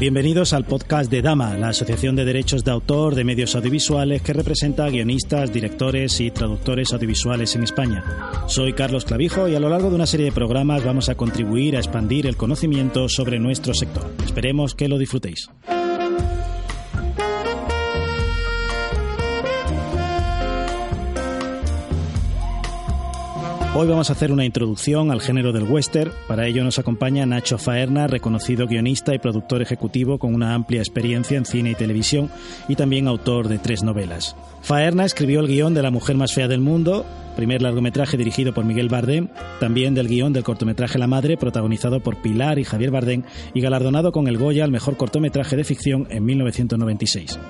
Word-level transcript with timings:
Bienvenidos 0.00 0.52
al 0.52 0.64
podcast 0.64 1.08
de 1.08 1.22
Dama, 1.22 1.56
la 1.56 1.68
Asociación 1.68 2.16
de 2.16 2.24
Derechos 2.24 2.64
de 2.64 2.72
Autor 2.72 3.14
de 3.14 3.22
Medios 3.22 3.54
Audiovisuales 3.54 4.22
que 4.22 4.32
representa 4.32 4.86
a 4.86 4.90
guionistas, 4.90 5.52
directores 5.52 6.20
y 6.20 6.32
traductores 6.32 6.92
audiovisuales 6.92 7.54
en 7.54 7.62
España. 7.62 8.02
Soy 8.48 8.72
Carlos 8.72 9.04
Clavijo 9.04 9.46
y 9.46 9.54
a 9.54 9.60
lo 9.60 9.68
largo 9.68 9.90
de 9.90 9.94
una 9.94 10.06
serie 10.06 10.26
de 10.26 10.32
programas 10.32 10.84
vamos 10.84 11.08
a 11.08 11.14
contribuir 11.14 11.76
a 11.76 11.78
expandir 11.78 12.26
el 12.26 12.36
conocimiento 12.36 13.08
sobre 13.08 13.38
nuestro 13.38 13.72
sector. 13.72 14.10
Esperemos 14.24 14.74
que 14.74 14.88
lo 14.88 14.98
disfrutéis. 14.98 15.48
Hoy 23.76 23.88
vamos 23.88 24.08
a 24.08 24.12
hacer 24.12 24.30
una 24.30 24.44
introducción 24.44 25.10
al 25.10 25.20
género 25.20 25.52
del 25.52 25.64
western. 25.64 26.12
Para 26.28 26.46
ello 26.46 26.62
nos 26.62 26.78
acompaña 26.78 27.26
Nacho 27.26 27.58
Faerna, 27.58 28.06
reconocido 28.06 28.68
guionista 28.68 29.16
y 29.16 29.18
productor 29.18 29.62
ejecutivo 29.62 30.16
con 30.16 30.32
una 30.32 30.54
amplia 30.54 30.78
experiencia 30.78 31.36
en 31.36 31.44
cine 31.44 31.72
y 31.72 31.74
televisión 31.74 32.30
y 32.68 32.76
también 32.76 33.08
autor 33.08 33.48
de 33.48 33.58
tres 33.58 33.82
novelas. 33.82 34.36
Faerna 34.62 35.04
escribió 35.04 35.40
el 35.40 35.48
guion 35.48 35.74
de 35.74 35.82
La 35.82 35.90
mujer 35.90 36.16
más 36.16 36.32
fea 36.32 36.46
del 36.46 36.60
mundo, 36.60 37.04
primer 37.34 37.62
largometraje 37.62 38.16
dirigido 38.16 38.54
por 38.54 38.64
Miguel 38.64 38.88
Bardem, 38.88 39.26
también 39.58 39.92
del 39.92 40.06
guion 40.06 40.32
del 40.32 40.44
cortometraje 40.44 40.96
La 40.96 41.08
madre, 41.08 41.36
protagonizado 41.36 41.98
por 41.98 42.22
Pilar 42.22 42.60
y 42.60 42.64
Javier 42.64 42.92
Bardem 42.92 43.24
y 43.54 43.60
galardonado 43.60 44.12
con 44.12 44.28
el 44.28 44.38
Goya 44.38 44.62
al 44.62 44.70
mejor 44.70 44.96
cortometraje 44.96 45.56
de 45.56 45.64
ficción 45.64 46.06
en 46.10 46.24
1996. 46.24 47.40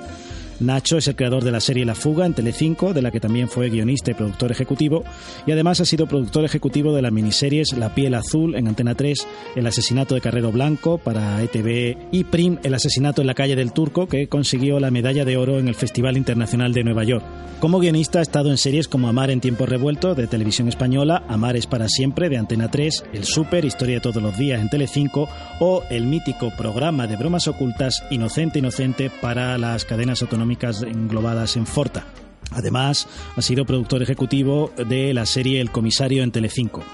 Nacho 0.60 0.98
es 0.98 1.08
el 1.08 1.16
creador 1.16 1.42
de 1.42 1.50
la 1.50 1.60
serie 1.60 1.84
La 1.84 1.96
Fuga 1.96 2.26
en 2.26 2.34
Telecinco, 2.34 2.94
de 2.94 3.02
la 3.02 3.10
que 3.10 3.18
también 3.18 3.48
fue 3.48 3.70
guionista 3.70 4.12
y 4.12 4.14
productor 4.14 4.52
ejecutivo, 4.52 5.04
y 5.46 5.52
además 5.52 5.80
ha 5.80 5.84
sido 5.84 6.06
productor 6.06 6.44
ejecutivo 6.44 6.94
de 6.94 7.02
las 7.02 7.12
miniseries 7.12 7.72
La 7.72 7.94
piel 7.94 8.14
azul 8.14 8.54
en 8.54 8.68
Antena 8.68 8.94
3, 8.94 9.26
El 9.56 9.66
asesinato 9.66 10.14
de 10.14 10.20
Carrero 10.20 10.52
Blanco 10.52 10.98
para 10.98 11.42
ETV 11.42 11.96
y 12.12 12.24
Prim, 12.24 12.58
El 12.62 12.74
asesinato 12.74 13.20
en 13.20 13.26
la 13.26 13.34
calle 13.34 13.56
del 13.56 13.72
Turco, 13.72 14.06
que 14.06 14.28
consiguió 14.28 14.78
la 14.78 14.92
medalla 14.92 15.24
de 15.24 15.36
oro 15.36 15.58
en 15.58 15.66
el 15.66 15.74
Festival 15.74 16.16
Internacional 16.16 16.72
de 16.72 16.84
Nueva 16.84 17.02
York. 17.04 17.24
Como 17.58 17.80
guionista 17.80 18.18
ha 18.18 18.22
estado 18.22 18.50
en 18.50 18.58
series 18.58 18.88
como 18.88 19.08
Amar 19.08 19.30
en 19.30 19.40
tiempo 19.40 19.66
revuelto 19.66 20.14
de 20.14 20.26
Televisión 20.26 20.68
Española, 20.68 21.24
Amar 21.28 21.56
es 21.56 21.66
para 21.66 21.88
siempre 21.88 22.28
de 22.28 22.36
Antena 22.36 22.70
3, 22.70 23.04
El 23.12 23.24
Super, 23.24 23.64
Historia 23.64 23.96
de 23.96 24.00
todos 24.00 24.22
los 24.22 24.36
días 24.36 24.60
en 24.60 24.68
Telecinco 24.68 25.28
o 25.60 25.82
el 25.90 26.06
mítico 26.06 26.50
programa 26.50 27.06
de 27.06 27.16
bromas 27.16 27.48
ocultas 27.48 28.04
Inocente 28.10 28.58
Inocente 28.58 29.10
para 29.20 29.56
las 29.56 29.84
cadenas 29.84 30.20
autonómicas 30.22 30.43
englobadas 30.82 31.56
en 31.56 31.66
Forta. 31.66 32.06
Además, 32.50 33.08
ha 33.36 33.42
sido 33.42 33.64
productor 33.64 34.02
ejecutivo 34.02 34.72
de 34.88 35.12
la 35.14 35.26
serie 35.26 35.60
El 35.60 35.70
Comisario 35.70 36.22
en 36.22 36.30
Telecinco. 36.30 36.84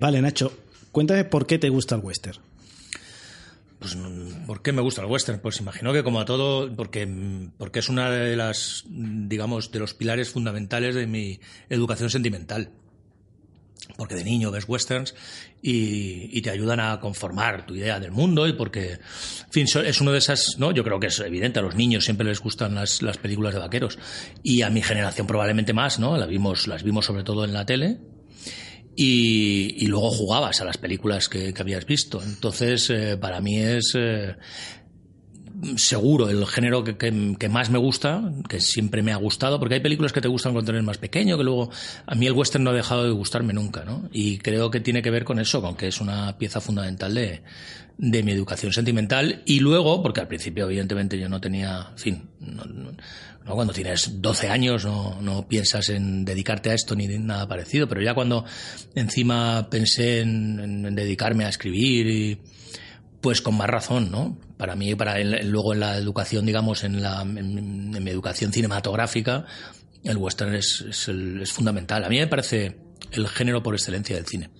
Vale, 0.00 0.20
Nacho, 0.20 0.52
cuéntame 0.92 1.24
por 1.24 1.46
qué 1.46 1.58
te 1.58 1.70
gusta 1.70 1.94
el 1.94 2.02
western. 2.02 2.38
Pues, 3.78 3.96
¿por 4.46 4.62
qué 4.62 4.72
me 4.72 4.82
gusta 4.82 5.02
el 5.02 5.08
western? 5.10 5.40
Pues 5.40 5.60
imagino 5.60 5.92
que 5.92 6.02
como 6.02 6.20
a 6.20 6.24
todo, 6.24 6.74
porque, 6.74 7.06
porque 7.58 7.78
es 7.78 7.88
una 7.88 8.10
de 8.10 8.36
las, 8.36 8.84
digamos, 8.88 9.70
de 9.70 9.78
los 9.78 9.94
pilares 9.94 10.30
fundamentales 10.30 10.94
de 10.94 11.06
mi 11.06 11.40
educación 11.68 12.10
sentimental 12.10 12.70
porque 13.96 14.14
de 14.14 14.24
niño 14.24 14.50
ves 14.50 14.64
westerns 14.68 15.14
y, 15.62 16.36
y, 16.36 16.42
te 16.42 16.50
ayudan 16.50 16.80
a 16.80 17.00
conformar 17.00 17.66
tu 17.66 17.74
idea 17.74 18.00
del 18.00 18.10
mundo 18.10 18.46
y 18.46 18.52
porque, 18.52 18.92
en 18.92 19.50
fin, 19.50 19.66
es 19.84 20.00
uno 20.00 20.12
de 20.12 20.18
esas, 20.18 20.56
¿no? 20.58 20.72
Yo 20.72 20.84
creo 20.84 21.00
que 21.00 21.06
es 21.06 21.20
evidente, 21.20 21.60
a 21.60 21.62
los 21.62 21.74
niños 21.74 22.04
siempre 22.04 22.26
les 22.26 22.40
gustan 22.40 22.74
las, 22.74 23.02
las 23.02 23.18
películas 23.18 23.54
de 23.54 23.60
vaqueros 23.60 23.98
y 24.42 24.62
a 24.62 24.70
mi 24.70 24.82
generación 24.82 25.26
probablemente 25.26 25.72
más, 25.72 25.98
¿no? 25.98 26.16
Las 26.16 26.28
vimos, 26.28 26.66
las 26.66 26.82
vimos 26.82 27.06
sobre 27.06 27.22
todo 27.22 27.44
en 27.44 27.52
la 27.52 27.64
tele 27.64 27.98
y, 28.96 29.84
y 29.84 29.86
luego 29.86 30.10
jugabas 30.10 30.60
a 30.60 30.64
las 30.64 30.78
películas 30.78 31.28
que, 31.28 31.52
que 31.52 31.62
habías 31.62 31.86
visto. 31.86 32.22
Entonces, 32.22 32.90
eh, 32.90 33.16
para 33.16 33.40
mí 33.40 33.58
es... 33.58 33.92
Eh, 33.96 34.36
seguro 35.76 36.28
el 36.28 36.46
género 36.46 36.84
que, 36.84 36.96
que, 36.96 37.48
más 37.48 37.70
me 37.70 37.78
gusta, 37.78 38.32
que 38.48 38.60
siempre 38.60 39.02
me 39.02 39.12
ha 39.12 39.16
gustado, 39.16 39.58
porque 39.58 39.74
hay 39.74 39.80
películas 39.80 40.12
que 40.12 40.20
te 40.20 40.28
gustan 40.28 40.52
cuando 40.52 40.72
eres 40.72 40.84
más 40.84 40.98
pequeño, 40.98 41.36
que 41.36 41.44
luego 41.44 41.70
a 42.06 42.14
mí 42.14 42.26
el 42.26 42.32
western 42.32 42.64
no 42.64 42.70
ha 42.70 42.74
dejado 42.74 43.04
de 43.04 43.10
gustarme 43.10 43.52
nunca, 43.52 43.84
¿no? 43.84 44.08
Y 44.12 44.38
creo 44.38 44.70
que 44.70 44.80
tiene 44.80 45.02
que 45.02 45.10
ver 45.10 45.24
con 45.24 45.38
eso, 45.38 45.62
con 45.62 45.76
que 45.76 45.88
es 45.88 46.00
una 46.00 46.36
pieza 46.38 46.60
fundamental 46.60 47.14
de, 47.14 47.42
de 47.96 48.22
mi 48.22 48.32
educación 48.32 48.72
sentimental. 48.72 49.42
Y 49.46 49.60
luego, 49.60 50.02
porque 50.02 50.20
al 50.20 50.28
principio 50.28 50.66
evidentemente 50.66 51.18
yo 51.18 51.28
no 51.28 51.40
tenía, 51.40 51.88
en 51.92 51.98
fin, 51.98 52.22
no, 52.40 53.54
cuando 53.54 53.72
tienes 53.72 54.22
12 54.22 54.48
años 54.48 54.84
no, 54.84 55.20
no, 55.20 55.46
piensas 55.46 55.90
en 55.90 56.24
dedicarte 56.24 56.70
a 56.70 56.74
esto 56.74 56.96
ni 56.96 57.06
nada 57.06 57.46
parecido, 57.46 57.86
pero 57.86 58.02
ya 58.02 58.14
cuando 58.14 58.44
encima 58.94 59.68
pensé 59.70 60.20
en, 60.20 60.58
en, 60.60 60.86
en 60.86 60.94
dedicarme 60.94 61.44
a 61.44 61.50
escribir 61.50 62.06
y 62.06 62.38
pues 63.24 63.40
con 63.40 63.56
más 63.56 63.70
razón, 63.70 64.10
¿no? 64.10 64.36
Para 64.58 64.76
mí, 64.76 64.94
para 64.94 65.18
el, 65.18 65.48
luego 65.48 65.72
en 65.72 65.80
la 65.80 65.96
educación, 65.96 66.44
digamos, 66.44 66.84
en, 66.84 67.00
la, 67.00 67.24
mi 67.24 68.10
educación 68.10 68.52
cinematográfica, 68.52 69.46
el 70.02 70.18
western 70.18 70.54
es, 70.54 70.84
fundamental. 71.50 72.04
A 72.04 72.10
mí 72.10 72.18
me 72.18 72.26
parece 72.26 72.76
el 73.12 73.26
género 73.28 73.62
por 73.62 73.72
excelencia 73.72 74.14
del 74.14 74.26
cine. 74.26 74.50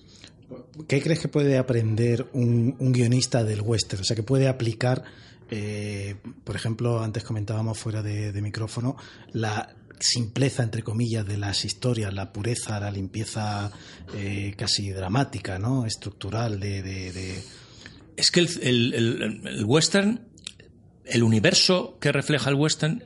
¿Qué 0.87 0.99
crees 0.99 1.19
que 1.19 1.27
puede 1.27 1.59
aprender 1.59 2.27
un, 2.33 2.75
guionista 2.91 3.43
del 3.43 3.61
western? 3.61 4.01
O 4.01 4.03
sea, 4.03 4.15
que 4.15 4.23
puede 4.23 4.47
aplicar, 4.47 5.03
eh, 5.51 6.15
por 6.43 6.55
ejemplo, 6.55 7.03
antes 7.03 7.23
comentábamos 7.23 7.77
fuera 7.77 8.01
de, 8.01 8.31
de 8.31 8.41
micrófono, 8.41 8.97
la, 9.31 9.75
simpleza, 9.99 10.63
entre 10.63 10.81
comillas, 10.81 11.25
de 11.27 11.37
las 11.37 11.65
historias, 11.65 12.11
la 12.15 12.33
pureza, 12.33 12.79
la 12.79 12.89
limpieza 12.89 13.71
eh, 14.15 14.55
casi 14.57 14.89
dramática, 14.89 15.59
¿no? 15.59 15.85
estructural 15.85 16.59
de, 16.59 16.81
de, 16.81 17.11
de 17.13 17.43
es 18.17 18.31
que 18.31 18.41
el, 18.41 18.49
el, 18.61 19.41
el, 19.45 19.65
western, 19.65 20.21
el 21.05 21.23
universo 21.23 21.97
que 21.99 22.11
refleja 22.11 22.49
el 22.49 22.55
western, 22.55 23.03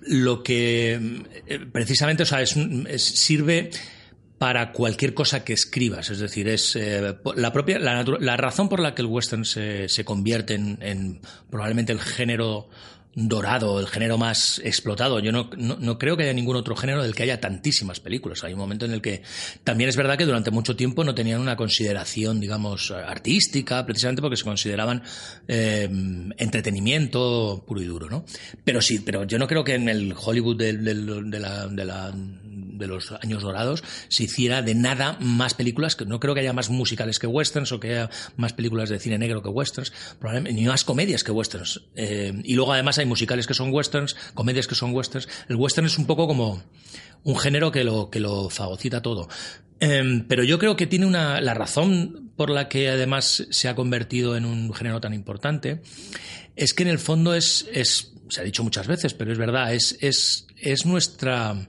lo 0.00 0.42
que 0.42 1.24
precisamente, 1.72 2.22
o 2.22 2.26
sea, 2.26 2.42
es, 2.42 2.56
es, 2.56 3.02
sirve 3.02 3.70
para 4.38 4.72
cualquier 4.72 5.14
cosa 5.14 5.44
que 5.44 5.52
escribas. 5.52 6.10
Es 6.10 6.20
decir, 6.20 6.48
es 6.48 6.76
eh, 6.76 7.16
la 7.34 7.52
propia 7.52 7.78
la, 7.78 8.04
la, 8.20 8.36
razón 8.36 8.68
por 8.68 8.80
la 8.80 8.94
que 8.94 9.02
el 9.02 9.08
western 9.08 9.44
se, 9.44 9.88
se 9.88 10.04
convierte 10.04 10.54
en, 10.54 10.78
en, 10.80 11.20
probablemente 11.50 11.92
el 11.92 12.00
género 12.00 12.68
dorado, 13.14 13.80
el 13.80 13.86
género 13.86 14.18
más 14.18 14.60
explotado. 14.64 15.18
Yo 15.20 15.32
no, 15.32 15.50
no, 15.56 15.76
no, 15.80 15.98
creo 15.98 16.16
que 16.16 16.24
haya 16.24 16.32
ningún 16.32 16.56
otro 16.56 16.76
género 16.76 17.02
del 17.02 17.14
que 17.14 17.24
haya 17.24 17.40
tantísimas 17.40 18.00
películas. 18.00 18.44
Hay 18.44 18.52
un 18.52 18.58
momento 18.58 18.84
en 18.84 18.92
el 18.92 19.02
que 19.02 19.22
también 19.64 19.88
es 19.90 19.96
verdad 19.96 20.16
que 20.16 20.24
durante 20.24 20.50
mucho 20.50 20.76
tiempo 20.76 21.04
no 21.04 21.14
tenían 21.14 21.40
una 21.40 21.56
consideración, 21.56 22.40
digamos, 22.40 22.90
artística, 22.90 23.84
precisamente 23.84 24.22
porque 24.22 24.36
se 24.36 24.44
consideraban 24.44 25.02
eh, 25.48 25.88
entretenimiento 26.36 27.64
puro 27.66 27.82
y 27.82 27.86
duro, 27.86 28.08
¿no? 28.08 28.24
Pero 28.64 28.80
sí, 28.80 29.00
pero 29.00 29.24
yo 29.24 29.38
no 29.38 29.46
creo 29.46 29.64
que 29.64 29.74
en 29.74 29.88
el 29.88 30.14
Hollywood 30.16 30.56
de, 30.56 30.72
de, 30.74 30.94
de 30.94 31.40
la, 31.40 31.66
de 31.66 31.84
la 31.84 32.14
de 32.58 32.86
los 32.86 33.12
años 33.12 33.42
dorados 33.42 33.82
se 34.08 34.24
hiciera 34.24 34.62
de 34.62 34.74
nada 34.74 35.16
más 35.20 35.54
películas 35.54 35.96
que 35.96 36.04
no 36.04 36.20
creo 36.20 36.34
que 36.34 36.40
haya 36.40 36.52
más 36.52 36.70
musicales 36.70 37.18
que 37.18 37.26
westerns 37.26 37.72
o 37.72 37.80
que 37.80 37.90
haya 37.90 38.10
más 38.36 38.52
películas 38.52 38.88
de 38.88 38.98
cine 38.98 39.18
negro 39.18 39.42
que 39.42 39.48
westerns 39.48 39.92
probablemente 40.18 40.60
ni 40.60 40.66
más 40.66 40.84
comedias 40.84 41.24
que 41.24 41.32
westerns. 41.32 41.82
Eh, 41.94 42.32
y 42.44 42.54
luego 42.54 42.72
además 42.72 42.98
hay 42.98 43.06
musicales 43.06 43.46
que 43.46 43.54
son 43.54 43.72
westerns 43.72 44.16
comedias 44.34 44.66
que 44.66 44.74
son 44.74 44.94
westerns. 44.94 45.28
El 45.48 45.56
western 45.56 45.86
es 45.86 45.98
un 45.98 46.06
poco 46.06 46.26
como 46.26 46.62
un 47.24 47.36
género 47.36 47.70
que 47.72 47.84
lo 47.84 48.10
que 48.10 48.20
lo 48.20 48.48
fagocita 48.50 49.02
todo. 49.02 49.28
Eh, 49.80 50.24
pero 50.28 50.42
yo 50.44 50.58
creo 50.58 50.76
que 50.76 50.86
tiene 50.86 51.06
una 51.06 51.40
la 51.40 51.54
razón 51.54 52.32
por 52.36 52.50
la 52.50 52.68
que 52.68 52.88
además 52.88 53.46
se 53.50 53.68
ha 53.68 53.74
convertido 53.74 54.36
en 54.36 54.44
un 54.44 54.72
género 54.72 55.00
tan 55.00 55.14
importante 55.14 55.82
es 56.56 56.74
que 56.74 56.82
en 56.82 56.88
el 56.88 56.98
fondo 56.98 57.34
es 57.34 57.68
es 57.72 58.12
se 58.28 58.40
ha 58.40 58.44
dicho 58.44 58.64
muchas 58.64 58.86
veces 58.88 59.14
pero 59.14 59.32
es 59.32 59.38
verdad 59.38 59.72
es 59.74 59.96
es 60.00 60.46
es 60.56 60.84
nuestra 60.84 61.68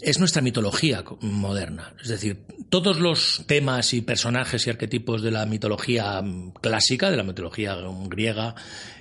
es 0.00 0.18
nuestra 0.18 0.42
mitología 0.42 1.04
moderna. 1.20 1.94
Es 2.00 2.08
decir, 2.08 2.44
todos 2.68 3.00
los 3.00 3.44
temas 3.46 3.94
y 3.94 4.00
personajes 4.00 4.66
y 4.66 4.70
arquetipos 4.70 5.22
de 5.22 5.30
la 5.30 5.46
mitología 5.46 6.22
clásica, 6.60 7.10
de 7.10 7.16
la 7.16 7.24
mitología 7.24 7.76
griega 8.08 8.54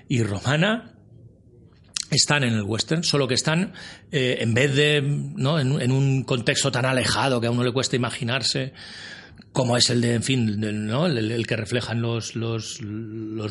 y 0.08 0.24
romana, 0.24 0.94
están 2.10 2.44
en 2.44 2.54
el 2.54 2.64
western, 2.64 3.04
solo 3.04 3.28
que 3.28 3.34
están 3.34 3.74
eh, 4.12 4.38
en 4.40 4.54
vez 4.54 4.76
de 4.76 5.02
¿no? 5.02 5.60
en, 5.60 5.92
un 5.92 6.24
contexto 6.24 6.72
tan 6.72 6.86
alejado 6.86 7.42
que 7.42 7.48
a 7.48 7.52
uno 7.52 7.64
le 7.64 7.74
cuesta 7.74 7.96
imaginarse 7.96 8.74
como 9.54 9.76
es 9.76 9.90
el 9.90 10.02
de, 10.02 10.14
en 10.14 10.24
fin, 10.24 10.64
el, 10.64 11.48
que 11.48 11.56
reflejan 11.56 12.02
los, 12.02 12.36
los, 12.36 12.80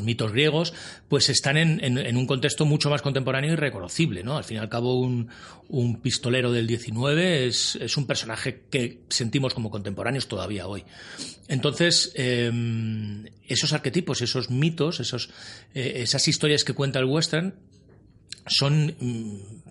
mitos 0.03 0.33
griegos, 0.33 0.73
pues 1.09 1.29
están 1.29 1.57
en, 1.57 1.83
en, 1.83 1.99
en, 1.99 2.17
un 2.17 2.27
contexto 2.27 2.65
mucho 2.65 2.91
más 2.91 3.03
contemporáneo 3.03 3.53
y 3.53 3.57
reconocible. 3.57 4.23
¿no? 4.23 4.37
Al 4.37 4.45
fin 4.45 4.59
y 4.59 4.61
al 4.61 4.69
cabo, 4.69 5.01
un, 5.01 5.29
un 5.69 6.01
pistolero 6.01 6.53
del 6.53 6.67
19 6.67 7.47
es, 7.47 7.97
un 7.97 8.07
personaje 8.07 8.63
que 8.71 9.01
sentimos 9.09 9.55
como 9.55 9.71
contemporáneos 9.71 10.29
todavía 10.29 10.67
hoy. 10.67 10.85
Entonces, 11.49 12.13
eh, 12.15 12.53
esos 13.49 13.73
arquetipos, 13.73 14.23
esos 14.23 14.51
mitos, 14.51 15.01
esos, 15.01 15.31
eh, 15.75 15.95
esas 15.97 16.29
historias 16.29 16.65
que 16.65 16.73
cuenta 16.73 16.99
el 16.99 17.07
western, 17.07 17.55
son, 18.47 18.95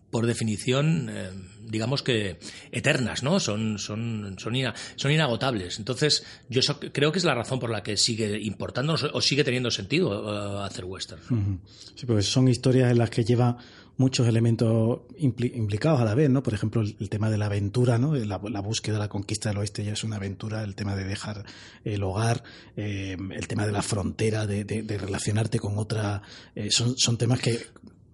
por 0.10 0.26
definición, 0.26 1.10
eh, 1.10 1.30
digamos 1.66 2.04
que 2.04 2.40
eternas, 2.72 3.24
¿no? 3.24 3.40
Son, 3.40 3.80
son, 3.80 4.36
son, 4.38 4.56
ina, 4.56 4.74
son 4.96 5.12
inagotables. 5.12 5.80
Entonces, 5.80 6.24
yo 6.50 6.62
creo 6.92 7.12
que 7.12 7.20
es 7.20 7.26
la 7.26 7.36
razón 7.36 7.60
por 7.60 7.70
la 7.70 7.84
que 7.84 7.98
sigue 7.98 8.40
importándonos 8.40 9.04
o 9.12 9.22
sigue 9.22 9.44
teniendo 9.44 9.72
sentido 9.72 10.10
uh, 10.10 10.60
hacer 10.60 10.86
western. 10.86 11.62
Sí, 11.96 12.06
porque 12.06 12.22
son 12.22 12.48
historias 12.48 12.92
en 12.92 12.98
las 12.98 13.10
que 13.10 13.24
lleva 13.24 13.58
muchos 13.98 14.28
elementos 14.28 15.02
impli 15.18 15.54
implicados 15.56 16.02
a 16.02 16.06
la 16.06 16.16
vez, 16.16 16.30
¿no? 16.30 16.44
Por 16.44 16.54
ejemplo, 16.54 16.82
el, 16.82 17.10
tema 17.10 17.30
de 17.30 17.38
la 17.38 17.46
aventura, 17.46 17.98
¿no? 17.98 18.14
La, 18.16 18.42
la, 18.44 18.60
búsqueda, 18.60 19.00
la 19.00 19.08
conquista 19.08 19.50
del 19.50 19.60
oeste 19.60 19.84
ya 19.84 19.94
es 19.94 20.04
una 20.04 20.18
aventura, 20.18 20.64
el 20.64 20.76
tema 20.76 20.96
de 20.96 21.06
dejar 21.06 21.46
el 21.84 22.04
hogar, 22.04 22.44
eh, 22.76 23.16
el 23.32 23.48
tema 23.48 23.66
de 23.66 23.72
la 23.72 23.82
frontera, 23.82 24.46
de, 24.46 24.66
de, 24.66 24.84
de 24.84 24.98
relacionarte 24.98 25.60
con 25.60 25.78
otra, 25.78 26.22
eh, 26.56 26.72
son, 26.72 26.98
son 26.98 27.18
temas 27.18 27.40
que 27.40 27.60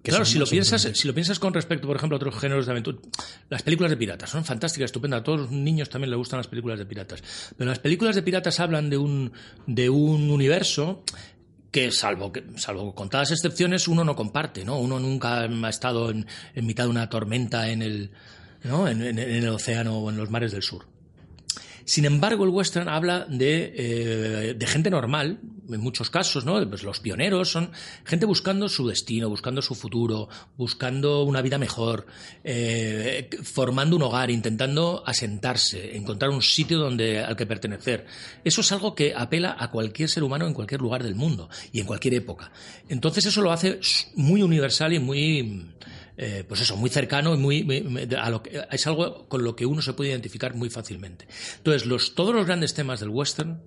claro, 0.03 0.25
si 0.25 0.39
lo, 0.39 0.45
piensas, 0.45 0.81
si 0.81 1.07
lo 1.07 1.13
piensas 1.13 1.39
con 1.39 1.53
respecto, 1.53 1.87
por 1.87 1.97
ejemplo, 1.97 2.15
a 2.15 2.17
otros 2.17 2.39
géneros 2.39 2.65
de 2.65 2.71
aventura, 2.71 2.97
las 3.49 3.63
películas 3.63 3.91
de 3.91 3.97
piratas 3.97 4.29
son 4.29 4.43
fantásticas, 4.43 4.85
estupendas. 4.85 5.21
A 5.21 5.23
todos 5.23 5.41
los 5.41 5.51
niños 5.51 5.89
también 5.89 6.09
les 6.09 6.17
gustan 6.17 6.37
las 6.37 6.47
películas 6.47 6.79
de 6.79 6.85
piratas. 6.85 7.23
Pero 7.57 7.69
las 7.69 7.79
películas 7.79 8.15
de 8.15 8.23
piratas 8.23 8.59
hablan 8.59 8.89
de 8.89 8.97
un, 8.97 9.31
de 9.67 9.89
un 9.89 10.29
universo 10.29 11.03
que 11.71 11.91
salvo 11.91 12.33
que 12.33 12.43
salvo 12.57 12.93
contadas 12.93 13.31
excepciones 13.31 13.87
uno 13.87 14.03
no 14.03 14.13
comparte 14.13 14.65
no 14.65 14.77
uno 14.77 14.99
nunca 14.99 15.43
ha 15.43 15.69
estado 15.69 16.09
en, 16.09 16.27
en 16.53 16.65
mitad 16.65 16.83
de 16.83 16.89
una 16.89 17.09
tormenta 17.09 17.69
en 17.69 17.81
el 17.81 18.11
¿no? 18.65 18.89
en, 18.89 19.01
en, 19.01 19.17
en 19.17 19.43
el 19.43 19.47
océano 19.47 19.97
o 19.99 20.09
en 20.09 20.17
los 20.17 20.29
mares 20.29 20.51
del 20.51 20.63
sur 20.63 20.90
sin 21.85 22.05
embargo, 22.05 22.43
el 22.43 22.49
western 22.49 22.89
habla 22.89 23.25
de, 23.29 23.73
eh, 23.75 24.53
de 24.53 24.67
gente 24.67 24.89
normal, 24.89 25.39
en 25.69 25.81
muchos 25.81 26.09
casos, 26.09 26.45
¿no? 26.45 26.67
Pues 26.67 26.83
los 26.83 26.99
pioneros 26.99 27.49
son 27.49 27.71
gente 28.05 28.25
buscando 28.25 28.67
su 28.69 28.87
destino, 28.87 29.29
buscando 29.29 29.61
su 29.61 29.75
futuro, 29.75 30.29
buscando 30.57 31.23
una 31.23 31.41
vida 31.41 31.57
mejor, 31.57 32.05
eh, 32.43 33.29
formando 33.43 33.95
un 33.95 34.03
hogar, 34.03 34.31
intentando 34.31 35.03
asentarse, 35.05 35.95
encontrar 35.95 36.31
un 36.31 36.41
sitio 36.41 36.77
donde, 36.77 37.19
al 37.19 37.35
que 37.35 37.45
pertenecer. 37.45 38.05
Eso 38.43 38.61
es 38.61 38.71
algo 38.71 38.95
que 38.95 39.13
apela 39.15 39.55
a 39.57 39.71
cualquier 39.71 40.09
ser 40.09 40.23
humano 40.23 40.47
en 40.47 40.53
cualquier 40.53 40.81
lugar 40.81 41.03
del 41.03 41.15
mundo 41.15 41.49
y 41.71 41.79
en 41.79 41.85
cualquier 41.85 42.15
época. 42.15 42.51
Entonces 42.89 43.25
eso 43.25 43.41
lo 43.41 43.51
hace 43.51 43.79
muy 44.15 44.41
universal 44.41 44.93
y 44.93 44.99
muy 44.99 45.71
eh, 46.23 46.45
pues 46.47 46.61
eso, 46.61 46.77
muy 46.77 46.91
cercano 46.91 47.33
y 47.33 47.37
muy, 47.37 48.07
es 48.71 48.85
algo 48.85 49.27
con 49.27 49.43
lo 49.43 49.55
que 49.55 49.65
uno 49.65 49.81
se 49.81 49.93
puede 49.93 50.11
identificar 50.11 50.53
muy 50.53 50.69
fácilmente. 50.69 51.27
Entonces, 51.57 51.87
los, 51.87 52.13
todos 52.13 52.35
los 52.35 52.45
grandes 52.45 52.75
temas 52.75 52.99
del 52.99 53.09
western 53.09 53.59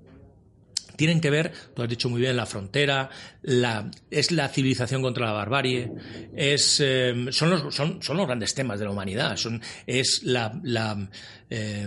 tienen 0.97 1.21
que 1.21 1.31
ver, 1.31 1.53
tú 1.75 1.83
has 1.83 1.89
dicho 1.89 2.09
muy 2.09 2.21
bien, 2.21 2.37
la 2.37 2.47
frontera, 2.47 3.11
la, 3.43 3.91
es 4.11 4.31
la 4.31 4.49
civilización 4.49 5.03
contra 5.03 5.27
la 5.27 5.33
barbarie, 5.33 5.91
es, 6.37 6.81
eh, 6.81 7.27
son, 7.31 7.51
los, 7.51 7.75
son, 7.75 8.03
son, 8.03 8.17
los 8.17 8.27
grandes 8.27 8.55
temas 8.55 8.79
de 8.79 8.85
la 8.85 8.91
humanidad, 8.91 9.37
son, 9.37 9.61
es 9.87 10.23
la, 10.25 10.59
la 10.63 11.09
eh, 11.51 11.87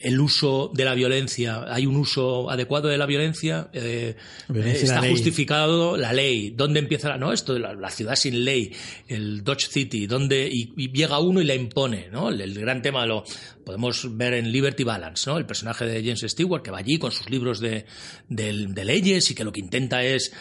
el 0.00 0.20
uso 0.20 0.70
de 0.74 0.84
la 0.84 0.94
violencia, 0.94 1.64
hay 1.72 1.86
un 1.86 1.96
uso 1.96 2.50
adecuado 2.50 2.88
de 2.88 2.98
la 2.98 3.06
violencia, 3.06 3.68
eh, 3.72 4.16
violencia 4.48 4.84
está 4.84 5.00
la 5.00 5.08
justificado 5.08 5.96
la 5.96 6.12
ley, 6.12 6.50
¿dónde 6.50 6.80
empieza 6.80 7.08
la, 7.08 7.16
no, 7.16 7.32
esto, 7.32 7.58
la, 7.58 7.74
la, 7.74 7.90
ciudad 7.90 8.16
sin 8.16 8.44
ley, 8.44 8.72
el 9.08 9.42
Dodge 9.42 9.68
City, 9.68 10.06
donde, 10.06 10.46
y, 10.46 10.72
y, 10.76 10.92
llega 10.92 11.18
uno 11.18 11.40
y 11.40 11.44
la 11.44 11.54
impone, 11.54 12.08
¿no? 12.12 12.28
El, 12.28 12.40
el 12.42 12.54
gran 12.54 12.82
tema 12.82 13.06
lo 13.06 13.24
podemos 13.64 14.16
ver 14.16 14.34
en 14.34 14.50
Liberty 14.52 14.84
Balance, 14.84 15.28
¿no? 15.30 15.38
El 15.38 15.46
personaje 15.46 15.84
de 15.84 16.02
James 16.02 16.24
Stewart 16.26 16.62
que 16.62 16.70
va 16.70 16.78
allí 16.78 16.98
con 16.98 17.12
sus 17.12 17.30
libros 17.30 17.60
de, 17.60 17.86
de, 18.28 18.66
de 18.68 18.84
leyes 18.84 19.30
y 19.30 19.34
que 19.34 19.44
lo 19.44 19.52
que 19.52 19.60
intenta 19.60 20.02
es 20.02 20.32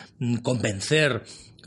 convencer 0.44 1.23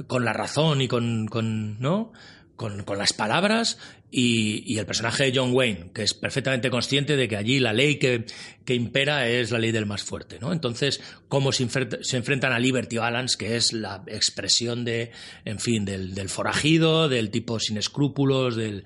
con 0.07 0.25
la 0.25 0.33
razón 0.33 0.81
y 0.81 0.89
con, 0.89 1.27
con 1.27 1.81
¿no? 1.81 2.13
Con, 2.57 2.85
con, 2.85 2.99
las 2.99 3.13
palabras 3.13 3.79
y, 4.13 4.63
y, 4.73 4.79
el 4.79 4.87
personaje 4.87 5.25
de 5.25 5.33
John 5.35 5.51
Wayne, 5.53 5.91
que 5.93 6.05
es 6.05 6.15
perfectamente 6.15 6.71
consciente 6.71 7.17
de 7.17 7.27
que 7.27 7.37
allí 7.37 7.59
la 7.59 7.73
ley 7.73 7.99
que, 7.99 8.27
que 8.65 8.77
impera 8.77 9.29
es 9.29 9.51
la 9.51 9.59
ley 9.59 9.73
del 9.73 9.87
más 9.87 10.05
fuerte. 10.05 10.39
¿no? 10.39 10.53
Entonces, 10.53 11.01
cómo 11.27 11.51
se, 11.51 11.69
se, 12.03 12.17
enfrentan 12.17 12.53
a 12.53 12.61
Liberty 12.61 12.97
Balance, 12.97 13.37
que 13.37 13.57
es 13.57 13.73
la 13.73 14.05
expresión 14.07 14.85
de, 14.85 15.11
en 15.45 15.59
fin, 15.59 15.85
del, 15.85 16.15
del 16.15 16.29
forajido, 16.29 17.09
del 17.09 17.31
tipo 17.31 17.59
sin 17.59 17.77
escrúpulos, 17.77 18.55
del, 18.55 18.85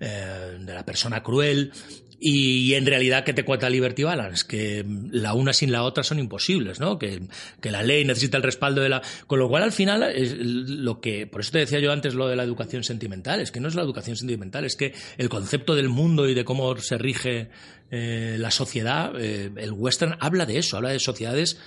eh, 0.00 0.56
de 0.58 0.72
la 0.72 0.86
persona 0.86 1.22
cruel, 1.22 1.72
y, 2.22 2.74
en 2.74 2.84
realidad, 2.84 3.24
¿qué 3.24 3.32
te 3.32 3.44
cuenta 3.44 3.70
Liberty 3.70 4.02
Balance? 4.02 4.44
Que 4.46 4.84
la 5.10 5.32
una 5.32 5.54
sin 5.54 5.72
la 5.72 5.84
otra 5.84 6.04
son 6.04 6.18
imposibles, 6.18 6.78
¿no? 6.78 6.98
Que, 6.98 7.22
que 7.62 7.70
la 7.70 7.82
ley 7.82 8.04
necesita 8.04 8.36
el 8.36 8.42
respaldo 8.42 8.82
de 8.82 8.90
la... 8.90 9.00
Con 9.26 9.38
lo 9.38 9.48
cual, 9.48 9.62
al 9.62 9.72
final, 9.72 10.02
es 10.02 10.36
lo 10.36 11.00
que... 11.00 11.26
Por 11.26 11.40
eso 11.40 11.52
te 11.52 11.60
decía 11.60 11.80
yo 11.80 11.92
antes 11.92 12.12
lo 12.12 12.28
de 12.28 12.36
la 12.36 12.42
educación 12.42 12.84
sentimental. 12.84 13.40
Es 13.40 13.50
que 13.50 13.60
no 13.60 13.68
es 13.68 13.74
la 13.74 13.80
educación 13.80 14.16
sentimental, 14.16 14.66
es 14.66 14.76
que 14.76 14.92
el 15.16 15.30
concepto 15.30 15.74
del 15.74 15.88
mundo 15.88 16.28
y 16.28 16.34
de 16.34 16.44
cómo 16.44 16.76
se 16.76 16.98
rige 16.98 17.48
eh, 17.90 18.36
la 18.38 18.50
sociedad, 18.50 19.12
eh, 19.18 19.50
el 19.56 19.72
western 19.72 20.16
habla 20.20 20.44
de 20.46 20.58
eso, 20.58 20.76
habla 20.76 20.90
de 20.90 21.00
sociedades 21.00 21.58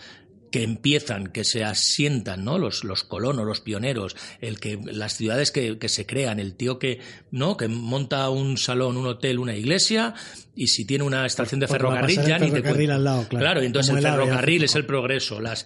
que 0.54 0.62
empiezan, 0.62 1.30
que 1.30 1.44
se 1.44 1.64
asientan, 1.64 2.46
¿no? 2.46 2.60
Los, 2.60 2.84
los 2.84 3.04
colonos, 3.04 3.44
los 3.44 3.60
pioneros, 3.60 4.16
el 4.40 4.60
que, 4.60 4.78
las 4.84 5.18
ciudades 5.18 5.50
que, 5.50 5.80
que, 5.80 5.90
se 5.90 6.06
crean, 6.06 6.40
el 6.40 6.54
tío 6.54 6.78
que, 6.78 7.00
¿no? 7.32 7.58
Que 7.58 7.68
monta 7.68 8.30
un 8.30 8.60
salón, 8.60 8.98
un 8.98 9.08
hotel, 9.08 9.40
una 9.40 9.56
iglesia, 9.56 10.14
y 10.56 10.68
si 10.68 10.86
tiene 10.86 11.06
una 11.06 11.26
estación 11.26 11.60
de 11.60 11.68
ferrocarril, 11.68 12.22
ya 12.22 12.38
ni 12.38 12.52
te 12.52 12.62
cuento. 12.62 12.94
Al 12.94 13.04
lado, 13.04 13.28
claro. 13.28 13.44
claro, 13.44 13.64
y 13.64 13.66
entonces 13.66 13.90
el, 13.90 14.06
el 14.06 14.12
ferrocarril 14.12 14.64
es 14.64 14.76
el 14.76 14.86
progreso, 14.86 15.42
las, 15.42 15.66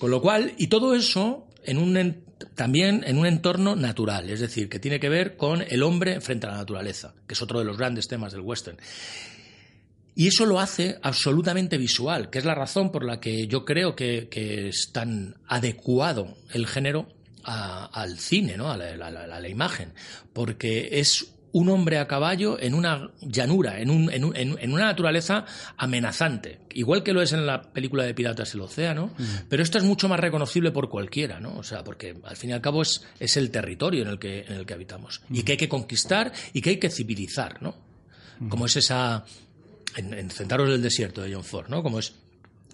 con 0.00 0.10
lo 0.10 0.20
cual, 0.20 0.54
y 0.58 0.66
todo 0.66 0.96
eso 0.96 1.46
en 1.62 1.78
un, 1.78 2.24
también 2.56 3.04
en 3.06 3.18
un 3.18 3.26
entorno 3.26 3.76
natural, 3.76 4.28
es 4.28 4.40
decir, 4.40 4.68
que 4.68 4.80
tiene 4.80 4.98
que 4.98 5.08
ver 5.08 5.36
con 5.36 5.62
el 5.62 5.84
hombre 5.84 6.20
frente 6.20 6.48
a 6.48 6.50
la 6.50 6.56
naturaleza, 6.56 7.14
que 7.28 7.34
es 7.34 7.42
otro 7.42 7.60
de 7.60 7.64
los 7.64 7.78
grandes 7.78 8.08
temas 8.08 8.32
del 8.32 8.40
western. 8.40 8.76
Y 10.16 10.28
eso 10.28 10.46
lo 10.46 10.58
hace 10.58 10.98
absolutamente 11.02 11.76
visual, 11.76 12.30
que 12.30 12.38
es 12.38 12.44
la 12.44 12.54
razón 12.54 12.90
por 12.90 13.04
la 13.04 13.20
que 13.20 13.46
yo 13.46 13.64
creo 13.64 13.94
que, 13.94 14.28
que 14.28 14.68
es 14.68 14.90
tan 14.90 15.36
adecuado 15.46 16.38
el 16.52 16.66
género 16.66 17.06
a, 17.44 17.84
al 17.84 18.18
cine, 18.18 18.56
¿no? 18.56 18.70
a, 18.70 18.78
la, 18.78 19.06
a, 19.06 19.10
la, 19.10 19.24
a 19.24 19.40
la 19.40 19.48
imagen, 19.48 19.92
porque 20.32 20.88
es 20.92 21.36
un 21.56 21.70
hombre 21.70 21.98
a 21.98 22.06
caballo 22.06 22.60
en 22.60 22.74
una 22.74 23.10
llanura, 23.20 23.80
en, 23.80 23.88
un, 23.88 24.12
en, 24.12 24.24
un, 24.24 24.36
en, 24.36 24.72
una 24.72 24.84
naturaleza 24.84 25.46
amenazante, 25.78 26.60
igual 26.74 27.02
que 27.02 27.14
lo 27.14 27.22
es 27.22 27.32
en 27.32 27.46
la 27.46 27.62
película 27.72 28.04
de 28.04 28.12
Piratas 28.12 28.52
del 28.52 28.60
Océano, 28.60 29.06
mm. 29.16 29.48
pero 29.48 29.62
esto 29.62 29.78
es 29.78 29.84
mucho 29.84 30.06
más 30.06 30.20
reconocible 30.20 30.70
por 30.70 30.90
cualquiera, 30.90 31.40
¿no? 31.40 31.56
O 31.56 31.62
sea, 31.62 31.82
porque 31.82 32.14
al 32.24 32.36
fin 32.36 32.50
y 32.50 32.52
al 32.52 32.60
cabo 32.60 32.82
es, 32.82 33.02
es 33.18 33.38
el 33.38 33.50
territorio 33.50 34.02
en 34.02 34.08
el 34.08 34.18
que, 34.18 34.40
en 34.40 34.52
el 34.52 34.66
que 34.66 34.74
habitamos 34.74 35.22
mm. 35.28 35.34
y 35.34 35.42
que 35.44 35.52
hay 35.52 35.58
que 35.58 35.68
conquistar 35.68 36.30
y 36.52 36.60
que 36.60 36.70
hay 36.70 36.76
que 36.78 36.90
civilizar, 36.90 37.62
¿no? 37.62 37.74
Mm. 38.38 38.48
Como 38.48 38.66
es 38.66 38.76
esa 38.76 39.24
en, 39.96 40.14
en 40.14 40.28
del 40.28 40.82
Desierto 40.82 41.22
de 41.22 41.34
John 41.34 41.44
Ford, 41.44 41.68
¿no? 41.68 41.82
Como 41.82 41.98
es 41.98 42.14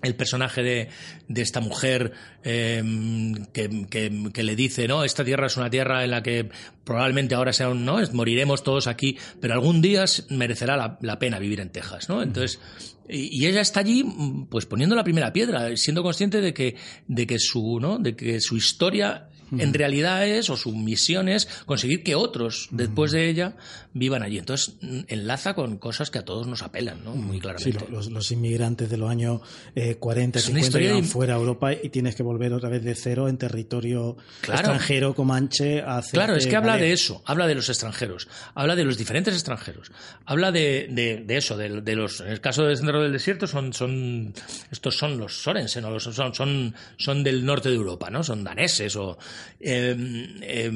el 0.03 0.17
personaje 0.17 0.63
de, 0.63 0.89
de 1.29 1.43
esta 1.43 1.61
mujer 1.61 2.13
que, 2.43 3.87
que, 3.89 4.31
que, 4.33 4.43
le 4.43 4.57
dice, 4.57 4.89
no, 4.89 5.05
esta 5.05 5.25
tierra 5.25 5.47
es 5.47 5.57
una 5.57 5.71
tierra 5.71 6.03
en 6.03 6.11
la 6.11 6.23
que 6.23 6.51
probablemente 6.85 7.35
ahora 7.35 7.53
sea 7.53 7.69
un, 7.69 7.85
no, 7.85 8.01
moriremos 8.13 8.65
todos 8.65 8.89
aquí, 8.89 9.17
pero 9.41 9.55
algún 9.55 9.81
día 9.81 10.05
merecerá 10.31 10.77
la, 10.77 10.99
la 11.01 11.19
pena 11.19 11.39
vivir 11.39 11.61
en 11.61 11.71
Texas, 11.71 12.09
¿no? 12.09 12.21
Entonces, 12.23 12.61
y, 13.09 13.43
y, 13.43 13.47
ella 13.47 13.61
está 13.61 13.81
allí, 13.81 14.05
pues 14.51 14.67
poniendo 14.67 14.97
la 14.97 15.05
primera 15.05 15.33
piedra, 15.33 15.77
siendo 15.77 16.03
consciente 16.03 16.41
de 16.41 16.53
que, 16.53 16.77
de 17.07 17.27
que 17.27 17.39
su, 17.39 17.79
¿no? 17.81 17.99
De 17.99 18.17
que 18.17 18.41
su 18.41 18.57
historia 18.57 19.29
en 19.59 19.75
realidad 19.75 20.27
es, 20.27 20.51
o 20.51 20.57
su 20.57 20.73
misión 20.75 21.29
es, 21.29 21.47
conseguir 21.67 22.03
que 22.03 22.15
otros, 22.15 22.69
después 22.71 23.13
de 23.13 23.29
ella, 23.29 23.57
vivan 23.93 24.23
allí. 24.23 24.39
Entonces, 24.39 24.75
enlaza 25.09 25.55
con 25.55 25.77
cosas 25.77 26.11
que 26.11 26.19
a 26.19 26.25
todos 26.25 26.47
nos 26.47 26.63
apelan, 26.63 27.05
¿no? 27.05 27.15
Muy 27.15 27.41
claramente. 27.41 27.79
Sí, 27.79 27.87
los, 27.91 28.11
los 28.11 28.31
inmigrantes 28.33 28.89
de 28.89 28.97
los 28.97 29.11
años 29.11 29.41
eh, 29.75 29.97
40, 29.97 30.39
es 30.39 30.45
50 30.47 30.79
llegan 30.79 31.05
fuera 31.05 31.35
a 31.35 31.39
Europa 31.39 31.73
y 31.73 31.89
tienes 31.91 32.15
que 32.15 32.23
volver 32.23 32.53
otra 32.53 32.69
vez 32.69 32.83
de 32.83 32.95
cero 32.95 33.29
en 33.29 33.37
territorio 33.37 34.17
claro. 34.41 34.61
extranjero, 34.61 35.15
comanche, 35.15 35.83
a 35.83 35.99
hacer 35.99 36.13
Claro, 36.13 36.37
es 36.37 36.47
que 36.47 36.57
habla 36.57 36.77
de 36.77 36.93
eso, 36.93 37.23
habla 37.27 37.47
de 37.47 37.55
los 37.55 37.69
extranjeros, 37.69 38.29
habla 38.55 38.77
de 38.77 38.85
los 38.85 38.97
diferentes 38.97 39.35
extranjeros, 39.35 39.93
habla 40.25 40.53
de, 40.53 40.89
de, 40.91 41.23
de 41.27 41.37
eso, 41.37 41.57
de, 41.57 41.81
de, 41.81 41.97
los, 41.97 42.21
en 42.21 42.29
el 42.29 42.41
caso 42.41 42.65
del 42.65 42.77
Centro 42.77 43.03
del 43.03 43.13
Desierto 43.13 43.47
son, 43.47 43.73
son, 43.73 44.33
estos 44.71 44.97
son 44.97 45.19
los 45.19 45.43
Sorensen, 45.43 45.83
¿no? 45.83 46.01
son, 46.01 46.35
son, 46.35 46.75
son 46.97 47.25
del 47.25 47.45
norte 47.45 47.69
de 47.69 47.75
Europa, 47.75 48.11
¿no? 48.11 48.23
Son 48.23 48.43
daneses 48.45 48.97
o, 48.97 49.19
Eh, 49.61 49.97
eh, 50.43 50.73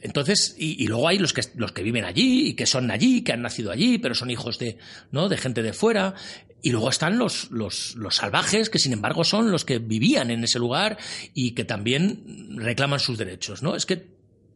entonces, 0.00 0.54
y, 0.58 0.82
y, 0.82 0.86
luego 0.86 1.08
hay 1.08 1.18
los 1.18 1.32
que, 1.32 1.42
los 1.56 1.72
que 1.72 1.82
viven 1.82 2.04
allí 2.04 2.48
y 2.48 2.54
que 2.54 2.66
son 2.66 2.90
allí, 2.90 3.22
que 3.22 3.32
han 3.32 3.42
nacido 3.42 3.70
allí, 3.70 3.98
pero 3.98 4.14
son 4.14 4.30
hijos 4.30 4.58
de, 4.58 4.78
¿no? 5.10 5.28
de 5.28 5.36
gente 5.36 5.62
de 5.62 5.72
fuera. 5.72 6.14
Y 6.62 6.70
luego 6.70 6.90
están 6.90 7.18
los, 7.18 7.50
los, 7.50 7.96
los, 7.96 8.16
salvajes, 8.16 8.70
que 8.70 8.78
sin 8.78 8.92
embargo 8.92 9.24
son 9.24 9.50
los 9.50 9.64
que 9.64 9.78
vivían 9.78 10.30
en 10.30 10.44
ese 10.44 10.58
lugar 10.58 10.96
y 11.34 11.52
que 11.52 11.64
también 11.64 12.56
reclaman 12.56 13.00
sus 13.00 13.18
derechos. 13.18 13.62
¿no? 13.62 13.74
Es 13.74 13.84
que 13.84 14.06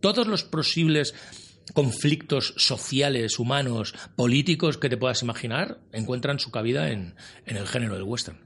todos 0.00 0.26
los 0.28 0.44
posibles 0.44 1.14
conflictos 1.74 2.54
sociales, 2.56 3.38
humanos, 3.38 3.94
políticos 4.14 4.78
que 4.78 4.88
te 4.88 4.96
puedas 4.96 5.22
imaginar, 5.22 5.80
encuentran 5.92 6.38
su 6.38 6.52
cabida 6.52 6.90
en, 6.90 7.16
en 7.44 7.56
el 7.56 7.66
género 7.66 7.94
del 7.94 8.04
western. 8.04 8.45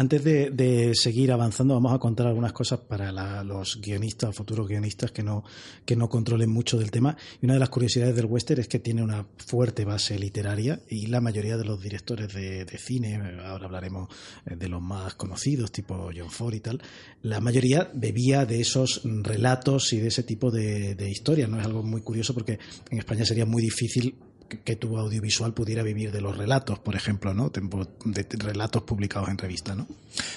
Antes 0.00 0.24
de, 0.24 0.48
de, 0.48 0.94
seguir 0.94 1.30
avanzando, 1.30 1.74
vamos 1.74 1.92
a 1.92 1.98
contar 1.98 2.26
algunas 2.26 2.54
cosas 2.54 2.80
para 2.80 3.12
la, 3.12 3.44
los 3.44 3.82
guionistas 3.82 4.34
futuros 4.34 4.66
guionistas 4.66 5.12
que 5.12 5.22
no, 5.22 5.44
que 5.84 5.94
no 5.94 6.08
controlen 6.08 6.48
mucho 6.48 6.78
del 6.78 6.90
tema. 6.90 7.18
Y 7.42 7.44
una 7.44 7.52
de 7.52 7.60
las 7.60 7.68
curiosidades 7.68 8.16
del 8.16 8.24
western 8.24 8.62
es 8.62 8.68
que 8.68 8.78
tiene 8.78 9.02
una 9.02 9.26
fuerte 9.36 9.84
base 9.84 10.18
literaria 10.18 10.80
y 10.88 11.08
la 11.08 11.20
mayoría 11.20 11.58
de 11.58 11.66
los 11.66 11.82
directores 11.82 12.32
de, 12.32 12.64
cine, 12.78 13.20
ahora 13.44 13.66
hablaremos 13.66 14.08
de 14.46 14.68
los 14.70 14.80
más 14.80 15.16
conocidos, 15.16 15.70
tipo 15.70 16.08
John 16.16 16.30
Ford 16.30 16.54
y 16.54 16.60
tal, 16.60 16.80
la 17.20 17.40
mayoría 17.40 17.90
bebía 17.92 18.46
de 18.46 18.62
esos 18.62 19.02
relatos 19.04 19.92
y 19.92 20.00
de 20.00 20.08
ese 20.08 20.22
tipo 20.22 20.50
de, 20.50 20.94
de 20.94 21.10
historias. 21.10 21.50
No 21.50 21.60
es 21.60 21.66
algo 21.66 21.82
muy 21.82 22.00
curioso 22.00 22.32
porque 22.32 22.58
en 22.90 22.98
España 22.98 23.26
sería 23.26 23.44
muy 23.44 23.60
difícil 23.60 24.14
que 24.58 24.76
tu 24.76 24.96
audiovisual 24.98 25.54
pudiera 25.54 25.82
vivir 25.82 26.12
de 26.12 26.20
los 26.20 26.36
relatos, 26.36 26.78
por 26.78 26.96
ejemplo, 26.96 27.32
¿no? 27.34 27.50
De 27.50 28.26
relatos 28.38 28.82
publicados 28.82 29.28
en 29.28 29.38
revista, 29.38 29.74
¿no? 29.74 29.86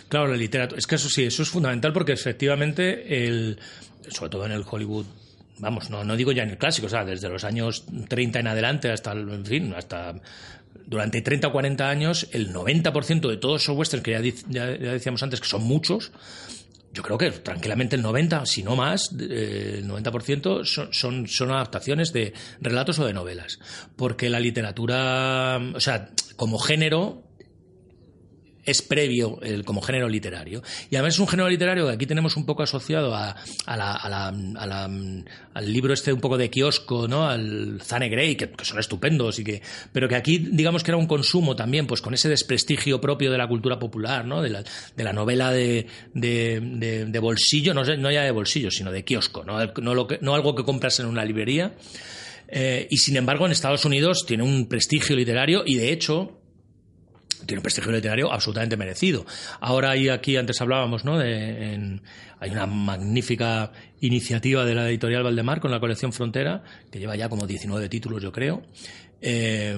Claro, 0.09 0.27
la 0.27 0.37
literatura. 0.37 0.79
Es 0.79 0.87
que 0.87 0.95
eso 0.95 1.09
sí, 1.09 1.23
eso 1.23 1.43
es 1.43 1.49
fundamental 1.49 1.91
porque 1.93 2.13
efectivamente, 2.13 3.25
el, 3.25 3.59
sobre 4.09 4.29
todo 4.29 4.45
en 4.45 4.51
el 4.51 4.63
Hollywood 4.69 5.05
vamos, 5.59 5.89
no, 5.89 6.03
no 6.03 6.15
digo 6.15 6.31
ya 6.31 6.43
en 6.43 6.49
el 6.49 6.57
clásico, 6.57 6.87
o 6.87 6.89
sea, 6.89 7.05
desde 7.05 7.29
los 7.29 7.43
años 7.43 7.85
30 8.07 8.39
en 8.39 8.47
adelante 8.47 8.91
hasta, 8.91 9.11
en 9.13 9.45
fin, 9.45 9.73
hasta 9.75 10.15
durante 10.85 11.21
30 11.21 11.47
o 11.47 11.51
40 11.51 11.89
años, 11.89 12.27
el 12.31 12.53
90% 12.53 13.29
de 13.29 13.37
todos 13.37 13.63
esos 13.63 13.77
westerns 13.77 14.03
que 14.03 14.11
ya, 14.11 14.21
ya, 14.49 14.65
decíamos 14.65 15.23
antes, 15.23 15.39
que 15.39 15.47
son 15.47 15.63
muchos, 15.63 16.11
yo 16.93 17.01
creo 17.01 17.17
que 17.17 17.31
tranquilamente 17.31 17.95
el 17.95 18.03
90, 18.03 18.45
si 18.45 18.61
no 18.63 18.75
más, 18.75 19.11
eh, 19.19 19.79
el 19.79 19.87
90% 19.87 20.63
son, 20.63 20.93
son, 20.93 21.27
son, 21.27 21.51
adaptaciones 21.51 22.13
de 22.13 22.33
relatos 22.61 22.99
o 22.99 23.05
de 23.05 23.13
novelas. 23.13 23.59
Porque 23.95 24.29
la 24.29 24.39
literatura, 24.39 25.59
o 25.73 25.79
sea, 25.79 26.09
como 26.35 26.59
género, 26.59 27.23
es 28.65 28.81
previo 28.81 29.39
el, 29.41 29.65
como 29.65 29.81
género 29.81 30.07
literario. 30.07 30.61
Y 30.89 30.95
además 30.95 31.15
es 31.15 31.19
un 31.19 31.27
género 31.27 31.49
literario 31.49 31.87
que 31.87 31.93
aquí 31.93 32.05
tenemos 32.05 32.37
un 32.37 32.45
poco 32.45 32.63
asociado 32.63 33.13
a, 33.15 33.35
a, 33.65 33.77
la, 33.77 33.93
a, 33.93 34.09
la, 34.09 34.27
a 34.27 34.67
la, 34.67 34.89
al 35.53 35.73
libro 35.73 35.93
este 35.93 36.13
un 36.13 36.21
poco 36.21 36.37
de 36.37 36.49
kiosco, 36.49 37.07
¿no? 37.07 37.27
Al 37.27 37.81
Zane 37.81 38.09
Grey, 38.09 38.35
que, 38.35 38.51
son 38.63 38.79
estupendos, 38.79 39.39
y 39.39 39.43
que, 39.43 39.61
pero 39.91 40.07
que 40.07 40.15
aquí 40.15 40.37
digamos 40.37 40.83
que 40.83 40.91
era 40.91 40.97
un 40.97 41.07
consumo 41.07 41.55
también, 41.55 41.87
pues 41.87 42.01
con 42.01 42.13
ese 42.13 42.29
desprestigio 42.29 43.01
propio 43.01 43.31
de 43.31 43.37
la 43.37 43.47
cultura 43.47 43.79
popular, 43.79 44.25
¿no? 44.25 44.41
De 44.41 44.49
la, 44.49 44.63
de 44.95 45.03
la 45.03 45.13
novela 45.13 45.51
de, 45.51 45.87
de, 46.13 46.59
de, 46.61 47.05
de 47.05 47.19
bolsillo, 47.19 47.73
no, 47.73 47.83
no, 47.83 48.11
ya 48.11 48.23
de 48.23 48.31
bolsillo, 48.31 48.71
sino 48.71 48.91
de 48.91 49.03
kiosco, 49.03 49.43
¿no? 49.43 49.63
No, 49.81 49.95
lo 49.95 50.07
que, 50.07 50.19
no 50.21 50.35
algo 50.35 50.55
que 50.55 50.63
compras 50.63 50.99
en 50.99 51.07
una 51.07 51.25
librería. 51.25 51.73
Eh, 52.47 52.87
y 52.89 52.97
sin 52.97 53.17
embargo, 53.17 53.45
en 53.45 53.51
Estados 53.51 53.85
Unidos 53.85 54.25
tiene 54.27 54.43
un 54.43 54.67
prestigio 54.67 55.15
literario 55.15 55.63
y 55.65 55.75
de 55.75 55.91
hecho, 55.91 56.39
tiene 57.45 57.59
un 57.59 57.63
prestigio 57.63 57.91
literario 57.91 58.31
absolutamente 58.31 58.77
merecido. 58.77 59.25
Ahora 59.59 59.91
hay 59.91 60.09
aquí, 60.09 60.37
antes 60.37 60.61
hablábamos, 60.61 61.05
¿no? 61.05 61.17
De, 61.17 61.99
hay 62.39 62.51
una 62.51 62.65
magnífica 62.65 63.71
iniciativa 64.01 64.65
de 64.65 64.75
la 64.75 64.89
editorial 64.89 65.23
Valdemar 65.23 65.59
con 65.59 65.71
la 65.71 65.79
colección 65.79 66.13
Frontera, 66.13 66.63
que 66.91 66.99
lleva 66.99 67.15
ya 67.15 67.29
como 67.29 67.47
19 67.47 67.87
títulos, 67.89 68.21
yo 68.21 68.31
creo, 68.31 68.63
eh, 69.21 69.77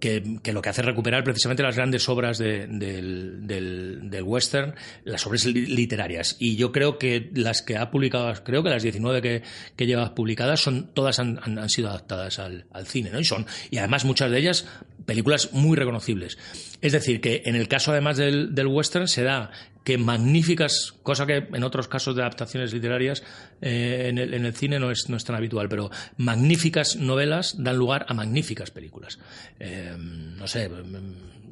que, 0.00 0.52
lo 0.52 0.62
que 0.62 0.68
hace 0.68 0.80
es 0.80 0.86
recuperar 0.86 1.22
precisamente 1.22 1.62
las 1.62 1.76
grandes 1.76 2.08
obras 2.08 2.38
de, 2.38 2.66
del, 2.66 3.46
del, 3.46 4.10
del, 4.10 4.22
western, 4.24 4.74
las 5.04 5.24
obras 5.26 5.44
literarias. 5.46 6.36
Y 6.40 6.56
yo 6.56 6.72
creo 6.72 6.98
que 6.98 7.30
las 7.34 7.62
que 7.62 7.76
ha 7.76 7.90
publicado, 7.90 8.32
creo 8.42 8.64
que 8.64 8.70
las 8.70 8.82
19 8.82 9.22
que, 9.22 9.42
que 9.76 9.86
lleva 9.86 10.12
publicadas, 10.14 10.60
son, 10.60 10.92
todas 10.92 11.20
han 11.20 11.68
sido 11.68 11.90
adaptadas 11.90 12.40
al, 12.40 12.66
al, 12.72 12.86
cine, 12.86 13.10
¿no? 13.10 13.20
Y 13.20 13.24
son, 13.24 13.46
y 13.70 13.76
además 13.76 14.04
muchas 14.04 14.30
de 14.30 14.38
ellas 14.38 14.66
películas 15.04 15.52
muy 15.52 15.76
reconocibles. 15.76 16.38
Es 16.80 16.92
decir, 16.92 17.20
que 17.20 17.42
en 17.44 17.56
el 17.56 17.68
caso 17.68 17.92
además 17.92 18.16
del, 18.16 18.54
del 18.54 18.66
western 18.66 19.08
se 19.08 19.22
da 19.22 19.50
que 19.84 19.98
magníficas, 19.98 20.94
cosa 21.02 21.26
que 21.26 21.48
en 21.52 21.64
otros 21.64 21.88
casos 21.88 22.14
de 22.14 22.22
adaptaciones 22.22 22.72
literarias 22.72 23.22
eh, 23.60 24.06
en, 24.08 24.18
el, 24.18 24.34
en, 24.34 24.46
el, 24.46 24.54
cine 24.54 24.78
no 24.78 24.90
es, 24.90 25.08
no 25.08 25.16
es, 25.16 25.24
tan 25.24 25.36
habitual, 25.36 25.68
pero 25.68 25.90
magníficas 26.16 26.96
novelas 26.96 27.56
dan 27.58 27.76
lugar 27.76 28.06
a 28.08 28.14
magníficas 28.14 28.70
películas. 28.70 29.18
Eh, 29.58 29.94
no 29.98 30.46
sé, 30.46 30.70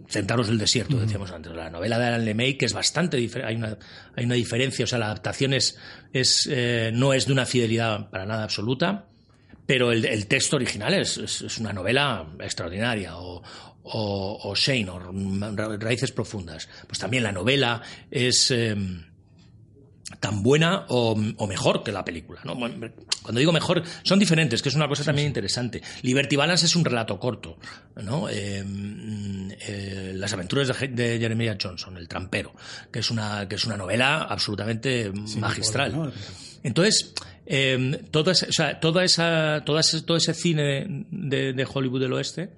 Centauros 0.08 0.48
del 0.48 0.58
Desierto, 0.58 0.98
decíamos 0.98 1.30
antes, 1.30 1.52
la 1.52 1.70
novela 1.70 1.98
de 1.98 2.06
Alan 2.06 2.24
LeMay, 2.24 2.56
que 2.56 2.66
es 2.66 2.72
bastante 2.72 3.16
hay 3.44 3.56
una, 3.56 3.78
hay 4.16 4.24
una 4.24 4.34
diferencia, 4.34 4.84
o 4.84 4.88
sea, 4.88 4.98
la 4.98 5.06
adaptación 5.06 5.54
es, 5.54 5.78
es 6.12 6.48
eh, 6.50 6.90
no 6.92 7.12
es 7.12 7.26
de 7.26 7.32
una 7.32 7.46
fidelidad 7.46 8.10
para 8.10 8.26
nada 8.26 8.42
absoluta, 8.42 9.06
pero 9.70 9.92
el, 9.92 10.04
el 10.04 10.26
texto 10.26 10.56
original 10.56 10.92
es, 10.94 11.16
es, 11.16 11.42
es, 11.42 11.58
una 11.58 11.72
novela 11.72 12.26
extraordinaria. 12.40 13.16
O, 13.16 13.40
o, 13.84 14.40
o 14.42 14.54
Shane, 14.56 14.90
o 14.90 14.98
Raíces 15.78 16.10
Profundas. 16.10 16.68
Pues 16.88 16.98
también 16.98 17.22
la 17.22 17.30
novela 17.30 17.80
es 18.10 18.50
eh, 18.50 18.74
tan 20.18 20.42
buena 20.42 20.86
o, 20.88 21.12
o, 21.12 21.46
mejor 21.46 21.84
que 21.84 21.92
la 21.92 22.04
película. 22.04 22.40
¿no? 22.42 22.58
Cuando 22.58 23.38
digo 23.38 23.52
mejor, 23.52 23.84
son 24.02 24.18
diferentes, 24.18 24.60
que 24.60 24.70
es 24.70 24.74
una 24.74 24.88
cosa 24.88 25.04
también 25.04 25.28
interesante. 25.28 25.80
Liberty 26.02 26.34
Balance 26.34 26.66
es 26.66 26.74
un 26.74 26.84
relato 26.84 27.20
corto. 27.20 27.56
¿no? 28.02 28.28
Eh, 28.28 28.64
eh, 29.60 30.12
Las 30.16 30.32
aventuras 30.32 30.66
de, 30.66 30.88
de, 30.88 31.18
Jeremiah 31.20 31.56
Johnson, 31.62 31.96
El 31.96 32.08
trampero, 32.08 32.56
que 32.90 32.98
es 32.98 33.10
una, 33.12 33.46
que 33.48 33.54
es 33.54 33.64
una 33.66 33.76
novela 33.76 34.24
absolutamente 34.24 35.12
sí, 35.26 35.38
magistral. 35.38 35.92
¿no? 35.92 36.12
Entonces, 36.64 37.14
eh, 37.46 38.02
toda 38.10 38.32
esa, 38.32 38.46
o 38.46 38.52
sea, 38.52 38.80
toda 38.80 39.04
esa, 39.04 39.62
toda 39.64 39.80
ese, 39.80 40.02
todo 40.02 40.16
ese 40.16 40.34
cine 40.34 41.06
de, 41.10 41.66
Hollywood 41.72 42.00
del 42.00 42.12
Oeste 42.12 42.50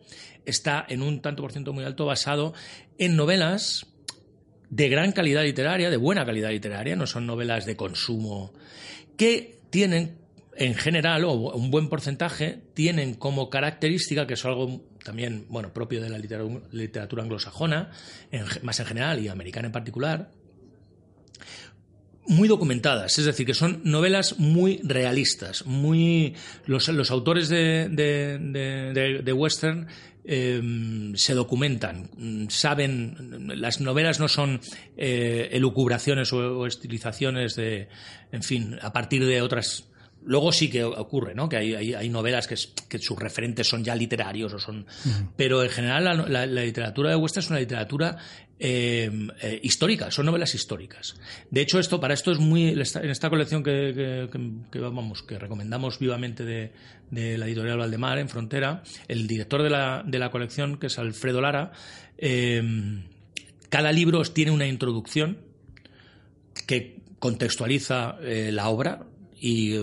está 0.45 0.85
en 0.89 1.03
un 1.03 1.21
tanto 1.21 1.43
por 1.43 1.53
ciento 1.53 1.73
muy 1.73 1.85
alto 1.85 2.07
basado 2.07 2.53
en 2.99 3.17
novelas 3.17 3.87
de 4.71 4.89
gran 4.89 5.13
calidad 5.13 5.43
literaria, 5.43 5.91
de 5.91 5.97
buena 5.97 6.25
calidad 6.25 6.51
literaria, 6.51 6.97
no 6.97 7.07
son 7.07 7.27
novelas 7.27 7.67
de 7.67 7.77
consumo, 7.77 8.53
que 9.17 9.61
tienen 9.71 10.19
en 10.57 10.75
general, 10.75 11.25
o 11.25 11.33
un 11.33 11.71
buen 11.71 11.89
porcentaje, 11.89 12.61
tienen 12.75 13.15
como 13.15 13.51
característica, 13.51 14.27
que 14.27 14.35
es 14.35 14.45
algo 14.45 14.83
también 15.03 15.47
bueno, 15.49 15.73
propio 15.73 16.01
de 16.01 16.11
la 16.11 16.19
literatura, 16.19 17.23
anglosajona, 17.23 17.91
más 18.63 18.81
en 18.81 18.87
general 18.87 19.19
y 19.21 19.29
americana 19.29 19.67
en 19.67 19.73
particular, 19.73 20.31
muy 22.27 22.49
documentadas, 22.49 23.19
es 23.19 23.25
decir, 23.25 23.47
que 23.47 23.55
son 23.55 23.81
novelas 23.85 24.39
muy 24.39 24.81
realistas, 24.85 25.67
muy 25.67 26.35
los, 26.67 26.89
los 26.89 27.11
autores 27.11 27.49
de, 27.49 27.89
de, 27.89 28.39
de, 28.39 29.23
de 29.23 29.33
western 29.33 29.89
eh, 30.25 31.13
se 31.17 31.35
documentan, 31.35 32.09
saben, 32.49 33.43
las 33.61 33.81
novelas 33.81 34.21
no 34.21 34.29
son 34.29 34.61
eh, 34.97 35.49
elucubraciones 35.53 36.33
o, 36.33 36.65
estilizaciones 36.67 37.57
de, 37.57 37.89
en 38.31 38.43
fin, 38.43 38.79
a 38.81 38.93
partir 38.93 39.27
de 39.27 39.43
otras. 39.43 39.89
Luego 40.25 40.53
sí 40.53 40.71
que 40.71 40.85
ocurre, 40.85 41.35
¿no? 41.35 41.49
Que 41.49 41.57
hay, 41.57 41.75
hay, 41.75 41.95
hay 41.95 42.09
novelas 42.09 42.47
que, 42.47 42.55
es, 42.55 42.73
que, 42.89 42.99
sus 42.99 43.19
referentes 43.19 43.67
son 43.69 43.83
ya 43.83 43.95
literarios 43.95 44.53
o 44.55 44.59
son. 44.59 44.87
Uh 45.05 45.09
-huh. 45.09 45.29
Pero 45.37 45.63
en 45.63 45.71
general 45.71 46.05
la, 46.05 46.15
la, 46.15 46.47
la, 46.47 46.65
literatura 46.65 47.11
de 47.11 47.17
Western 47.17 47.45
es 47.45 47.51
una 47.51 47.59
literatura 47.59 48.17
eh, 48.59 49.11
eh, 49.43 49.61
histórica, 49.63 50.11
son 50.11 50.27
novelas 50.27 50.55
históricas. 50.55 51.17
De 51.51 51.61
hecho, 51.61 51.79
esto 51.81 52.01
para 52.01 52.15
esto 52.15 52.31
es 52.31 52.39
muy 52.39 52.69
en 52.69 52.81
esta 53.11 53.29
colección 53.29 53.63
que, 53.63 54.29
que, 54.31 54.41
que 54.71 54.79
vamos 54.79 55.23
que 55.23 55.39
recomendamos 55.39 55.99
vivamente 55.99 56.45
de, 56.45 56.73
de, 57.11 57.39
la 57.39 57.47
editorial 57.47 57.79
Valdemar 57.79 58.19
en 58.19 58.29
Frontera, 58.29 58.83
el 59.09 59.27
director 59.27 59.63
de 59.63 59.71
la, 59.71 60.05
de 60.07 60.19
la 60.19 60.31
colección 60.31 60.79
que 60.79 60.87
es 60.87 60.99
Alfredo 60.99 61.41
Lara, 61.41 61.73
eh, 62.19 62.63
cada 63.69 63.91
libro 63.91 64.23
tiene 64.23 64.51
una 64.51 64.67
introducción 64.67 65.39
que 66.67 67.01
contextualiza 67.19 68.17
eh, 68.21 68.51
la 68.53 68.69
obra 68.69 69.07
y 69.43 69.77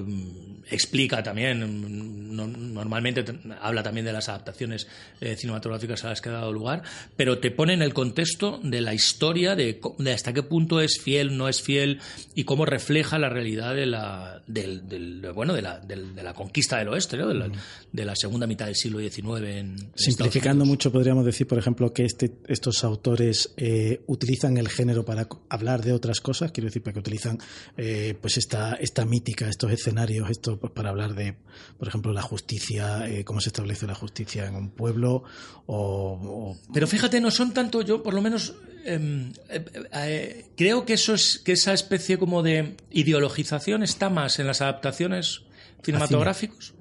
explica 0.72 1.22
también, 1.24 2.36
no- 2.36 2.48
normalmente 2.48 3.24
te- 3.24 3.36
habla 3.62 3.84
también 3.84 4.06
de 4.06 4.14
las 4.14 4.30
adaptaciones 4.30 4.88
eh, 5.22 5.36
cinematográficas 5.36 6.04
a 6.06 6.10
las 6.10 6.22
que 6.22 6.30
ha 6.30 6.34
dado 6.34 6.52
lugar, 6.54 6.84
pero 7.16 7.40
te 7.40 7.52
pone 7.52 7.74
en 7.74 7.82
el 7.82 7.94
contexto 7.94 8.60
de 8.64 8.82
la 8.82 8.94
historia, 8.94 9.56
de, 9.56 9.80
de 9.98 10.12
hasta 10.14 10.34
qué 10.34 10.44
punto 10.44 10.82
es 10.82 11.00
fiel, 11.02 11.38
no 11.38 11.50
es 11.50 11.62
fiel 11.62 12.00
y 12.36 12.44
cómo 12.44 12.66
refleja 12.66 13.18
la 13.20 13.30
realidad 13.30 13.76
de 13.76 13.86
la, 13.86 14.42
del, 14.48 14.88
del- 14.88 15.32
bueno, 15.34 15.54
de 15.54 15.62
la, 15.62 15.80
del- 15.80 16.16
de 16.16 16.24
la 16.24 16.34
conquista 16.34 16.78
del 16.78 16.90
oeste, 16.90 17.18
¿no? 17.18 17.28
de, 17.28 17.34
la, 17.36 17.50
de 17.92 18.06
la 18.06 18.16
segunda 18.16 18.48
mitad 18.48 18.66
del 18.68 18.76
siglo 18.76 19.00
XIX. 19.00 19.26
En, 19.46 19.76
Simplificando 19.96 20.66
mucho, 20.66 20.92
podríamos 20.92 21.26
decir, 21.26 21.48
por 21.48 21.58
ejemplo, 21.58 21.92
que 21.94 22.06
este, 22.06 22.32
estos 22.48 22.84
autores 22.84 23.54
eh, 23.58 24.02
utilizan 24.08 24.58
el 24.58 24.70
género 24.70 25.04
para 25.06 25.28
hablar 25.50 25.84
de 25.84 25.94
otras 25.94 26.22
cosas, 26.22 26.52
quiero 26.52 26.68
decir, 26.68 26.84
porque 26.84 27.00
utilizan 27.00 27.38
eh, 27.78 28.16
pues 28.22 28.38
esta, 28.38 28.76
esta 28.76 29.06
mítica, 29.06 29.50
estos 29.50 29.72
escenarios, 29.72 30.30
pues, 30.60 30.72
para 30.74 30.90
hablar 30.90 31.16
de, 31.16 31.36
por 31.78 31.88
ejemplo, 31.88 32.14
la 32.14 32.22
justicia, 32.22 33.08
eh, 33.08 33.24
cómo 33.24 33.42
se 33.42 33.50
establece 33.50 33.88
la 33.88 33.96
justicia 33.96 34.46
en 34.46 34.56
un 34.56 34.70
pueblo, 34.72 35.24
o, 35.66 36.56
o- 36.56 36.58
Pero 36.74 36.88
fíjate, 36.88 37.20
no 37.22 37.32
son 37.32 37.54
tanto 37.54 37.82
yo, 37.82 38.04
por 38.04 38.14
lo 38.14 38.22
menos 38.22 38.56
em, 38.86 39.32
eh, 39.50 39.66
eh, 39.94 40.46
creo 40.56 40.86
que 40.86 40.94
eso 40.94 41.14
es 41.14 41.40
que 41.40 41.52
esa 41.54 41.74
especie 41.74 42.18
como 42.18 42.44
de 42.44 42.78
ideologización 42.92 43.84
está 43.84 44.10
más 44.10 44.40
en 44.40 44.48
las 44.48 44.62
adaptaciones 44.62 45.42
cinematográficas. 45.84 46.74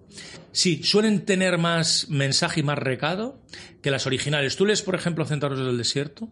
Sí, 0.53 0.83
suelen 0.83 1.25
tener 1.25 1.59
más 1.59 2.09
mensaje 2.09 2.61
y 2.61 2.63
más 2.63 2.79
recado 2.79 3.41
que 3.83 3.91
las 3.91 4.07
originales. 4.07 4.57
Tú 4.57 4.67
lees, 4.67 4.83
por 4.83 4.95
ejemplo, 4.97 5.25
Centauros 5.25 5.59
del 5.59 5.77
Desierto 5.79 6.29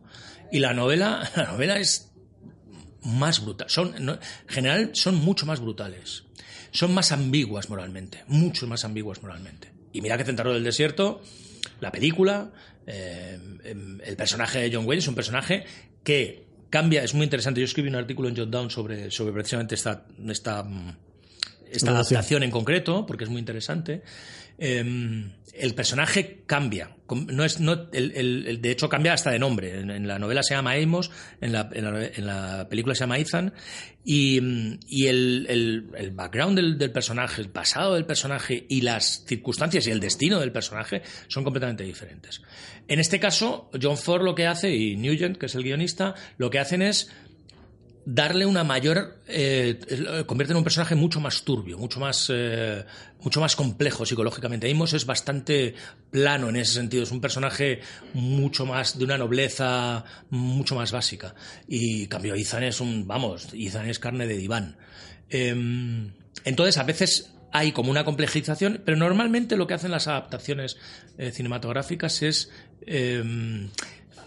y 0.51 0.59
la 0.61 0.73
novela, 0.75 1.31
la 1.37 1.45
novela 1.53 1.79
es 1.79 2.11
más 3.03 3.45
brutal. 3.45 3.69
Son, 3.71 3.95
no- 4.01 4.15
en 4.15 4.49
general 4.49 4.91
son 4.95 5.15
mucho 5.17 5.47
más 5.47 5.61
brutales. 5.61 6.25
Son 6.77 6.93
más 6.93 7.11
ambiguas 7.11 7.71
moralmente, 7.71 8.23
mucho 8.29 8.67
más 8.67 8.85
ambiguas 8.85 9.23
moralmente. 9.23 9.73
Y 9.95 10.03
mira 10.03 10.19
que 10.19 10.25
Centauro 10.25 10.53
del 10.53 10.63
Desierto, 10.63 11.23
la 11.81 11.91
película, 11.91 12.51
eh, 12.87 13.39
em, 13.65 13.99
el 14.05 14.15
personaje 14.15 14.59
de 14.59 14.71
John 14.71 14.87
Wayne 14.87 14.99
es 14.99 15.09
un 15.09 15.15
personaje 15.15 15.65
que 16.05 16.45
cambia, 16.69 17.03
es 17.03 17.15
muy 17.15 17.25
interesante. 17.25 17.61
Yo 17.61 17.65
escribí 17.65 17.89
un 17.89 17.95
artículo 17.95 18.29
en 18.29 18.37
Jot 18.37 18.51
Down 18.51 18.71
sobre, 18.71 19.11
sobre 19.11 19.33
precisamente 19.33 19.75
esta, 19.75 20.05
esta, 20.29 20.65
mm, 20.65 20.97
esta 21.73 21.93
adaptación 21.93 22.43
en 22.43 22.51
concreto, 22.51 23.07
porque 23.07 23.25
es 23.25 23.31
muy 23.31 23.39
interesante. 23.39 24.03
Eh, 24.59 25.33
el 25.59 25.75
personaje 25.75 26.43
cambia. 26.47 26.91
No 27.09 27.45
es, 27.45 27.61
el, 27.93 28.59
de 28.61 28.71
hecho, 28.71 28.89
cambia 28.89 29.13
hasta 29.13 29.31
de 29.31 29.39
nombre. 29.39 29.79
En, 29.81 30.07
la 30.07 30.19
novela 30.19 30.43
se 30.43 30.55
llama 30.55 30.73
Amos, 30.73 31.11
en 31.41 31.53
la, 31.53 31.71
en 31.73 32.27
la- 32.27 32.69
película 32.69 32.95
se 32.95 33.01
llama 33.01 33.19
Ethan. 33.19 33.55
Y, 34.05 34.39
el 35.07 36.13
background 36.13 36.57
del, 36.57 36.79
del 36.79 36.91
personaje, 36.93 37.41
el 37.41 37.49
pasado 37.49 37.95
del 37.95 38.07
personaje 38.07 38.67
y 38.69 38.83
las 38.83 39.25
circunstancias 39.27 39.87
y 39.87 39.91
el 39.91 40.01
destino 40.01 40.41
del 40.41 40.53
personaje 40.53 41.03
son 41.29 41.45
completamente 41.45 41.85
diferentes. 41.85 42.43
En 42.89 43.01
este 43.01 43.19
caso, 43.19 43.71
John 43.81 43.97
Ford 43.97 44.23
lo 44.25 44.35
que 44.35 44.47
hace, 44.47 44.75
y 44.75 44.97
Nugent, 44.97 45.39
que 45.39 45.47
es 45.47 45.55
el 45.55 45.63
guionista, 45.63 46.15
lo 46.39 46.51
que 46.51 46.59
hacen 46.59 46.83
es 46.83 47.11
darle 48.07 48.47
una 48.47 48.63
mayor 48.63 49.19
eh, 49.27 49.81
convierte 50.27 50.53
en 50.53 50.59
un 50.59 50.63
personaje 50.63 50.95
mucho 50.95 51.19
más 51.19 51.43
turbio 51.43 51.77
mucho 51.77 51.99
más 51.99 52.31
eh, 52.33 52.85
mucho 53.21 53.41
más 53.41 53.57
complejo 53.57 54.07
psicológicamente. 54.07 54.71
Amos 54.71 54.93
es 54.93 55.05
bastante 55.05 55.75
plano 56.13 56.49
en 56.49 56.57
ese 56.57 56.75
sentido 56.75 57.03
es 57.03 57.11
un 57.11 57.21
personaje 57.21 57.81
mucho 58.15 58.65
más 58.65 58.97
de 58.97 59.05
una 59.05 59.19
nobleza 59.19 60.05
mucho 60.31 60.77
más 60.77 60.93
básica. 60.93 61.35
Y 61.67 62.07
cambio 62.07 62.37
Ethan 62.37 62.63
es 62.63 62.81
un 62.81 63.09
vamos 63.09 63.49
Ethan 63.53 63.91
es 63.91 63.99
carne 63.99 64.29
de 64.29 64.37
diván. 64.37 64.77
Em, 65.29 66.13
entonces 66.45 66.79
a 66.79 66.85
veces 66.85 67.33
hay 67.53 67.73
como 67.73 67.91
una 67.91 68.05
complejización, 68.05 68.83
pero 68.85 68.97
normalmente 68.97 69.57
lo 69.57 69.67
que 69.67 69.75
hacen 69.75 69.91
las 69.91 70.07
adaptaciones 70.07 70.77
eh, 71.19 71.33
cinematográficas 71.33 72.23
es 72.23 72.51
em, 72.87 73.71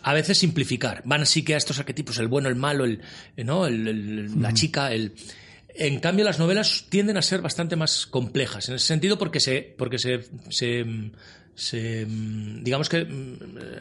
a 0.10 0.14
veces 0.14 0.38
simplificar. 0.38 1.02
Van 1.06 1.26
sí 1.26 1.44
que 1.44 1.54
a 1.54 1.58
estos 1.58 1.80
arquetipos, 1.80 2.18
el 2.20 2.28
bueno, 2.28 2.50
el 2.50 2.56
malo, 2.56 2.86
el, 2.86 3.02
eh, 3.38 3.44
¿no? 3.44 3.66
El- 3.68 3.88
el- 3.88 4.42
la 4.42 4.54
chica, 4.54 4.92
el... 4.92 5.14
En 5.76 6.00
cambio, 6.00 6.26
las 6.26 6.40
novelas 6.40 6.86
tienden 6.90 7.16
a 7.18 7.22
ser 7.22 7.42
bastante 7.42 7.76
más 7.76 8.06
complejas 8.08 8.68
en 8.70 8.76
ese 8.76 8.88
sentido 8.88 9.18
porque 9.18 9.40
se, 9.40 9.62
porque 9.78 9.98
se, 10.00 10.22
se, 10.50 10.84
se, 11.56 12.06
digamos 12.62 12.90
que 12.90 13.06
mm, 13.06 13.34
eh, 13.60 13.80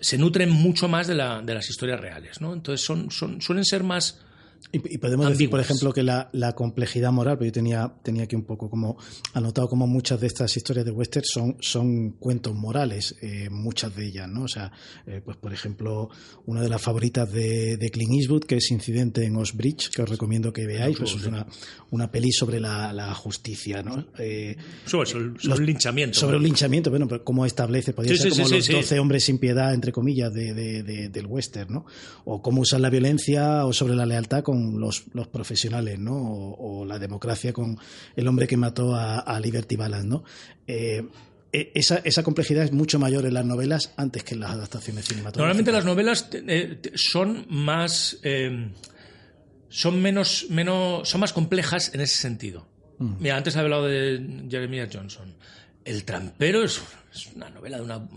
se 0.00 0.18
nutren 0.18 0.50
mucho 0.50 0.88
más 0.88 1.06
de, 1.06 1.14
la, 1.14 1.42
de 1.42 1.52
las 1.54 1.68
historias 1.68 2.00
reales, 2.00 2.40
¿no? 2.40 2.54
Entonces 2.54 2.84
son, 2.86 3.10
son, 3.10 3.42
suelen 3.42 3.64
ser 3.64 3.82
más 3.82 4.20
Y, 4.72 4.94
y 4.94 4.98
podemos 4.98 5.28
decir, 5.28 5.48
por 5.48 5.60
ejemplo, 5.60 5.92
que 5.92 6.02
la, 6.02 6.28
la 6.32 6.54
complejidad 6.54 7.12
moral, 7.12 7.38
pero 7.38 7.46
yo 7.46 7.52
tenía, 7.52 7.92
tenía 8.02 8.24
aquí 8.24 8.34
un 8.36 8.44
poco 8.44 8.68
como 8.68 8.96
anotado 9.32 9.68
como 9.68 9.86
muchas 9.86 10.20
de 10.20 10.26
estas 10.26 10.56
historias 10.56 10.84
de 10.84 10.90
western 10.90 11.24
son, 11.24 11.56
son 11.60 12.10
cuentos 12.18 12.54
morales, 12.54 13.14
eh, 13.22 13.48
muchas 13.50 13.94
de 13.94 14.06
ellas, 14.06 14.28
¿no? 14.28 14.42
O 14.42 14.48
sea, 14.48 14.72
eh, 15.06 15.22
pues 15.24 15.36
por 15.36 15.52
ejemplo, 15.52 16.10
una 16.46 16.62
de 16.62 16.68
las 16.68 16.82
favoritas 16.82 17.30
de, 17.32 17.76
de 17.76 17.90
Clint 17.90 18.12
Eastwood, 18.14 18.44
que 18.44 18.56
es 18.56 18.70
Incidente 18.70 19.24
en 19.24 19.36
Osbridge, 19.36 19.90
que 19.90 20.02
os 20.02 20.08
recomiendo 20.08 20.52
que 20.52 20.66
veáis, 20.66 20.96
pues 20.98 21.12
es 21.14 21.24
una, 21.26 21.46
una 21.90 22.10
peli 22.10 22.32
sobre 22.32 22.58
la, 22.60 22.92
la 22.92 23.14
justicia, 23.14 23.82
¿no? 23.82 24.06
Eh, 24.18 24.56
sobre, 24.84 25.06
sobre 25.08 25.24
los- 25.44 25.58
un 25.60 25.66
linchamiento. 25.66 26.18
sobre 26.18 26.36
un 26.38 26.42
linchamiento, 26.42 26.90
bueno, 26.90 27.06
pero 27.08 27.24
cómo 27.24 27.46
establece, 27.46 27.92
podría 27.92 28.14
Sí, 28.16 28.22
ser 28.22 28.32
sí, 28.32 28.36
como 28.38 28.48
sí, 28.48 28.54
los 28.56 28.64
sí, 28.64 28.72
12 28.72 28.88
sí. 28.94 28.98
hombres 28.98 29.24
sin 29.24 29.38
piedad, 29.38 29.72
entre 29.74 29.92
comillas, 29.92 30.32
de, 30.34 30.52
de- 30.54 30.82
de- 30.82 31.08
del 31.08 31.26
western, 31.26 31.72
¿no? 31.72 31.86
O 32.24 32.42
cómo 32.42 32.62
usar 32.62 32.80
la 32.80 32.90
violencia 32.90 33.64
o 33.64 33.72
sobre 33.72 33.94
la 33.94 34.04
lealtad 34.06 34.42
con 34.42 34.55
los, 34.56 35.04
los 35.12 35.28
profesionales, 35.28 35.98
¿no? 35.98 36.14
O, 36.16 36.80
o 36.80 36.84
la 36.84 36.98
democracia 36.98 37.52
con 37.52 37.78
el 38.16 38.28
hombre 38.28 38.46
que 38.46 38.56
mató 38.56 38.94
a, 38.94 39.20
a 39.20 39.38
Liberty 39.40 39.76
Balance, 39.76 40.06
¿no? 40.08 40.24
Eh, 40.66 41.04
e- 41.52 41.70
esa, 41.74 41.98
esa 42.04 42.22
complejidad 42.22 42.64
es 42.64 42.72
mucho 42.72 42.98
mayor 42.98 43.24
en 43.26 43.34
las 43.34 43.44
novelas 43.44 43.92
antes 43.96 44.24
que 44.24 44.34
en 44.34 44.40
las 44.40 44.50
adaptaciones 44.50 45.04
cinematográficas. 45.06 45.38
Normalmente 45.38 45.72
las 45.72 45.84
novelas 45.84 46.28
eh, 46.32 46.78
te- 46.82 46.92
son 46.94 47.46
más. 47.48 48.18
eh, 48.22 48.70
son 49.68 50.00
menos, 50.00 50.46
menos. 50.50 51.08
son 51.08 51.20
más 51.20 51.32
complejas 51.32 51.92
en 51.94 52.00
ese 52.00 52.16
sentido. 52.18 52.66
Mira, 52.98 53.36
antes 53.36 53.54
he 53.54 53.58
hablado 53.58 53.86
de 53.86 54.46
Jeremiah 54.50 54.88
Johnson. 54.90 55.34
El 55.84 56.04
trampero 56.04 56.64
es, 56.64 56.80
es 57.14 57.26
una 57.34 57.50
novela 57.50 57.76
de 57.76 57.82
una. 57.84 58.08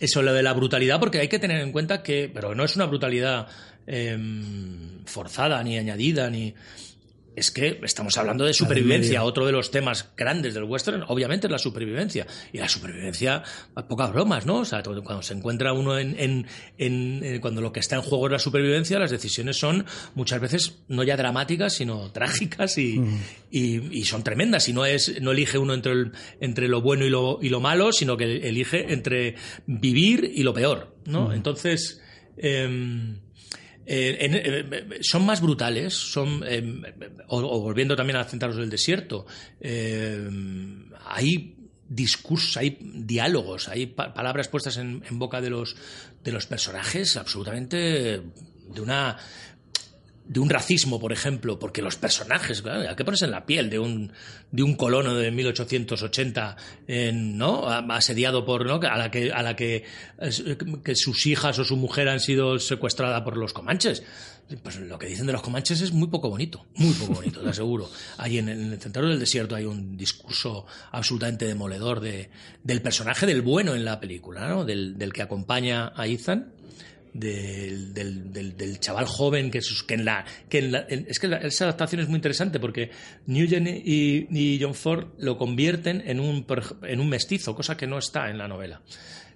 Eso, 0.00 0.22
lo 0.22 0.32
de 0.32 0.42
la 0.42 0.52
brutalidad, 0.54 0.98
porque 0.98 1.20
hay 1.20 1.28
que 1.28 1.38
tener 1.38 1.60
en 1.60 1.72
cuenta 1.72 2.02
que. 2.02 2.30
Pero 2.32 2.54
no 2.54 2.64
es 2.64 2.74
una 2.74 2.86
brutalidad 2.86 3.46
eh, 3.86 4.16
forzada, 5.06 5.62
ni 5.62 5.78
añadida, 5.78 6.30
ni. 6.30 6.54
Es 7.36 7.50
que 7.50 7.80
estamos 7.82 8.16
hablando 8.16 8.44
de 8.44 8.54
supervivencia, 8.54 9.24
otro 9.24 9.44
de 9.44 9.50
los 9.50 9.72
temas 9.72 10.08
grandes 10.16 10.54
del 10.54 10.62
western, 10.62 11.02
obviamente 11.08 11.48
es 11.48 11.50
la 11.50 11.58
supervivencia. 11.58 12.28
Y 12.52 12.58
la 12.58 12.68
supervivencia, 12.68 13.42
pocas 13.88 14.12
bromas, 14.12 14.46
¿no? 14.46 14.58
O 14.58 14.64
sea, 14.64 14.84
cuando 14.84 15.20
se 15.20 15.34
encuentra 15.34 15.72
uno 15.72 15.98
en, 15.98 16.14
en- 16.16 16.46
en- 16.78 17.24
en- 17.24 17.40
cuando 17.40 17.60
lo 17.60 17.72
que 17.72 17.80
está 17.80 17.96
en 17.96 18.02
juego 18.02 18.26
es 18.26 18.32
la 18.34 18.38
supervivencia, 18.38 19.00
las 19.00 19.10
decisiones 19.10 19.56
son 19.56 19.84
muchas 20.14 20.40
veces 20.40 20.84
no 20.86 21.02
ya 21.02 21.16
dramáticas, 21.16 21.72
sino 21.72 22.12
trágicas 22.12 22.78
y, 22.78 23.00
y- 23.50 23.98
y 23.98 24.04
son 24.04 24.22
tremendas. 24.22 24.68
Y 24.68 24.72
no 24.72 24.86
es, 24.86 25.20
no 25.20 25.32
elige 25.32 25.58
uno 25.58 25.74
entre, 25.74 25.90
el- 25.90 26.12
entre 26.38 26.68
lo 26.68 26.82
bueno 26.82 27.04
y 27.04 27.10
lo, 27.10 27.40
y 27.42 27.48
lo 27.48 27.58
malo, 27.58 27.90
sino 27.90 28.16
que 28.16 28.46
elige 28.48 28.92
entre 28.92 29.34
vivir 29.66 30.30
y 30.36 30.44
lo 30.44 30.54
peor, 30.54 30.94
¿no? 31.06 31.32
Entonces, 31.32 32.00
em, 32.36 33.18
eh, 33.86 34.16
en- 34.20 34.34
eh, 34.34 34.98
son 35.02 35.24
más 35.26 35.40
brutales, 35.40 35.94
son 35.94 36.42
eh, 36.46 36.62
o, 37.28 37.60
volviendo 37.60 37.96
también 37.96 38.16
a 38.16 38.24
Centauros 38.24 38.56
del 38.58 38.70
Desierto, 38.70 39.26
eh, 39.60 40.28
hay 41.06 41.56
discursos, 41.88 42.56
hay 42.56 42.78
diálogos, 42.80 43.68
hay 43.68 43.86
pa- 43.86 44.14
palabras 44.14 44.48
puestas 44.48 44.76
en, 44.78 45.02
en 45.08 45.18
boca 45.18 45.40
de 45.40 45.50
los 45.50 45.76
de 46.22 46.32
los 46.32 46.46
personajes 46.46 47.16
absolutamente 47.18 48.22
de 48.68 48.80
una 48.80 49.18
de 50.26 50.40
un 50.40 50.48
racismo, 50.48 50.98
por 50.98 51.12
ejemplo, 51.12 51.58
porque 51.58 51.82
los 51.82 51.96
personajes, 51.96 52.62
claro, 52.62 52.88
hay 52.88 52.96
que 52.96 53.04
ponerse 53.04 53.26
en 53.26 53.30
la 53.30 53.44
piel 53.44 53.68
de 53.68 53.78
un, 53.78 54.10
de 54.50 54.62
un 54.62 54.74
colono 54.74 55.14
de 55.14 55.30
1880, 55.30 56.56
en, 56.86 57.36
¿no? 57.36 57.68
Asediado 57.68 58.44
por, 58.44 58.64
¿no? 58.64 58.80
A 58.88 58.96
la 58.96 59.10
que, 59.10 59.32
a 59.32 59.42
la 59.42 59.54
que, 59.54 59.84
que 60.82 60.96
sus 60.96 61.26
hijas 61.26 61.58
o 61.58 61.64
su 61.64 61.76
mujer 61.76 62.08
han 62.08 62.20
sido 62.20 62.58
secuestradas 62.58 63.20
por 63.22 63.36
los 63.36 63.52
comanches. 63.52 64.02
Pues 64.62 64.78
lo 64.78 64.98
que 64.98 65.06
dicen 65.06 65.26
de 65.26 65.32
los 65.32 65.42
comanches 65.42 65.80
es 65.80 65.92
muy 65.92 66.08
poco 66.08 66.28
bonito, 66.28 66.66
muy 66.74 66.92
poco 66.92 67.14
bonito, 67.14 67.40
te 67.40 67.48
aseguro. 67.48 67.90
Ahí 68.18 68.38
en, 68.38 68.48
en 68.48 68.72
el 68.72 68.80
centro 68.80 69.06
del 69.06 69.18
desierto 69.18 69.54
hay 69.54 69.64
un 69.64 69.96
discurso 69.96 70.66
absolutamente 70.92 71.46
demoledor 71.46 72.00
de, 72.00 72.30
del 72.62 72.82
personaje 72.82 73.26
del 73.26 73.42
bueno 73.42 73.74
en 73.74 73.84
la 73.84 74.00
película, 74.00 74.46
¿no? 74.48 74.64
Del, 74.64 74.98
del 74.98 75.12
que 75.12 75.22
acompaña 75.22 75.92
a 75.96 76.06
Ethan 76.06 76.53
del, 77.14 77.94
del, 77.94 78.32
del- 78.56 78.80
chaval 78.80 79.06
joven 79.06 79.50
que, 79.50 79.62
sus- 79.62 79.82
que 79.84 79.94
en 79.94 80.04
la 80.04 80.24
que 80.48 80.58
en 80.58 80.72
la- 80.72 80.80
es 80.80 81.18
que 81.18 81.28
esa 81.42 81.64
adaptación 81.64 82.00
es 82.02 82.08
muy 82.08 82.16
interesante 82.16 82.60
porque 82.60 82.90
Nugent 83.26 83.66
y, 83.68 84.26
y 84.30 84.58
John 84.60 84.74
Ford 84.74 85.06
lo 85.18 85.38
convierten 85.38 86.02
en 86.06 86.20
un 86.20 86.44
en 86.82 87.00
un 87.00 87.08
mestizo 87.08 87.54
cosa 87.54 87.76
que 87.76 87.86
no 87.86 87.98
está 87.98 88.28
en 88.30 88.36
la 88.38 88.48
novela. 88.48 88.82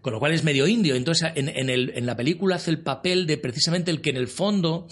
Con 0.02 0.12
lo 0.12 0.20
cual 0.20 0.32
es 0.32 0.44
medio 0.44 0.66
indio. 0.68 0.94
Entonces 0.94 1.30
en, 1.34 1.48
en 1.48 1.70
el- 1.70 1.92
en 1.94 2.04
la 2.06 2.16
película 2.16 2.56
hace 2.56 2.70
el 2.70 2.80
papel 2.80 3.26
de 3.26 3.36
precisamente 3.38 3.90
el 3.90 4.00
que 4.00 4.10
en 4.10 4.16
el 4.16 4.28
fondo 4.28 4.86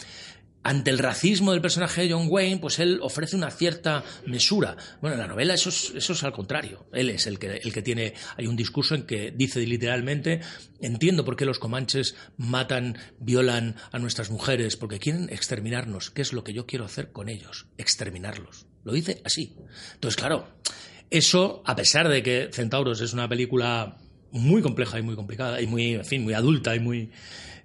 ante 0.67 0.91
el 0.91 0.99
racismo 0.99 1.53
del 1.53 1.61
personaje 1.61 2.03
de 2.03 2.13
John 2.13 2.27
Wayne, 2.29 2.59
pues 2.59 2.81
él 2.81 2.99
ofrece 3.01 3.37
una 3.37 3.53
cierta 3.53 4.03
mesura. 4.27 4.77
Bueno, 5.01 5.15
en 5.15 5.21
la 5.21 5.29
novela 5.29 5.55
eso 5.55 5.69
es, 5.69 5.93
eso 5.95 6.13
es 6.13 6.25
al 6.25 6.33
contrario. 6.33 6.89
Él 6.93 7.09
es 7.11 7.29
el 7.29 7.39
que, 7.39 7.59
el 7.63 7.73
que 7.73 7.83
tiene. 7.83 8.15
Hay 8.37 8.49
un 8.49 8.57
discurso 8.57 8.97
en 8.97 9.05
que 9.05 9.31
dice 9.31 9.61
literalmente: 9.65 10.41
Entiendo 10.81 11.25
por 11.25 11.37
qué 11.37 11.45
los 11.45 11.61
comanches 11.61 12.17
matan, 12.37 12.99
violan 13.21 13.77
a 13.93 14.01
nuestras 14.01 14.29
mujeres, 14.29 14.77
porque 14.77 14.99
quieren 14.99 15.29
exterminarnos. 15.31 16.11
¿Qué 16.11 16.23
es 16.23 16.33
lo 16.33 16.43
que 16.43 16.53
yo 16.53 16.67
quiero 16.67 16.85
hacer 16.85 17.13
con 17.13 17.29
ellos? 17.29 17.69
Exterminarlos. 17.79 18.67
Lo 18.83 18.93
dice 18.93 19.23
así. 19.25 19.55
Entonces, 19.95 20.17
claro, 20.17 20.49
eso, 21.11 21.63
a 21.65 21.77
pesar 21.77 22.09
de 22.09 22.25
que 22.25 22.49
Centauros 22.53 23.01
es 23.01 23.13
una 23.13 23.29
película 23.29 23.99
muy 24.33 24.63
compleja 24.63 24.99
y 24.99 25.03
muy 25.03 25.15
complicada, 25.15 25.63
y 25.63 25.69
muy, 25.69 25.95
en 25.95 26.05
fin, 26.05 26.25
muy 26.25 26.35
adulta 26.35 26.75
y 26.75 26.81
muy 26.81 27.13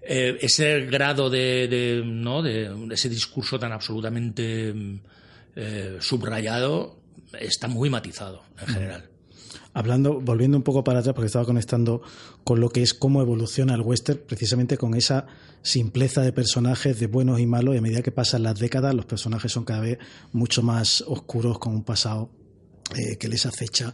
eh, 0.03 0.37
ese 0.41 0.81
grado 0.87 1.29
de, 1.29 2.01
¿no? 2.03 2.41
de, 2.41 2.71
ese 2.91 3.07
discurso 3.07 3.59
tan 3.59 3.71
absolutamente 3.71 4.73
eh, 5.55 5.97
subrayado 5.99 6.97
está 7.39 7.67
muy 7.67 7.89
matizado 7.89 8.43
en 8.59 8.69
mm. 8.69 8.73
general. 8.73 9.09
Hablando, 9.73 10.19
volviendo 10.19 10.57
un 10.57 10.63
poco 10.63 10.83
para 10.83 10.99
atrás, 10.99 11.13
porque 11.13 11.27
estaba 11.27 11.45
conectando 11.45 12.01
con 12.43 12.59
lo 12.59 12.69
que 12.69 12.81
es 12.81 12.93
cómo 12.93 13.21
evoluciona 13.21 13.73
el 13.73 13.81
western, 13.81 14.19
precisamente 14.27 14.77
con 14.77 14.95
esa 14.95 15.27
simpleza 15.61 16.21
de 16.21 16.33
personajes 16.33 16.99
de 16.99 17.07
buenos 17.07 17.39
y 17.39 17.45
malos, 17.45 17.75
y 17.75 17.77
a 17.77 17.81
medida 17.81 18.01
que 18.01 18.11
pasan 18.11 18.43
las 18.43 18.59
décadas, 18.59 18.93
los 18.95 19.05
personajes 19.05 19.51
son 19.51 19.63
cada 19.63 19.81
vez 19.81 19.97
mucho 20.33 20.61
más 20.61 21.01
oscuros, 21.07 21.57
con 21.59 21.73
un 21.73 21.83
pasado 21.83 22.31
eh, 22.97 23.17
que 23.17 23.29
les 23.29 23.45
acecha. 23.45 23.93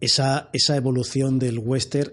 esa, 0.00 0.50
esa 0.52 0.76
evolución 0.76 1.38
del 1.38 1.60
western 1.60 2.12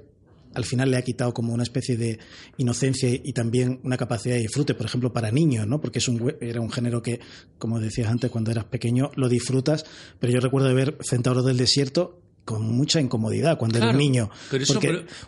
al 0.53 0.65
final 0.65 0.91
le 0.91 0.97
ha 0.97 1.01
quitado 1.01 1.33
como 1.33 1.53
una 1.53 1.63
especie 1.63 1.97
de 1.97 2.19
inocencia 2.57 3.09
y 3.09 3.33
también 3.33 3.79
una 3.83 3.97
capacidad 3.97 4.35
de 4.35 4.41
disfrute, 4.41 4.73
por 4.73 4.85
ejemplo, 4.85 5.13
para 5.13 5.31
niños, 5.31 5.67
¿no? 5.67 5.79
Porque 5.79 5.99
es 5.99 6.07
un, 6.07 6.35
era 6.41 6.61
un 6.61 6.71
género 6.71 7.01
que, 7.01 7.19
como 7.57 7.79
decías 7.79 8.09
antes, 8.09 8.31
cuando 8.31 8.51
eras 8.51 8.65
pequeño 8.65 9.11
lo 9.15 9.29
disfrutas, 9.29 9.85
pero 10.19 10.33
yo 10.33 10.39
recuerdo 10.39 10.67
de 10.67 10.73
ver 10.73 10.97
Centauros 11.01 11.45
del 11.45 11.57
Desierto 11.57 12.21
con 12.49 12.63
mucha 12.63 12.99
incomodidad 12.99 13.59
cuando 13.59 13.77
era 13.77 13.91
un 13.91 13.97
niño. 13.97 14.31
Pero 14.49 14.63
eso, 14.63 14.79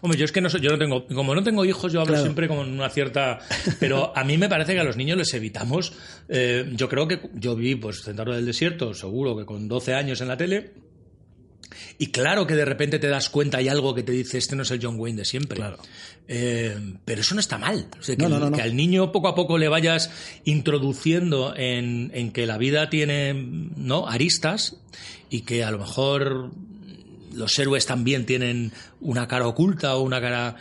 hombre, 0.02 0.18
yo 0.18 0.26
es 0.26 0.32
que 0.32 0.42
no, 0.42 0.50
yo 0.50 0.72
no 0.72 0.80
tengo, 0.80 1.06
como 1.06 1.36
no 1.36 1.44
tengo 1.44 1.64
hijos, 1.66 1.94
yo 1.94 2.02
hablo 2.02 2.20
siempre 2.20 2.48
con 2.48 2.58
una 2.58 2.90
cierta, 2.90 3.38
pero 3.80 4.12
a 4.18 4.24
mí 4.24 4.40
me 4.40 4.50
parece 4.50 4.74
que 4.74 4.80
a 4.80 4.84
los 4.84 4.98
niños 4.98 5.20
les 5.20 5.32
evitamos, 5.36 5.94
eh, 6.30 6.68
yo 6.76 6.90
creo 6.90 7.08
que 7.08 7.30
yo 7.36 7.56
vi 7.56 7.76
pues 7.76 8.02
Centauros 8.02 8.36
del 8.38 8.48
Desierto, 8.48 8.96
seguro 8.96 9.38
que 9.38 9.46
con 9.46 9.68
12 9.68 9.94
años 9.94 10.20
en 10.22 10.30
la 10.30 10.38
tele, 10.38 10.72
y 12.02 12.08
claro 12.08 12.48
que 12.48 12.56
de 12.56 12.66
repente 12.66 12.98
te 12.98 13.08
das 13.08 13.30
cuenta, 13.30 13.60
hay 13.60 13.68
algo 13.68 13.94
que 13.94 14.02
te 14.02 14.12
dice, 14.12 14.40
este 14.40 14.56
no 14.56 14.64
es 14.64 14.72
el 14.72 14.80
John 14.82 15.00
Wayne 15.00 15.20
de 15.20 15.24
siempre. 15.24 15.58
Claro. 15.58 15.78
Eh, 16.28 16.96
pero 17.06 17.22
eso 17.22 17.36
no 17.36 17.40
está 17.40 17.60
mal. 17.60 17.90
que, 18.04 18.62
al 18.64 18.76
niño 18.76 19.12
poco 19.12 19.28
a 19.28 19.36
poco 19.36 19.60
le 19.60 19.68
vayas 19.68 20.10
introduciendo 20.44 21.54
en, 21.56 22.32
que 22.32 22.48
la 22.48 22.58
vida 22.58 22.90
tiene 22.90 23.36
¿no? 23.36 24.08
aristas 24.08 24.78
y 25.30 25.42
que 25.42 25.64
a 25.64 25.70
lo 25.70 25.78
mejor 25.78 26.50
los 27.34 27.60
héroes 27.60 27.86
también 27.86 28.26
tienen 28.26 28.72
una 29.00 29.28
cara 29.28 29.46
oculta 29.46 29.96
o 29.96 30.02
una 30.02 30.20
cara... 30.20 30.56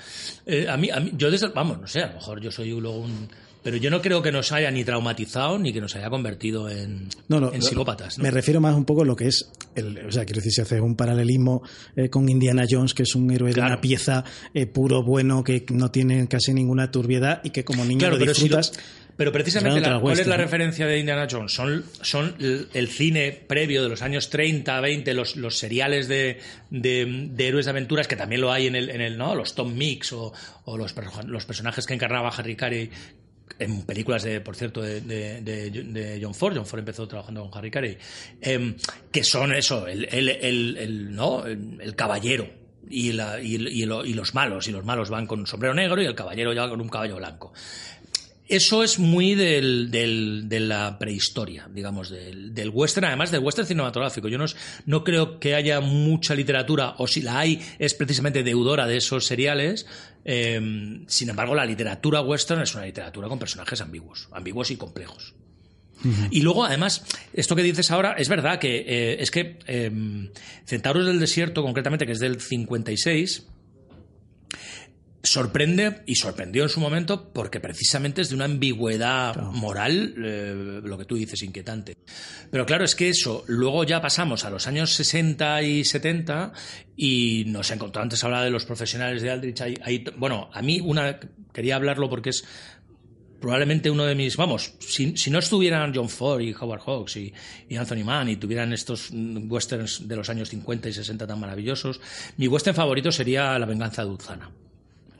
Eh, 0.45 0.67
a, 0.69 0.77
mí, 0.77 0.91
a 0.91 1.01
mí, 1.01 1.13
yo 1.15 1.31
desde, 1.31 1.49
vamos, 1.49 1.81
no 1.81 1.87
sé, 1.87 2.03
a 2.03 2.09
lo 2.09 2.15
mejor 2.17 2.43
yo 2.43 2.51
soy 2.51 2.69
luego 2.69 2.99
un 2.99 3.31
pero 3.63 3.77
yo 3.77 3.91
no 3.91 4.01
creo 4.01 4.23
que 4.23 4.33
nos 4.33 4.53
haya 4.53 4.71
ni 4.71 4.85
traumatizado 4.85 5.59
ni 5.59 5.73
que 5.73 5.81
nos 5.81 5.95
haya 5.97 6.09
convertido 6.11 6.69
en, 6.69 7.09
en 7.29 7.63
psicópatas. 7.63 8.19
Me 8.19 8.31
refiero 8.31 8.61
más 8.61 8.75
un 8.75 8.85
poco 8.85 9.03
a 9.03 9.05
lo 9.05 9.17
que 9.17 9.29
es, 9.29 9.51
el, 9.75 10.07
o 10.07 10.13
sea, 10.13 10.25
quiero 10.25 10.39
decir, 10.39 10.53
si 10.53 10.61
hace 10.61 10.81
un 10.81 10.97
paralelismo 10.97 11.63
eh, 11.97 12.09
con 12.09 12.29
Indiana 12.29 12.65
Jones, 12.69 12.95
que 12.95 13.03
es 13.03 13.15
un 13.15 13.31
héroe 13.31 13.53
de 13.53 13.61
una 13.61 13.81
pieza 13.81 14.25
eh, 14.55 14.67
puro, 14.67 15.03
bueno, 15.03 15.45
que 15.45 15.65
no 15.71 15.91
tiene 15.91 16.27
casi 16.29 16.55
ninguna 16.55 16.91
turbiedad 16.91 17.41
y 17.45 17.51
que 17.51 17.65
como 17.65 17.85
niño 17.85 18.11
lo 18.11 18.19
disfrutas. 18.19 18.73
Pero 19.21 19.33
precisamente, 19.33 19.87
¿cuál 20.01 20.19
es 20.19 20.27
la 20.27 20.39
referencia 20.39 20.87
de 20.87 20.99
Indiana 20.99 21.29
Jones? 21.31 21.53
Son, 21.53 21.85
son 22.01 22.37
el, 22.41 22.89
cine 22.89 23.33
previo 23.33 23.83
de 23.83 23.91
los 23.91 24.01
años 24.01 24.31
30, 24.31 24.81
20, 24.81 25.13
los, 25.13 25.37
los 25.37 25.59
seriales 25.59 26.09
de, 26.09 26.39
de, 26.71 27.31
héroes 27.37 27.67
de 27.67 27.71
aventuras, 27.71 28.09
que 28.09 28.17
también 28.17 28.41
lo 28.41 28.51
hay 28.51 28.67
en 28.67 28.77
el, 28.77 28.89
en 28.89 29.03
el 29.03 29.19
¿no? 29.19 29.35
los 29.35 29.55
Tom 29.55 29.75
Mix 29.75 30.15
o, 30.15 30.33
o 30.65 30.79
los, 30.79 30.95
los 31.27 31.45
personajes 31.45 31.87
que 31.87 31.93
encarnaba 31.93 32.31
Harry 32.31 32.57
Carey, 32.57 32.91
en 33.59 33.83
películas 33.83 34.23
de, 34.23 34.41
por 34.41 34.57
cierto, 34.57 34.81
de, 34.83 36.21
John 36.23 36.35
Ford. 36.35 36.55
John 36.57 36.67
Ford 36.67 36.81
empezó 36.81 37.07
trabajando 37.07 37.43
con 37.43 37.59
Harry 37.59 37.71
Carey, 37.71 37.99
em, 38.41 38.77
que 39.11 39.25
son 39.25 39.53
eso, 39.55 39.87
el, 39.87 40.07
el, 40.11 41.15
¿no? 41.15 41.47
el, 41.47 41.95
caballero 41.97 42.49
y, 42.89 43.13
la, 43.13 43.41
y, 43.41 43.57
y, 43.57 43.85
los 43.85 44.35
malos, 44.35 44.69
y 44.69 44.73
los 44.73 44.85
malos 44.85 45.11
van 45.11 45.27
con 45.27 45.41
un 45.41 45.47
sombrero 45.47 45.75
negro 45.75 46.01
y 46.03 46.07
el 46.07 46.15
caballero 46.15 46.53
ya 46.53 46.69
con 46.69 46.81
un 46.81 46.89
caballo 46.89 47.17
blanco. 47.17 47.53
Eso 48.51 48.83
es 48.83 48.99
muy 48.99 49.37
del, 49.37 49.93
del, 49.93 50.49
de 50.49 50.59
la 50.59 50.99
prehistoria, 50.99 51.69
digamos, 51.73 52.11
del, 52.11 52.53
del, 52.53 52.71
western, 52.71 53.07
además 53.07 53.31
del 53.31 53.45
western 53.45 53.69
cinematográfico. 53.69 54.27
Yo 54.27 54.39
no, 54.39 54.47
no, 54.87 55.05
creo 55.05 55.39
que 55.39 55.55
haya 55.55 55.81
mucha 55.81 56.35
literatura, 56.35 56.97
o 56.99 57.07
si 57.07 57.23
la 57.23 57.39
hay, 57.39 57.63
es 57.79 57.95
precisamente 57.95 58.43
deudora 58.43 58.89
de 58.89 58.97
esos 58.97 59.25
seriales. 59.25 59.87
Em, 60.25 61.05
sin 61.07 61.31
embargo, 61.31 61.55
la 61.55 61.65
literatura 61.65 62.23
western 62.23 62.63
es 62.63 62.75
una 62.75 62.87
literatura 62.87 63.29
con 63.29 63.39
personajes 63.39 63.81
ambiguos, 63.81 64.29
ambiguos 64.33 64.73
y 64.73 64.77
complejos. 64.77 65.33
Y 66.31 66.41
luego, 66.41 66.65
además, 66.65 67.05
esto 67.33 67.55
que 67.55 67.63
dices 67.63 67.91
ahora, 67.93 68.15
es 68.19 68.29
verdad 68.29 68.59
que 68.59 68.79
eh, 68.79 69.23
es 69.23 69.31
que 69.31 69.59
eh, 69.67 69.93
Centauros 70.65 71.07
del 71.07 71.21
Desierto, 71.21 71.63
concretamente, 71.63 72.05
que 72.05 72.13
es 72.13 72.19
del 72.19 72.41
56, 72.41 73.47
sorprende 75.23 76.03
y 76.07 76.15
sorprendió 76.15 76.63
en 76.63 76.69
su 76.69 76.81
momento 76.81 77.31
porque 77.33 77.61
precisamente 77.61 78.23
es 78.23 78.31
de 78.31 78.37
una 78.37 78.47
ambigüedad 78.47 79.37
moral, 79.37 80.15
eh, 80.17 80.81
lo 80.83 80.97
que 80.97 81.05
tú 81.05 81.17
dices, 81.17 81.43
inquietante. 81.43 81.97
Pero 82.51 82.65
claro, 82.67 82.85
es 82.85 82.95
que 82.95 83.09
eso, 83.09 83.45
luego 83.47 83.85
ya 83.85 84.01
pasamos 84.01 84.45
a 84.45 84.51
los 84.51 84.67
años 84.67 84.95
60 84.95 85.63
y 85.63 85.85
70 85.85 86.53
y 86.97 87.45
nos 87.47 87.71
encontró 87.71 88.03
antes 88.03 88.25
hablar 88.25 88.45
de 88.45 88.51
los 88.51 88.65
profesionales 88.65 89.23
de 89.23 89.31
Aldrich. 89.31 89.63
bueno, 90.17 90.51
a 90.53 90.63
mí 90.63 90.81
una, 90.81 91.19
quería 91.53 91.77
hablarlo 91.77 92.09
porque 92.09 92.31
es 92.31 92.45
probablemente 93.41 93.91
uno 93.91 94.05
de 94.05 94.15
mis, 94.15 94.37
vamos, 94.37 94.75
si, 94.81 95.31
no 95.31 95.39
estuvieran 95.39 95.95
John 95.95 96.11
Ford 96.11 96.43
y 96.43 96.55
Howard 96.59 96.83
Hawks 96.83 97.17
y, 97.17 97.33
y, 97.69 97.77
Anthony 97.77 98.05
Mann 98.05 98.29
y 98.29 98.37
tuvieran 98.37 98.73
estos 98.73 99.11
westerns 99.13 100.07
de 100.07 100.17
los 100.17 100.29
años 100.29 100.51
50 100.51 100.91
y 100.91 100.93
60 100.93 101.27
tan 101.27 101.41
maravillosos, 101.41 102.01
mi 102.37 102.49
western 102.49 102.77
favorito 102.77 103.11
sería 103.11 103.59
La 103.59 103.65
venganza 103.65 104.03
de 104.03 104.09
Dulzana 104.09 104.51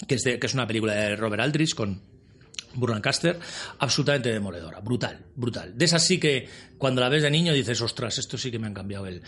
que 0.07 0.15
es, 0.15 0.23
que 0.23 0.41
es 0.43 0.55
una 0.55 0.67
película 0.67 0.95
de 0.95 1.17
Robert 1.17 1.43
Aldrich 1.43 1.75
con 1.75 2.01
Burlancaster, 2.75 3.39
absolutamente 3.79 4.33
demoledora, 4.33 4.81
brutal, 4.81 5.19
brutal. 5.35 5.77
De 5.77 5.85
esas 5.85 6.07
sí 6.07 6.19
que 6.19 6.49
cuando 6.79 7.01
la 7.01 7.09
ves 7.09 7.23
de 7.23 7.31
niño 7.31 7.53
dices, 7.53 7.81
ostras, 7.81 8.19
esto 8.19 8.39
sí 8.39 8.51
que 8.51 8.59
me 8.59 8.67
han 8.67 8.75
cambiado 8.75 9.07
el... 9.07 9.23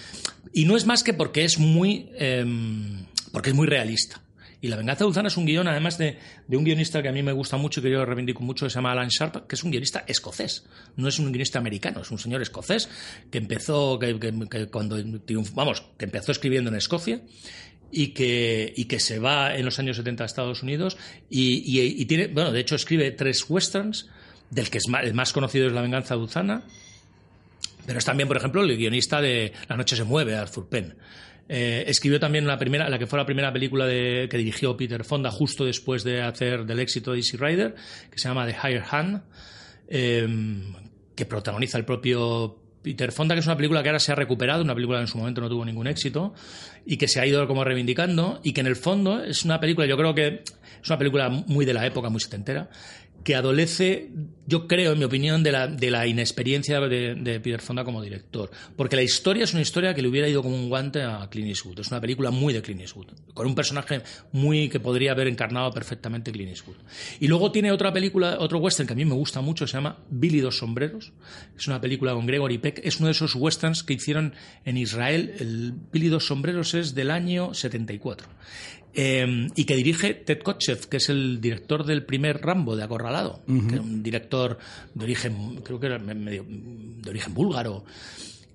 Y 0.52 0.64
no 0.64 0.76
es 0.76 0.86
más 0.86 1.02
que 1.02 1.12
porque 1.12 1.44
es 1.44 1.58
muy, 1.58 2.10
em, 2.16 3.06
porque 3.32 3.50
es 3.50 3.56
muy 3.56 3.66
realista. 3.66 4.22
Y 4.60 4.68
La 4.68 4.76
venganza 4.76 5.00
de 5.00 5.06
Dulzana 5.06 5.26
es 5.26 5.36
un 5.36 5.44
guion, 5.44 5.66
además 5.66 5.98
de, 5.98 6.18
de, 6.46 6.56
un 6.56 6.62
guionista 6.62 7.02
que 7.02 7.08
a 7.08 7.12
mí 7.12 7.20
me 7.20 7.32
gusta 7.32 7.56
mucho 7.56 7.80
y 7.80 7.82
que 7.82 7.90
yo 7.90 8.04
reivindico 8.04 8.44
mucho, 8.44 8.64
que 8.64 8.70
se 8.70 8.76
llama 8.76 8.92
Alan 8.92 9.08
Sharp, 9.08 9.48
que 9.48 9.56
es 9.56 9.64
un 9.64 9.72
guionista 9.72 10.04
escocés. 10.06 10.64
No 10.94 11.08
es 11.08 11.18
un 11.18 11.32
guionista 11.32 11.58
americano, 11.58 12.02
es 12.02 12.12
un 12.12 12.18
señor 12.20 12.42
escocés 12.42 12.88
que 13.28 13.38
empezó, 13.38 13.98
que, 13.98 14.20
que 14.48 14.66
cuando, 14.68 15.02
vamos, 15.54 15.82
que 15.98 16.04
empezó 16.04 16.30
escribiendo 16.30 16.70
en 16.70 16.76
Escocia 16.76 17.22
y 17.92 18.08
que, 18.08 18.72
y 18.74 18.86
que 18.86 18.98
se 18.98 19.18
va 19.18 19.54
en 19.54 19.64
los 19.66 19.78
años 19.78 19.98
70 19.98 20.24
a 20.24 20.26
Estados 20.26 20.62
Unidos 20.62 20.96
y, 21.28 21.62
y, 22.00 22.04
tiene, 22.06 22.28
bueno, 22.28 22.50
de 22.50 22.60
hecho 22.60 22.74
escribe 22.74 23.10
tres 23.12 23.44
westerns, 23.48 24.08
del 24.50 24.70
que 24.70 24.78
es 24.78 24.88
más, 24.88 25.04
el 25.04 25.14
más 25.14 25.32
conocido 25.32 25.66
es 25.66 25.72
La 25.72 25.82
venganza 25.82 26.14
Duzana, 26.14 26.64
pero 27.86 27.98
es 27.98 28.04
también, 28.04 28.28
por 28.28 28.38
ejemplo, 28.38 28.62
el 28.62 28.76
guionista 28.76 29.20
de 29.20 29.52
La 29.68 29.76
noche 29.76 29.94
se 29.94 30.04
mueve, 30.04 30.34
Arthur 30.34 30.68
Penn. 30.68 30.94
Eh, 31.48 31.84
escribió 31.86 32.18
también 32.18 32.46
la 32.46 32.56
primera, 32.56 32.88
la 32.88 32.98
que 32.98 33.06
fue 33.06 33.18
la 33.18 33.26
primera 33.26 33.52
película 33.52 33.86
de, 33.86 34.26
que 34.30 34.38
dirigió 34.38 34.76
Peter 34.76 35.04
Fonda 35.04 35.30
justo 35.30 35.64
después 35.64 36.02
de 36.02 36.22
hacer 36.22 36.64
del 36.64 36.78
éxito 36.78 37.12
de 37.12 37.18
Easy 37.18 37.36
Rider, 37.36 37.74
que 38.10 38.18
se 38.18 38.28
llama 38.28 38.46
The 38.46 38.56
Higher 38.56 38.84
Hand, 38.90 39.22
eh, 39.88 40.28
que 41.14 41.26
protagoniza 41.26 41.76
el 41.76 41.84
propio 41.84 42.61
Peter 42.82 43.12
Fonda, 43.12 43.34
que 43.34 43.40
es 43.40 43.46
una 43.46 43.56
película 43.56 43.82
que 43.82 43.88
ahora 43.88 44.00
se 44.00 44.12
ha 44.12 44.14
recuperado, 44.14 44.62
una 44.62 44.74
película 44.74 44.98
que 44.98 45.02
en 45.02 45.08
su 45.08 45.18
momento 45.18 45.40
no 45.40 45.48
tuvo 45.48 45.64
ningún 45.64 45.86
éxito 45.86 46.34
y 46.84 46.96
que 46.96 47.08
se 47.08 47.20
ha 47.20 47.26
ido 47.26 47.46
como 47.46 47.64
reivindicando 47.64 48.40
y 48.42 48.52
que 48.52 48.60
en 48.60 48.66
el 48.66 48.76
fondo 48.76 49.22
es 49.22 49.44
una 49.44 49.60
película, 49.60 49.86
yo 49.86 49.96
creo 49.96 50.14
que 50.14 50.42
es 50.82 50.88
una 50.88 50.98
película 50.98 51.28
muy 51.28 51.64
de 51.64 51.74
la 51.74 51.86
época, 51.86 52.08
muy 52.08 52.20
setentera, 52.20 52.68
que 53.24 53.34
adolece, 53.34 54.10
yo 54.46 54.66
creo, 54.66 54.92
en 54.92 54.98
mi 54.98 55.04
opinión, 55.04 55.42
de 55.42 55.52
la, 55.52 56.06
inexperiencia 56.06 56.80
de, 56.80 57.14
de, 57.14 57.40
Peter 57.40 57.60
Fonda 57.60 57.84
como 57.84 58.02
director. 58.02 58.50
Porque 58.76 58.96
la 58.96 59.02
historia 59.02 59.44
es 59.44 59.52
una 59.52 59.62
historia 59.62 59.94
que 59.94 60.02
le 60.02 60.08
hubiera 60.08 60.28
ido 60.28 60.42
como 60.42 60.56
un 60.56 60.68
guante 60.68 61.02
a 61.02 61.28
Clint 61.30 61.48
Eastwood. 61.48 61.80
Es 61.80 61.88
una 61.88 62.00
película 62.00 62.30
muy 62.30 62.52
de 62.52 62.62
Clint 62.62 62.80
Eastwood, 62.80 63.08
con 63.34 63.46
un 63.46 63.54
personaje 63.54 64.02
muy 64.32 64.68
que 64.68 64.80
podría 64.80 65.12
haber 65.12 65.28
encarnado 65.28 65.70
perfectamente 65.72 66.32
Clint 66.32 66.50
Eastwood. 66.50 66.76
Y 67.20 67.28
luego 67.28 67.52
tiene 67.52 67.70
otra 67.70 67.92
película, 67.92 68.36
otro 68.40 68.58
western 68.58 68.86
que 68.86 68.94
a 68.94 68.96
mí 68.96 69.04
me 69.04 69.14
gusta 69.14 69.40
mucho, 69.40 69.66
se 69.66 69.74
llama 69.74 69.98
Billy 70.10 70.40
dos 70.40 70.58
sombreros. 70.58 71.12
Es 71.56 71.68
una 71.68 71.80
película 71.80 72.12
con 72.12 72.26
Gregory 72.26 72.58
Peck. 72.58 72.80
Es 72.82 72.98
uno 72.98 73.06
de 73.06 73.12
esos 73.12 73.34
westerns 73.34 73.82
que 73.82 73.94
hicieron 73.94 74.34
en 74.64 74.76
Israel. 74.76 75.34
El 75.38 75.74
Billy 75.92 76.08
dos 76.08 76.26
sombreros 76.26 76.74
es 76.74 76.94
del 76.94 77.10
año 77.10 77.54
74 77.54 78.28
eh, 78.94 79.48
y 79.54 79.64
que 79.64 79.76
dirige 79.76 80.14
Ted 80.14 80.42
Kotcheff, 80.42 80.86
que 80.86 80.98
es 80.98 81.08
el 81.08 81.40
director 81.40 81.84
del 81.84 82.04
primer 82.04 82.42
Rambo 82.42 82.76
de 82.76 82.84
Acorralado, 82.84 83.42
que 83.46 83.74
era 83.74 83.82
un 83.82 84.02
director 84.02 84.58
de 84.94 85.04
origen, 85.04 85.60
creo 85.64 85.80
que 85.80 85.86
era 85.86 85.98
medio, 85.98 86.44
de 86.46 87.10
origen 87.10 87.34
búlgaro 87.34 87.84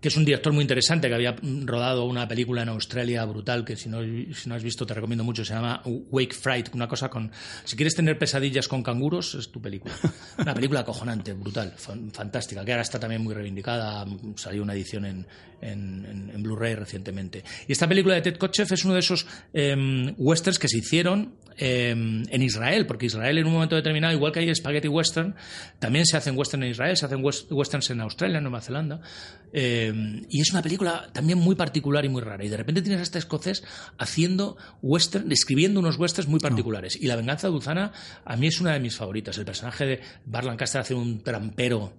que 0.01 0.09
es 0.09 0.17
un 0.17 0.25
director 0.25 0.53
muy 0.53 0.61
interesante 0.61 1.07
que 1.07 1.15
había 1.15 1.35
rodado 1.65 2.05
una 2.05 2.27
película 2.27 2.61
en 2.61 2.69
Australia 2.69 3.25
brutal 3.25 3.65
que 3.65 3.75
si 3.75 3.89
no, 3.89 4.01
si 4.01 4.47
no 4.49 4.55
has 4.55 4.63
visto 4.63 4.85
te 4.85 4.93
recomiendo 4.93 5.23
mucho, 5.23 5.43
se 5.43 5.53
llama 5.53 5.81
Wake 5.85 6.33
Fright, 6.33 6.73
una 6.73 6.87
cosa 6.87 7.09
con... 7.09 7.31
Si 7.63 7.75
quieres 7.75 7.95
tener 7.95 8.17
pesadillas 8.17 8.67
con 8.67 8.83
canguros, 8.83 9.35
es 9.35 9.51
tu 9.51 9.61
película. 9.61 9.93
Una 10.37 10.53
película 10.53 10.81
acojonante, 10.81 11.33
brutal, 11.33 11.73
fantástica, 11.77 12.63
que 12.63 12.71
ahora 12.71 12.83
está 12.83 12.99
también 12.99 13.23
muy 13.23 13.33
reivindicada, 13.33 14.05
salió 14.35 14.63
una 14.63 14.73
edición 14.73 15.05
en, 15.05 15.27
en, 15.61 16.31
en, 16.33 16.43
Blu-ray 16.43 16.75
recientemente. 16.75 17.43
Y 17.67 17.71
esta 17.71 17.87
película 17.87 18.15
de 18.15 18.21
Ted 18.21 18.37
Kotcheff 18.37 18.71
es 18.71 18.85
uno 18.85 18.93
de 18.93 18.99
esos 18.99 19.25
eh, 19.53 20.13
westerns 20.17 20.59
que 20.59 20.67
se 20.67 20.77
hicieron 20.77 21.33
eh, 21.57 21.89
en 21.89 22.41
Israel, 22.43 22.85
porque 22.85 23.07
Israel 23.07 23.37
en 23.37 23.47
un 23.47 23.53
momento 23.53 23.75
determinado, 23.75 24.13
igual 24.13 24.31
que 24.31 24.39
hay 24.39 24.53
spaghetti 24.53 24.87
western, 24.87 25.35
también 25.79 26.05
se 26.05 26.15
hacen 26.17 26.37
western 26.37 26.63
en 26.63 26.71
Israel, 26.71 26.95
se 26.95 27.05
hacen 27.05 27.23
westerns 27.23 27.89
en 27.89 28.01
Australia, 28.01 28.37
en 28.37 28.43
Nueva 28.43 28.61
Zelanda. 28.61 29.01
Eh, 29.51 29.86
y 30.29 30.41
es 30.41 30.51
una 30.51 30.61
película 30.61 31.09
también 31.13 31.37
muy 31.39 31.55
particular 31.55 32.05
y 32.05 32.09
muy 32.09 32.21
rara. 32.21 32.43
Y 32.43 32.49
de 32.49 32.57
repente 32.57 32.81
tienes 32.81 32.99
a 32.99 33.03
este 33.03 33.19
escocés 33.19 33.63
haciendo 33.97 34.57
western, 34.81 35.31
escribiendo 35.31 35.79
unos 35.79 35.97
westerns 35.97 36.29
muy 36.29 36.39
particulares. 36.39 36.97
Y 36.99 37.07
La 37.07 37.15
venganza 37.15 37.47
de 37.47 37.53
Dulzana 37.53 37.91
a 38.25 38.35
mí 38.37 38.47
es 38.47 38.59
una 38.61 38.73
de 38.73 38.79
mis 38.79 38.95
favoritas. 38.95 39.37
El 39.37 39.45
personaje 39.45 39.85
de 39.85 40.01
Bar 40.25 40.45
Lancaster 40.45 40.81
hace 40.81 40.93
un 40.93 41.21
trampero 41.21 41.93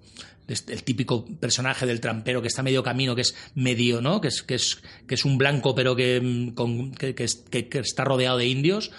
el 0.48 0.82
típico 0.82 1.26
personaje 1.26 1.84
del 1.84 2.00
trampero 2.00 2.40
que 2.40 2.48
está 2.48 2.62
medio 2.62 2.82
camino, 2.82 3.14
que 3.14 3.20
es 3.20 3.34
medio, 3.54 4.00
¿no? 4.00 4.20
Que 4.20 4.28
es, 4.28 4.42
que 4.42 4.54
es, 4.54 4.80
que 5.06 5.14
es 5.14 5.24
un 5.26 5.36
blanco, 5.36 5.74
pero 5.74 5.94
que, 5.94 6.52
que, 7.14 7.78
está 7.80 8.04
rodeado 8.04 8.38
de 8.38 8.46
indios. 8.46 8.90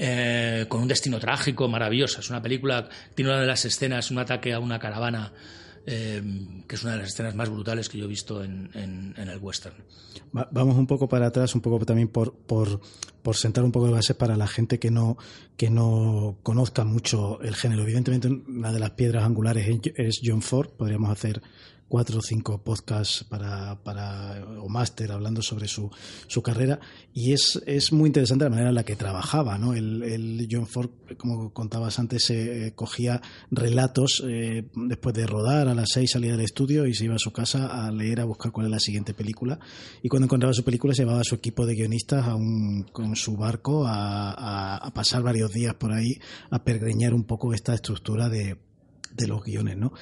Eh, 0.00 0.66
con 0.68 0.80
un 0.80 0.88
destino 0.88 1.18
trágico, 1.18 1.68
maravillosa. 1.68 2.20
Es 2.20 2.30
una 2.30 2.40
película, 2.40 2.88
tiene 3.14 3.32
una 3.32 3.40
de 3.40 3.46
las 3.48 3.64
escenas, 3.64 4.10
un 4.10 4.18
ataque 4.18 4.54
a 4.54 4.60
una 4.60 4.78
caravana 4.78 5.32
eh, 5.86 6.22
que 6.66 6.74
es 6.74 6.82
una 6.82 6.92
de 6.92 6.98
las 6.98 7.08
escenas 7.08 7.34
más 7.34 7.48
brutales 7.48 7.88
que 7.88 7.98
yo 7.98 8.04
he 8.04 8.08
visto 8.08 8.42
en, 8.42 8.70
el 8.74 9.38
western. 9.38 9.76
vamos 10.32 10.76
un 10.76 10.86
poco 10.86 11.08
para 11.08 11.26
atrás, 11.26 11.54
un 11.54 11.60
poco 11.60 11.84
también 11.84 12.08
por, 12.08 12.34
por, 12.34 12.80
por, 13.22 13.36
sentar 13.36 13.64
un 13.64 13.72
poco 13.72 13.86
de 13.86 13.92
base 13.92 14.14
para 14.14 14.36
la 14.36 14.46
gente 14.46 14.78
que 14.78 14.90
no, 14.90 15.16
que 15.56 15.70
no 15.70 16.38
conozca 16.42 16.84
mucho 16.84 17.40
el 17.42 17.54
género. 17.54 17.82
Evidentemente, 17.82 18.28
una 18.28 18.72
de 18.72 18.80
las 18.80 18.90
piedras 18.90 19.24
angulares 19.24 19.66
es 19.96 20.20
John 20.24 20.42
Ford, 20.42 20.70
podríamos 20.70 21.10
hacer 21.10 21.42
cuatro 21.88 22.18
o 22.18 22.22
cinco 22.22 22.62
podcasts 22.62 23.24
para, 23.24 23.82
para 23.82 24.44
o 24.60 24.68
máster 24.68 25.10
hablando 25.10 25.40
sobre 25.42 25.68
su, 25.68 25.90
su 26.26 26.42
carrera 26.42 26.78
y 27.14 27.32
es, 27.32 27.60
es 27.66 27.92
muy 27.92 28.08
interesante 28.08 28.44
la 28.44 28.50
manera 28.50 28.68
en 28.68 28.74
la 28.74 28.84
que 28.84 28.94
trabajaba 28.94 29.58
¿no? 29.58 29.72
el, 29.72 30.02
el 30.02 30.48
John 30.50 30.66
Ford 30.66 30.90
como 31.16 31.52
contabas 31.52 31.98
antes 31.98 32.24
se 32.24 32.72
cogía 32.74 33.22
relatos 33.50 34.22
eh, 34.28 34.68
después 34.74 35.14
de 35.14 35.26
rodar 35.26 35.68
a 35.68 35.74
las 35.74 35.88
seis 35.92 36.10
salía 36.12 36.32
del 36.32 36.42
estudio 36.42 36.86
y 36.86 36.94
se 36.94 37.06
iba 37.06 37.14
a 37.14 37.18
su 37.18 37.32
casa 37.32 37.86
a 37.86 37.90
leer 37.90 38.20
a 38.20 38.24
buscar 38.24 38.52
cuál 38.52 38.66
es 38.66 38.72
la 38.72 38.80
siguiente 38.80 39.14
película 39.14 39.58
y 40.02 40.08
cuando 40.08 40.26
encontraba 40.26 40.52
su 40.52 40.64
película 40.64 40.94
se 40.94 41.02
llevaba 41.02 41.20
a 41.20 41.24
su 41.24 41.34
equipo 41.34 41.64
de 41.64 41.74
guionistas 41.74 42.26
a 42.26 42.34
un, 42.34 42.84
con 42.92 43.16
su 43.16 43.36
barco 43.36 43.86
a, 43.86 44.32
a, 44.32 44.76
a 44.76 44.94
pasar 44.94 45.22
varios 45.22 45.52
días 45.52 45.74
por 45.74 45.92
ahí 45.92 46.18
a 46.50 46.62
pergreñar 46.62 47.14
un 47.14 47.24
poco 47.24 47.54
esta 47.54 47.74
estructura 47.74 48.28
de 48.28 48.58
de 49.18 49.26
los 49.26 49.42
guiones, 49.42 49.76
¿no? 49.76 49.92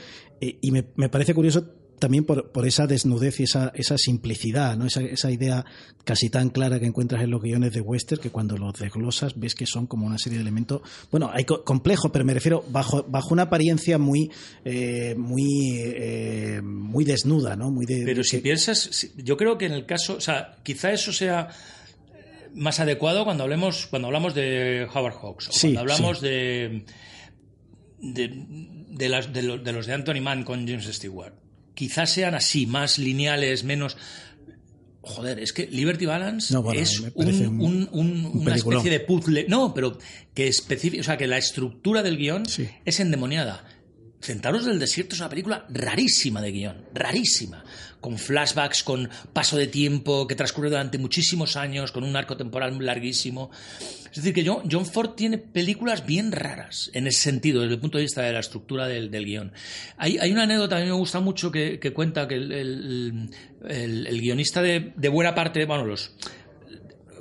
Eh, 0.41 0.59
y 0.61 0.71
me, 0.71 0.83
parece 0.83 1.35
curioso 1.35 1.65
también 1.99 2.25
por, 2.25 2.53
por, 2.53 2.67
esa 2.67 2.87
desnudez 2.87 3.41
y 3.41 3.45
esa, 3.45 3.73
esa 3.75 3.97
simplicidad, 3.97 4.77
¿no? 4.77 4.87
Esa, 4.87 5.01
esa, 5.01 5.31
idea 5.31 5.65
casi 6.05 6.29
tan 6.29 6.51
clara 6.51 6.79
que 6.79 6.87
encuentras 6.87 7.23
en 7.23 7.31
los 7.31 7.41
guiones 7.43 7.73
de 7.73 7.81
western 7.81 8.21
que 8.21 8.31
cuando 8.31 8.57
los 8.59 8.79
desglosas 8.79 9.39
ves 9.39 9.55
que 9.55 9.67
son 9.67 9.87
como 9.87 10.07
una 10.07 10.19
serie 10.19 10.39
de 10.39 10.43
elementos, 10.43 10.83
bueno, 11.11 11.31
hay 11.33 11.45
complejo, 11.45 12.13
pero 12.13 12.25
me 12.25 12.35
refiero 12.35 12.65
bajo, 12.69 13.05
bajo 13.09 13.33
una 13.33 13.45
apariencia 13.45 13.97
muy 13.97 14.31
eh, 14.65 15.15
muy 15.17 15.81
eh, 15.83 16.61
muy 16.63 17.05
desnuda, 17.05 17.57
¿no? 17.57 17.71
Muy 17.71 17.87
de, 17.87 18.05
pero 18.05 18.23
si 18.23 18.39
piensas, 18.39 19.11
yo 19.17 19.37
creo 19.37 19.57
que 19.57 19.67
en 19.67 19.73
el 19.73 19.87
caso, 19.87 20.17
o 20.17 20.21
sea, 20.21 20.57
quizá 20.63 20.93
eso 20.93 21.13
sea 21.13 21.49
más 22.55 22.79
adecuado 22.79 23.25
cuando 23.25 23.45
hablemos 23.45 23.87
cuando 23.87 24.09
hablamos 24.09 24.35
de 24.35 24.87
Howard 24.93 25.15
Hawks 25.15 25.49
o 25.49 25.61
cuando 25.61 25.81
hablamos 25.81 26.21
de 26.21 26.85
de, 27.99 28.29
las, 29.09 29.33
de, 29.33 29.43
los 29.43 29.87
de 29.87 29.93
Anthony 29.93 30.21
Mann 30.21 30.45
con 30.45 30.67
James 30.67 30.87
Stewart. 30.87 31.35
Quizás 31.75 32.11
sean 32.11 32.35
así, 32.35 32.67
más 32.67 32.99
lineales, 32.99 33.65
menos... 33.65 33.97
Joder, 35.03 35.39
es 35.39 35.53
que 35.53 35.69
Liberty 35.69 36.05
Balance 36.05 36.53
es 36.75 37.01
una 37.15 38.57
especie 38.57 38.91
de 38.91 39.01
puzzle. 39.01 39.47
No, 39.49 39.73
pero 39.73 39.99
que 40.35 40.49
específico, 40.49 41.01
o 41.01 41.05
sea, 41.05 41.17
que 41.17 41.29
la 41.29 41.39
estructura 41.39 42.03
del 42.03 42.17
guion 42.17 42.43
es 42.85 42.99
endemoniada. 42.99 43.65
Centauros 44.21 44.65
del 44.65 44.79
Desierto 44.79 45.15
es 45.15 45.21
una 45.21 45.29
película 45.29 45.67
rarísima 45.69 46.41
de 46.41 46.51
guion, 46.51 46.85
rarísima, 46.95 47.65
con 48.01 48.19
flashbacks, 48.19 48.83
con 48.83 49.09
paso 49.33 49.57
de 49.57 49.67
tiempo 49.67 50.27
que 50.27 50.35
transcurre 50.35 50.71
durante 50.71 50.99
muchísimos 50.99 51.57
años, 51.57 51.93
con 51.93 52.03
un 52.03 52.17
arco 52.17 52.37
temporal 52.37 52.77
larguísimo. 52.85 53.51
Es 54.11 54.23
decir, 54.23 54.33
que 54.33 54.47
John 54.47 54.87
Ford 54.87 55.11
tiene 55.11 55.39
películas 55.39 56.07
bien 56.07 56.33
raras 56.33 56.91
en 56.95 57.07
ese 57.07 57.21
sentido, 57.21 57.61
desde 57.61 57.75
el 57.75 57.81
punto 57.81 57.99
de 57.99 58.05
vista 58.05 58.23
de 58.23 58.33
la 58.33 58.41
estructura 58.41 58.87
del, 58.89 59.11
guion. 59.11 59.53
Hay, 59.99 60.33
una 60.33 60.45
anécdota 60.45 60.77
que 60.77 60.83
a 60.83 60.85
mí 60.85 60.91
me 60.91 60.97
gusta 60.97 61.21
mucho 61.21 61.53
que, 61.53 61.79
cuenta 61.95 62.27
que 62.27 62.37
el, 62.37 63.29
guionista 64.21 64.63
de, 64.63 64.93
de, 64.97 65.09
buena 65.09 65.35
parte, 65.35 65.65
bueno, 65.67 65.85
los 65.85 66.13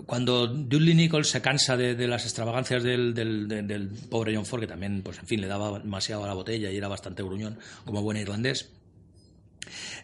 cuando 0.06 0.48
Dudley 0.48 0.94
Nichols 0.94 1.30
se 1.30 1.42
cansa 1.42 1.76
de, 1.78 2.08
las 2.08 2.24
extravagancias 2.24 2.84
del, 2.84 3.92
pobre 4.10 4.36
John 4.36 4.46
Ford, 4.46 4.62
que 4.62 4.68
también, 4.68 5.02
pues 5.02 5.20
en 5.20 5.28
fin, 5.28 5.42
le 5.42 5.48
daba 5.48 5.80
demasiado 5.80 6.24
a 6.24 6.28
la 6.28 6.34
botella 6.34 6.72
y 6.72 6.78
era 6.78 6.88
bastante 6.88 7.24
gruñón, 7.24 7.58
como 7.86 8.02
buen 8.02 8.18
irlandés, 8.18 8.70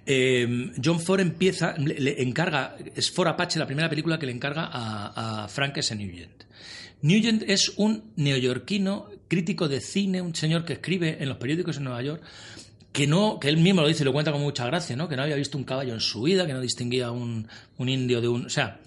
eh, 0.05 0.71
John 0.83 0.99
Ford 0.99 1.19
empieza, 1.19 1.75
le, 1.77 2.21
encarga, 2.21 2.75
es 2.95 3.11
Ford 3.11 3.27
Apache 3.27 3.59
la 3.59 3.67
primera 3.67 3.89
película 3.89 4.17
que 4.17 4.25
le 4.25 4.31
encarga 4.31 4.69
a, 4.71 5.43
a 5.43 5.47
Frank 5.47 5.77
S. 5.77 5.95
Nugent. 5.95 6.45
Nugent 7.03 7.43
es 7.47 7.73
un 7.77 8.11
neoyorquino 8.15 9.09
crítico 9.27 9.67
de 9.67 9.81
cine, 9.81 10.21
un 10.21 10.35
señor 10.35 10.65
que 10.65 10.73
escribe 10.73 11.17
en 11.19 11.29
los 11.29 11.37
periódicos 11.37 11.77
en 11.77 11.85
Nueva 11.85 12.01
York, 12.01 12.23
que 12.91 13.07
no, 13.07 13.39
que 13.39 13.47
él 13.47 13.57
mismo 13.57 13.81
lo 13.81 13.87
dice 13.87 14.03
y 14.03 14.05
lo 14.05 14.13
cuenta 14.13 14.31
con 14.31 14.41
mucha 14.41 14.65
gracia, 14.65 14.95
¿no? 14.95 15.07
Que 15.07 15.15
no 15.15 15.23
había 15.23 15.35
visto 15.35 15.57
un 15.57 15.63
caballo 15.63 15.93
en 15.93 16.01
su 16.01 16.23
vida, 16.23 16.45
que 16.45 16.53
no 16.53 16.61
distinguía 16.61 17.11
un, 17.11 17.47
un 17.77 17.89
indio 17.89 18.21
de 18.21 18.27
un, 18.27 18.45
o 18.45 18.49
sea, 18.49 18.79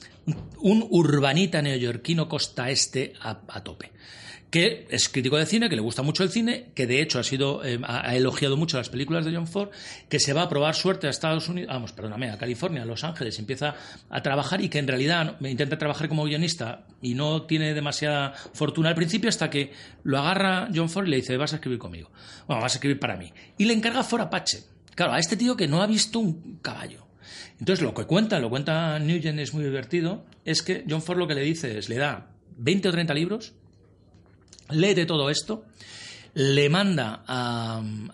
un 0.60 0.86
urbanita 0.90 1.60
neoyorquino 1.62 2.28
costa 2.28 2.70
este 2.70 3.12
a, 3.20 3.62
tope 3.62 3.92
que 4.50 4.86
es 4.90 5.08
crítico 5.08 5.36
de 5.36 5.46
cine, 5.46 5.68
que 5.68 5.76
le 5.76 5.82
gusta 5.82 6.02
mucho 6.02 6.22
el 6.22 6.30
cine, 6.30 6.66
que 6.74 6.86
de 6.86 7.02
hecho 7.02 7.18
ha 7.18 7.24
sido 7.24 7.64
eh, 7.64 7.80
ha, 7.82 8.14
elogiado 8.14 8.56
mucho 8.56 8.76
las 8.76 8.88
películas 8.88 9.24
de 9.24 9.34
John 9.34 9.46
Ford, 9.46 9.70
que 10.08 10.20
se 10.20 10.32
va 10.32 10.42
a 10.42 10.48
probar 10.48 10.74
suerte 10.74 11.06
a 11.06 11.10
Estados 11.10 11.48
Unidos, 11.48 11.72
vamos, 11.72 11.92
perdóname, 11.92 12.30
a 12.30 12.38
California, 12.38 12.82
a 12.82 12.86
Los 12.86 13.04
Ángeles, 13.04 13.38
empieza 13.38 13.74
a 14.08 14.22
trabajar 14.22 14.60
y 14.60 14.68
que 14.68 14.78
en 14.78 14.86
realidad 14.86 15.36
intenta 15.40 15.78
trabajar 15.78 16.08
como 16.08 16.24
guionista 16.24 16.86
y 17.02 17.14
no 17.14 17.42
tiene 17.42 17.74
demasiada 17.74 18.32
fortuna 18.52 18.90
al 18.90 18.94
principio 18.94 19.28
hasta 19.28 19.50
que 19.50 19.72
lo 20.04 20.18
agarra 20.18 20.68
John 20.74 20.88
Ford 20.88 21.06
y 21.06 21.10
le 21.10 21.16
dice, 21.16 21.36
vas 21.36 21.52
a 21.52 21.56
escribir 21.56 21.78
conmigo, 21.78 22.10
bueno, 22.46 22.62
vas 22.62 22.74
a 22.74 22.76
escribir 22.76 23.00
para 23.00 23.16
mí. 23.16 23.32
Y 23.58 23.64
le 23.64 23.74
encarga 23.74 24.02
Ford 24.04 24.22
Apache. 24.22 24.64
Claro, 24.94 25.12
a 25.12 25.18
este 25.18 25.36
tío 25.36 25.56
que 25.56 25.66
no 25.66 25.82
ha 25.82 25.86
visto 25.88 26.20
un 26.20 26.58
caballo 26.62 27.04
entonces, 27.60 27.82
lo 27.82 27.94
que 27.94 28.04
cuenta, 28.04 28.40
lo 28.40 28.50
cuenta 28.50 28.98
Nugent, 28.98 29.38
es 29.38 29.54
muy 29.54 29.64
divertido, 29.64 30.24
es 30.44 30.62
que 30.62 30.84
John 30.88 31.02
Ford 31.02 31.18
lo 31.18 31.28
que 31.28 31.34
le 31.34 31.42
dice 31.42 31.78
es, 31.78 31.88
le 31.88 31.96
da 31.96 32.30
20 32.58 32.88
o 32.88 32.92
30 32.92 33.14
libros, 33.14 33.54
lee 34.70 35.06
todo 35.06 35.30
esto, 35.30 35.64
le 36.34 36.68
manda 36.68 37.22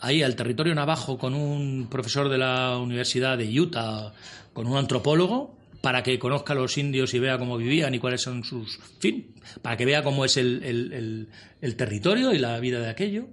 ahí 0.01 0.23
al 0.23 0.37
territorio 0.37 0.75
navajo 0.75 1.19
con 1.19 1.35
un 1.35 1.89
profesor 1.89 2.29
de 2.29 2.39
la 2.39 2.77
Universidad 2.79 3.39
de 3.39 3.61
Utah, 3.61 4.13
con 4.53 4.67
un 4.67 4.77
antropólogo, 4.77 5.57
para 5.81 6.03
que 6.03 6.19
conozca 6.19 6.53
a 6.53 6.57
los 6.57 6.77
indios 6.77 7.15
y 7.15 7.19
vea 7.19 7.39
cómo 7.39 7.57
vivían 7.57 7.95
y 7.95 7.99
cuáles 7.99 8.21
son 8.21 8.45
sus... 8.45 8.79
fin, 8.99 9.35
para 9.63 9.79
que 9.79 9.87
vea 9.87 10.03
cómo 10.03 10.27
es 10.27 10.37
el 10.37 11.29
territorio 11.77 12.33
y 12.35 12.39
la 12.39 12.61
vida 12.61 12.81
de 12.81 12.91
aquello. 12.91 13.29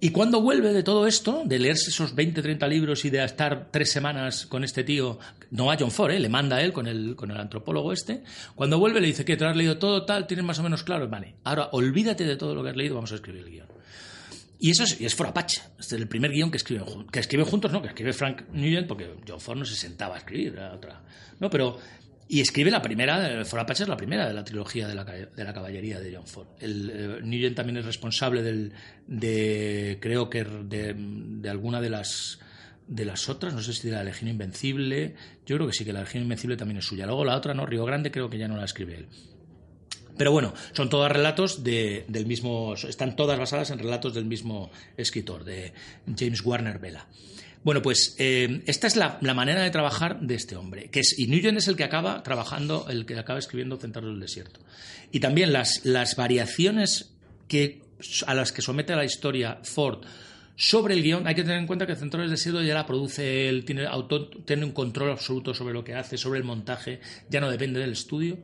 Y 0.00 0.10
cuando 0.10 0.40
vuelve 0.40 0.72
de 0.72 0.84
todo 0.84 1.08
esto, 1.08 1.42
de 1.44 1.58
leerse 1.58 1.90
esos 1.90 2.14
20, 2.14 2.40
30 2.40 2.68
libros 2.68 3.04
y 3.04 3.10
de 3.10 3.24
estar 3.24 3.68
tres 3.72 3.90
semanas 3.90 4.46
con 4.46 4.62
este 4.62 4.84
tío, 4.84 5.18
no 5.50 5.72
a 5.72 5.76
John 5.76 5.90
Ford, 5.90 6.12
¿eh? 6.12 6.20
le 6.20 6.28
manda 6.28 6.56
a 6.56 6.62
él 6.62 6.72
con 6.72 6.86
el, 6.86 7.16
con 7.16 7.32
el 7.32 7.36
antropólogo 7.36 7.92
este, 7.92 8.22
cuando 8.54 8.78
vuelve 8.78 9.00
le 9.00 9.08
dice 9.08 9.24
que 9.24 9.36
te 9.36 9.44
has 9.44 9.56
leído 9.56 9.78
todo 9.78 10.04
tal, 10.04 10.28
tienes 10.28 10.46
más 10.46 10.60
o 10.60 10.62
menos 10.62 10.84
claro, 10.84 11.08
vale, 11.08 11.34
ahora 11.42 11.70
olvídate 11.72 12.24
de 12.24 12.36
todo 12.36 12.54
lo 12.54 12.62
que 12.62 12.70
has 12.70 12.76
leído, 12.76 12.94
vamos 12.94 13.10
a 13.10 13.16
escribir 13.16 13.42
el 13.42 13.50
guion. 13.50 13.66
Y 14.60 14.70
eso 14.70 14.84
es, 14.84 15.00
y 15.00 15.04
es 15.04 15.16
For 15.16 15.26
Apache, 15.26 15.62
este 15.80 15.96
es 15.96 16.00
el 16.00 16.08
primer 16.08 16.30
guion 16.30 16.52
que 16.52 16.58
escriben, 16.58 16.84
que 17.10 17.18
escriben 17.18 17.46
juntos, 17.46 17.72
no, 17.72 17.82
que 17.82 17.88
escribe 17.88 18.12
Frank 18.12 18.42
Nugent, 18.52 18.86
porque 18.86 19.16
John 19.26 19.40
Ford 19.40 19.58
no 19.58 19.64
se 19.64 19.74
sentaba 19.74 20.14
a 20.14 20.18
escribir, 20.18 20.52
era 20.54 20.74
otra. 20.74 21.00
No, 21.40 21.50
pero 21.50 21.78
y 22.28 22.40
escribe 22.40 22.70
la 22.70 22.82
primera, 22.82 23.44
For 23.44 23.58
Apache 23.60 23.84
es 23.84 23.88
la 23.88 23.96
primera 23.96 24.28
de 24.28 24.34
la 24.34 24.44
trilogía 24.44 24.86
de 24.86 24.94
la, 24.94 25.04
de 25.04 25.44
la 25.44 25.54
caballería 25.54 25.98
de 25.98 26.14
John 26.14 26.26
Ford. 26.26 26.48
El, 26.60 27.22
eh, 27.24 27.50
también 27.52 27.78
es 27.78 27.84
responsable 27.86 28.42
del, 28.42 28.72
de, 29.06 29.98
creo 30.00 30.28
que 30.28 30.44
de, 30.44 31.48
alguna 31.48 31.80
de 31.80 31.90
las 31.90 32.38
de 32.86 33.04
las 33.04 33.28
otras, 33.28 33.52
no 33.52 33.60
sé 33.60 33.74
si 33.74 33.86
de 33.88 33.94
la 33.94 34.02
Legión 34.02 34.30
Invencible, 34.30 35.14
yo 35.44 35.56
creo 35.56 35.66
que 35.66 35.74
sí, 35.74 35.84
que 35.84 35.92
la 35.92 36.00
Legión 36.00 36.22
Invencible 36.22 36.56
también 36.56 36.78
es 36.78 36.86
suya. 36.86 37.04
Luego 37.06 37.24
la 37.24 37.36
otra, 37.36 37.52
no, 37.52 37.66
Río 37.66 37.84
Grande, 37.84 38.10
creo 38.10 38.30
que 38.30 38.38
ya 38.38 38.48
no 38.48 38.56
la 38.56 38.64
escribe 38.64 38.94
él. 38.94 39.08
Pero 40.16 40.32
bueno, 40.32 40.52
son 40.72 40.88
todas 40.88 41.12
relatos 41.12 41.62
de- 41.62 42.04
del 42.08 42.26
mismo, 42.26 42.74
están 42.74 43.14
todas 43.14 43.38
basadas 43.38 43.70
en 43.70 43.78
relatos 43.78 44.14
del 44.14 44.24
mismo 44.24 44.70
escritor, 44.96 45.44
de 45.44 45.72
James 46.18 46.44
Warner 46.44 46.78
Vela. 46.78 47.06
Bueno, 47.64 47.82
pues 47.82 48.14
eh, 48.18 48.62
esta 48.66 48.86
es 48.86 48.96
la, 48.96 49.18
manera 49.34 49.62
de 49.62 49.70
trabajar 49.70 50.20
de 50.20 50.34
este 50.34 50.56
hombre, 50.56 50.90
que 50.90 51.00
es, 51.00 51.18
y 51.18 51.26
Nugent 51.26 51.58
es 51.58 51.68
el 51.68 51.76
que 51.76 51.84
acaba 51.84 52.22
trabajando, 52.22 52.86
el 52.88 53.04
que 53.04 53.18
acaba 53.18 53.38
escribiendo 53.38 53.76
Centauros 53.76 54.12
del 54.12 54.20
Desierto. 54.20 54.60
Y 55.10 55.20
también 55.20 55.52
las, 55.52 55.82
variaciones 56.16 57.14
que, 57.48 57.82
a 58.26 58.34
las 58.34 58.52
que 58.52 58.62
somete 58.62 58.94
la 58.94 59.04
historia 59.04 59.58
Ford 59.64 60.04
sobre 60.54 60.94
el 60.94 61.02
guion, 61.02 61.26
hay 61.26 61.34
que 61.34 61.42
tener 61.42 61.58
en 61.58 61.66
cuenta 61.66 61.86
que 61.86 61.94
Centauros 61.94 62.28
del 62.28 62.36
Desierto 62.36 62.62
ya 62.62 62.74
la 62.74 62.86
produce 62.86 63.48
él, 63.48 63.64
tiene, 63.64 63.86
tiene 64.44 64.64
un 64.64 64.72
control 64.72 65.10
absoluto 65.10 65.52
sobre 65.52 65.74
lo 65.74 65.84
que 65.84 65.94
hace, 65.94 66.16
sobre 66.16 66.38
el 66.38 66.44
montaje, 66.44 67.00
ya 67.28 67.40
no 67.40 67.50
depende 67.50 67.80
del 67.80 67.92
estudio. 67.92 68.38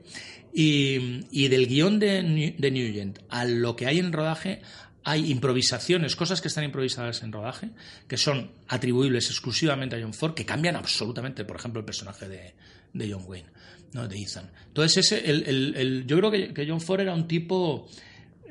Y, 0.56 1.48
del 1.48 1.66
guion 1.66 1.98
de, 1.98 2.54
de 2.56 2.70
Nugent 2.70 3.18
a 3.28 3.44
lo 3.44 3.74
que 3.74 3.86
hay 3.86 3.98
en 3.98 4.06
el 4.06 4.12
rodaje, 4.12 4.62
hay 5.04 5.30
improvisaciones, 5.30 6.16
cosas 6.16 6.40
que 6.40 6.48
están 6.48 6.64
improvisadas 6.64 7.22
en 7.22 7.30
rodaje, 7.32 7.70
que 8.08 8.16
son 8.16 8.50
atribuibles 8.68 9.28
exclusivamente 9.30 9.96
a 9.96 10.00
John 10.02 10.14
Ford, 10.14 10.34
que 10.34 10.46
cambian 10.46 10.76
absolutamente, 10.76 11.44
por 11.44 11.56
ejemplo, 11.56 11.80
el 11.80 11.84
personaje 11.86 12.28
de, 12.28 12.54
de 12.92 13.12
John 13.12 13.24
Wayne, 13.26 13.48
¿no? 13.92 14.08
de 14.08 14.18
Ethan. 14.18 14.50
Entonces, 14.68 15.12
ese, 15.12 15.30
el, 15.30 15.44
el- 15.46 15.74
el- 15.76 16.06
yo 16.06 16.16
creo 16.18 16.30
que, 16.30 16.54
que 16.54 16.66
John 16.68 16.80
Ford 16.80 17.00
era 17.00 17.12
un 17.14 17.28
tipo 17.28 17.86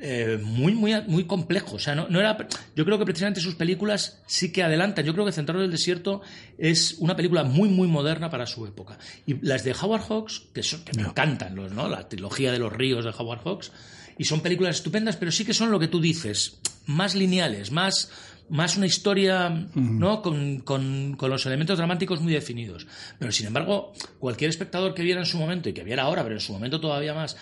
eh, 0.00 0.38
muy, 0.42 0.74
muy, 0.74 0.92
muy 1.06 1.24
complejo. 1.24 1.76
O 1.76 1.78
sea, 1.78 1.94
no, 1.94 2.08
no 2.08 2.20
era, 2.20 2.36
yo 2.76 2.84
creo 2.84 2.98
que 2.98 3.04
precisamente 3.04 3.40
sus 3.40 3.54
películas 3.54 4.20
sí 4.26 4.52
que 4.52 4.62
adelantan. 4.62 5.04
Yo 5.04 5.12
creo 5.12 5.24
que 5.24 5.32
Centauros 5.32 5.62
del 5.62 5.70
Desierto 5.70 6.20
es 6.58 6.94
una 6.98 7.16
película 7.16 7.42
muy, 7.44 7.68
muy 7.68 7.88
moderna 7.88 8.28
para 8.30 8.46
su 8.46 8.66
época. 8.66 8.98
Y 9.26 9.44
las 9.46 9.64
de 9.64 9.72
Howard 9.72 10.02
Hawks, 10.02 10.42
que, 10.52 10.62
son, 10.62 10.84
que 10.84 10.92
me 10.96 11.02
encantan, 11.08 11.54
los, 11.56 11.72
¿no? 11.72 11.88
la 11.88 12.08
trilogía 12.08 12.52
de 12.52 12.58
los 12.58 12.72
ríos 12.72 13.04
de 13.04 13.10
Howard 13.16 13.40
Hawks, 13.44 13.72
y 14.18 14.24
son 14.24 14.40
películas 14.40 14.76
estupendas, 14.76 15.16
pero 15.16 15.30
sí 15.32 15.44
que 15.44 15.54
son 15.54 15.70
lo 15.70 15.78
que 15.78 15.88
tú 15.88 16.00
dices, 16.00 16.58
más 16.86 17.14
lineales, 17.14 17.70
más, 17.70 18.10
más 18.48 18.76
una 18.76 18.86
historia 18.86 19.48
¿no? 19.74 20.20
Con, 20.22 20.58
con- 20.60 21.14
con 21.16 21.30
los 21.30 21.46
elementos 21.46 21.78
dramáticos 21.78 22.20
muy 22.20 22.32
definidos. 22.32 22.86
Pero 23.18 23.32
sin 23.32 23.46
embargo, 23.46 23.92
cualquier 24.18 24.50
espectador 24.50 24.94
que 24.94 25.02
viera 25.02 25.20
en 25.20 25.26
su 25.26 25.38
momento, 25.38 25.68
y 25.68 25.72
que 25.72 25.82
viera 25.84 26.02
ahora, 26.04 26.22
pero 26.22 26.34
en 26.34 26.40
su 26.40 26.52
momento 26.52 26.80
todavía 26.80 27.14
más, 27.14 27.36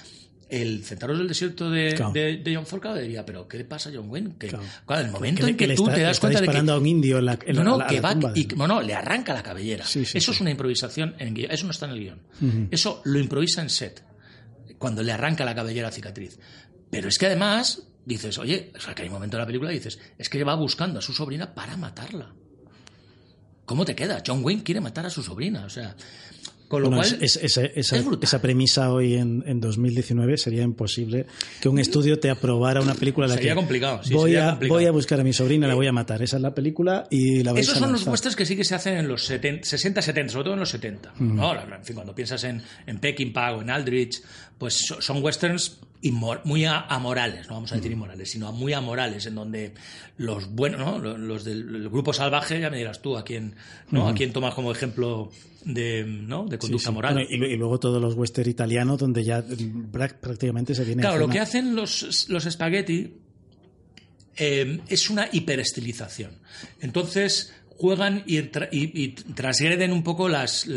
el 0.48 0.84
Centauros 0.84 1.16
del 1.18 1.28
Desierto 1.28 1.70
de, 1.70 1.94
Claro. 1.94 2.12
de, 2.12 2.36
de 2.36 2.54
John 2.54 2.66
Ford, 2.66 2.82
diría, 3.00 3.24
pero 3.24 3.48
¿qué 3.48 3.56
le 3.56 3.64
pasa 3.64 3.88
a 3.88 3.92
John 3.94 4.10
Wayne? 4.10 4.34
Que, 4.38 4.48
Claro. 4.48 4.64
claro, 4.86 5.06
el 5.06 5.10
momento 5.10 5.44
que, 5.46 5.50
en 5.52 5.56
que 5.56 5.66
que, 5.68 5.74
tú 5.74 5.84
está, 5.84 5.94
te 5.94 6.02
das 6.02 6.20
cuenta 6.20 6.40
de 6.42 6.48
que 6.48 6.58
a 6.58 6.76
un 6.76 6.86
indio 6.86 7.18
en 7.18 7.24
la, 7.24 7.38
en 7.46 7.56
no, 7.56 7.62
la- 7.64 7.70
no, 7.70 7.78
la 7.78 7.86
que 7.86 8.00
va 8.02 8.12
tumba 8.12 8.32
y 8.34 8.46
no, 8.54 8.66
no, 8.68 8.82
le 8.82 8.94
arranca 8.94 9.32
la 9.32 9.42
cabellera. 9.42 9.84
Sí, 9.86 10.04
sí, 10.04 10.18
eso 10.18 10.32
sí. 10.32 10.36
es 10.36 10.40
una 10.42 10.50
improvisación 10.50 11.14
en. 11.18 11.34
Eso 11.50 11.64
no 11.64 11.70
está 11.70 11.86
en 11.86 11.92
el 11.92 12.00
guion. 12.00 12.68
Eso 12.70 13.00
lo 13.06 13.18
improvisa 13.18 13.62
en 13.62 13.70
set. 13.70 14.04
Cuando 14.82 15.04
le 15.04 15.12
arranca 15.12 15.44
la 15.44 15.54
cabellera 15.54 15.92
cicatriz. 15.92 16.40
Pero 16.90 17.08
es 17.08 17.16
que 17.16 17.26
además 17.26 17.84
dices, 18.04 18.36
oye, 18.38 18.72
o 18.74 18.80
sea, 18.80 18.96
que 18.96 19.02
hay 19.02 19.08
un 19.08 19.14
momento 19.14 19.36
en 19.36 19.42
la 19.42 19.46
película 19.46 19.70
y 19.70 19.76
dices, 19.76 19.96
es 20.18 20.28
que 20.28 20.42
va 20.42 20.56
buscando 20.56 20.98
a 20.98 21.02
su 21.02 21.12
sobrina 21.12 21.54
para 21.54 21.76
matarla. 21.76 22.34
¿Cómo 23.64 23.84
te 23.84 23.94
queda? 23.94 24.24
John 24.26 24.44
Wayne 24.44 24.64
quiere 24.64 24.80
matar 24.80 25.06
a 25.06 25.10
su 25.10 25.22
sobrina. 25.22 25.66
O 25.66 25.70
sea, 25.70 25.94
con 26.72 26.82
lo 26.82 26.88
Bueno, 26.88 27.02
cual. 27.02 27.18
es- 27.22 27.36
es- 27.36 27.58
esa, 28.22 28.40
premisa 28.40 28.90
hoy 28.90 29.14
en, 29.16 29.44
en 29.46 29.60
2019 29.60 30.38
sería 30.38 30.62
imposible 30.62 31.26
que 31.60 31.68
un 31.68 31.78
estudio 31.78 32.18
te 32.18 32.30
aprobara 32.30 32.80
una 32.80 32.94
película 32.94 33.26
en 33.26 33.30
la 33.32 33.36
Sería 33.36 33.52
que 33.52 33.56
complicado, 33.56 34.02
sí, 34.02 34.14
voy, 34.14 34.30
sería 34.30 34.46
a, 34.46 34.50
complicado. 34.52 34.78
voy 34.80 34.86
a 34.86 34.90
buscar 34.92 35.20
a 35.20 35.22
mi 35.24 35.32
sobrina, 35.34 35.66
la 35.68 35.74
voy 35.74 35.86
a 35.86 35.92
matar. 35.92 36.22
Esa 36.22 36.36
es 36.36 36.42
la 36.42 36.54
película 36.54 37.06
y 37.10 37.42
la 37.42 37.52
vais 37.52 37.66
Esos 37.66 37.76
a 37.76 37.80
son 37.80 37.92
los 37.92 38.06
westerns 38.06 38.36
que 38.36 38.46
sí 38.46 38.56
que 38.56 38.64
se 38.64 38.74
hacen 38.74 38.96
en 38.96 39.06
los 39.06 39.24
70, 39.26 39.64
60, 39.68 40.00
70, 40.00 40.32
sobre 40.32 40.44
todo 40.44 40.54
en 40.54 40.60
los 40.60 40.70
70. 40.70 41.12
¿no? 41.20 41.52
En 41.52 41.84
fin, 41.84 41.94
cuando 41.94 42.14
piensas 42.14 42.42
en, 42.44 42.62
en 42.86 42.98
Peckinpah 42.98 43.52
o 43.52 43.60
en 43.60 43.68
Aldrich, 43.68 44.22
pues 44.56 44.86
so- 44.86 45.02
son 45.02 45.22
westerns 45.22 45.78
muy 46.44 46.64
amorales, 46.64 47.46
no 47.48 47.54
vamos 47.54 47.70
a 47.72 47.76
decir 47.76 47.92
inmorales, 47.92 48.30
sino 48.30 48.50
muy 48.52 48.72
amorales, 48.72 49.24
en 49.26 49.34
donde 49.36 49.72
los 50.16 50.48
buenos, 50.50 50.80
¿no? 50.80 50.98
Lo- 50.98 51.16
los 51.18 51.44
del 51.44 51.60
el 51.76 51.88
grupo 51.90 52.12
salvaje, 52.12 52.58
ya 52.60 52.70
me 52.70 52.78
dirás 52.78 53.00
tú, 53.02 53.16
a 53.16 53.22
quién, 53.24 53.54
¿no? 53.90 54.08
a 54.08 54.14
quién 54.14 54.32
tomas 54.32 54.54
como 54.54 54.72
ejemplo 54.72 55.30
de, 55.64 56.04
¿no? 56.04 56.46
de 56.46 56.58
conducta 56.58 56.88
sí. 56.90 56.94
moral. 56.94 57.14
Bueno, 57.14 57.28
y, 57.30 57.36
lu- 57.36 57.46
y 57.46 57.56
luego 57.56 57.78
todos 57.80 58.00
los 58.00 58.14
western 58.14 58.48
italianos 58.50 58.98
donde 58.98 59.24
ya 59.24 59.40
mm, 59.40 59.90
prá- 59.92 60.14
prácticamente 60.18 60.74
se 60.74 60.84
viene 60.84 61.02
Claro, 61.02 61.18
lo 61.18 61.28
que 61.28 61.40
hacen 61.40 61.74
los, 61.76 62.28
los 62.28 62.44
spaghetti 62.44 63.14
eh, 64.36 64.80
es 64.88 65.10
una 65.10 65.28
hiperestilización. 65.30 66.32
Entonces 66.80 67.52
juegan 67.82 68.22
y, 68.26 68.36
tra- 68.42 68.68
y- 68.70 68.92
y 69.02 69.08
transgreden 69.34 69.90
un 69.92 70.04
poco 70.04 70.28
las. 70.28 70.68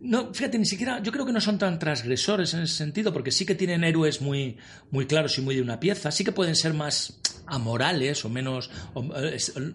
No, 0.00 0.32
fíjate, 0.32 0.58
ni 0.58 0.64
siquiera... 0.64 1.02
Yo 1.02 1.12
creo 1.12 1.26
que 1.26 1.32
no 1.32 1.40
son 1.42 1.58
tan 1.58 1.78
transgresores 1.78 2.54
en 2.54 2.60
ese 2.62 2.74
sentido, 2.74 3.12
porque 3.12 3.30
sí 3.30 3.44
que 3.44 3.54
tienen 3.54 3.84
héroes 3.84 4.22
muy, 4.22 4.56
muy 4.90 5.04
claros 5.06 5.36
y 5.36 5.42
muy 5.42 5.54
de 5.54 5.60
una 5.60 5.78
pieza. 5.78 6.10
Sí 6.10 6.24
que 6.24 6.32
pueden 6.32 6.56
ser 6.56 6.72
más 6.72 7.20
amorales 7.46 8.24
o 8.24 8.30
menos... 8.30 8.70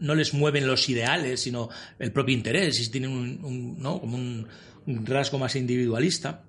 no 0.01 0.15
les 0.15 0.33
mueven 0.33 0.65
los 0.65 0.89
ideales, 0.89 1.41
sino 1.41 1.69
el 1.99 2.11
propio 2.11 2.33
interés. 2.35 2.79
Y 2.81 2.89
tienen 2.89 3.11
un, 3.11 3.39
un- 3.45 3.79
¿no? 3.79 4.01
como 4.01 4.17
un- 4.17 4.47
un 4.87 5.05
rasgo 5.05 5.37
más 5.37 5.55
individualista 5.55 6.43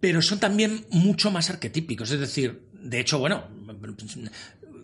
pero 0.00 0.20
son 0.20 0.38
también 0.38 0.84
mucho 0.90 1.30
más 1.30 1.48
arquetípicos. 1.48 2.10
Es 2.10 2.20
decir, 2.20 2.60
de 2.74 3.00
hecho, 3.00 3.18
bueno, 3.18 3.44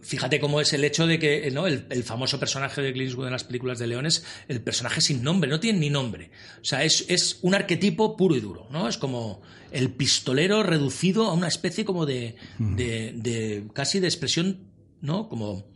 fíjate 0.03 0.41
cómo 0.41 0.61
es 0.61 0.73
el 0.73 0.85
hecho 0.85 1.07
de 1.07 1.19
que 1.19 1.51
¿no? 1.51 1.67
el, 1.67 1.87
el 1.91 2.03
famoso 2.05 2.39
personaje 2.41 2.81
de 2.83 2.93
Clint 2.93 3.09
Eastwood 3.09 3.27
en 3.27 3.33
las 3.33 3.45
películas 3.45 3.79
de 3.79 3.87
León 3.87 4.07
es 4.07 4.25
el 4.49 4.61
personaje 4.63 5.01
sin 5.01 5.23
nombre, 5.23 5.51
no 5.51 5.61
tiene 5.61 5.79
ni 5.79 5.91
nombre. 5.91 6.31
O 6.61 6.65
sea, 6.65 6.85
es, 6.85 7.05
es 7.09 7.39
un 7.43 7.55
arquetipo 7.55 8.17
puro 8.17 8.37
y 8.37 8.41
duro, 8.41 8.67
¿no? 8.71 8.89
Es 8.89 8.97
como 8.99 9.43
el 9.73 9.91
pistolero 9.93 10.63
reducido 10.63 11.27
a 11.27 11.35
una 11.35 11.49
especie 11.49 11.85
como 11.85 12.07
de, 12.07 12.37
de, 12.59 13.13
de- 13.15 13.65
casi 13.73 14.01
de 14.01 14.07
expresión, 14.09 14.59
¿no? 15.01 15.29
Como 15.29 15.69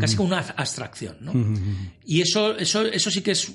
casi 0.00 0.16
como 0.16 0.28
una 0.28 0.40
abstracción, 0.40 1.16
¿no? 1.20 1.32
Y 2.04 2.20
eso, 2.20 2.56
eso, 2.58 2.82
eso 2.86 3.10
sí 3.10 3.22
que 3.22 3.30
es 3.30 3.52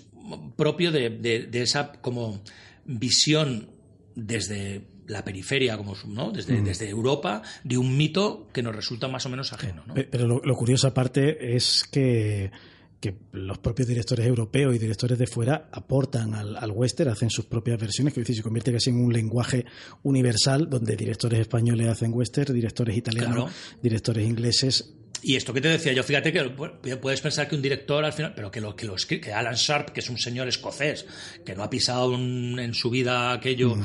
propio 0.55 0.91
de, 0.91 1.09
de- 1.09 1.43
de 1.47 1.61
esa 1.61 1.91
como 1.91 2.41
visión 2.85 3.69
desde 4.15 4.87
la 5.07 5.23
periferia, 5.23 5.77
como 5.77 5.95
¿no? 6.07 6.31
desde, 6.31 6.61
desde 6.61 6.89
Europa, 6.89 7.41
de 7.63 7.77
un 7.77 7.95
mito 7.95 8.47
que 8.53 8.61
nos 8.63 8.75
resulta 8.75 9.07
más 9.07 9.25
o 9.25 9.29
menos 9.29 9.53
ajeno. 9.53 9.83
¿no? 9.85 9.93
Pe- 9.93 10.05
Pero 10.05 10.27
lo, 10.27 10.41
lo 10.43 10.55
curioso 10.55 10.87
aparte 10.87 11.55
es 11.55 11.83
que, 11.91 12.51
que 12.99 13.15
los 13.33 13.59
propios 13.59 13.87
directores 13.87 14.25
europeos 14.25 14.75
y 14.75 14.79
directores 14.79 15.19
de 15.19 15.27
fuera 15.27 15.69
aportan 15.71 16.33
al, 16.33 16.57
al 16.57 16.71
western, 16.71 17.11
hacen 17.11 17.29
sus 17.29 17.45
propias 17.45 17.79
versiones, 17.79 18.13
que 18.13 18.21
es 18.21 18.25
decir, 18.27 18.37
se 18.37 18.43
convierte 18.43 18.71
casi 18.73 18.89
en 18.89 18.97
un 18.97 19.13
lenguaje 19.13 19.65
universal 20.03 20.69
donde 20.69 20.95
directores 20.95 21.39
españoles 21.39 21.87
hacen 21.87 22.11
western, 22.13 22.53
directores 22.53 22.97
italianos, 22.97 23.35
Claro. 23.35 23.51
directores 23.81 24.27
ingleses. 24.27 24.93
Y 25.21 25.35
esto 25.37 25.53
que 25.53 25.61
te 25.61 25.69
decía 25.69 25.91
yo, 25.93 26.03
fíjate 26.03 26.31
que 26.31 26.39
pu- 26.55 26.99
puedes 26.99 27.19
pensar 27.21 27.47
que 27.47 27.55
un 27.55 27.61
director 27.61 28.03
al 28.05 28.13
final, 28.13 28.33
pero 28.35 28.51
que 28.51 28.61
lo 28.61 28.75
que, 28.75 28.85
lo 28.85 28.95
escri- 28.95 29.19
que 29.19 29.33
Alan 29.33 29.55
Sharp, 29.55 29.89
que 29.89 30.01
es 30.01 30.09
un 30.09 30.19
señor 30.19 30.47
escocés, 30.47 31.05
que 31.43 31.55
no 31.55 31.63
ha 31.63 31.69
pisado 31.69 32.09
un- 32.11 32.59
en 32.59 32.73
su 32.75 32.91
vida 32.91 33.31
aquello 33.31 33.75
eh, 33.75 33.79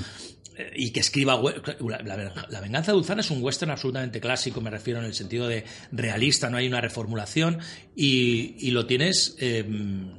y 0.76 0.90
que 0.90 1.00
escriba 1.00 1.40
la, 1.80 2.02
la- 2.02 2.46
la 2.48 2.60
venganza 2.60 2.92
de 2.92 2.96
Dulzán 2.96 3.18
es 3.20 3.30
un 3.30 3.42
western 3.42 3.70
absolutamente 3.70 4.20
clásico, 4.20 4.60
me 4.60 4.70
refiero 4.70 5.00
en 5.00 5.06
el 5.06 5.14
sentido 5.14 5.48
de 5.48 5.64
realista, 5.92 6.50
no 6.50 6.56
hay 6.58 6.66
una 6.66 6.80
reformulación 6.80 7.58
y, 7.96 8.56
y 8.58 8.70
lo 8.72 8.86
tienes, 8.86 9.36
eh, 9.38 9.64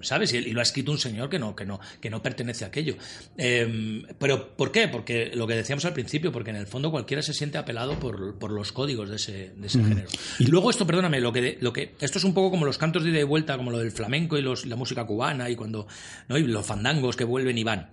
¿sabes? 0.02 0.34
Y, 0.34 0.38
y 0.38 0.52
lo 0.52 0.60
ha 0.60 0.64
escrito 0.64 0.92
un 0.92 0.98
señor 0.98 1.30
que 1.30 1.40
no, 1.40 1.56
que 1.56 1.66
no, 1.66 1.80
que 2.00 2.10
no 2.10 2.22
pertenece 2.22 2.64
a 2.66 2.68
aquello. 2.68 2.96
Eh, 3.38 4.04
pero 4.20 4.56
¿por 4.56 4.72
qué? 4.72 4.88
Porque 4.88 5.32
lo 5.34 5.48
que 5.48 5.56
decíamos 5.56 5.86
al 5.86 5.94
principio, 5.94 6.32
porque 6.32 6.50
en 6.50 6.56
el 6.58 6.68
fondo 6.68 6.92
cualquiera 6.92 7.22
se 7.22 7.34
siente 7.34 7.58
apelado 7.58 8.00
por, 8.00 8.38
por 8.40 8.52
los 8.52 8.72
códigos 8.72 9.10
de 9.10 9.16
ese, 9.18 9.52
de 9.56 9.68
ese 9.68 9.84
género. 9.84 10.08
Y 10.40 10.46
luego 10.46 10.70
esto, 10.70 10.86
perdóname, 10.88 11.20
lo 11.22 11.32
que, 11.32 11.58
lo 11.62 11.72
que 11.74 11.94
esto 12.00 12.18
es 12.18 12.24
un 12.24 12.34
poco 12.34 12.52
como 12.52 12.66
los 12.66 12.78
cantos 12.78 13.04
de 13.04 13.12
ida 13.12 13.20
y 13.20 13.24
vuelta, 13.24 13.58
como 13.58 13.72
lo 13.72 13.78
del 13.80 13.92
flamenco 13.92 14.38
y 14.38 14.42
los, 14.42 14.66
la 14.66 14.76
música 14.76 15.06
cubana 15.06 15.50
y 15.50 15.56
cuando 15.56 15.88
¿no? 16.28 16.38
y 16.38 16.44
los 16.44 16.66
fandangos 16.66 17.16
que 17.16 17.24
vuelven 17.24 17.58
y 17.58 17.64
van. 17.64 17.90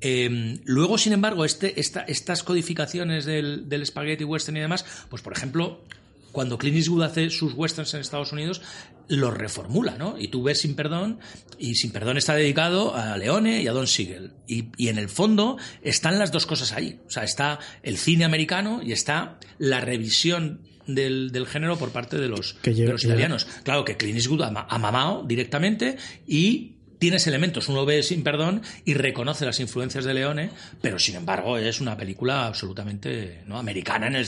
Eh, 0.00 0.58
luego, 0.64 0.96
sin 0.98 1.12
embargo, 1.12 1.44
este, 1.44 1.78
esta- 1.80 2.02
estas 2.02 2.42
codificaciones 2.42 3.24
del, 3.24 3.68
del 3.68 3.84
spaghetti 3.86 4.24
western 4.24 4.56
y 4.56 4.60
demás, 4.60 4.84
pues 5.08 5.22
por 5.22 5.32
ejemplo, 5.32 5.84
cuando 6.32 6.58
Clint 6.58 6.76
Eastwood 6.76 7.02
hace 7.02 7.28
sus 7.30 7.54
westerns 7.54 7.92
en 7.94 8.00
Estados 8.00 8.32
Unidos, 8.32 8.62
los 9.08 9.36
reformula, 9.36 9.96
¿no? 9.98 10.14
Y 10.18 10.28
tú 10.28 10.44
ves 10.44 10.60
Sin 10.60 10.76
Perdón, 10.76 11.18
y 11.58 11.74
Sin 11.74 11.90
Perdón 11.90 12.16
está 12.16 12.34
dedicado 12.34 12.94
a 12.94 13.16
Leone 13.18 13.60
y 13.62 13.66
a 13.66 13.72
Don 13.72 13.88
Siegel. 13.88 14.30
Y, 14.46 14.66
y 14.76 14.88
en 14.88 14.98
el 14.98 15.08
fondo 15.08 15.58
están 15.82 16.18
las 16.20 16.30
dos 16.30 16.46
cosas 16.46 16.72
ahí. 16.72 17.00
O 17.08 17.10
sea, 17.10 17.24
está 17.24 17.58
el 17.82 17.98
cine 17.98 18.24
americano 18.24 18.80
y 18.84 18.92
está 18.92 19.40
la 19.58 19.80
revisión 19.80 20.60
del, 20.86 21.32
del 21.32 21.46
género 21.48 21.76
por 21.76 21.90
parte 21.90 22.18
de 22.18 22.28
los, 22.28 22.54
lleva- 22.62 22.86
de 22.86 22.92
los 22.92 23.04
italianos. 23.04 23.46
Claro 23.64 23.84
que 23.84 23.96
Clint 23.96 24.16
Eastwood 24.18 24.42
ha 24.42 24.78
mamado 24.78 25.24
directamente 25.26 25.96
y 26.28 26.76
tienes 27.00 27.26
elementos. 27.26 27.68
Uno 27.68 27.84
ve 27.84 28.04
sin 28.04 28.22
perdón 28.22 28.62
y 28.84 28.94
reconoce 28.94 29.44
las 29.44 29.58
influencias 29.58 30.04
de 30.04 30.14
Leone, 30.14 30.50
pero 30.80 31.00
sin 31.00 31.16
embargo 31.16 31.58
es 31.58 31.80
una 31.80 31.96
película 31.96 32.46
absolutamente 32.46 33.42
no 33.46 33.58
americana 33.58 34.06
en 34.06 34.14
el 34.14 34.26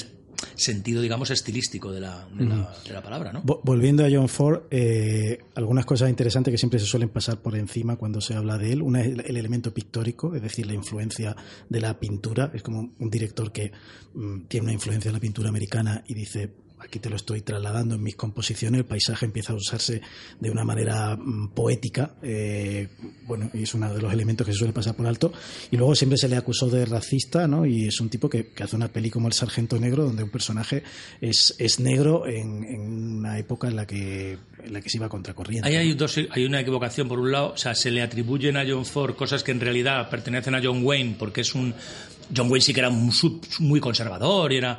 sentido, 0.57 1.01
digamos, 1.01 1.31
estilístico 1.31 1.93
de 1.93 2.01
la, 2.01 2.27
de 2.35 2.45
la, 2.45 2.75
de 2.85 2.93
la 2.93 3.01
palabra, 3.01 3.43
Volviendo 3.45 4.05
a 4.05 4.09
John 4.11 4.29
Ford, 4.29 4.63
eh, 4.73 5.39
algunas 5.55 5.87
cosas 5.87 6.09
interesantes 6.09 6.51
que 6.51 6.59
siempre 6.59 6.81
se 6.81 6.87
suelen 6.87 7.11
pasar 7.11 7.41
por 7.41 7.55
encima 7.55 7.95
cuando 7.95 8.21
se 8.21 8.35
habla 8.35 8.59
de 8.59 8.73
él. 8.73 8.83
Una 8.83 9.03
es 9.03 9.09
el, 9.09 9.21
el 9.21 9.37
elemento 9.37 9.73
pictórico, 9.73 10.35
es 10.35 10.43
decir, 10.43 10.67
la 10.67 10.75
influencia 10.75 11.37
de 11.69 11.81
la 11.81 12.01
pintura. 12.01 12.51
Es 12.55 12.63
como 12.63 12.93
un 12.99 13.11
director 13.11 13.53
que 13.53 13.71
mm, 14.15 14.47
tiene 14.49 14.65
una 14.65 14.73
influencia 14.73 15.11
de 15.11 15.13
la 15.13 15.21
pintura 15.21 15.49
americana 15.49 16.03
y 16.09 16.15
dice, 16.15 16.51
aquí 16.83 16.99
te 16.99 17.09
lo 17.09 17.17
estoy 17.17 17.43
trasladando 17.43 17.95
en 17.95 18.03
mis 18.03 18.17
composiciones, 18.17 18.81
el 18.81 18.85
paisaje 18.85 19.27
empieza 19.27 19.53
a 19.53 19.57
usarse 19.57 20.01
de 20.41 20.51
una 20.51 20.65
manera 20.65 21.17
mm, 21.17 21.49
poética, 21.49 22.15
eh, 22.23 22.89
bueno, 23.27 23.51
y 23.55 23.63
es 23.63 23.75
uno 23.75 23.93
de 23.93 24.01
los 24.01 24.13
elementos 24.13 24.47
que 24.47 24.53
se 24.53 24.59
suele 24.59 24.73
pasar 24.73 24.95
por 24.95 25.07
alto. 25.07 25.33
Y 25.71 25.77
luego 25.77 25.95
siempre 25.95 26.19
se 26.19 26.29
le 26.29 26.37
acusó 26.37 26.69
de 26.69 26.85
racista, 26.85 27.47
¿no? 27.47 27.65
Y 27.67 27.87
es 27.87 28.01
un 28.01 28.09
tipo 28.09 28.29
que, 28.29 28.53
hace 28.61 28.77
una 28.77 28.89
peli 28.89 29.11
como 29.11 29.29
El 29.29 29.35
Sargento 29.35 29.79
Negro, 29.79 30.05
donde 30.05 30.23
un 30.23 30.31
personaje 30.31 30.83
es, 31.21 31.55
es 31.59 31.81
negro 31.81 32.27
en, 32.27 32.63
una 33.19 33.39
época 33.39 33.69
en 33.69 33.77
la 33.77 33.87
que 33.87 34.39
en 34.63 34.73
la 34.73 34.81
que 34.81 34.89
se 34.89 34.99
iba 34.99 35.09
contracorriente. 35.09 35.69
Ahí 35.69 35.77
hay, 35.77 36.45
una 36.45 36.61
equivocación 36.61 37.09
por 37.09 37.19
un 37.19 37.33
lado, 37.33 37.53
o 37.53 37.57
sea, 37.57 37.75
se 37.75 37.91
le 37.91 38.01
atribuyen 38.01 38.57
a 38.57 38.65
John 38.67 38.87
Ford 38.87 39.17
cosas 39.17 39.43
que 39.43 39.51
en 39.51 39.61
realidad 39.61 40.09
pertenecen 40.09 40.55
a 40.55 40.61
John 40.63 40.85
Wayne, 40.85 41.17
porque 41.19 41.41
es 41.41 41.55
un 41.55 41.75
John 42.35 42.49
Wayne 42.49 42.61
sí 42.61 42.73
que 42.73 42.81
era 42.81 42.91
muy 42.91 43.81
conservador 43.81 44.53
y 44.53 44.57
era 44.59 44.79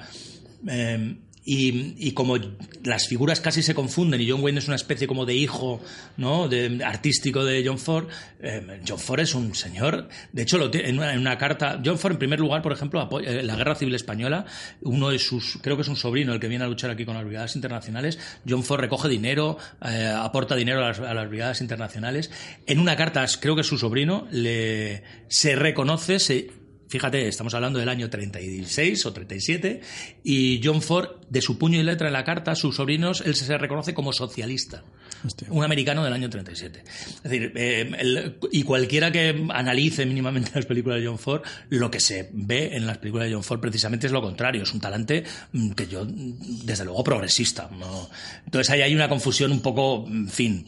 eh, 0.67 1.15
y, 1.45 1.95
y 1.97 2.11
como 2.13 2.37
las 2.83 3.07
figuras 3.07 3.41
casi 3.41 3.61
se 3.61 3.75
confunden 3.75 4.21
y 4.21 4.29
John 4.29 4.41
Wayne 4.41 4.59
es 4.59 4.67
una 4.67 4.77
especie 4.77 5.07
como 5.07 5.25
de 5.25 5.35
hijo 5.35 5.81
no 6.15 6.47
de 6.47 6.81
artístico 6.85 7.43
de 7.43 7.63
John 7.65 7.79
Ford 7.79 8.07
eh, 8.41 8.79
John 8.87 8.97
Ford 8.99 9.19
es 9.19 9.35
un 9.35 9.53
señor 9.53 10.07
de 10.31 10.41
hecho 10.41 10.71
en, 10.73 10.97
una, 10.97 11.13
en 11.13 11.37
carta 11.37 11.81
John 11.83 11.97
Ford 11.99 12.13
en 12.13 12.19
primer 12.19 12.39
lugar 12.39 12.61
por 12.61 12.71
ejemplo 12.71 13.01
apoya- 13.01 13.29
eh, 13.29 13.43
la 13.43 13.55
guerra 13.55 13.75
civil 13.75 13.93
española 13.95 14.45
uno 14.81 15.09
de 15.09 15.19
sus 15.19 15.57
creo 15.61 15.75
que 15.75 15.81
es 15.81 15.87
un 15.89 15.97
sobrino 15.97 16.33
el 16.33 16.39
que 16.39 16.47
viene 16.47 16.63
a 16.63 16.67
luchar 16.67 16.89
aquí 16.91 17.03
con 17.03 17.15
las 17.15 17.25
brigadas 17.25 17.55
internacionales 17.55 18.19
John 18.47 18.63
Ford 18.63 18.79
recoge 18.79 19.09
dinero 19.09 19.57
eh, 19.85 20.13
aporta 20.15 20.55
dinero 20.55 20.79
a 20.83 20.87
las, 20.89 20.99
a 20.99 21.13
las 21.13 21.27
brigadas 21.27 21.59
internacionales 21.59 22.31
en 22.67 22.79
una 22.79 22.95
carta 22.95 23.25
creo 23.41 23.55
que 23.55 23.61
es 23.61 23.67
su 23.67 23.77
sobrino 23.77 24.27
le 24.31 25.03
se 25.27 25.55
reconoce 25.55 26.19
se 26.19 26.62
Fíjate, 26.93 27.27
estamos 27.27 27.55
hablando 27.55 27.79
del 27.79 27.89
año 27.89 28.07
36 28.07 29.07
o 29.07 29.13
37 29.13 29.81
y 30.23 30.61
John 30.63 30.79
Ford, 30.79 31.07
de 31.27 31.41
su 31.41 31.57
puño 31.57 31.79
y 31.79 31.83
letra 31.83 32.05
en 32.05 32.13
la 32.13 32.23
carta, 32.23 32.53
sus 32.53 32.75
sobrinos, 32.75 33.21
él 33.25 33.33
se 33.33 33.57
reconoce 33.57 33.95
como 33.95 34.13
socialista. 34.13 34.83
Hostia. 35.25 35.47
Un 35.49 35.63
americano 35.63 36.03
del 36.03 36.13
año 36.13 36.29
37. 36.29 36.83
Es 36.85 37.23
decir, 37.23 37.51
eh, 37.55 37.89
el- 37.97 38.35
y 38.51 38.61
cualquiera 38.61 39.11
que 39.11 39.43
analice 39.49 40.05
mínimamente 40.05 40.51
las 40.53 40.67
películas 40.67 40.99
de 41.01 41.07
John 41.07 41.17
Ford, 41.17 41.41
lo 41.69 41.89
que 41.89 41.99
se 41.99 42.29
ve 42.31 42.75
en 42.75 42.85
las 42.85 42.99
películas 42.99 43.27
de 43.27 43.33
John 43.33 43.43
Ford 43.43 43.59
precisamente 43.59 44.05
es 44.05 44.13
lo 44.13 44.21
contrario. 44.21 44.61
Es 44.61 44.71
un 44.71 44.79
talante 44.79 45.23
mm, 45.51 45.71
que 45.71 45.87
yo, 45.87 46.05
mm, 46.05 46.65
desde 46.65 46.85
luego, 46.85 47.03
progresista. 47.03 47.71
¿no? 47.75 48.07
Entonces 48.45 48.69
ahí 48.69 48.83
hay 48.83 48.93
una 48.93 49.09
confusión 49.09 49.51
un 49.51 49.61
poco, 49.63 50.05
en 50.07 50.29
fin, 50.29 50.63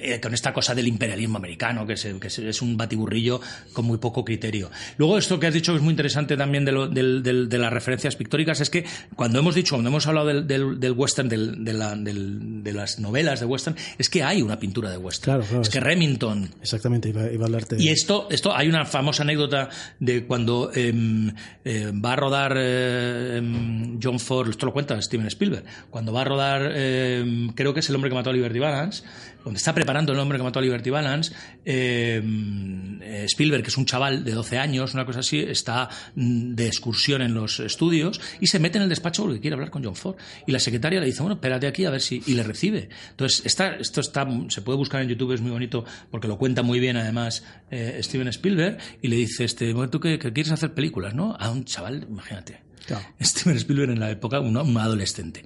eh, 0.00 0.20
con 0.20 0.34
esta 0.34 0.52
cosa 0.52 0.74
del 0.74 0.88
imperialismo 0.88 1.38
americano, 1.38 1.86
que, 1.86 1.96
se- 1.96 2.18
que 2.18 2.30
se- 2.30 2.48
es 2.48 2.62
un 2.62 2.76
batiburrillo 2.76 3.40
con 3.72 3.84
muy 3.86 3.98
poco 3.98 4.24
criterio. 4.24 4.70
Luego, 4.96 5.18
esto 5.18 5.38
que 5.40 5.46
has 5.46 5.54
dicho 5.54 5.72
que 5.72 5.76
es 5.78 5.82
muy 5.82 5.92
interesante 5.92 6.36
también 6.36 6.64
de, 6.64 6.72
lo- 6.72 6.88
del- 6.88 7.22
de 7.48 7.58
las 7.58 7.72
referencias 7.72 8.16
pictóricas, 8.16 8.60
es 8.60 8.70
que 8.70 8.84
cuando 9.16 9.38
hemos 9.38 9.54
dicho, 9.54 9.74
cuando 9.74 9.90
hemos 9.90 10.06
hablado 10.06 10.26
del, 10.28 10.46
del- 10.46 10.78
del 10.80 10.92
western, 10.92 11.28
del- 11.28 11.64
de, 11.64 11.72
la- 11.72 11.94
de 11.96 12.72
las 12.72 12.98
novelas 12.98 13.40
de 13.40 13.46
western, 13.46 13.76
es 13.98 14.08
que 14.08 14.22
hay 14.22 14.42
una 14.42 14.58
pintura 14.58 14.90
de 14.90 14.96
western. 14.98 15.24
Claro, 15.38 15.44
claro, 15.44 15.62
es 15.62 15.68
que. 15.70 15.80
Remington, 15.80 16.50
Exactamente, 16.60 17.08
iba, 17.08 17.30
iba 17.32 17.44
a 17.44 17.46
hablarte 17.46 17.76
de 17.76 17.82
y 17.82 17.88
esto, 17.88 18.28
esto 18.30 18.54
hay 18.54 18.68
una 18.68 18.84
famosa 18.84 19.22
anécdota 19.22 19.68
de 20.00 20.24
cuando 20.26 20.70
em, 20.74 21.32
eh, 21.64 21.92
va 21.94 22.12
a 22.12 22.16
rodar 22.16 22.56
em, 22.58 23.98
John 24.02 24.18
Ford, 24.18 24.48
esto 24.50 24.66
lo 24.66 24.72
cuenta 24.72 25.00
Steven 25.00 25.26
Spielberg, 25.28 25.64
cuando 25.90 26.12
va 26.12 26.22
a 26.22 26.24
rodar, 26.24 26.72
em, 26.74 27.48
creo 27.54 27.72
que 27.74 27.80
es 27.80 27.88
El 27.88 27.94
hombre 27.96 28.10
que 28.10 28.14
mató 28.16 28.30
a 28.30 28.32
Liberty 28.32 28.58
Balance, 28.58 29.02
cuando 29.42 29.56
está 29.56 29.74
preparando 29.74 30.12
El 30.12 30.18
hombre 30.18 30.38
que 30.38 30.44
mató 30.44 30.58
a 30.58 30.62
Liberty 30.62 30.90
Balance, 30.90 31.32
em, 31.64 33.00
eh, 33.02 33.24
Spielberg, 33.24 33.62
que 33.62 33.68
es 33.68 33.76
un 33.76 33.86
chaval 33.86 34.24
de 34.24 34.32
12 34.32 34.58
años, 34.58 34.94
una 34.94 35.06
cosa 35.06 35.20
así, 35.20 35.38
está 35.38 35.88
mm, 36.14 36.54
de 36.54 36.66
excursión 36.66 37.22
en 37.22 37.34
los 37.34 37.60
estudios 37.60 38.20
y 38.40 38.46
se 38.46 38.58
mete 38.58 38.78
en 38.78 38.84
el 38.84 38.88
despacho 38.88 39.22
porque 39.22 39.40
quiere 39.40 39.54
hablar 39.54 39.70
con 39.70 39.84
John 39.84 39.96
Ford. 39.96 40.16
Y 40.46 40.52
la 40.52 40.58
secretaria 40.58 41.00
le 41.00 41.06
dice, 41.06 41.22
bueno, 41.22 41.34
espérate 41.34 41.66
aquí 41.66 41.84
a 41.84 41.90
ver 41.90 42.00
si... 42.00 42.22
Y 42.26 42.34
le 42.34 42.42
recibe. 42.42 42.88
Entonces, 43.10 43.44
está, 43.46 43.76
esto 43.76 44.00
está, 44.00 44.26
se 44.48 44.62
puede 44.62 44.76
buscar 44.76 45.02
en 45.02 45.08
YouTube, 45.08 45.32
es 45.32 45.40
muy 45.40 45.50
bonito 45.50 45.84
porque 46.10 46.28
lo 46.28 46.36
cuenta 46.36 46.62
muy 46.62 46.80
bien 46.80 46.96
además 46.96 47.44
eh, 47.70 48.00
Steven 48.02 48.28
Spielberg 48.28 48.78
y 49.02 49.08
le 49.08 49.16
dice, 49.16 49.44
este, 49.44 49.72
bueno, 49.72 49.90
tú 49.90 50.00
que, 50.00 50.18
que 50.18 50.32
quieres 50.32 50.52
hacer 50.52 50.74
películas, 50.74 51.14
¿no? 51.14 51.36
A 51.38 51.50
un 51.50 51.64
chaval, 51.64 52.06
imagínate. 52.08 52.60
Claro. 52.86 53.04
Steven 53.20 53.56
Spielberg 53.56 53.90
en 53.92 54.00
la 54.00 54.10
época, 54.10 54.40
un, 54.40 54.56
un 54.56 54.78
adolescente. 54.78 55.44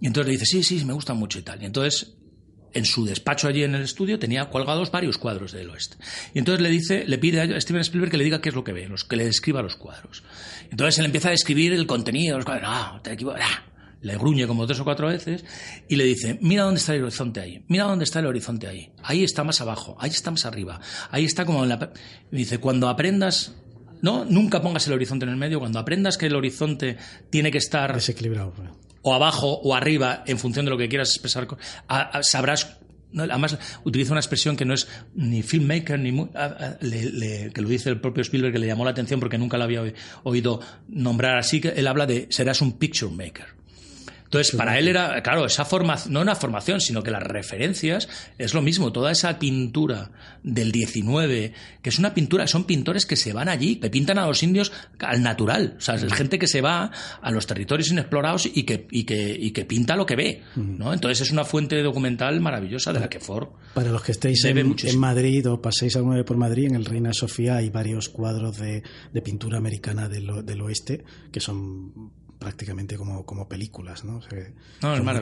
Y 0.00 0.06
entonces 0.06 0.26
le 0.26 0.32
dice, 0.32 0.46
sí, 0.46 0.62
sí, 0.62 0.84
me 0.84 0.92
gusta 0.92 1.14
mucho 1.14 1.38
y 1.38 1.42
tal. 1.42 1.62
Y 1.62 1.66
entonces 1.66 2.15
en 2.76 2.84
su 2.84 3.06
despacho 3.06 3.48
allí 3.48 3.62
en 3.62 3.74
el 3.74 3.82
estudio 3.82 4.18
tenía 4.18 4.50
colgados 4.50 4.90
varios 4.90 5.16
cuadros 5.16 5.52
del 5.52 5.70
oeste. 5.70 5.96
Y 6.34 6.38
entonces 6.38 6.62
le 6.62 6.68
dice, 6.68 7.04
le 7.06 7.18
pide 7.18 7.40
a 7.40 7.60
Steven 7.60 7.80
Spielberg 7.80 8.10
que 8.10 8.18
le 8.18 8.24
diga 8.24 8.40
qué 8.40 8.50
es 8.50 8.54
lo 8.54 8.64
que 8.64 8.72
ve, 8.72 8.88
que 9.08 9.16
le 9.16 9.24
describa 9.24 9.62
los 9.62 9.76
cuadros. 9.76 10.22
Entonces 10.70 10.98
él 10.98 11.06
empieza 11.06 11.28
a 11.28 11.30
describir 11.30 11.72
el 11.72 11.86
contenido 11.86 12.34
de 12.34 12.38
los 12.38 12.44
cuadros. 12.44 12.68
No, 12.68 13.00
te 13.00 13.12
equivocas. 13.12 13.42
Ah. 13.42 13.64
Le 14.02 14.16
gruñe 14.18 14.46
como 14.46 14.66
tres 14.66 14.78
o 14.80 14.84
cuatro 14.84 15.08
veces 15.08 15.44
y 15.88 15.96
le 15.96 16.04
dice, 16.04 16.38
mira 16.42 16.64
dónde 16.64 16.78
está 16.78 16.94
el 16.94 17.02
horizonte 17.02 17.40
ahí, 17.40 17.64
mira 17.66 17.84
dónde 17.84 18.04
está 18.04 18.20
el 18.20 18.26
horizonte 18.26 18.68
ahí, 18.68 18.92
ahí 19.02 19.24
está 19.24 19.42
más 19.42 19.60
abajo, 19.62 19.96
ahí 19.98 20.10
está 20.10 20.30
más 20.30 20.44
arriba, 20.44 20.80
ahí 21.10 21.24
está 21.24 21.46
como 21.46 21.62
en 21.62 21.70
la... 21.70 21.92
Y 22.30 22.36
dice, 22.36 22.58
cuando 22.58 22.90
aprendas, 22.90 23.54
no, 24.02 24.26
nunca 24.26 24.60
pongas 24.60 24.86
el 24.86 24.92
horizonte 24.92 25.24
en 25.24 25.30
el 25.30 25.36
medio, 25.36 25.58
cuando 25.58 25.78
aprendas 25.78 26.18
que 26.18 26.26
el 26.26 26.36
horizonte 26.36 26.98
tiene 27.30 27.50
que 27.50 27.58
estar 27.58 27.94
desequilibrado. 27.94 28.52
O 29.06 29.14
abajo 29.14 29.60
o 29.62 29.74
arriba 29.74 30.24
en 30.26 30.38
función 30.38 30.64
de 30.64 30.70
lo 30.72 30.78
que 30.78 30.88
quieras 30.88 31.10
expresar, 31.10 31.46
sabrás. 32.22 32.78
Además, 33.16 33.56
utiliza 33.84 34.12
una 34.12 34.20
expresión 34.20 34.56
que 34.56 34.64
no 34.64 34.74
es 34.74 34.88
ni 35.14 35.42
filmmaker, 35.42 35.98
ni. 35.98 36.10
le- 36.80 37.10
le- 37.12 37.52
que 37.52 37.62
lo 37.62 37.68
dice 37.68 37.88
el 37.88 38.00
propio 38.00 38.22
Spielberg, 38.22 38.52
que 38.52 38.58
le 38.58 38.66
llamó 38.66 38.84
la 38.84 38.90
atención 38.90 39.20
porque 39.20 39.38
nunca 39.38 39.56
lo 39.56 39.64
había 39.64 39.82
oí- 39.82 39.94
oído 40.24 40.60
nombrar 40.88 41.38
así, 41.38 41.60
que 41.60 41.68
él 41.68 41.86
habla 41.86 42.04
de 42.06 42.26
serás 42.30 42.60
un 42.60 42.72
picture 42.78 43.10
maker. 43.14 43.46
Entonces, 44.26 44.56
para 44.56 44.78
él 44.78 44.88
era, 44.88 45.22
claro, 45.22 45.46
esa 45.46 45.64
formación, 45.64 46.12
no 46.12 46.20
una 46.20 46.34
formación, 46.34 46.80
sino 46.80 47.02
que 47.02 47.10
las 47.10 47.22
referencias 47.22 48.08
es 48.38 48.54
lo 48.54 48.62
mismo, 48.62 48.92
toda 48.92 49.12
esa 49.12 49.38
pintura 49.38 50.10
del 50.42 50.72
19, 50.72 51.52
que 51.80 51.88
es 51.88 51.98
una 51.98 52.12
pintura, 52.12 52.46
son 52.46 52.64
pintores 52.64 53.06
que 53.06 53.16
se 53.16 53.32
van 53.32 53.48
allí, 53.48 53.76
que 53.76 53.88
pintan 53.88 54.18
a 54.18 54.26
los 54.26 54.42
indios 54.42 54.72
al 54.98 55.22
natural, 55.22 55.76
o 55.78 55.80
sea, 55.80 55.94
es 55.94 56.12
gente 56.12 56.38
que 56.38 56.48
se 56.48 56.60
va 56.60 56.90
a 57.22 57.30
los 57.30 57.46
territorios 57.46 57.90
inexplorados 57.90 58.46
y 58.46 58.64
que, 58.64 58.86
y 58.90 59.04
que, 59.04 59.36
y 59.38 59.52
que 59.52 59.64
pinta 59.64 59.96
lo 59.96 60.06
que 60.06 60.16
ve, 60.16 60.42
¿no? 60.56 60.92
Entonces 60.92 61.20
es 61.20 61.32
una 61.32 61.44
fuente 61.44 61.80
documental 61.82 62.40
maravillosa 62.40 62.92
de 62.92 63.00
la 63.00 63.08
que 63.08 63.20
Ford 63.20 63.48
Para 63.74 63.90
los 63.90 64.02
que 64.02 64.12
estéis 64.12 64.44
en, 64.44 64.74
Madrid 64.98 65.48
o 65.48 65.62
paséis 65.62 65.94
alguna 65.96 66.16
vez 66.16 66.24
por 66.24 66.36
Madrid, 66.36 66.66
en 66.66 66.74
el 66.74 66.84
Reina 66.84 67.12
Sofía 67.12 67.56
hay 67.56 67.70
varios 67.70 68.08
cuadros 68.08 68.58
de, 68.58 68.82
de 69.12 69.22
pintura 69.22 69.58
americana 69.58 70.08
del, 70.08 70.44
del 70.44 70.60
oeste 70.62 71.04
que 71.30 71.40
son 71.40 72.10
prácticamente 72.46 72.96
como, 72.96 73.26
como 73.26 73.48
películas, 73.48 74.04
¿no? 74.04 74.18
O 74.18 74.22
sea, 74.22 74.30
que 74.30 74.52
No, 74.80 74.94
es 74.94 75.02
muy 75.02 75.12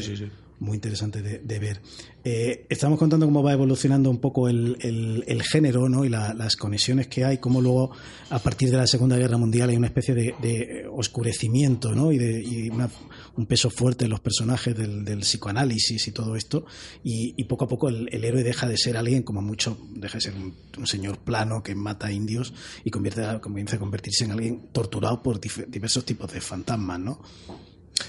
sí, 0.00 0.16
sí. 0.16 0.30
Muy 0.60 0.74
interesante 0.76 1.22
de, 1.22 1.38
de 1.40 1.58
ver. 1.58 1.80
Eh, 2.24 2.66
estamos 2.68 2.98
contando 3.00 3.26
cómo 3.26 3.42
va 3.42 3.52
evolucionando 3.52 4.10
un 4.10 4.18
poco 4.20 4.48
el, 4.48 4.76
el- 4.80 5.24
el 5.26 5.42
género 5.42 5.88
¿no? 5.88 6.04
y 6.04 6.08
la- 6.08 6.34
las 6.34 6.54
conexiones 6.56 7.06
que 7.08 7.24
hay, 7.24 7.38
cómo 7.38 7.60
luego, 7.60 7.90
a 8.30 8.38
partir 8.40 8.70
de 8.70 8.76
la 8.76 8.86
Segunda 8.86 9.16
Guerra 9.16 9.36
Mundial, 9.38 9.70
hay 9.70 9.76
una 9.76 9.86
especie 9.88 10.14
de, 10.14 10.34
de 10.40 10.86
oscurecimiento 10.92 11.94
¿no? 11.94 12.12
y, 12.12 12.18
de, 12.18 12.40
y 12.42 12.70
una- 12.70 12.90
un 13.38 13.46
peso 13.46 13.70
fuerte 13.70 14.04
en 14.04 14.10
los 14.10 14.18
personajes 14.18 14.76
del, 14.76 15.20
psicoanálisis 15.20 16.08
y 16.08 16.10
todo 16.10 16.34
esto. 16.34 16.66
Y, 17.04 17.44
poco 17.44 17.66
a 17.66 17.68
poco 17.68 17.88
el, 17.88 18.08
héroe 18.12 18.42
deja 18.42 18.66
de 18.66 18.76
ser 18.76 18.96
alguien, 18.96 19.22
como 19.22 19.40
mucho, 19.40 19.78
deja 19.94 20.18
de 20.18 20.20
ser 20.20 20.34
un, 20.34 20.56
un 20.76 20.86
señor 20.88 21.18
plano 21.18 21.62
que 21.62 21.76
mata 21.76 22.10
indios 22.10 22.52
y 22.84 22.90
convierte 22.90 23.22
comienza 23.40 23.76
a 23.76 23.78
convertirse 23.78 24.24
en 24.24 24.32
alguien 24.32 24.68
torturado 24.72 25.22
por 25.22 25.40
diversos 25.40 26.04
tipos 26.04 26.32
de 26.32 26.40
fantasmas. 26.40 26.98
¿no? 26.98 27.22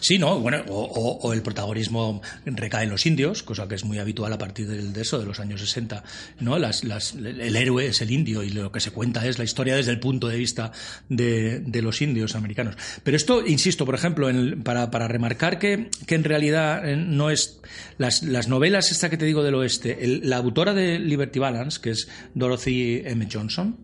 Sí, 0.02 0.20
¿no? 0.20 0.40
Bueno, 0.40 0.64
o, 0.70 1.34
el 1.34 1.42
protagonismo 1.42 2.22
recae 2.46 2.84
en 2.84 2.92
los 2.92 3.06
indios, 3.08 3.42
cosa 3.42 3.68
que 3.68 3.74
es 3.76 3.84
muy 3.84 3.98
habitual 3.98 4.32
a 4.32 4.38
partir 4.38 4.68
del- 4.68 4.94
de 4.94 5.02
eso, 5.02 5.18
de 5.20 5.26
los 5.26 5.40
años 5.40 5.62
60, 5.62 6.04
¿no? 6.40 6.60
Las, 6.60 6.84
las- 6.84 7.16
el 7.16 7.56
héroe 7.56 7.88
es 7.88 8.02
el 8.02 8.12
indio 8.12 8.44
y 8.44 8.50
lo 8.50 8.72
que 8.72 8.80
se 8.80 8.92
cuenta 8.92 9.26
es 9.28 9.40
la 9.40 9.46
historia 9.46 9.76
desde 9.76 9.92
el 9.92 10.00
punto 10.00 10.28
de 10.28 10.38
vista 10.38 10.72
de, 11.10 11.64
los 11.82 12.02
indios 12.04 12.36
americanos. 12.36 12.76
Pero 13.04 13.18
esto, 13.18 13.46
insisto, 13.46 13.86
por 13.86 13.96
ejemplo, 13.96 14.30
en 14.30 14.62
para 14.64 15.08
remarcar 15.08 15.58
que, 15.58 15.90
que 16.06 16.16
en 16.16 16.24
realidad 16.24 16.88
eh, 16.88 16.96
no 16.96 17.30
es... 17.32 17.60
Las, 17.98 18.22
las 18.24 18.48
novelas, 18.48 18.92
esta 18.92 19.10
que 19.10 19.18
te 19.18 19.26
digo 19.26 19.44
del 19.44 19.56
oeste, 19.56 20.04
el- 20.06 20.22
la 20.30 20.38
autora 20.38 20.74
de 20.76 21.00
Liberty 21.00 21.40
Balance, 21.40 21.80
que 21.82 21.90
es 21.92 22.08
Dorothy 22.36 23.02
M. 23.06 23.28
Johnson, 23.32 23.76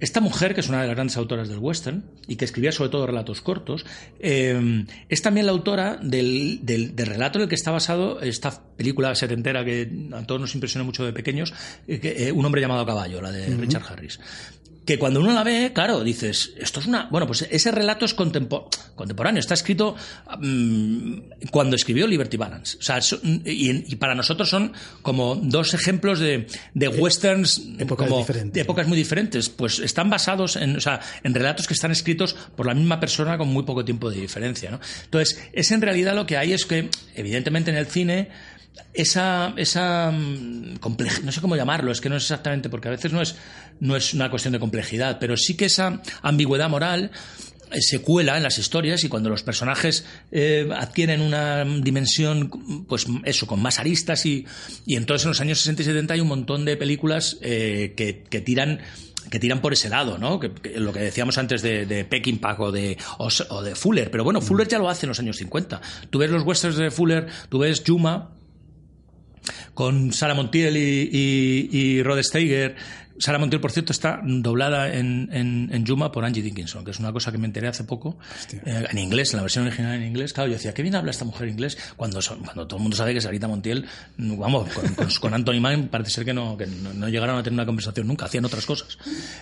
esta 0.00 0.20
mujer, 0.20 0.54
que 0.54 0.60
es 0.60 0.68
una 0.68 0.80
de 0.82 0.86
las 0.86 0.94
grandes 0.96 1.16
autoras 1.16 1.48
del 1.48 1.58
western 1.58 2.04
y 2.26 2.36
que 2.36 2.44
escribía 2.44 2.72
sobre 2.72 2.90
todo 2.90 3.06
relatos 3.06 3.40
cortos, 3.40 3.84
eh, 4.20 4.84
es 5.08 5.22
también 5.22 5.46
la 5.46 5.52
autora 5.52 5.96
del, 6.02 6.60
del- 6.62 6.94
del 6.94 7.06
relato 7.06 7.38
en 7.38 7.42
el 7.44 7.48
que 7.48 7.54
está 7.56 7.70
basado 7.70 8.20
esta 8.20 8.62
película 8.76 9.14
setentera 9.14 9.64
que 9.64 9.90
a 10.12 10.22
todos 10.26 10.40
nos 10.40 10.54
impresionó 10.54 10.84
mucho 10.84 11.04
de 11.04 11.12
pequeños, 11.12 11.52
eh, 11.86 11.98
que, 12.00 12.28
eh, 12.28 12.32
Un 12.32 12.44
hombre 12.44 12.60
llamado 12.60 12.80
a 12.82 12.86
caballo, 12.86 13.20
la 13.20 13.32
de 13.32 13.46
Richard 13.56 13.82
Harris. 13.90 14.20
Que 14.88 14.98
cuando 14.98 15.20
uno 15.20 15.34
la 15.34 15.44
ve, 15.44 15.70
claro, 15.74 16.02
dices, 16.02 16.54
esto 16.56 16.80
es 16.80 16.86
una... 16.86 17.08
Bueno, 17.10 17.26
pues 17.26 17.42
ese 17.50 17.70
relato 17.70 18.06
es 18.06 18.16
contempo- 18.16 18.70
contemporáneo, 18.94 19.38
está 19.38 19.52
escrito 19.52 19.94
mm, 20.40 21.18
cuando 21.50 21.76
escribió 21.76 22.06
Liberty 22.06 22.38
Balance. 22.38 22.78
O 22.78 22.82
sea, 22.82 22.98
so- 23.02 23.20
y, 23.22 23.70
y 23.92 23.96
para 23.96 24.14
nosotros 24.14 24.48
son 24.48 24.72
como 25.02 25.36
dos 25.36 25.74
ejemplos 25.74 26.20
de, 26.20 26.46
de 26.72 26.88
westerns 26.88 27.60
épocas 27.78 28.08
como- 28.08 28.24
de 28.24 28.60
épocas 28.62 28.88
muy 28.88 28.96
diferentes. 28.96 29.50
Pues 29.50 29.78
están 29.78 30.08
basados 30.08 30.56
en, 30.56 30.76
o 30.76 30.80
sea, 30.80 31.00
en 31.22 31.34
relatos 31.34 31.66
que 31.66 31.74
están 31.74 31.90
escritos 31.90 32.34
por 32.56 32.64
la 32.64 32.72
misma 32.72 32.98
persona 32.98 33.36
con 33.36 33.48
muy 33.48 33.64
poco 33.64 33.84
tiempo 33.84 34.10
de 34.10 34.18
diferencia. 34.22 34.70
¿no? 34.70 34.80
Entonces, 35.04 35.38
es 35.52 35.70
en 35.70 35.82
realidad 35.82 36.14
lo 36.14 36.24
que 36.24 36.38
hay 36.38 36.54
es 36.54 36.64
que, 36.64 36.88
evidentemente, 37.14 37.70
en 37.70 37.76
el 37.76 37.86
cine 37.88 38.30
esa, 38.94 39.54
esa 39.56 40.12
complejidad, 40.80 41.22
no 41.22 41.32
sé 41.32 41.40
cómo 41.40 41.56
llamarlo, 41.56 41.92
es 41.92 42.00
que 42.00 42.08
no 42.08 42.16
es 42.16 42.24
exactamente, 42.24 42.68
porque 42.68 42.88
a 42.88 42.90
veces 42.90 43.12
no 43.12 43.22
es, 43.22 43.36
no 43.80 43.96
es 43.96 44.14
una 44.14 44.30
cuestión 44.30 44.52
de 44.52 44.58
complejidad, 44.58 45.18
pero 45.18 45.36
sí 45.36 45.56
que 45.56 45.66
esa 45.66 46.02
ambigüedad 46.22 46.68
moral 46.68 47.10
eh, 47.70 47.80
se 47.80 48.00
cuela 48.00 48.36
en 48.36 48.42
las 48.42 48.58
historias 48.58 49.04
y 49.04 49.08
cuando 49.08 49.28
los 49.28 49.42
personajes 49.42 50.04
eh, 50.32 50.68
adquieren 50.74 51.20
una 51.20 51.64
dimensión, 51.64 52.50
pues 52.88 53.06
eso, 53.24 53.46
con 53.46 53.60
más 53.60 53.78
aristas 53.78 54.24
y, 54.26 54.46
y 54.86 54.96
entonces 54.96 55.26
en 55.26 55.30
los 55.30 55.40
años 55.40 55.58
60 55.58 55.82
y 55.82 55.84
70 55.84 56.14
hay 56.14 56.20
un 56.20 56.28
montón 56.28 56.64
de 56.64 56.76
películas 56.76 57.38
eh, 57.42 57.94
que, 57.96 58.24
que 58.28 58.40
tiran 58.40 58.80
que 59.30 59.38
tiran 59.38 59.60
por 59.60 59.74
ese 59.74 59.90
lado, 59.90 60.16
¿no? 60.16 60.40
Que, 60.40 60.50
lo 60.76 60.90
que 60.90 61.00
decíamos 61.00 61.36
antes 61.36 61.60
de, 61.60 61.84
de 61.84 62.06
Peckinpah 62.06 62.56
o 62.58 62.72
de, 62.72 62.96
o, 63.18 63.28
o 63.50 63.62
de 63.62 63.74
Fuller. 63.74 64.10
Pero 64.10 64.24
bueno, 64.24 64.40
Fuller 64.40 64.66
ya 64.66 64.78
lo 64.78 64.88
hace 64.88 65.04
en 65.04 65.08
los 65.08 65.18
años 65.18 65.36
50. 65.36 65.82
Tú 66.08 66.18
ves 66.18 66.30
los 66.30 66.44
westerns 66.44 66.78
de 66.78 66.90
Fuller, 66.90 67.26
tú 67.50 67.58
ves 67.58 67.84
Yuma, 67.84 68.30
con 69.74 70.12
Sarah 70.12 70.34
Montiel 70.34 70.76
y 70.76 72.02
Rod 72.02 72.22
Steiger. 72.22 72.76
Sarah 73.18 73.38
Montiel, 73.38 73.60
por 73.60 73.72
cierto, 73.72 73.92
está 73.92 74.20
doblada 74.22 74.94
en, 74.94 75.28
en, 75.32 75.70
en 75.72 75.84
Yuma 75.84 76.12
por 76.12 76.24
Angie 76.24 76.42
Dickinson, 76.42 76.84
que 76.84 76.90
es 76.92 76.98
una 76.98 77.12
cosa 77.12 77.32
que 77.32 77.38
me 77.38 77.46
enteré 77.46 77.68
hace 77.68 77.84
poco, 77.84 78.18
eh, 78.64 78.86
en 78.90 78.98
inglés, 78.98 79.32
en 79.32 79.38
la 79.38 79.42
versión 79.42 79.66
original 79.66 79.94
en 79.96 80.04
inglés. 80.06 80.32
Claro, 80.32 80.48
yo 80.48 80.54
decía, 80.54 80.72
qué 80.74 80.82
bien 80.82 80.94
habla 80.94 81.10
esta 81.10 81.24
mujer 81.24 81.48
inglés, 81.48 81.76
cuando, 81.96 82.20
cuando 82.44 82.66
todo 82.66 82.76
el 82.76 82.82
mundo 82.82 82.96
sabe 82.96 83.14
que 83.14 83.20
Sarita 83.20 83.48
Montiel, 83.48 83.84
vamos, 84.16 84.72
con, 84.72 84.94
con, 84.94 85.08
con 85.20 85.34
Anthony 85.34 85.60
Mann 85.60 85.88
parece 85.88 86.10
ser 86.10 86.24
que, 86.24 86.32
no, 86.32 86.56
que 86.56 86.66
no, 86.66 86.92
no 86.94 87.08
llegaron 87.08 87.36
a 87.36 87.42
tener 87.42 87.54
una 87.54 87.66
conversación 87.66 88.06
nunca, 88.06 88.26
hacían 88.26 88.44
otras 88.44 88.64
cosas. 88.66 88.98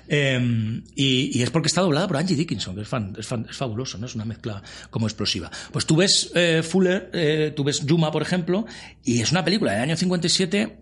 Eh, 0.09 0.83
y, 0.95 1.39
y 1.39 1.43
es 1.43 1.51
porque 1.51 1.69
está 1.69 1.81
doblada 1.83 2.07
por 2.09 2.17
Angie 2.17 2.37
Dickinson, 2.37 2.75
que 2.75 2.83
es, 2.83 2.89
fan, 2.89 3.15
es, 3.19 3.27
fan- 3.27 3.47
es 3.49 3.57
fabuloso, 3.57 3.99
¿no? 3.99 4.07
Es 4.07 4.15
una 4.15 4.25
mezcla 4.25 4.63
como 4.91 5.07
explosiva. 5.07 5.51
Pues 5.73 5.87
tú 5.87 5.97
ves 5.97 6.31
eh, 6.35 6.63
Fuller, 6.63 7.11
eh, 7.13 7.53
tú 7.55 7.65
ves 7.65 7.85
Yuma, 7.85 8.11
por 8.11 8.23
ejemplo, 8.23 8.67
y 9.05 9.21
es 9.21 9.31
una 9.33 9.45
película 9.45 9.73
del 9.73 9.83
año 9.83 9.97
57 9.97 10.77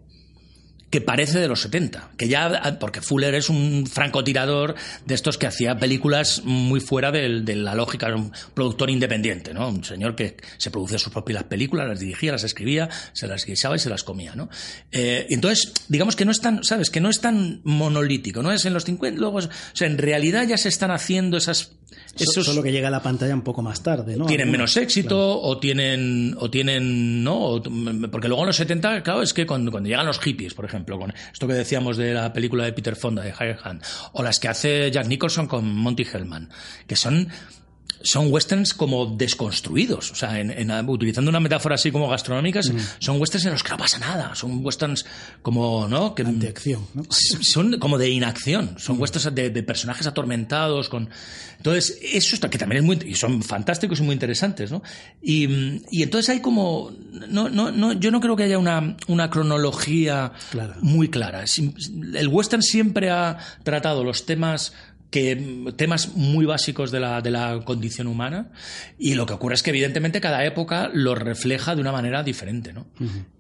que 0.90 1.00
parece 1.00 1.40
de 1.40 1.48
los 1.48 1.60
70, 1.62 2.10
que 2.16 2.28
ya 2.28 2.76
porque 2.78 3.00
Fuller 3.00 3.34
es 3.34 3.48
un 3.48 3.86
francotirador 3.90 4.76
de 5.06 5.14
estos 5.14 5.38
que 5.38 5.46
hacía 5.48 5.76
películas 5.78 6.42
muy 6.44 6.78
fuera 6.80 7.10
del- 7.10 7.44
de 7.44 7.56
la 7.56 7.74
lógica, 7.74 8.06
era 8.06 8.16
un 8.16 8.30
productor 8.54 8.90
independiente, 8.90 9.52
¿no? 9.52 9.68
Un 9.68 9.82
señor 9.84 10.14
que 10.14 10.36
se 10.56 10.70
producía 10.70 10.98
sus 10.98 11.12
propias 11.12 11.42
películas, 11.44 11.88
las 11.88 11.98
dirigía, 11.98 12.30
las 12.32 12.44
escribía, 12.44 12.88
se 13.12 13.26
las 13.26 13.44
guisaba 13.44 13.74
y 13.76 13.80
se 13.80 13.90
las 13.90 14.04
comía, 14.04 14.36
¿no? 14.36 14.48
Eh, 14.92 15.26
entonces, 15.30 15.72
digamos 15.88 16.14
que 16.14 16.24
no 16.24 16.30
es 16.30 16.40
tan, 16.40 16.62
¿sabes? 16.62 16.90
Que 16.90 17.00
no 17.00 17.10
es 17.10 17.20
tan 17.20 17.60
monolítico, 17.64 18.42
no 18.42 18.52
es 18.52 18.64
en 18.64 18.72
los 18.74 18.84
50, 18.84 19.18
luego, 19.18 19.40
es- 19.40 19.46
o 19.46 19.50
sea, 19.72 19.88
en 19.88 19.98
realidad 19.98 20.46
ya 20.46 20.56
se 20.56 20.68
están 20.68 20.90
haciendo 20.92 21.36
esas 21.36 21.72
So- 22.16 22.24
esos 22.30 22.46
Solo 22.46 22.62
que 22.62 22.70
llega 22.70 22.88
a 22.88 22.90
la 22.92 23.02
pantalla 23.02 23.34
un 23.34 23.42
poco 23.42 23.60
más 23.60 23.82
tarde, 23.82 24.16
¿no? 24.16 24.26
tienen 24.26 24.48
menos 24.50 24.76
éxito 24.76 25.40
o 25.40 25.58
tienen 25.58 26.36
o 26.38 26.48
tienen 26.48 27.24
no 27.24 27.60
porque 28.10 28.28
luego 28.28 28.42
en 28.44 28.46
los 28.48 28.56
70 28.56 29.02
claro 29.02 29.20
es 29.22 29.32
que 29.34 29.44
cuando, 29.46 29.72
cuando 29.72 29.88
llegan 29.88 30.06
los 30.06 30.20
hippies 30.20 30.54
por 30.54 30.64
ejemplo 30.64 30.73
con 30.82 31.14
esto 31.32 31.46
que 31.46 31.54
decíamos 31.54 31.96
de 31.96 32.12
la 32.12 32.32
película 32.32 32.64
de 32.64 32.72
Peter 32.72 32.96
Fonda 32.96 33.22
de 33.22 33.30
Higher 33.30 33.58
Hand 33.62 33.82
o 34.12 34.22
las 34.22 34.40
que 34.40 34.48
hace 34.48 34.90
Jack 34.90 35.06
Nicholson 35.06 35.46
con 35.46 35.72
Monty 35.72 36.04
Hellman 36.04 36.50
que 36.86 36.96
son 36.96 37.28
son 38.04 38.32
westerns 38.32 38.74
como 38.74 39.06
desconstruidos, 39.06 40.12
o 40.12 40.14
sea, 40.14 40.38
en- 40.38 40.50
en- 40.50 40.88
utilizando 40.88 41.30
una 41.30 41.40
metáfora 41.40 41.74
así 41.74 41.90
como 41.90 42.08
gastronómicas, 42.08 42.70
son 43.00 43.20
westerns 43.20 43.46
en 43.46 43.52
los 43.52 43.62
que 43.62 43.70
no 43.70 43.78
pasa 43.78 43.98
nada, 43.98 44.34
son 44.34 44.64
westerns 44.64 45.04
como, 45.42 45.88
¿no? 45.88 46.14
Que, 46.14 46.22
De 46.24 46.48
acción, 46.48 46.86
¿no? 46.94 47.02
son 47.10 47.78
como 47.78 47.98
de 47.98 48.10
inacción, 48.10 48.74
son 48.78 49.00
westerns 49.00 49.34
de, 49.34 49.50
de 49.50 49.62
personajes 49.62 50.06
atormentados 50.06 50.88
con 50.88 51.08
entonces 51.56 51.98
eso 52.02 52.34
está 52.34 52.50
que 52.50 52.58
también 52.58 52.80
es 52.80 52.84
muy 52.84 52.98
y 53.10 53.14
son 53.14 53.42
fantásticos 53.42 53.98
y 54.00 54.02
muy 54.02 54.12
interesantes, 54.12 54.70
¿no? 54.70 54.82
Y, 55.22 55.80
y 55.90 56.02
entonces 56.02 56.28
hay 56.28 56.40
como 56.40 56.92
no, 57.28 57.48
no, 57.48 57.70
no 57.72 57.92
yo 57.94 58.10
no 58.10 58.20
creo 58.20 58.36
que 58.36 58.42
haya 58.42 58.58
una, 58.58 58.96
una 59.08 59.30
cronología 59.30 60.32
Clara. 60.50 60.76
muy 60.82 61.08
clara. 61.08 61.44
El 62.14 62.28
western 62.28 62.62
siempre 62.62 63.10
ha 63.10 63.38
tratado 63.62 64.04
los 64.04 64.26
temas 64.26 64.72
que 65.14 65.72
temas 65.76 66.16
muy 66.16 66.44
básicos 66.44 66.90
de 66.90 66.98
la, 66.98 67.20
de 67.20 67.30
la 67.30 67.60
condición 67.64 68.08
humana 68.08 68.50
y 68.98 69.14
lo 69.14 69.26
que 69.26 69.32
ocurre 69.34 69.54
es 69.54 69.62
que 69.62 69.70
evidentemente 69.70 70.20
cada 70.20 70.44
época 70.44 70.90
los 70.92 71.16
refleja 71.16 71.76
de 71.76 71.80
una 71.80 71.92
manera 71.92 72.24
diferente 72.24 72.72
¿no? 72.72 72.86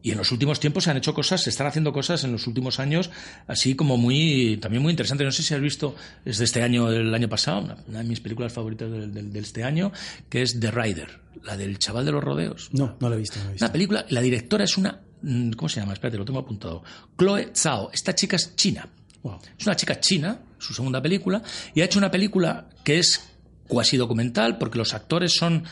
y 0.02 0.12
en 0.12 0.18
los 0.18 0.30
últimos 0.30 0.60
tiempos 0.60 0.84
se 0.84 0.90
han 0.92 0.96
hecho 0.98 1.14
cosas 1.14 1.42
se 1.42 1.50
están 1.50 1.66
haciendo 1.66 1.92
cosas 1.92 2.22
en 2.22 2.30
los 2.30 2.46
últimos 2.46 2.78
años 2.78 3.10
así 3.48 3.74
como 3.74 3.96
muy 3.96 4.56
también 4.62 4.82
muy 4.84 4.90
interesantes 4.90 5.24
no 5.24 5.32
sé 5.32 5.42
si 5.42 5.52
has 5.52 5.60
visto 5.60 5.96
es 6.24 6.38
de 6.38 6.44
este 6.44 6.62
año 6.62 6.88
del 6.90 7.12
año 7.12 7.28
pasado 7.28 7.60
una, 7.62 7.76
una 7.88 7.98
de 7.98 8.04
mis 8.04 8.20
películas 8.20 8.52
favoritas 8.52 8.88
del- 8.90 9.32
de, 9.32 9.38
este 9.40 9.64
año 9.64 9.90
que 10.28 10.42
es 10.42 10.60
The 10.60 10.70
Rider 10.70 11.08
la 11.42 11.56
del 11.56 11.78
chaval 11.80 12.04
de 12.06 12.12
los 12.12 12.22
rodeos 12.22 12.68
No, 12.72 12.96
no 13.00 13.08
lo 13.08 13.16
he 13.16 13.18
visto. 13.18 13.38
No 13.38 13.44
lo 13.46 13.50
he 13.50 13.52
visto. 13.54 13.64
una 13.66 13.72
película, 13.72 14.06
la 14.10 14.20
directora 14.20 14.62
es 14.64 14.78
una. 14.78 15.00
mm, 15.22 15.50
¿Cómo 15.52 15.68
se 15.68 15.80
llama? 15.80 15.92
Espérate, 15.92 16.16
lo 16.18 16.24
tengo 16.24 16.38
apuntado. 16.38 16.82
Chloe 17.18 17.50
Zhao. 17.54 17.90
Esta 17.92 18.14
chica 18.14 18.36
es 18.36 18.54
china. 18.56 18.88
Wow. 19.22 19.40
Es 19.58 19.66
una 19.66 19.74
chica 19.76 19.98
china, 20.00 20.38
su 20.64 20.74
segunda 20.74 21.00
película, 21.02 21.42
y 21.74 21.80
ha 21.80 21.84
hecho 21.84 21.98
una 21.98 22.10
película 22.10 22.68
que 22.84 22.98
es 22.98 23.28
cuasi 23.68 23.96
documental, 23.96 24.58
porque 24.58 24.78
los 24.78 24.94
actores 24.94 25.34
son, 25.36 25.64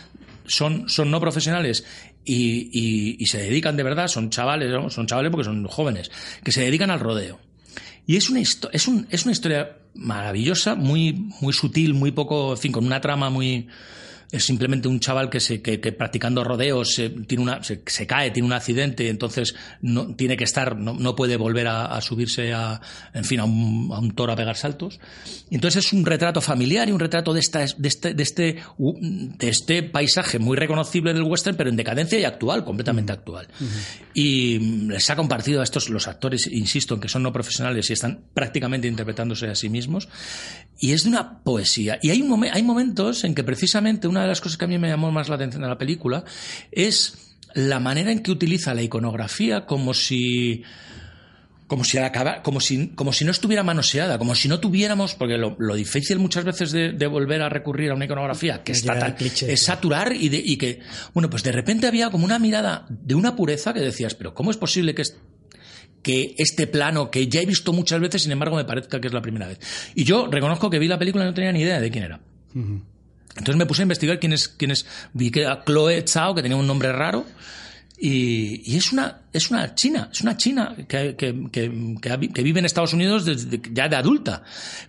son, 0.47 0.89
son 0.89 1.11
no 1.11 1.21
profesionales 1.21 1.85
y, 2.25 3.17
y- 3.19 3.27
se 3.27 3.39
dedican 3.39 3.77
de 3.77 3.83
verdad, 3.83 4.09
son 4.09 4.31
chavales, 4.31 4.71
son 4.93 5.07
chavales 5.07 5.31
porque 5.31 5.45
son 5.45 5.67
jóvenes, 5.67 6.11
que 6.45 6.53
se 6.53 6.63
dedican 6.63 6.91
al 6.91 7.01
rodeo. 7.01 7.39
Y 8.07 8.17
es 8.17 8.31
una, 8.31 8.41
es, 8.41 8.89
un- 8.89 9.07
es 9.11 9.25
una 9.25 9.33
historia 9.33 9.77
maravillosa, 9.95 10.75
muy, 10.75 11.13
muy 11.41 11.53
sutil, 11.53 11.95
muy 11.95 12.11
poco, 12.13 12.53
en 12.53 12.59
fin, 12.59 12.73
con 12.73 12.85
una 12.87 13.01
trama 13.01 13.29
muy... 13.31 13.69
Es 14.33 14.45
simplemente 14.45 14.89
un 14.89 14.99
chaval 14.99 15.31
que, 15.31 15.39
se, 15.39 15.63
que, 15.63 15.79
que 15.81 15.93
practicando 15.93 16.43
rodeos 16.43 16.95
se, 16.95 17.11
tiene 17.11 17.45
una, 17.45 17.63
se, 17.63 17.83
se 17.87 18.07
cae, 18.07 18.33
tiene 18.33 18.47
un 18.47 18.53
accidente, 18.53 19.09
entonces 19.09 19.55
no, 19.83 20.17
tiene 20.17 20.37
que 20.37 20.45
estar, 20.45 20.77
no, 20.77 20.95
no 20.95 21.15
puede 21.15 21.37
volver 21.37 21.69
a, 21.69 21.85
a 21.85 22.01
subirse 22.01 22.53
a, 22.53 22.81
en 23.15 23.25
fin, 23.25 23.39
a 23.41 23.45
un, 23.45 23.91
a 23.93 23.99
un 23.99 24.13
toro 24.15 24.33
a 24.33 24.37
pegar 24.37 24.57
saltos. 24.57 24.99
Y 25.51 25.57
entonces 25.57 25.85
es 25.87 25.93
un 25.93 26.05
retrato 26.05 26.41
familiar 26.41 26.89
y 26.89 26.93
un 26.93 26.99
retrato 26.99 27.33
de, 27.33 27.41
esta, 27.41 27.61
de, 27.61 27.89
este, 27.89 28.15
de, 28.15 28.23
este, 28.23 28.63
de 28.79 29.49
este 29.49 29.83
paisaje 29.83 30.39
muy 30.39 30.57
reconocible 30.57 31.13
del 31.13 31.23
western, 31.23 31.57
pero 31.57 31.71
en 31.71 31.77
decadencia 31.77 32.19
y 32.19 32.25
actual, 32.25 32.65
completamente 32.65 33.13
actual. 33.13 33.49
Y 34.15 34.59
les 34.89 35.09
ha 35.11 35.17
compartido 35.17 35.61
a 35.61 35.65
estos, 35.65 35.91
los 35.91 36.09
actores, 36.09 36.47
insisto, 36.47 36.95
en 36.95 37.01
que 37.01 37.09
son 37.09 37.23
no 37.23 37.33
profesionales 37.33 37.91
y 37.91 37.93
están 37.93 38.25
prácticamente 38.33 38.89
interpretándose 38.89 39.49
a 39.49 39.55
sí 39.55 39.69
mismos. 39.69 40.09
Y 40.83 40.93
es 40.93 41.05
de 41.05 41.11
una 41.11 41.39
poesía. 41.45 41.99
Y 42.03 42.11
hay, 42.11 42.23
momen- 42.23 42.51
hay 42.53 42.63
momentos 42.63 43.23
en 43.25 43.35
que 43.35 43.45
precisamente 43.45 44.09
una 44.09 44.23
de 44.23 44.29
las 44.29 44.41
cosas 44.41 44.59
que 44.59 44.65
a 44.65 44.69
mí 44.69 44.79
me 44.79 44.89
llamó 44.89 45.11
más 45.13 45.29
la 45.29 45.37
atención 45.37 45.63
de 45.63 45.69
la 45.69 45.79
película 45.79 46.25
es 46.73 47.37
la 47.55 47.79
manera 47.81 48.11
en 48.11 48.21
que 48.23 48.31
utiliza 48.33 48.75
la 48.75 48.83
iconografía 48.83 49.65
como 49.65 49.95
si 49.95 50.63
como 51.69 51.85
si, 51.85 51.97
acaba- 51.97 52.43
como, 52.43 52.61
si, 52.61 52.89
como 52.89 53.15
si 53.15 53.25
no 53.25 53.31
estuviera 53.31 53.63
manoseada, 53.63 54.19
como 54.19 54.35
si 54.35 54.47
no 54.47 54.61
tuviéramos, 54.61 55.15
porque 55.15 55.39
lo, 55.39 55.57
lo 55.59 55.75
difícil 55.75 56.19
muchas 56.19 56.45
veces 56.45 56.71
de, 56.71 56.93
de 56.93 57.07
volver 57.07 57.41
a 57.41 57.49
recurrir 57.49 57.91
a 57.91 57.95
una 57.95 58.05
iconografía 58.05 58.63
que 58.63 58.73
Es 58.73 58.79
está 58.81 58.99
tan, 58.99 59.15
cliché, 59.15 59.51
es 59.51 59.63
saturar 59.63 60.13
y, 60.15 60.29
de- 60.29 60.43
y 60.45 60.59
que, 60.59 60.81
bueno, 61.15 61.31
pues 61.31 61.43
de 61.45 61.53
repente 61.53 61.87
había 61.87 62.11
como 62.11 62.27
una 62.27 62.39
mirada 62.39 62.85
de 62.91 63.15
una 63.15 63.37
pureza 63.37 63.73
que 63.73 63.81
decías, 63.81 64.15
pero 64.15 64.35
¿cómo 64.35 64.51
es 64.51 64.59
posible 64.59 64.95
que, 64.95 65.03
que 66.03 66.35
este 66.39 66.67
plano, 66.67 67.11
que 67.11 67.29
ya 67.29 67.41
he 67.41 67.47
visto 67.47 67.73
muchas 67.73 68.01
veces, 68.01 68.23
sin 68.23 68.33
embargo 68.33 68.57
me 68.57 68.65
parezca 68.65 69.01
que 69.01 69.07
es 69.07 69.15
la 69.15 69.23
primera 69.23 69.47
vez? 69.47 69.59
Y 69.95 70.05
yo 70.05 70.27
reconozco 70.27 70.69
que 70.69 70.79
vi 70.79 70.89
la 70.89 70.99
película 70.99 71.25
y 71.25 71.29
no 71.29 71.35
tenía 71.35 71.53
ni 71.53 71.61
idea 71.61 71.81
de 71.81 71.91
quién 71.91 72.05
era. 72.05 72.21
Entonces 72.55 73.57
me 73.57 73.67
puse 73.67 73.83
a 73.83 73.85
investigar 73.85 74.19
quién 74.19 74.33
es, 74.33 74.49
quién 74.49 74.71
es, 74.71 74.87
vi 75.13 75.31
que 75.31 75.41
era 75.41 75.65
Chloe 75.65 76.05
Zhao, 76.07 76.35
que 76.35 76.43
tenía 76.43 76.57
un 76.57 76.67
nombre 76.67 76.93
raro, 76.93 77.25
y, 77.99 78.63
y 78.71 78.77
es 78.77 78.93
una 78.93 79.23
es 79.33 79.51
una 79.51 79.75
china, 79.75 80.09
es 80.13 80.21
una 80.21 80.37
china 80.37 80.75
que, 80.89 81.17
que, 81.17 81.49
que, 81.51 82.31
que 82.35 82.43
vive 82.43 82.59
en 82.59 82.67
Estados 82.67 82.93
Unidos 82.93 83.25
desde, 83.25 83.61
ya 83.73 83.89
de 83.89 83.97
adulta. 83.97 84.43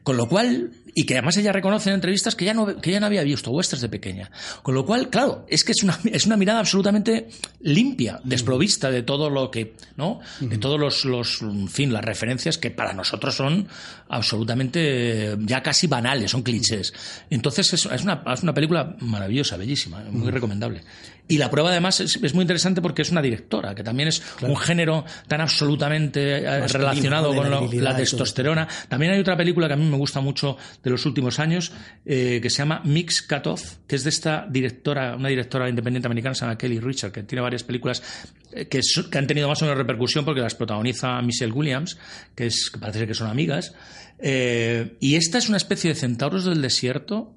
Con 0.03 0.17
lo 0.17 0.27
cual, 0.27 0.71
y 0.95 1.05
que 1.05 1.15
además 1.15 1.37
ella 1.37 1.51
reconoce 1.51 1.89
en 1.89 1.95
entrevistas 1.95 2.35
que 2.35 2.45
ya 2.45 2.53
no, 2.53 2.75
que 2.77 2.91
ya 2.91 2.99
no 2.99 3.05
había 3.05 3.23
visto 3.23 3.51
westerns 3.51 3.81
de 3.81 3.89
pequeña. 3.89 4.29
Con 4.61 4.75
lo 4.75 4.85
cual, 4.85 5.09
claro, 5.09 5.45
es 5.47 5.63
que 5.63 5.71
es 5.71 5.83
una, 5.83 5.99
es 6.05 6.25
una 6.25 6.37
mirada 6.37 6.59
absolutamente 6.59 7.29
limpia, 7.61 8.19
desprovista 8.23 8.91
de 8.91 9.03
todo 9.03 9.29
lo 9.29 9.49
que, 9.49 9.73
¿no? 9.95 10.19
De 10.39 10.57
todos 10.57 10.79
los, 10.79 11.05
los, 11.05 11.41
en 11.41 11.67
fin, 11.67 11.91
las 11.91 12.03
referencias 12.03 12.57
que 12.57 12.71
para 12.71 12.93
nosotros 12.93 13.35
son 13.35 13.67
absolutamente 14.09 15.35
ya 15.39 15.61
casi 15.61 15.87
banales, 15.87 16.31
son 16.31 16.43
clichés. 16.43 16.93
Entonces 17.29 17.73
es, 17.73 17.85
es 17.85 18.03
una, 18.03 18.23
es 18.31 18.43
una 18.43 18.53
película 18.53 18.95
maravillosa, 18.99 19.57
bellísima, 19.57 20.03
muy 20.11 20.31
recomendable. 20.31 20.83
Y 21.27 21.37
la 21.37 21.49
prueba 21.49 21.69
además 21.69 22.01
es, 22.01 22.17
es 22.17 22.33
muy 22.33 22.41
interesante 22.41 22.81
porque 22.81 23.01
es 23.01 23.11
una 23.11 23.21
directora, 23.21 23.73
que 23.73 23.83
también 23.83 24.09
es 24.09 24.21
un 24.41 24.57
género 24.57 25.05
tan 25.27 25.39
absolutamente 25.39 26.39
eh, 26.39 26.59
Masculino, 26.59 26.89
relacionado 26.89 27.33
con 27.33 27.49
la 27.81 27.95
testosterona. 27.95 28.67
También 28.89 29.13
hay 29.13 29.19
otra 29.21 29.37
película 29.37 29.67
que 29.67 29.73
a 29.73 29.77
mí 29.77 29.85
me 29.85 29.97
gusta 29.97 30.19
mucho 30.19 30.57
de 30.83 30.91
los 30.91 31.05
últimos 31.05 31.39
años, 31.39 31.71
eh, 32.05 32.39
que 32.41 32.49
se 32.49 32.57
llama 32.57 32.81
Mix 32.83 33.21
Cut 33.21 33.47
Off, 33.47 33.77
que 33.87 33.95
es 33.95 34.03
de 34.03 34.09
esta 34.09 34.45
directora, 34.49 35.15
una 35.15 35.29
directora 35.29 35.69
independiente 35.69 36.07
americana, 36.07 36.35
se 36.35 36.41
llama 36.41 36.57
Kelly 36.57 36.79
Richard, 36.79 37.11
que 37.11 37.23
tiene 37.23 37.41
varias 37.41 37.63
películas 37.63 38.03
eh, 38.51 38.67
que, 38.67 38.81
han 39.17 39.25
tenido 39.25 39.47
más 39.47 39.61
o 39.61 39.65
menos 39.65 39.77
repercusión 39.77 40.25
porque 40.25 40.41
las 40.41 40.55
protagoniza 40.55 41.21
Michelle 41.21 41.53
Williams, 41.53 41.97
que, 42.35 42.47
es, 42.47 42.69
que 42.69 42.79
parece 42.79 43.07
que 43.07 43.13
son 43.13 43.27
amigas. 43.27 43.73
Eh, 44.19 44.97
y 44.99 45.15
esta 45.15 45.37
es 45.37 45.47
una 45.47 45.57
especie 45.57 45.93
de 45.93 45.95
centauros 45.95 46.43
del 46.43 46.61
desierto. 46.61 47.33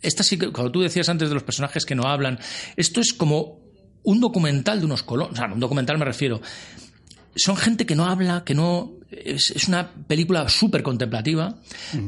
Esta 0.00 0.22
sí 0.22 0.38
que, 0.38 0.50
cuando 0.50 0.72
tú 0.72 0.80
decías 0.80 1.08
antes 1.10 1.28
de 1.28 1.34
los 1.34 1.42
personajes 1.42 1.84
que 1.84 1.94
no 1.94 2.04
hablan, 2.04 2.38
esto 2.76 3.00
es 3.00 3.12
como 3.12 3.60
un 4.02 4.20
documental 4.20 4.80
de 4.80 4.86
unos 4.86 5.02
colonos. 5.02 5.34
O 5.34 5.36
sea, 5.36 5.52
un 5.52 5.60
documental 5.60 5.98
me 5.98 6.06
refiero 6.06 6.40
son 7.34 7.56
gente 7.56 7.86
que 7.86 7.94
no 7.94 8.06
habla, 8.06 8.44
que 8.44 8.54
no. 8.54 8.92
Es, 9.10 9.50
es 9.50 9.68
una 9.68 9.90
película 9.90 10.48
súper 10.48 10.82
contemplativa, 10.82 11.56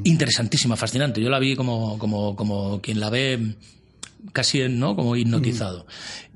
interesantísima, 0.05 0.77
fascinante. 0.77 1.23
Yo 1.23 1.31
la 1.31 1.39
vi 1.39 1.57
como, 1.57 1.99
como, 1.99 2.37
como 2.37 2.81
quien 2.83 3.01
la 3.01 3.09
ve 3.09 3.57
casi 4.33 4.69
¿no? 4.69 4.95
como 4.97 5.17
hipnotizado. 5.17 5.87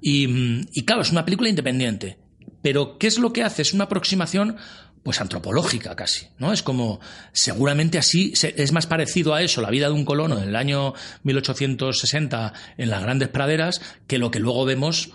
Y, 0.01 0.27
mm, 0.27 0.67
y 0.73 0.85
claro, 0.85 1.03
es 1.03 1.11
una 1.11 1.25
película 1.25 1.51
independiente. 1.51 2.19
Pero 2.63 2.97
¿qué 2.99 3.09
es 3.09 3.19
lo 3.19 3.33
que 3.33 3.43
hace? 3.43 3.61
Es 3.61 3.75
una 3.75 3.85
aproximación 3.85 4.57
pues 5.03 5.21
antropológica 5.21 5.95
casi, 5.95 6.29
¿no? 6.39 6.51
Es 6.51 6.63
como, 6.63 6.99
seguramente 7.33 7.99
así, 7.99 8.33
es 8.41 8.73
más 8.73 8.87
parecido 8.87 9.35
a 9.35 9.43
eso, 9.43 9.61
la 9.61 9.69
vida 9.69 9.89
de 9.89 9.93
un 9.93 10.07
colono 10.07 10.39
en 10.39 10.49
el 10.49 10.57
año 10.57 10.95
1860 11.25 12.55
en 12.79 12.89
las 12.89 13.03
grandes 13.03 13.29
praderas, 13.29 13.83
que 14.07 14.17
lo 14.17 14.31
que 14.31 14.41
luego 14.41 14.65
vemos 14.65 15.11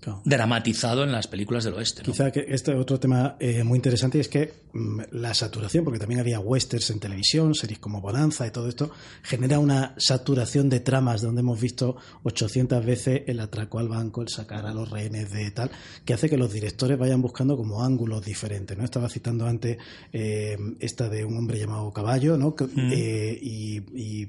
Claro. 0.00 0.22
dramatizado 0.24 1.04
en 1.04 1.12
las 1.12 1.26
películas 1.26 1.64
del 1.64 1.74
oeste. 1.74 2.02
¿no? 2.02 2.06
Quizá 2.12 2.30
que 2.30 2.46
este 2.48 2.74
otro 2.74 2.98
tema 2.98 3.36
eh, 3.38 3.62
muy 3.64 3.76
interesante 3.76 4.18
es 4.18 4.28
que 4.28 4.52
mm, 4.72 5.00
la 5.12 5.34
saturación, 5.34 5.84
porque 5.84 5.98
también 5.98 6.20
había 6.20 6.40
westerns 6.40 6.88
en 6.90 7.00
televisión, 7.00 7.54
series 7.54 7.78
como 7.80 8.00
Bonanza 8.00 8.46
y 8.46 8.50
todo 8.50 8.68
esto, 8.68 8.90
genera 9.22 9.58
una 9.58 9.94
saturación 9.98 10.68
de 10.70 10.80
tramas 10.80 11.20
donde 11.20 11.40
hemos 11.40 11.60
visto 11.60 11.96
800 12.22 12.84
veces 12.84 13.22
el 13.26 13.40
atraco 13.40 13.78
al 13.78 13.88
banco, 13.88 14.22
el 14.22 14.28
sacar 14.28 14.64
a 14.64 14.72
los 14.72 14.88
rehenes 14.90 15.30
de 15.32 15.50
tal, 15.50 15.70
que 16.04 16.14
hace 16.14 16.30
que 16.30 16.38
los 16.38 16.50
directores 16.52 16.98
vayan 16.98 17.20
buscando 17.20 17.56
como 17.56 17.82
ángulos 17.84 18.24
diferentes. 18.24 18.78
¿no? 18.78 18.84
Estaba 18.84 19.08
citando 19.10 19.46
antes 19.46 19.76
eh, 20.12 20.56
esta 20.80 21.08
de 21.10 21.24
un 21.26 21.36
hombre 21.36 21.58
llamado 21.58 21.92
Caballo, 21.92 22.38
¿no? 22.38 22.54
Que, 22.54 22.64
eh, 22.64 23.38
y, 23.42 23.76
y- 23.94 24.28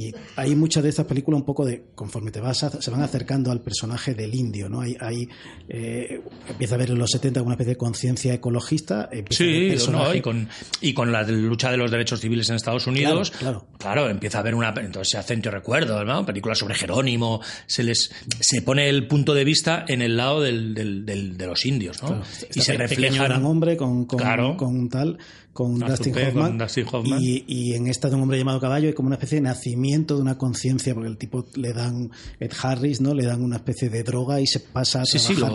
y 0.00 0.14
hay 0.36 0.54
muchas 0.54 0.84
de 0.84 0.90
estas 0.90 1.06
películas 1.06 1.40
un 1.40 1.44
poco 1.44 1.66
de, 1.66 1.86
conforme 1.96 2.30
te 2.30 2.40
vas, 2.40 2.62
a- 2.62 2.80
se 2.80 2.88
van 2.92 3.02
acercando 3.02 3.50
al 3.50 3.60
personaje 3.62 4.14
del 4.14 4.32
indio, 4.32 4.68
¿no? 4.68 4.80
Hay, 4.80 4.96
hay, 5.00 5.28
eh, 5.68 6.20
empieza 6.48 6.76
a 6.76 6.78
ver 6.78 6.90
en 6.92 6.98
los 6.98 7.10
70 7.10 7.42
una 7.42 7.54
especie 7.54 7.72
de 7.72 7.76
conciencia 7.78 8.32
ecologista. 8.32 9.10
Sí, 9.30 9.74
no, 9.90 10.14
y, 10.14 10.20
con, 10.20 10.48
y 10.80 10.92
con 10.94 11.10
la 11.10 11.22
lucha 11.24 11.72
de 11.72 11.76
los 11.78 11.90
derechos 11.90 12.20
civiles 12.20 12.48
en 12.48 12.54
Estados 12.54 12.86
Unidos, 12.86 13.32
Claro, 13.32 13.66
claro, 13.76 14.08
empieza 14.08 14.38
a 14.38 14.40
haber 14.42 14.54
una. 14.54 14.68
Entonces 14.68 15.08
se 15.10 15.18
hacen, 15.18 15.42
yo 15.42 15.50
recuerdo, 15.50 16.04
¿no? 16.04 16.24
películas 16.24 16.58
sobre 16.58 16.76
Jerónimo, 16.76 17.40
se 17.66 17.82
les 17.82 18.10
se 18.38 18.62
pone 18.62 18.88
el 18.88 19.08
punto 19.08 19.34
de 19.34 19.42
vista 19.44 19.84
en 19.88 20.00
el 20.02 20.16
lado 20.16 20.40
del, 20.42 20.74
del- 20.74 21.04
del- 21.04 21.36
de 21.36 21.46
los 21.46 21.66
indios, 21.66 22.00
¿no? 22.02 22.08
Claro, 22.08 22.22
y 22.54 22.60
se 22.60 22.74
refleja. 22.74 23.24
gran 23.24 23.44
hombre 23.44 23.76
con, 23.76 24.04
con, 24.04 24.18
Claro. 24.20 24.56
con 24.56 24.88
tal 24.88 25.18
con 25.58 25.78
Dustin 25.80 26.12
con 26.12 26.22
Hoffman, 26.22 26.58
Dustin 26.58 26.86
Hoffman. 26.92 27.20
Y, 27.20 27.44
y 27.48 27.74
en 27.74 27.88
esta 27.88 28.08
de 28.08 28.14
un 28.14 28.22
hombre 28.22 28.38
llamado 28.38 28.60
caballo 28.60 28.86
hay 28.86 28.94
como 28.94 29.08
una 29.08 29.16
especie 29.16 29.36
de 29.38 29.42
nacimiento 29.42 30.14
de 30.14 30.22
una 30.22 30.38
conciencia 30.38 30.94
porque 30.94 31.08
el 31.08 31.16
tipo 31.18 31.46
le 31.56 31.72
dan 31.72 32.12
Ed 32.38 32.52
Harris 32.62 33.00
no 33.00 33.12
le 33.12 33.24
dan 33.26 33.42
una 33.42 33.56
especie 33.56 33.88
de 33.90 34.04
droga 34.04 34.40
y 34.40 34.46
se 34.46 34.60
pasa 34.60 35.02
a 35.02 35.04
Sí, 35.04 35.18
sí, 35.18 35.34
trabajar 35.34 35.52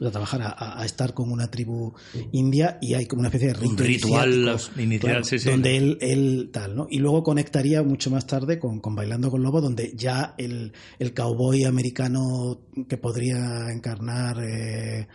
lo- 0.00 0.06
para 0.06 0.10
trabajar 0.10 0.40
a, 0.58 0.84
estar 0.84 1.14
con 1.14 1.30
una 1.30 1.48
tribu 1.50 1.92
india 2.32 2.78
y 2.82 2.94
hay 2.94 3.06
como 3.06 3.20
una 3.20 3.28
especie 3.28 3.52
de 3.52 3.54
Un 3.68 3.76
rito 3.78 3.84
ritual 3.84 4.58
inicial, 4.76 5.24
sí, 5.24 5.38
sí. 5.38 5.48
donde 5.50 5.76
él, 5.76 5.98
él 6.00 6.50
tal 6.52 6.74
no 6.74 6.86
y 6.90 6.98
luego 6.98 7.22
conectaría 7.22 7.82
mucho 7.84 8.10
más 8.10 8.26
tarde 8.26 8.58
con, 8.58 8.80
con 8.80 8.96
bailando 8.96 9.30
con 9.30 9.42
lobo 9.42 9.60
donde 9.60 9.92
ya 9.94 10.34
el, 10.36 10.72
el 10.98 11.14
cowboy 11.14 11.62
americano 11.64 12.58
que 12.88 12.96
podría 12.96 13.70
encarnar 13.70 14.38
eh, 14.42 15.06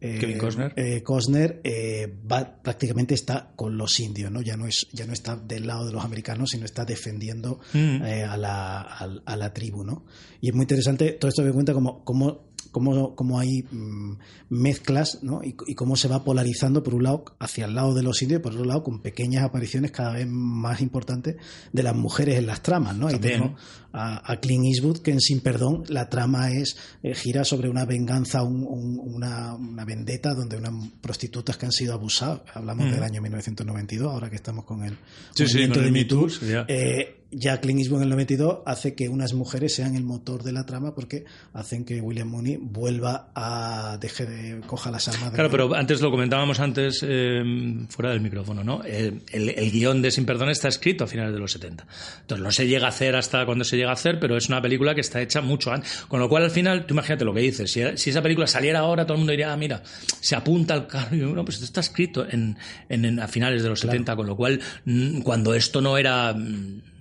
eh, 0.00 0.18
Kevin 0.20 0.38
Costner. 0.38 0.72
eh, 0.76 1.02
Costner, 1.02 1.60
eh, 1.64 2.12
va, 2.30 2.60
prácticamente 2.62 3.14
está 3.14 3.52
con 3.56 3.76
los 3.76 3.98
indios, 4.00 4.30
¿no? 4.30 4.40
Ya 4.42 4.56
no 4.56 4.66
es, 4.66 4.86
ya 4.92 5.06
no 5.06 5.12
está 5.12 5.36
del 5.36 5.66
lado 5.66 5.86
de 5.86 5.92
los 5.92 6.04
americanos, 6.04 6.50
sino 6.50 6.64
está 6.64 6.84
defendiendo 6.84 7.60
Mm. 7.72 8.02
eh, 8.04 8.24
a, 8.24 8.36
la, 8.36 8.80
a, 8.82 9.08
a 9.26 9.36
la 9.36 9.52
tribu, 9.52 9.84
¿no? 9.84 10.04
Y 10.40 10.48
es 10.50 10.54
muy 10.54 10.62
interesante 10.64 11.12
todo 11.12 11.28
esto 11.28 11.44
que 11.44 11.52
cuenta 11.52 11.72
como, 11.74 12.04
como, 12.04 12.47
como, 12.70 13.14
como 13.14 13.38
hay 13.38 13.62
mm, 13.70 14.12
mezclas, 14.50 15.18
¿no? 15.22 15.42
Y, 15.42 15.54
y 15.66 15.74
cómo 15.74 15.96
se 15.96 16.08
va 16.08 16.24
polarizando 16.24 16.82
por 16.82 16.94
un 16.94 17.04
lado 17.04 17.24
hacia 17.38 17.66
el 17.66 17.74
lado 17.74 17.94
de 17.94 18.02
los 18.02 18.20
indios 18.22 18.40
y 18.40 18.42
por 18.42 18.52
otro 18.52 18.64
lado 18.64 18.82
con 18.82 19.00
pequeñas 19.00 19.44
apariciones 19.44 19.90
cada 19.90 20.12
vez 20.12 20.26
más 20.28 20.80
importantes 20.80 21.36
de 21.72 21.82
las 21.82 21.94
mujeres 21.94 22.36
en 22.38 22.46
las 22.46 22.62
tramas, 22.62 22.96
¿no? 22.96 23.10
Y 23.10 23.18
tenemos 23.18 23.60
a, 23.92 24.30
a 24.32 24.40
Clint 24.40 24.66
Eastwood 24.66 24.98
que 24.98 25.10
en 25.12 25.20
Sin 25.20 25.40
Perdón 25.40 25.84
la 25.88 26.08
trama 26.08 26.50
es 26.52 26.76
eh, 27.02 27.14
gira 27.14 27.44
sobre 27.44 27.68
una 27.68 27.84
venganza, 27.84 28.42
un- 28.42 28.64
un- 28.66 28.98
una, 29.02 29.54
una 29.54 29.84
vendetta 29.84 30.34
donde 30.34 30.56
unas 30.56 30.72
prostitutas 31.00 31.56
que 31.56 31.66
han 31.66 31.72
sido 31.72 31.94
abusadas, 31.94 32.42
hablamos 32.54 32.90
del 32.90 33.02
año 33.02 33.20
1992, 33.22 34.12
ahora 34.12 34.30
que 34.30 34.36
estamos 34.36 34.64
con 34.64 34.84
el 34.84 34.92
Mm. 34.92 34.96
Sí, 35.34 35.46
sí, 35.46 35.60
con 35.68 35.72
de 35.78 35.86
el 35.86 35.92
Me 35.92 35.98
Me 36.00 36.04
Too, 36.04 36.28
eh, 36.68 37.14
ya 37.30 37.60
Clint 37.60 37.80
Eastwood 37.80 37.98
en 37.98 38.04
el 38.04 38.08
92 38.10 38.60
hace 38.64 38.94
que 38.94 39.08
unas 39.08 39.34
mujeres 39.34 39.74
sean 39.74 39.94
el 39.96 40.02
motor 40.02 40.42
de 40.42 40.52
la 40.52 40.64
trama 40.64 40.94
porque 40.94 41.24
hacen 41.52 41.84
que 41.84 42.00
William 42.00 42.28
Mooney 42.28 42.56
vuelva 42.60 43.30
a 43.34 43.98
deje 44.00 44.24
de 44.24 44.60
coja 44.66 44.90
las 44.90 45.08
armas 45.08 45.30
de 45.32 45.34
Claro, 45.34 45.50
pero 45.50 45.74
antes 45.74 46.00
lo 46.00 46.10
comentábamos 46.10 46.58
antes 46.60 47.00
eh, 47.06 47.42
fuera 47.90 48.12
del 48.12 48.20
micrófono, 48.22 48.64
¿no? 48.64 48.82
El, 48.82 49.22
el- 49.32 49.50
el 49.50 49.70
guion 49.70 50.00
de 50.00 50.10
Sin 50.10 50.24
Perdón 50.24 50.48
está 50.48 50.68
escrito 50.68 51.04
a 51.04 51.06
finales 51.06 51.34
de 51.34 51.38
los 51.38 51.52
70. 51.52 51.86
Entonces 52.22 52.42
no 52.44 52.50
se 52.50 52.66
llega 52.66 52.86
a 52.86 52.88
hacer 52.88 53.14
hasta 53.14 53.44
cuando 53.44 53.64
se 53.64 53.76
llega 53.76 53.90
a 53.90 53.94
hacer, 53.94 54.18
pero 54.18 54.36
es 54.36 54.48
una 54.48 54.62
película 54.62 54.94
que 54.94 55.02
está 55.02 55.20
hecha 55.20 55.42
mucho 55.42 55.70
antes. 55.70 56.04
Con 56.08 56.20
lo 56.20 56.28
cual 56.30 56.44
al 56.44 56.50
final, 56.50 56.86
tú 56.86 56.94
imagínate 56.94 57.24
lo 57.26 57.34
que 57.34 57.40
dices, 57.40 57.70
si, 57.70 57.82
si 57.96 58.10
esa 58.10 58.22
película 58.22 58.46
saliera 58.46 58.78
ahora, 58.80 59.04
todo 59.04 59.14
el 59.14 59.18
mundo 59.18 59.32
diría, 59.32 59.52
ah, 59.52 59.56
mira, 59.56 59.82
se 60.20 60.34
apunta 60.34 60.72
al 60.74 60.86
carro. 60.86 61.14
Y 61.14 61.20
yo, 61.20 61.26
No, 61.34 61.44
pues 61.44 61.56
esto 61.56 61.66
está 61.66 61.80
escrito 61.80 62.26
en, 62.28 62.56
en- 62.88 63.04
en- 63.04 63.20
a 63.20 63.28
finales 63.28 63.62
de 63.62 63.68
los 63.68 63.80
70, 63.80 64.16
con 64.16 64.26
lo 64.26 64.34
cual 64.36 64.60
mm, 64.86 65.20
cuando 65.20 65.52
esto 65.54 65.82
no 65.82 65.98
era... 65.98 66.34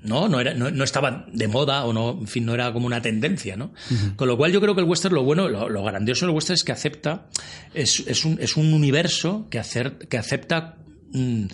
no, 0.08 0.28
no, 0.28 0.40
era, 0.40 0.54
no, 0.54 0.72
no 0.72 0.84
estaba 0.84 1.26
de 1.32 1.48
moda 1.48 1.86
o 1.86 1.94
no, 1.94 2.18
en 2.20 2.28
fin, 2.28 2.46
no 2.46 2.54
era 2.54 2.72
como 2.74 2.88
una 2.88 3.02
tendencia, 3.02 3.56
¿no? 3.56 3.74
Con 4.16 4.28
lo 4.28 4.38
cual 4.38 4.52
yo 4.52 4.62
creo 4.62 4.74
que 4.74 4.82
el 4.82 4.88
western, 4.88 5.14
lo 5.14 5.24
bueno, 5.24 5.50
lo, 5.50 5.70
lo 5.70 5.84
grandioso 5.84 6.26
del 6.26 6.34
western 6.34 6.56
es 6.56 6.64
que 6.64 6.72
acepta, 6.72 7.28
es, 7.74 8.04
es, 8.08 8.26
un, 8.26 8.38
es 8.42 8.58
un 8.58 8.74
universo 8.74 9.48
que, 9.50 9.60
hacer, 9.60 9.98
que 10.08 10.18
acepta 10.18 10.78
mm, 11.12 11.46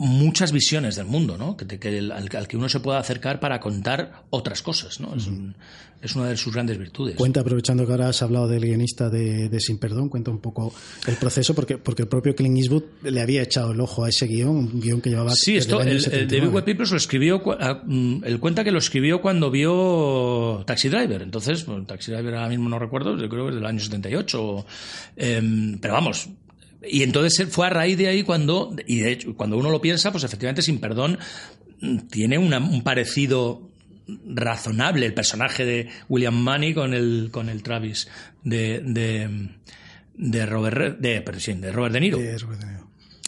muchas 0.00 0.50
visiones 0.50 0.96
del 0.96 1.04
mundo, 1.06 1.36
¿no? 1.36 1.56
Que, 1.56 1.66
que 1.78 1.98
el- 1.98 2.10
al, 2.10 2.28
al 2.34 2.48
que 2.48 2.56
uno 2.56 2.68
se 2.70 2.80
pueda 2.80 2.98
acercar 2.98 3.38
para 3.38 3.60
contar 3.60 4.24
otras 4.30 4.62
cosas, 4.62 4.98
¿no? 4.98 5.14
Es, 5.14 5.26
un- 5.26 5.54
es 6.00 6.16
una 6.16 6.26
de 6.30 6.36
sus 6.38 6.54
grandes 6.54 6.78
virtudes. 6.78 7.16
Cuenta, 7.16 7.40
aprovechando 7.40 7.84
que 7.84 7.92
ahora 7.92 8.08
has 8.08 8.22
hablado 8.22 8.48
del 8.48 8.62
guionista 8.64 9.10
de, 9.10 9.50
de 9.50 9.60
Sin 9.60 9.76
Perdón, 9.78 10.08
cuenta 10.08 10.30
un 10.30 10.38
poco 10.38 10.72
el 11.06 11.16
proceso, 11.16 11.54
porque, 11.54 11.76
porque 11.76 12.00
el 12.02 12.08
propio 12.08 12.34
Clint 12.34 12.56
Eastwood 12.56 12.84
le 13.02 13.20
había 13.20 13.42
echado 13.42 13.72
el 13.72 13.80
ojo 13.82 14.04
a 14.04 14.08
ese 14.08 14.26
guion, 14.26 14.48
un 14.56 14.80
guion 14.80 15.02
que 15.02 15.10
llevaba. 15.10 15.34
Sí, 15.34 15.58
esto, 15.58 15.82
el, 15.82 15.88
el 15.88 16.00
79. 16.00 16.40
David 16.40 16.54
Webb 16.54 16.64
Peoples 16.64 16.90
lo 16.92 16.96
escribió, 16.96 17.42
ah, 17.60 17.82
mm, 17.84 18.24
él 18.24 18.40
cuenta 18.40 18.64
que 18.64 18.70
lo 18.72 18.78
escribió 18.78 19.20
cuando 19.20 19.50
vio 19.50 20.64
Taxi 20.66 20.88
Driver. 20.88 21.20
Entonces, 21.20 21.66
bueno, 21.66 21.84
Taxi 21.84 22.10
Driver 22.12 22.34
ahora 22.36 22.48
mismo 22.48 22.70
no 22.70 22.78
recuerdo, 22.78 23.18
yo 23.18 23.28
creo 23.28 23.44
que 23.44 23.50
es 23.50 23.56
del 23.56 23.66
año 23.66 23.80
78. 23.80 24.42
o, 24.42 24.66
em, 25.16 25.78
pero 25.78 25.92
vamos. 25.92 26.30
Y 26.86 27.02
entonces 27.02 27.48
fue 27.50 27.66
a 27.66 27.70
raíz 27.70 27.98
de 27.98 28.08
ahí 28.08 28.22
cuando, 28.22 28.74
y 28.86 29.00
de 29.00 29.12
hecho, 29.12 29.34
cuando 29.36 29.56
uno 29.58 29.70
lo 29.70 29.80
piensa, 29.80 30.10
pues 30.12 30.24
efectivamente, 30.24 30.62
sin 30.62 30.80
perdón, 30.80 31.18
tiene 32.10 32.38
una- 32.38 32.58
un 32.58 32.82
parecido 32.82 33.68
razonable 34.26 35.06
el 35.06 35.14
personaje 35.14 35.64
de 35.64 35.88
William 36.08 36.34
Money 36.34 36.74
con 36.74 36.94
el, 36.94 37.28
con 37.30 37.48
el 37.48 37.62
Travis 37.62 38.08
de, 38.42 38.80
de, 38.80 39.50
de 40.14 40.46
Robert, 40.46 40.98
de, 40.98 41.20
pero 41.22 41.38
sí, 41.38 41.52
de 41.54 41.70
Robert 41.72 41.92
De 41.94 42.00
Niro. 42.00 42.18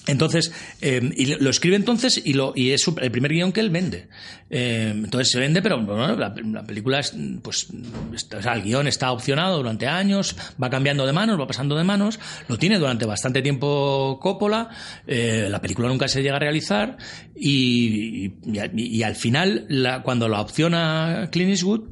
Entonces, 0.08 0.52
eh, 0.80 1.00
y 1.16 1.26
lo 1.36 1.48
escribe 1.48 1.76
entonces 1.76 2.20
y, 2.24 2.32
lo, 2.32 2.52
y 2.56 2.70
es 2.70 2.84
el 3.00 3.10
primer 3.12 3.30
guion 3.32 3.52
que 3.52 3.60
él 3.60 3.70
vende. 3.70 4.08
Eh, 4.50 4.90
entonces 4.94 5.30
se 5.30 5.38
vende, 5.38 5.62
pero 5.62 5.80
bueno, 5.80 6.16
la, 6.16 6.34
la 6.36 6.64
película 6.64 6.98
es, 6.98 7.14
pues, 7.40 7.68
está- 8.12 8.38
o 8.38 8.42
sea, 8.42 8.54
el 8.54 8.62
guion 8.62 8.88
está 8.88 9.12
opcionado 9.12 9.58
durante 9.58 9.86
años, 9.86 10.34
va 10.60 10.68
cambiando 10.70 11.06
de 11.06 11.12
manos, 11.12 11.38
va 11.40 11.46
pasando 11.46 11.76
de 11.76 11.84
manos, 11.84 12.18
lo 12.48 12.58
tiene 12.58 12.80
durante 12.80 13.06
bastante 13.06 13.42
tiempo 13.42 14.18
Coppola, 14.20 14.70
eh, 15.06 15.46
la 15.48 15.60
película 15.60 15.86
nunca 15.88 16.08
se 16.08 16.20
llega 16.20 16.34
a 16.36 16.40
realizar 16.40 16.96
y, 17.36 18.26
y, 18.26 18.58
y- 18.74 18.86
y 18.98 19.02
al 19.04 19.14
final, 19.14 19.66
la- 19.68 20.02
cuando 20.02 20.28
la 20.28 20.40
opciona 20.40 21.28
Clint 21.30 21.50
Eastwood, 21.50 21.82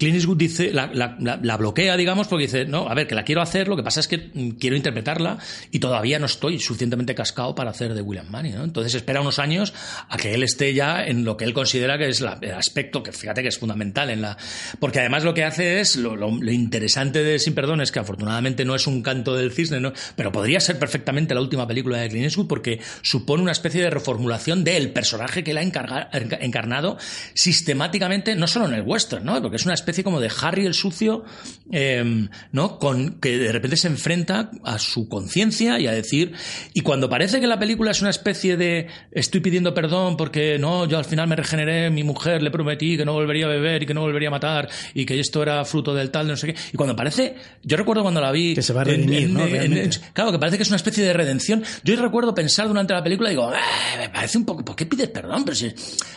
Clint 0.00 0.16
Eastwood 0.16 0.38
dice, 0.38 0.72
la, 0.72 1.56
bloquea, 1.58 1.94
digamos, 1.96 2.26
porque 2.26 2.46
dice, 2.46 2.64
no, 2.64 2.88
a 2.88 2.94
ver, 2.94 3.06
que 3.06 3.14
la 3.14 3.22
quiero 3.22 3.42
hacer, 3.42 3.68
lo 3.68 3.76
que 3.76 3.82
pasa 3.82 4.00
es 4.00 4.08
que 4.08 4.30
mm, 4.32 4.52
quiero 4.58 4.74
interpretarla 4.74 5.36
y 5.70 5.78
todavía 5.78 6.18
no 6.18 6.24
estoy 6.24 6.58
suficientemente 6.58 7.14
cascado 7.14 7.54
para 7.54 7.70
hacer 7.70 7.92
de 7.92 8.00
William 8.00 8.26
Manny, 8.30 8.52
¿no? 8.52 8.64
Entonces 8.64 8.94
espera 8.94 9.20
unos 9.20 9.38
años 9.38 9.74
a 10.08 10.16
que 10.16 10.32
él 10.32 10.42
esté 10.42 10.72
ya 10.72 11.04
en 11.04 11.24
lo 11.26 11.36
que 11.36 11.44
él 11.44 11.52
considera 11.52 11.98
que 11.98 12.08
es 12.08 12.22
la- 12.22 12.38
el 12.40 12.54
aspecto 12.54 13.02
que 13.02 13.12
fíjate 13.12 13.42
que 13.42 13.48
es 13.48 13.58
fundamental 13.58 14.08
en 14.08 14.22
la... 14.22 14.38
Porque 14.78 15.00
además 15.00 15.22
lo 15.22 15.34
que 15.34 15.44
hace 15.44 15.80
es, 15.80 15.96
lo, 15.96 16.16
interesante 16.50 17.22
de 17.22 17.38
Sin 17.38 17.54
Perdón 17.54 17.82
es 17.82 17.92
que 17.92 17.98
afortunadamente 17.98 18.64
no 18.64 18.74
es 18.74 18.86
un 18.86 19.02
canto 19.02 19.36
del 19.36 19.52
cisne, 19.52 19.80
¿no? 19.80 19.92
Pero 20.16 20.32
podría 20.32 20.60
ser 20.60 20.78
perfectamente 20.78 21.34
la 21.34 21.42
última 21.42 21.66
película 21.68 21.98
de 21.98 22.08
Clint 22.08 22.24
Eastwood 22.24 22.46
porque 22.48 22.80
supone 23.02 23.42
una 23.42 23.52
especie 23.52 23.82
de 23.82 23.90
reformulación 23.90 24.64
del 24.64 24.92
personaje 24.92 25.44
que 25.44 25.50
él 25.50 25.58
ha 25.58 25.62
encarnado 25.62 26.96
sistemáticamente, 27.34 28.34
no 28.34 28.46
solo 28.46 28.66
en 28.66 28.72
el 28.72 28.82
western, 28.82 29.26
¿no? 29.26 29.42
Porque 29.42 29.56
es 29.56 29.64
una 29.66 29.74
especie 29.74 29.89
como 30.04 30.20
de 30.20 30.30
Harry 30.42 30.66
el 30.66 30.74
sucio, 30.74 31.24
eh, 31.72 32.28
¿no? 32.52 32.78
Con, 32.78 33.20
que 33.20 33.38
de 33.38 33.52
repente 33.52 33.76
se 33.76 33.88
enfrenta 33.88 34.50
a 34.64 34.78
su 34.78 35.08
conciencia 35.08 35.78
y 35.78 35.86
a 35.86 35.92
decir, 35.92 36.32
y 36.74 36.80
cuando 36.80 37.08
parece 37.08 37.40
que 37.40 37.46
la 37.46 37.58
película 37.58 37.90
es 37.90 38.00
una 38.00 38.10
especie 38.10 38.56
de 38.56 38.86
estoy 39.12 39.40
pidiendo 39.40 39.74
perdón 39.74 40.16
porque 40.16 40.58
no, 40.58 40.86
yo 40.86 40.98
al 40.98 41.04
final 41.04 41.28
me 41.28 41.36
regeneré, 41.36 41.90
mi 41.90 42.02
mujer 42.02 42.42
le 42.42 42.50
prometí 42.50 42.96
que 42.96 43.04
no 43.04 43.12
volvería 43.12 43.46
a 43.46 43.48
beber 43.48 43.82
y 43.82 43.86
que 43.86 43.94
no 43.94 44.00
volvería 44.00 44.28
a 44.28 44.32
matar 44.32 44.68
y 44.94 45.04
que 45.04 45.18
esto 45.20 45.42
era 45.42 45.64
fruto 45.64 45.94
del 45.94 46.10
tal, 46.10 46.26
no 46.28 46.36
sé 46.36 46.48
qué. 46.48 46.60
Y 46.72 46.76
cuando 46.76 46.96
parece, 46.96 47.34
yo 47.62 47.76
recuerdo 47.76 48.02
cuando 48.02 48.20
la 48.20 48.32
vi. 48.32 48.54
Que 48.54 48.62
se 48.62 48.72
va 48.72 48.80
a 48.82 48.84
redimir, 48.84 49.24
en- 49.24 49.34
¿no? 49.34 49.44
en- 49.44 49.50
Realmente. 49.52 49.98
Claro, 50.12 50.32
que 50.32 50.38
parece 50.38 50.56
que 50.56 50.62
es 50.62 50.68
una 50.68 50.76
especie 50.76 51.04
de 51.04 51.12
redención. 51.12 51.62
Yo 51.84 51.96
recuerdo 52.00 52.34
pensar 52.34 52.68
durante 52.68 52.92
la 52.94 53.02
película 53.02 53.28
y 53.30 53.32
digo, 53.32 53.52
"Eh, 53.52 53.98
me 53.98 54.08
parece 54.08 54.38
un 54.38 54.44
poco, 54.44 54.64
¿por 54.64 54.76
qué 54.76 54.86
pides 54.86 55.08
perdón? 55.08 55.44
Pero 55.44 55.54
si, 55.56 55.72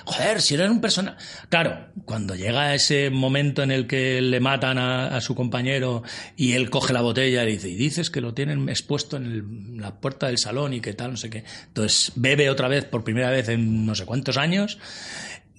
joder, 0.06 0.42
si 0.42 0.54
eres 0.56 0.70
un 0.70 0.82
personaje. 0.82 1.18
Claro, 1.50 1.88
cuando 2.06 2.36
llega 2.36 2.74
ese 2.74 3.10
momento 3.10 3.63
en 3.64 3.72
el 3.72 3.88
que 3.88 4.22
le 4.22 4.40
matan 4.40 4.78
a, 4.78 5.20
su 5.22 5.36
compañero 5.36 6.04
y 6.36 6.54
él 6.54 6.70
coge 6.70 6.94
la 6.94 7.02
botella 7.02 7.44
y 7.44 7.54
dice, 7.54 7.70
y 7.70 7.76
dices 7.76 8.10
que 8.10 8.22
lo 8.22 8.34
tienen 8.34 8.70
expuesto 8.70 9.18
en 9.18 9.80
la 9.80 10.00
puerta 10.00 10.28
del 10.28 10.38
salón 10.38 10.74
y 10.74 10.82
que 10.82 10.94
tal, 10.94 11.12
no 11.12 11.18
sé 11.18 11.30
qué. 11.30 11.44
Entonces 11.68 12.12
bebe 12.16 12.50
otra 12.50 12.68
vez 12.68 12.86
por 12.86 13.04
primera 13.04 13.30
vez 13.30 13.50
en 13.50 13.86
no 13.86 13.96
sé 13.96 14.06
cuántos 14.06 14.38
años 14.38 14.78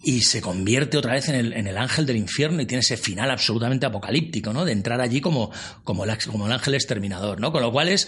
y 0.05 0.20
se 0.20 0.40
convierte 0.40 0.98
otra 0.98 1.14
vez 1.14 1.28
en 1.28 1.66
el, 1.66 1.78
ángel 1.78 2.05
del 2.05 2.18
infierno 2.18 2.61
y 2.61 2.66
tiene 2.66 2.80
ese 2.80 2.96
final 2.96 3.30
absolutamente 3.30 3.86
apocalíptico, 3.86 4.52
¿no? 4.52 4.64
De 4.64 4.72
entrar 4.72 5.00
allí 5.00 5.20
como, 5.20 5.50
como 5.82 6.05
el 6.05 6.11
ángel 6.11 6.74
exterminador, 6.74 7.40
¿no? 7.40 7.52
Con 7.52 7.62
lo 7.62 7.72
cual 7.72 7.88
es 7.88 8.07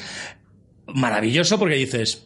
maravilloso 0.86 1.58
porque 1.58 1.76
dices, 1.76 2.24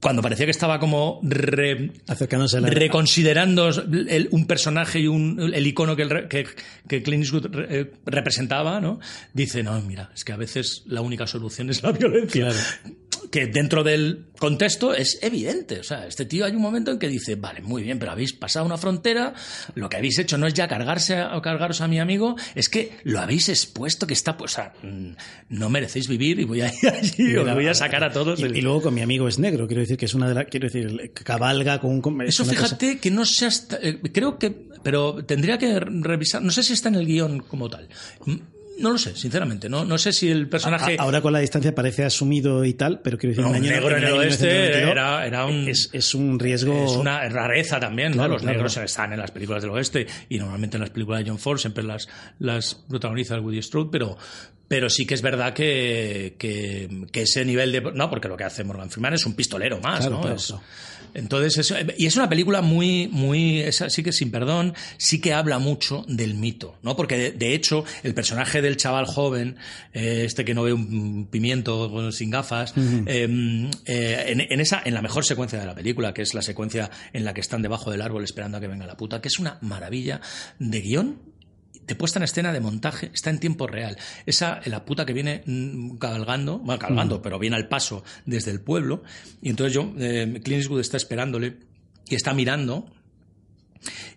cuando 0.00 0.22
parecía 0.22 0.46
que 0.46 0.50
estaba 0.50 0.78
como 0.80 1.20
re- 1.22 1.92
Acercándose 2.08 2.56
a 2.56 2.60
la... 2.60 2.70
reconsiderando 2.70 3.68
el- 3.68 4.28
un 4.30 4.46
personaje 4.46 5.00
y 5.00 5.06
un, 5.06 5.52
el 5.54 5.66
icono 5.66 5.94
que, 5.96 6.02
el 6.02 6.28
que, 6.28 6.46
que 6.88 7.02
Clint 7.02 7.24
Eastwood 7.24 7.46
eh, 7.68 7.90
representaba, 8.06 8.80
¿no? 8.80 8.98
Dice, 9.34 9.62
no, 9.62 9.80
mira, 9.82 10.10
es 10.14 10.24
que 10.24 10.32
a 10.32 10.36
veces 10.36 10.82
la 10.86 11.00
única 11.02 11.26
solución 11.26 11.70
es 11.70 11.82
la 11.82 11.92
violencia. 11.92 12.46
Claro. 12.48 12.58
Que 13.30 13.46
dentro 13.46 13.84
del 13.84 14.26
contexto 14.40 14.92
es 14.92 15.18
evidente. 15.22 15.78
O 15.78 15.84
sea, 15.84 16.06
este 16.06 16.24
tío 16.24 16.44
hay 16.44 16.52
un 16.52 16.62
momento 16.62 16.90
en 16.90 16.98
que 16.98 17.06
dice, 17.08 17.36
vale, 17.36 17.60
muy 17.60 17.82
bien, 17.82 17.98
pero 18.00 18.10
habéis 18.10 18.32
pasado 18.32 18.66
una 18.66 18.76
frontera, 18.76 19.34
lo 19.76 19.88
que 19.88 19.96
habéis 19.98 20.18
hecho 20.18 20.36
no 20.36 20.46
es 20.48 20.54
ya 20.54 20.66
cargarse 20.66 21.16
a, 21.16 21.36
o 21.36 21.42
cargaros 21.42 21.80
a 21.80 21.86
mi 21.86 22.00
amigo, 22.00 22.34
es 22.56 22.68
que 22.68 22.92
lo 23.04 23.20
habéis 23.20 23.48
expuesto 23.48 24.06
que 24.06 24.14
está, 24.14 24.36
pues, 24.36 24.52
o 24.52 24.54
sea, 24.56 24.72
mm, 24.82 25.12
no 25.50 25.70
merecéis 25.70 26.08
vivir 26.08 26.40
y 26.40 26.44
voy 26.44 26.62
a 26.62 26.68
ir 26.72 26.88
allí, 26.88 27.36
os 27.36 27.54
voy 27.54 27.68
a 27.68 27.74
sacar 27.74 28.02
a 28.02 28.10
todos. 28.12 28.40
Y, 28.40 28.60
luego 28.62 28.82
con 28.82 28.94
mi 28.94 29.02
amigo 29.02 29.28
es 29.28 29.38
negro, 29.38 29.66
quiero 29.68 29.82
decir 29.82 29.96
que 29.96 30.06
es 30.06 30.14
una 30.14 30.28
de 30.28 30.34
las. 30.34 30.46
Quiero 30.46 30.68
decir, 30.68 31.12
cabalga 31.12 31.80
con 31.80 31.90
un. 31.92 32.00
con- 32.00 32.20
es 32.22 32.30
Eso 32.30 32.42
cosa- 32.44 32.54
fíjate 32.56 32.98
que 32.98 33.10
no 33.10 33.24
sé 33.24 33.46
hasta, 33.46 33.78
eh, 33.80 34.00
creo 34.12 34.38
que, 34.38 34.50
pero 34.82 35.24
tendría 35.24 35.56
que 35.58 35.78
revisar, 35.78 36.42
no 36.42 36.50
sé 36.50 36.62
si 36.64 36.72
está 36.72 36.88
en 36.88 36.96
el 36.96 37.06
guion 37.06 37.40
como 37.40 37.70
tal. 37.70 37.88
No 38.80 38.92
lo 38.92 38.98
sé, 38.98 39.14
sinceramente, 39.14 39.68
no, 39.68 39.84
no 39.84 39.98
sé 39.98 40.12
si 40.12 40.28
el 40.30 40.48
personaje... 40.48 40.96
A- 40.98 41.02
Ahora 41.02 41.20
con 41.20 41.32
la 41.32 41.38
distancia 41.40 41.74
parece 41.74 42.04
asumido 42.04 42.64
y 42.64 42.74
tal, 42.74 43.00
pero 43.00 43.18
quiero 43.18 43.30
decir, 43.32 43.44
No, 43.44 43.50
un 43.50 43.56
año- 43.56 43.70
negro 43.70 43.96
en 43.96 44.04
el 44.04 44.12
oeste 44.14 44.46
1992 44.46 44.90
era- 44.92 45.26
era 45.26 45.46
un- 45.46 45.68
Es, 45.68 45.90
es 45.92 46.14
un 46.14 46.38
riesgo. 46.38 46.84
Es 46.84 46.92
una 46.92 47.28
rareza 47.28 47.78
también, 47.78 48.12
Claro, 48.12 48.28
¿no? 48.28 48.34
Los 48.34 48.42
claro. 48.42 48.56
negros 48.56 48.76
están 48.78 49.12
en 49.12 49.18
las 49.20 49.30
películas 49.30 49.62
del 49.62 49.70
oeste 49.72 50.06
y 50.28 50.38
normalmente 50.38 50.76
en 50.76 50.80
las 50.80 50.90
películas 50.90 51.22
de 51.24 51.30
John 51.30 51.38
Ford 51.38 51.58
siempre 51.58 51.84
las, 51.84 52.08
las 52.38 52.74
protagoniza 52.74 53.34
el 53.34 53.40
Woody 53.40 53.62
Strode, 53.62 53.88
pero, 53.92 54.16
pero 54.66 54.88
sí 54.88 55.04
que 55.06 55.14
es 55.14 55.22
verdad 55.22 55.52
que, 55.52 56.36
que, 56.38 57.06
que 57.12 57.22
ese 57.22 57.44
nivel 57.44 57.72
de... 57.72 57.80
No, 57.80 58.08
porque 58.08 58.28
lo 58.28 58.36
que 58.36 58.44
hace 58.44 58.64
Morgan 58.64 58.88
Freeman 58.90 59.14
es 59.14 59.26
un 59.26 59.34
pistolero 59.34 59.80
más, 59.80 60.06
Claro, 60.06 60.22
¿no? 60.24 60.34
Es-. 60.34 60.54
Entonces, 61.14 61.58
eso- 61.58 61.76
y 61.96 62.06
es 62.06 62.16
una 62.16 62.28
película 62.28 62.60
muy, 62.62 63.08
muy, 63.08 63.60
esa 63.60 63.90
sí 63.90 64.02
que 64.02 64.12
sin 64.12 64.30
perdón, 64.30 64.74
sí 64.98 65.20
que 65.20 65.32
habla 65.32 65.58
mucho 65.58 66.04
del 66.08 66.34
mito, 66.34 66.76
¿no? 66.82 66.96
Porque 66.96 67.16
de, 67.18 67.32
de 67.32 67.54
hecho, 67.54 67.84
el 68.02 68.14
personaje 68.14 68.62
del 68.62 68.76
chaval 68.76 69.06
joven, 69.06 69.56
eh, 69.92 70.22
este 70.24 70.44
que 70.44 70.54
no 70.54 70.62
ve 70.62 70.72
un 70.72 71.26
pimiento 71.30 72.12
sin 72.12 72.30
gafas, 72.30 72.74
eh, 73.06 73.68
eh, 73.86 74.24
en, 74.28 74.40
en 74.40 74.60
esa, 74.60 74.82
en 74.84 74.94
la 74.94 75.02
mejor 75.02 75.24
secuencia 75.24 75.58
de 75.58 75.66
la 75.66 75.74
película, 75.74 76.12
que 76.14 76.22
es 76.22 76.34
la 76.34 76.42
secuencia 76.42 76.90
en 77.12 77.24
la 77.24 77.34
que 77.34 77.40
están 77.40 77.62
debajo 77.62 77.90
del 77.90 78.02
árbol 78.02 78.24
esperando 78.24 78.58
a 78.58 78.60
que 78.60 78.68
venga 78.68 78.86
la 78.86 78.96
puta, 78.96 79.20
que 79.20 79.28
es 79.28 79.38
una 79.38 79.58
maravilla 79.60 80.20
de 80.58 80.80
guion 80.80 81.18
de 81.90 81.96
puesta 81.96 82.20
en 82.20 82.22
escena, 82.22 82.52
de 82.52 82.60
montaje, 82.60 83.10
está 83.12 83.30
en 83.30 83.40
tiempo 83.40 83.66
real. 83.66 83.98
Esa, 84.24 84.60
la 84.66 84.84
puta 84.84 85.04
que 85.04 85.12
viene 85.12 85.42
mm, 85.44 85.96
cabalgando, 85.96 86.60
bueno, 86.60 86.78
cabalgando, 86.78 87.20
pero 87.20 87.36
viene 87.40 87.56
al 87.56 87.66
paso 87.66 88.04
desde 88.24 88.52
el 88.52 88.60
pueblo, 88.60 89.02
y 89.42 89.50
entonces 89.50 89.74
yo, 89.74 89.92
eh, 89.98 90.40
Clint 90.44 90.60
Eastwood 90.60 90.80
está 90.80 90.96
esperándole 90.96 91.56
y 92.06 92.14
está 92.14 92.32
mirando. 92.32 92.86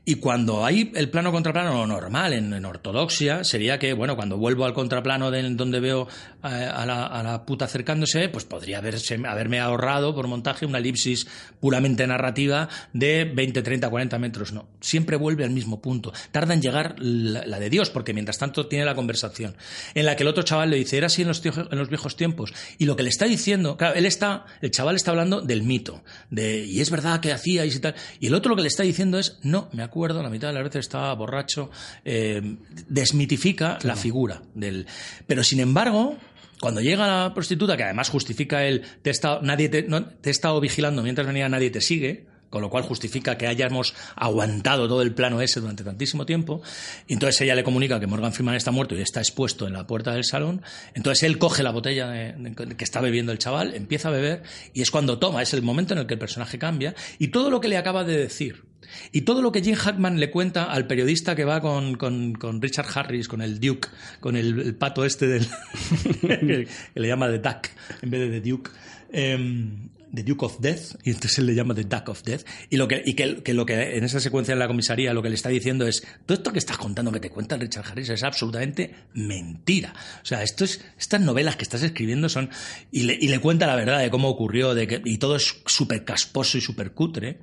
Y 0.06 0.16
cuando 0.16 0.66
hay 0.66 0.92
el 0.96 1.10
plano 1.10 1.32
contraplano 1.32 1.88
normal 1.88 2.34
en, 2.34 2.66
ortodoxia, 2.66 3.46
sería 3.46 3.80
que, 3.80 3.94
bueno, 3.94 4.18
cuando 4.18 4.38
vuelvo 4.38 4.66
al 4.66 4.74
contraplano 4.74 5.32
de 5.32 5.42
donde 5.52 5.80
veo 5.80 6.10
a, 6.42 6.86
la, 6.86 7.46
puta 7.46 7.66
acercándose, 7.66 8.28
pues 8.28 8.44
podría 8.44 8.80
haberse, 8.80 9.18
haberme 9.26 9.62
ahorrado 9.62 10.14
por 10.14 10.28
montaje 10.28 10.66
una 10.66 10.80
elipsis 10.80 11.26
puramente 11.62 12.06
narrativa 12.06 12.68
de 12.92 13.24
20, 13.24 13.62
30, 13.62 13.90
40 13.90 14.20
metros. 14.20 14.52
No, 14.52 14.68
siempre 14.82 15.16
vuelve 15.16 15.46
al 15.46 15.52
mismo 15.52 15.82
punto. 15.82 16.12
Tarda 16.32 16.54
en 16.54 16.62
llegar 16.62 16.96
la, 17.00 17.58
de 17.58 17.70
Dios, 17.70 17.90
porque 17.90 18.14
mientras 18.14 18.38
tanto 18.38 18.68
tiene 18.68 18.84
la 18.84 18.96
conversación 18.96 19.56
en 19.94 20.06
la 20.06 20.18
que 20.18 20.24
el 20.24 20.28
otro 20.28 20.44
chaval 20.44 20.70
le 20.70 20.76
dice, 20.76 20.98
era 20.98 21.08
así 21.08 21.22
en 21.22 21.30
los, 21.30 21.42
en 21.46 21.88
viejos 21.88 22.18
tiempos. 22.18 22.54
Y 22.78 22.88
lo 22.88 22.98
que 22.98 23.04
le 23.04 23.10
está 23.10 23.24
diciendo, 23.24 23.78
claro, 23.78 23.96
él 23.96 24.06
está, 24.06 24.48
el 24.62 24.72
chaval 24.72 24.98
está 24.98 25.12
hablando 25.12 25.40
del 25.40 25.64
mito, 25.64 26.04
de, 26.30 26.66
y 26.66 26.82
es 26.82 26.92
verdad 26.92 27.22
que 27.22 27.32
hacíais 27.32 27.74
y 27.74 27.80
tal. 27.80 27.96
Y 28.20 28.28
el 28.28 28.34
otro 28.34 28.50
lo 28.50 28.58
que 28.58 28.64
le 28.64 28.68
está 28.68 28.84
diciendo 28.84 29.18
es, 29.18 29.40
no, 29.44 29.70
me 29.72 29.82
acuerdo, 29.82 29.93
la 29.96 30.30
mitad 30.30 30.48
de 30.50 30.54
las 30.56 30.64
veces 30.64 30.80
estaba 30.82 31.14
borracho, 31.14 31.70
eh, 32.06 32.42
desmitifica 32.88 33.78
la 33.84 33.96
figura 33.96 34.42
del. 34.54 34.86
Pero 35.28 35.44
sin 35.44 35.60
embargo, 35.60 36.18
cuando 36.60 36.82
llega 36.82 37.08
la 37.08 37.34
prostituta, 37.34 37.76
que 37.78 37.84
además 37.84 38.10
justifica 38.10 38.66
el 38.66 38.82
te 39.02 39.10
he 39.10 39.12
estado, 39.12 39.42
nadie 39.42 39.70
te, 39.70 39.84
no, 39.84 40.06
te 40.06 40.30
he 40.30 40.32
estado 40.32 40.60
vigilando 40.60 41.04
mientras 41.04 41.28
venía 41.28 41.50
nadie 41.50 41.70
te 41.72 41.82
sigue, 41.82 42.26
con 42.50 42.62
lo 42.62 42.70
cual 42.70 42.84
justifica 42.84 43.36
que 43.36 43.48
hayamos 43.48 43.96
aguantado 44.16 44.88
todo 44.88 45.02
el 45.02 45.16
plano 45.16 45.42
ese 45.42 45.60
durante 45.60 45.84
tantísimo 45.84 46.24
tiempo. 46.28 46.62
Y 47.08 47.14
entonces 47.14 47.42
ella 47.42 47.56
le 47.56 47.64
comunica 47.64 48.00
que 48.00 48.06
Morgan 48.06 48.32
Freeman 48.32 48.54
está 48.54 48.70
muerto 48.70 48.96
y 48.96 49.02
está 49.02 49.22
expuesto 49.22 49.66
en 49.66 49.74
la 49.74 49.88
puerta 49.88 50.14
del 50.14 50.24
salón. 50.24 50.62
Entonces 50.94 51.24
él 51.24 51.40
coge 51.40 51.64
la 51.64 51.72
botella 51.72 52.08
de- 52.10 52.34
de- 52.34 52.76
que 52.78 52.84
está 52.84 53.02
bebiendo 53.02 53.32
el 53.32 53.40
chaval, 53.40 53.74
empieza 53.74 54.10
a 54.10 54.12
beber 54.12 54.44
y 54.72 54.84
es 54.84 54.92
cuando 54.92 55.18
toma, 55.18 55.42
es 55.42 55.54
el 55.56 55.64
momento 55.64 55.96
en 55.96 56.02
el 56.02 56.06
que 56.06 56.14
el 56.14 56.20
personaje 56.20 56.60
cambia 56.60 56.94
y 57.18 57.30
todo 57.30 57.50
lo 57.50 57.60
que 57.60 57.70
le 57.70 57.78
acaba 57.78 58.04
de 58.04 58.18
decir. 58.18 58.64
Y 59.12 59.22
todo 59.22 59.42
lo 59.42 59.52
que 59.52 59.62
Jim 59.62 59.76
Hackman 59.76 60.20
le 60.20 60.30
cuenta 60.32 60.66
al 60.66 60.88
periodista 60.88 61.36
que 61.36 61.46
va 61.46 61.62
con, 61.62 61.96
con- 61.96 62.62
Richard 62.62 62.88
Harris, 62.94 63.28
con 63.28 63.42
el 63.42 63.60
Duke, 63.60 63.90
con 64.20 64.36
el, 64.36 64.76
pato 64.76 65.06
este 65.06 65.28
del. 65.28 65.48
que 66.22 66.68
le 66.96 67.08
llama 67.08 67.28
The 67.30 67.40
Duck 67.40 67.70
en 68.02 68.10
vez 68.10 68.22
de 68.22 68.40
The 68.40 68.50
Duke. 68.50 68.72
em, 69.12 69.90
The 70.14 70.22
Duke 70.22 70.46
of 70.46 70.60
Death, 70.60 70.96
y 71.04 71.10
entonces 71.10 71.40
él 71.40 71.48
le 71.48 71.56
llama 71.56 71.74
The 71.74 71.86
Duck 71.86 72.10
of 72.10 72.22
Death. 72.22 72.46
Y, 72.70 72.78
lo 72.78 72.88
que, 72.88 73.02
y 73.04 73.16
que 73.16 73.54
lo 73.54 73.66
que 73.66 73.98
en 73.98 74.04
esa 74.04 74.20
secuencia 74.20 74.54
en 74.54 74.60
la 74.60 74.68
comisaría 74.68 75.12
lo 75.12 75.24
que 75.24 75.30
le 75.30 75.36
está 75.36 75.50
diciendo 75.50 75.88
es: 75.88 76.06
todo 76.28 76.38
esto 76.38 76.54
que 76.54 76.60
estás 76.60 76.78
contando 76.78 77.12
que 77.12 77.20
te 77.20 77.32
cuenta 77.32 77.58
Richard 77.58 77.86
Harris 77.90 78.10
es 78.10 78.22
absolutamente 78.22 78.94
mentira. 79.16 79.92
O 80.22 80.26
sea, 80.26 80.44
esto 80.44 80.66
es, 80.66 80.86
estas 81.00 81.20
novelas 81.22 81.56
que 81.56 81.64
estás 81.64 81.82
escribiendo 81.82 82.30
son. 82.30 82.52
Y 82.92 83.04
le, 83.04 83.18
y 83.20 83.28
le 83.30 83.40
cuenta 83.40 83.66
la 83.66 83.76
verdad 83.76 84.00
de 84.00 84.12
cómo 84.12 84.30
ocurrió, 84.30 84.76
de 84.76 84.86
que, 84.86 85.02
y 85.04 85.18
todo 85.18 85.36
es 85.36 85.62
súper 85.66 86.06
casposo 86.06 86.60
y 86.60 86.62
súper 86.62 86.92
cutre 86.92 87.40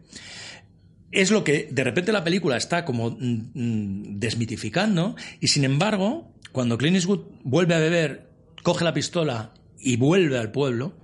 es 1.12 1.30
lo 1.30 1.44
que 1.44 1.68
de 1.70 1.84
repente 1.84 2.12
la 2.12 2.24
película 2.24 2.56
está 2.56 2.84
como 2.84 3.10
mm, 3.10 3.50
mm, 3.54 4.18
desmitificando 4.18 5.16
y 5.40 5.48
sin 5.48 5.64
embargo 5.64 6.32
cuando 6.52 6.78
Clint 6.78 6.96
Eastwood 6.96 7.26
vuelve 7.42 7.74
a 7.74 7.78
beber 7.78 8.30
coge 8.62 8.84
la 8.84 8.94
pistola 8.94 9.54
y 9.78 9.96
vuelve 9.96 10.38
al 10.38 10.50
pueblo 10.50 10.94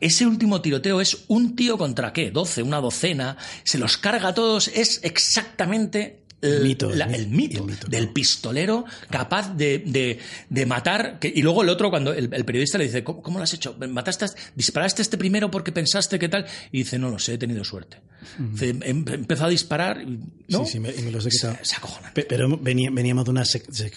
ese 0.00 0.26
último 0.26 0.62
tiroteo 0.62 1.00
es 1.00 1.24
un 1.28 1.54
tío 1.54 1.76
contra 1.76 2.12
qué, 2.14 2.30
12, 2.30 2.62
una 2.62 2.80
docena, 2.80 3.36
se 3.64 3.76
los 3.76 3.98
carga 3.98 4.28
a 4.28 4.34
todos, 4.34 4.68
es 4.68 5.00
exactamente 5.04 6.19
el 6.42 6.62
mito, 6.62 6.90
la, 6.94 7.04
el, 7.06 7.28
mito, 7.28 7.58
el 7.58 7.64
mito 7.64 7.86
del 7.86 8.08
pistolero 8.10 8.84
capaz 9.10 9.54
de, 9.54 9.78
de, 9.78 10.18
de 10.48 10.66
matar. 10.66 11.18
Que, 11.18 11.32
y 11.34 11.42
luego 11.42 11.62
el 11.62 11.68
otro, 11.68 11.90
cuando 11.90 12.12
el, 12.12 12.32
el 12.32 12.44
periodista 12.44 12.78
le 12.78 12.84
dice, 12.84 13.04
¿Cómo, 13.04 13.22
¿Cómo, 13.22 13.38
lo 13.38 13.44
has 13.44 13.52
hecho? 13.52 13.76
¿Mataste, 13.88 14.26
disparaste 14.54 15.02
este 15.02 15.18
primero 15.18 15.50
porque 15.50 15.72
pensaste 15.72 16.18
que 16.18 16.28
tal? 16.28 16.46
Y 16.72 16.78
dice, 16.78 16.98
no 16.98 17.10
lo 17.10 17.18
sé, 17.18 17.34
he 17.34 17.38
tenido 17.38 17.62
suerte. 17.64 17.98
Uh 18.38 18.42
-huh. 18.42 18.52
Dice, 18.52 18.68
em, 18.82 19.04
empezó 19.08 19.44
a 19.44 19.48
disparar. 19.48 20.04
¿no? 20.48 20.64
Sí, 20.64 20.72
sí, 20.72 20.80
me, 20.80 20.92
me 20.92 21.10
los 21.10 21.26
he 21.26 21.30
quitado. 21.30 21.56
Se, 21.62 21.74
se. 21.74 22.24
Pero 22.28 22.58
veníamos 22.58 23.24
de 23.24 23.30
unas 23.30 23.50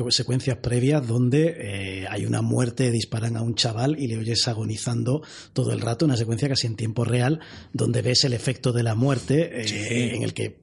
secuencias 0.09 0.57
previas 0.57 1.05
donde 1.05 1.55
eh, 1.57 2.05
hay 2.09 2.25
una 2.25 2.41
muerte, 2.41 2.91
disparan 2.91 3.37
a 3.37 3.41
un 3.41 3.55
chaval 3.55 3.97
y 3.99 4.07
le 4.07 4.17
oyes 4.17 4.47
agonizando 4.47 5.23
todo 5.53 5.71
el 5.71 5.81
rato, 5.81 6.05
una 6.05 6.17
secuencia 6.17 6.49
casi 6.49 6.67
en 6.67 6.75
tiempo 6.75 7.05
real, 7.05 7.39
donde 7.71 8.01
ves 8.01 8.23
el 8.23 8.33
efecto 8.33 8.71
de 8.73 8.83
la 8.83 8.95
muerte 8.95 9.61
eh, 9.61 9.67
sí. 9.67 9.75
en 10.15 10.23
el 10.23 10.33
que 10.33 10.62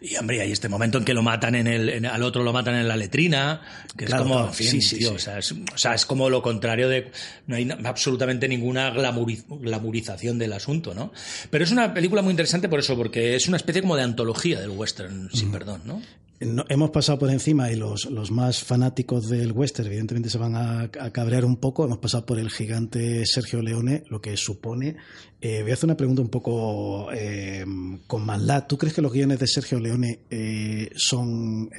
y 0.00 0.16
hombre, 0.16 0.40
hay 0.40 0.52
este 0.52 0.68
momento 0.68 0.98
en 0.98 1.04
que 1.04 1.14
lo 1.14 1.22
matan 1.22 1.54
en 1.54 1.66
el, 1.66 1.88
en, 1.88 2.06
al 2.06 2.22
otro 2.22 2.42
lo 2.42 2.52
matan 2.52 2.76
en 2.76 2.88
la 2.88 2.96
letrina, 2.96 3.60
que 3.96 4.04
claro, 4.04 4.22
es 4.22 4.28
como, 4.28 4.40
claro, 4.40 4.54
sí, 4.54 4.80
sí, 4.80 4.98
tío, 4.98 5.10
sí. 5.10 5.14
O, 5.14 5.18
sea, 5.18 5.38
es, 5.38 5.52
o, 5.52 5.78
sea, 5.78 5.94
es, 5.94 6.06
como 6.06 6.30
lo 6.30 6.42
contrario 6.42 6.88
de, 6.88 7.10
no 7.46 7.56
hay 7.56 7.68
absolutamente 7.84 8.48
ninguna 8.48 8.90
glamuriz, 8.90 9.44
glamurización 9.48 10.38
del 10.38 10.52
asunto, 10.52 10.94
¿no? 10.94 11.12
Pero 11.50 11.64
es 11.64 11.70
una 11.70 11.92
película 11.92 12.22
muy 12.22 12.30
interesante 12.30 12.68
por 12.68 12.80
eso, 12.80 12.96
porque 12.96 13.34
es 13.34 13.48
una 13.48 13.56
especie 13.56 13.82
como 13.82 13.96
de 13.96 14.02
antología 14.02 14.60
del 14.60 14.70
western, 14.70 15.30
sin 15.32 15.50
perdón, 15.50 15.82
¿no? 15.84 16.00
No, 16.40 16.64
hemos 16.68 16.90
pasado 16.90 17.18
por 17.18 17.30
encima 17.30 17.72
y 17.72 17.76
los, 17.76 18.06
los, 18.06 18.30
más 18.30 18.62
fanáticos 18.62 19.28
del 19.28 19.50
western 19.50 19.88
evidentemente 19.88 20.30
se 20.30 20.38
van 20.38 20.54
a, 20.54 20.82
a, 20.82 21.10
cabrear 21.10 21.44
un 21.44 21.56
poco. 21.56 21.84
Hemos 21.84 21.98
pasado 21.98 22.24
por 22.26 22.38
el 22.38 22.48
gigante 22.50 23.26
Sergio 23.26 23.60
Leone, 23.60 24.04
lo 24.08 24.20
que 24.20 24.36
supone. 24.36 24.96
Eh, 25.40 25.62
voy 25.62 25.72
a 25.72 25.74
hacer 25.74 25.86
una 25.86 25.96
pregunta 25.96 26.22
un 26.22 26.28
poco 26.28 27.12
eh, 27.12 27.64
con 28.06 28.24
maldad. 28.24 28.66
¿Tú 28.68 28.78
crees 28.78 28.94
que 28.94 29.02
los 29.02 29.12
guiones 29.12 29.40
de 29.40 29.48
Sergio 29.48 29.80
Leone 29.80 30.20
eh, 30.30 30.90
son 30.94 31.70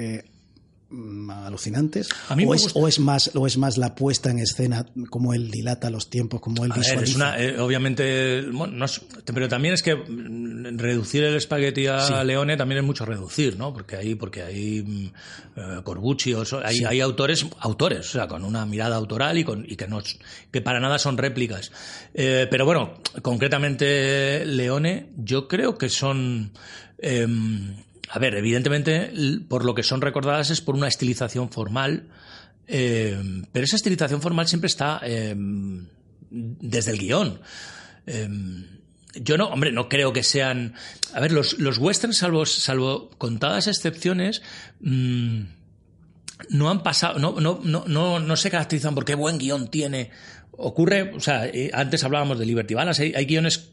alucinantes 1.45 2.09
a 2.29 2.35
mí 2.35 2.45
o, 2.47 2.55
es, 2.55 2.71
o, 2.73 2.87
es, 2.87 2.99
más 2.99 3.29
o 3.35 3.45
es 3.45 3.57
más 3.57 3.77
la 3.77 3.93
puesta 3.93 4.31
en 4.31 4.39
escena 4.39 4.87
como 5.11 5.35
él 5.35 5.51
dilata 5.51 5.91
los 5.91 6.09
tiempos 6.09 6.41
como 6.41 6.65
él 6.65 6.71
a 6.71 6.75
visualiza 6.75 6.99
ver, 6.99 7.09
es 7.09 7.15
una, 7.15 7.39
eh, 7.39 7.59
obviamente 7.59 8.41
bueno, 8.51 8.73
no 8.73 8.85
es, 8.85 8.99
pero 9.25 9.47
también 9.47 9.75
es 9.75 9.83
que 9.83 9.95
reducir 9.95 11.23
el 11.23 11.35
espagueti 11.35 11.85
a 11.85 11.99
sí. 11.99 12.13
Leone 12.25 12.57
también 12.57 12.79
es 12.79 12.85
mucho 12.85 13.05
reducir 13.05 13.55
no 13.55 13.71
porque 13.71 13.97
hay 13.97 14.15
porque 14.15 14.41
hay 14.41 15.11
uh, 15.55 15.83
Corbucci 15.83 16.33
o 16.33 16.43
so, 16.43 16.59
hay, 16.65 16.77
sí. 16.77 16.85
hay, 16.85 17.01
autores 17.01 17.45
autores 17.59 18.09
o 18.09 18.11
sea 18.11 18.27
con 18.27 18.43
una 18.43 18.65
mirada 18.65 18.95
autoral 18.95 19.37
y 19.37 19.43
con 19.43 19.65
y 19.69 19.75
que 19.75 19.87
no 19.87 20.01
que 20.49 20.61
para 20.61 20.79
nada 20.79 20.97
son 20.97 21.19
réplicas 21.19 21.71
eh, 22.15 22.47
pero 22.49 22.65
bueno 22.65 22.95
concretamente 23.21 24.43
Leone 24.43 25.09
yo 25.17 25.47
creo 25.47 25.77
que 25.77 25.89
son 25.89 26.51
eh, 26.97 27.27
a 28.11 28.19
ver, 28.19 28.35
evidentemente, 28.35 29.11
por 29.47 29.65
lo 29.65 29.75
que 29.75 29.83
son 29.83 30.01
recordadas 30.01 30.49
es 30.49 30.61
por 30.61 30.75
una 30.75 30.87
estilización 30.87 31.49
formal, 31.49 32.07
eh, 32.67 33.17
pero 33.51 33.65
esa 33.65 33.75
estilización 33.75 34.21
formal 34.21 34.47
siempre 34.47 34.67
está 34.67 34.99
eh, 35.03 35.35
desde 36.29 36.91
el 36.91 36.97
guion. 36.97 37.39
Eh, 38.07 38.29
yo 39.15 39.37
no, 39.37 39.47
hombre, 39.47 39.71
no 39.71 39.89
creo 39.89 40.13
que 40.13 40.23
sean. 40.23 40.73
A 41.13 41.19
ver, 41.19 41.31
los, 41.31 41.59
los 41.59 41.77
westerns, 41.77 42.17
salvo, 42.17 42.45
salvo 42.45 43.09
contadas 43.17 43.67
excepciones, 43.67 44.41
mmm, 44.79 45.41
no 46.49 46.69
han 46.69 46.83
pasado, 46.83 47.19
no, 47.19 47.39
no, 47.39 47.59
no, 47.63 47.83
no, 47.87 48.19
no 48.19 48.35
se 48.37 48.49
caracterizan 48.49 48.95
por 48.95 49.05
qué 49.05 49.15
buen 49.15 49.37
guion 49.37 49.69
tiene. 49.69 50.11
Ocurre, 50.51 51.13
o 51.15 51.19
sea, 51.19 51.47
eh, 51.47 51.71
antes 51.73 52.03
hablábamos 52.03 52.39
de 52.39 52.45
Liberty 52.45 52.73
Balance, 52.73 53.13
hay 53.15 53.25
guiones 53.25 53.71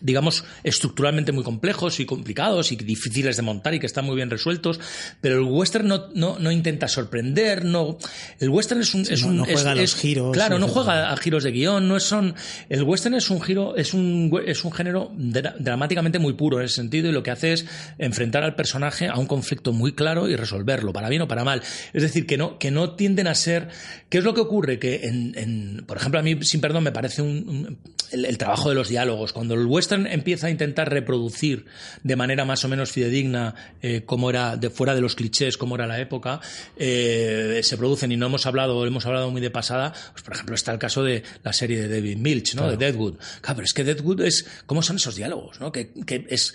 digamos, 0.00 0.44
estructuralmente 0.64 1.32
muy 1.32 1.44
complejos 1.44 2.00
y 2.00 2.06
complicados 2.06 2.72
y 2.72 2.76
difíciles 2.76 3.36
de 3.36 3.42
montar 3.42 3.74
y 3.74 3.80
que 3.80 3.86
están 3.86 4.04
muy 4.04 4.16
bien 4.16 4.30
resueltos, 4.30 4.80
pero 5.20 5.36
el 5.36 5.44
western 5.44 5.88
no, 5.88 6.08
no, 6.14 6.38
no 6.38 6.50
intenta 6.50 6.88
sorprender, 6.88 7.64
no, 7.64 7.98
el 8.38 8.48
western 8.48 8.80
es 8.80 8.94
un, 8.94 9.04
sí, 9.04 9.14
es 9.14 9.22
no, 9.22 9.28
un, 9.28 9.36
no 9.38 9.44
es, 9.44 9.54
juega 9.54 9.70
a 9.72 9.74
los 9.74 9.84
es, 9.84 9.94
giros, 9.94 10.32
claro, 10.32 10.58
no 10.58 10.68
juega 10.68 11.10
a 11.10 11.16
giros 11.16 11.44
de 11.44 11.52
guion, 11.52 11.88
no 11.88 11.96
es 11.96 12.04
son, 12.04 12.34
el 12.68 12.82
western 12.82 13.14
es 13.14 13.30
un 13.30 13.40
giro, 13.40 13.76
es 13.76 13.94
un, 13.94 14.30
es 14.46 14.64
un 14.64 14.72
género 14.72 15.10
dra 15.16 15.54
dramáticamente 15.58 16.18
muy 16.18 16.34
puro 16.34 16.58
en 16.58 16.64
ese 16.66 16.76
sentido 16.76 17.08
y 17.08 17.12
lo 17.12 17.22
que 17.22 17.30
hace 17.30 17.52
es 17.52 17.66
enfrentar 17.98 18.42
al 18.42 18.54
personaje 18.54 19.08
a 19.08 19.16
un 19.18 19.26
conflicto 19.26 19.72
muy 19.72 19.92
claro 19.92 20.28
y 20.28 20.36
resolverlo, 20.36 20.92
para 20.92 21.08
bien 21.08 21.22
o 21.22 21.28
para 21.28 21.44
mal. 21.44 21.62
Es 21.92 22.02
decir, 22.02 22.26
que 22.26 22.36
no, 22.36 22.58
que 22.58 22.70
no 22.70 22.94
tienden 22.94 23.26
a 23.26 23.34
ser, 23.34 23.68
¿qué 24.08 24.18
es 24.18 24.24
lo 24.24 24.34
que 24.34 24.40
ocurre? 24.40 24.78
Que 24.78 25.06
en, 25.06 25.34
en 25.36 25.84
por 25.86 25.96
ejemplo, 25.96 26.20
a 26.20 26.22
mí, 26.22 26.38
sin 26.42 26.60
perdón, 26.60 26.84
me 26.84 26.92
parece 26.92 27.22
un, 27.22 27.48
un 27.48 27.78
el, 28.12 28.24
el 28.24 28.38
trabajo 28.38 28.68
de 28.68 28.74
los 28.74 28.88
diálogos, 28.88 29.32
cuando 29.32 29.54
el 29.54 29.66
western 29.66 29.89
empieza 29.92 30.46
a 30.46 30.50
intentar 30.50 30.90
reproducir 30.90 31.66
de 32.02 32.16
manera 32.16 32.44
más 32.44 32.64
o 32.64 32.68
menos 32.68 32.90
fidedigna 32.90 33.54
eh, 33.82 34.02
cómo 34.04 34.30
era 34.30 34.56
de 34.56 34.70
fuera 34.70 34.94
de 34.94 35.00
los 35.00 35.14
clichés, 35.14 35.56
cómo 35.56 35.74
era 35.74 35.86
la 35.86 36.00
época, 36.00 36.40
eh, 36.76 37.60
se 37.62 37.76
producen 37.76 38.12
y 38.12 38.16
no 38.16 38.26
hemos 38.26 38.46
hablado, 38.46 38.86
hemos 38.86 39.06
hablado 39.06 39.30
muy 39.30 39.40
de 39.40 39.50
pasada, 39.50 39.92
pues 40.12 40.22
por 40.22 40.34
ejemplo 40.34 40.54
está 40.54 40.72
el 40.72 40.78
caso 40.78 41.02
de 41.02 41.22
la 41.42 41.52
serie 41.52 41.80
de 41.80 41.88
David 41.88 42.16
Milch, 42.16 42.54
¿no? 42.54 42.62
Claro. 42.62 42.76
De 42.76 42.84
Deadwood. 42.84 43.14
Claro, 43.40 43.56
pero 43.56 43.64
es 43.64 43.72
que 43.72 43.84
Deadwood 43.84 44.20
es, 44.22 44.46
¿cómo 44.66 44.82
son 44.82 44.96
esos 44.96 45.16
diálogos, 45.16 45.60
no? 45.60 45.72
Que, 45.72 45.90
que 46.06 46.26
es, 46.28 46.54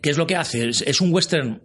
¿qué 0.00 0.10
es 0.10 0.16
lo 0.16 0.26
que 0.26 0.36
hace? 0.36 0.68
Es 0.68 1.00
un 1.00 1.12
western 1.12 1.60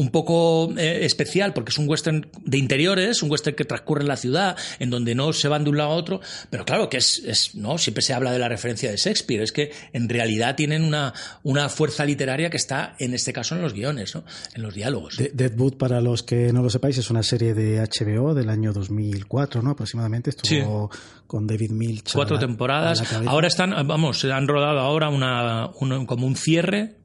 un 0.00 0.08
poco 0.08 0.72
eh, 0.78 1.04
especial 1.04 1.52
porque 1.52 1.70
es 1.70 1.78
un 1.78 1.86
western 1.86 2.26
de 2.42 2.56
interiores, 2.56 3.22
un 3.22 3.30
western 3.30 3.54
que 3.54 3.66
transcurre 3.66 4.00
en 4.00 4.08
la 4.08 4.16
ciudad, 4.16 4.56
en 4.78 4.88
donde 4.88 5.14
no 5.14 5.34
se 5.34 5.46
van 5.46 5.62
de 5.62 5.68
un 5.68 5.76
lado 5.76 5.90
a 5.90 5.94
otro, 5.94 6.20
pero 6.48 6.64
claro 6.64 6.88
que 6.88 6.96
es, 6.96 7.22
es 7.26 7.54
no 7.54 7.76
siempre 7.76 8.00
se 8.00 8.14
habla 8.14 8.32
de 8.32 8.38
la 8.38 8.48
referencia 8.48 8.90
de 8.90 8.96
Shakespeare, 8.96 9.42
es 9.42 9.52
que 9.52 9.72
en 9.92 10.08
realidad 10.08 10.56
tienen 10.56 10.84
una, 10.84 11.12
una 11.42 11.68
fuerza 11.68 12.06
literaria 12.06 12.48
que 12.48 12.56
está 12.56 12.94
en 12.98 13.12
este 13.12 13.34
caso 13.34 13.54
en 13.54 13.60
los 13.60 13.74
guiones, 13.74 14.14
¿no? 14.14 14.24
en 14.54 14.62
los 14.62 14.74
diálogos. 14.74 15.18
De 15.18 15.32
Deadwood, 15.34 15.74
para 15.74 16.00
los 16.00 16.22
que 16.22 16.50
no 16.50 16.62
lo 16.62 16.70
sepáis, 16.70 16.96
es 16.96 17.10
una 17.10 17.22
serie 17.22 17.52
de 17.52 17.78
HBO 17.80 18.32
del 18.32 18.48
año 18.48 18.72
2004, 18.72 19.60
¿no? 19.60 19.72
aproximadamente, 19.72 20.30
estuvo 20.30 20.88
sí. 20.90 20.98
con 21.26 21.46
David 21.46 21.72
Milch. 21.72 22.14
Cuatro 22.14 22.36
la, 22.36 22.40
temporadas, 22.40 23.02
ahora 23.26 23.48
están, 23.48 23.86
vamos, 23.86 24.20
se 24.20 24.32
han 24.32 24.48
rodado 24.48 24.78
ahora 24.78 25.10
una, 25.10 25.68
una 25.78 26.06
como 26.06 26.26
un 26.26 26.36
cierre 26.36 26.99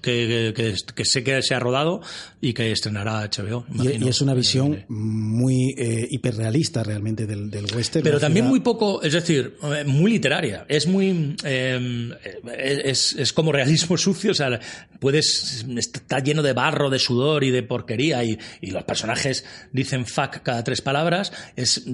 que, 0.00 0.52
que, 0.54 0.74
que, 0.94 1.04
sé 1.04 1.24
que 1.24 1.42
se 1.42 1.54
ha 1.54 1.58
rodado 1.58 2.00
y 2.40 2.52
que 2.52 2.70
estrenará 2.70 3.28
HBO. 3.28 3.66
Y, 3.74 4.04
y, 4.04 4.08
es 4.08 4.20
una 4.20 4.34
visión 4.34 4.84
muy 4.88 5.74
eh, 5.76 6.06
hiperrealista 6.10 6.82
realmente 6.82 7.26
del, 7.26 7.50
del 7.50 7.64
western. 7.74 8.04
Pero 8.04 8.20
también 8.20 8.44
ciudad... 8.44 8.50
muy 8.50 8.60
poco, 8.60 9.02
es 9.02 9.12
decir, 9.12 9.56
muy 9.86 10.12
literaria. 10.12 10.64
Es 10.68 10.86
muy. 10.86 11.36
Eh, 11.44 12.10
es, 12.84 13.14
es, 13.14 13.32
como 13.32 13.52
realismo 13.52 13.96
sucio, 13.96 14.30
o 14.30 14.34
sea, 14.34 14.60
puedes. 15.00 15.66
Está 15.76 16.20
lleno 16.20 16.42
de 16.42 16.52
barro, 16.52 16.88
de 16.90 16.98
sudor 16.98 17.42
y 17.44 17.50
de 17.50 17.62
porquería 17.62 18.22
y, 18.24 18.38
y 18.60 18.70
los 18.70 18.84
personajes 18.84 19.44
dicen 19.72 20.06
fuck 20.06 20.42
cada 20.42 20.62
tres 20.62 20.80
palabras. 20.80 21.32
Es. 21.56 21.84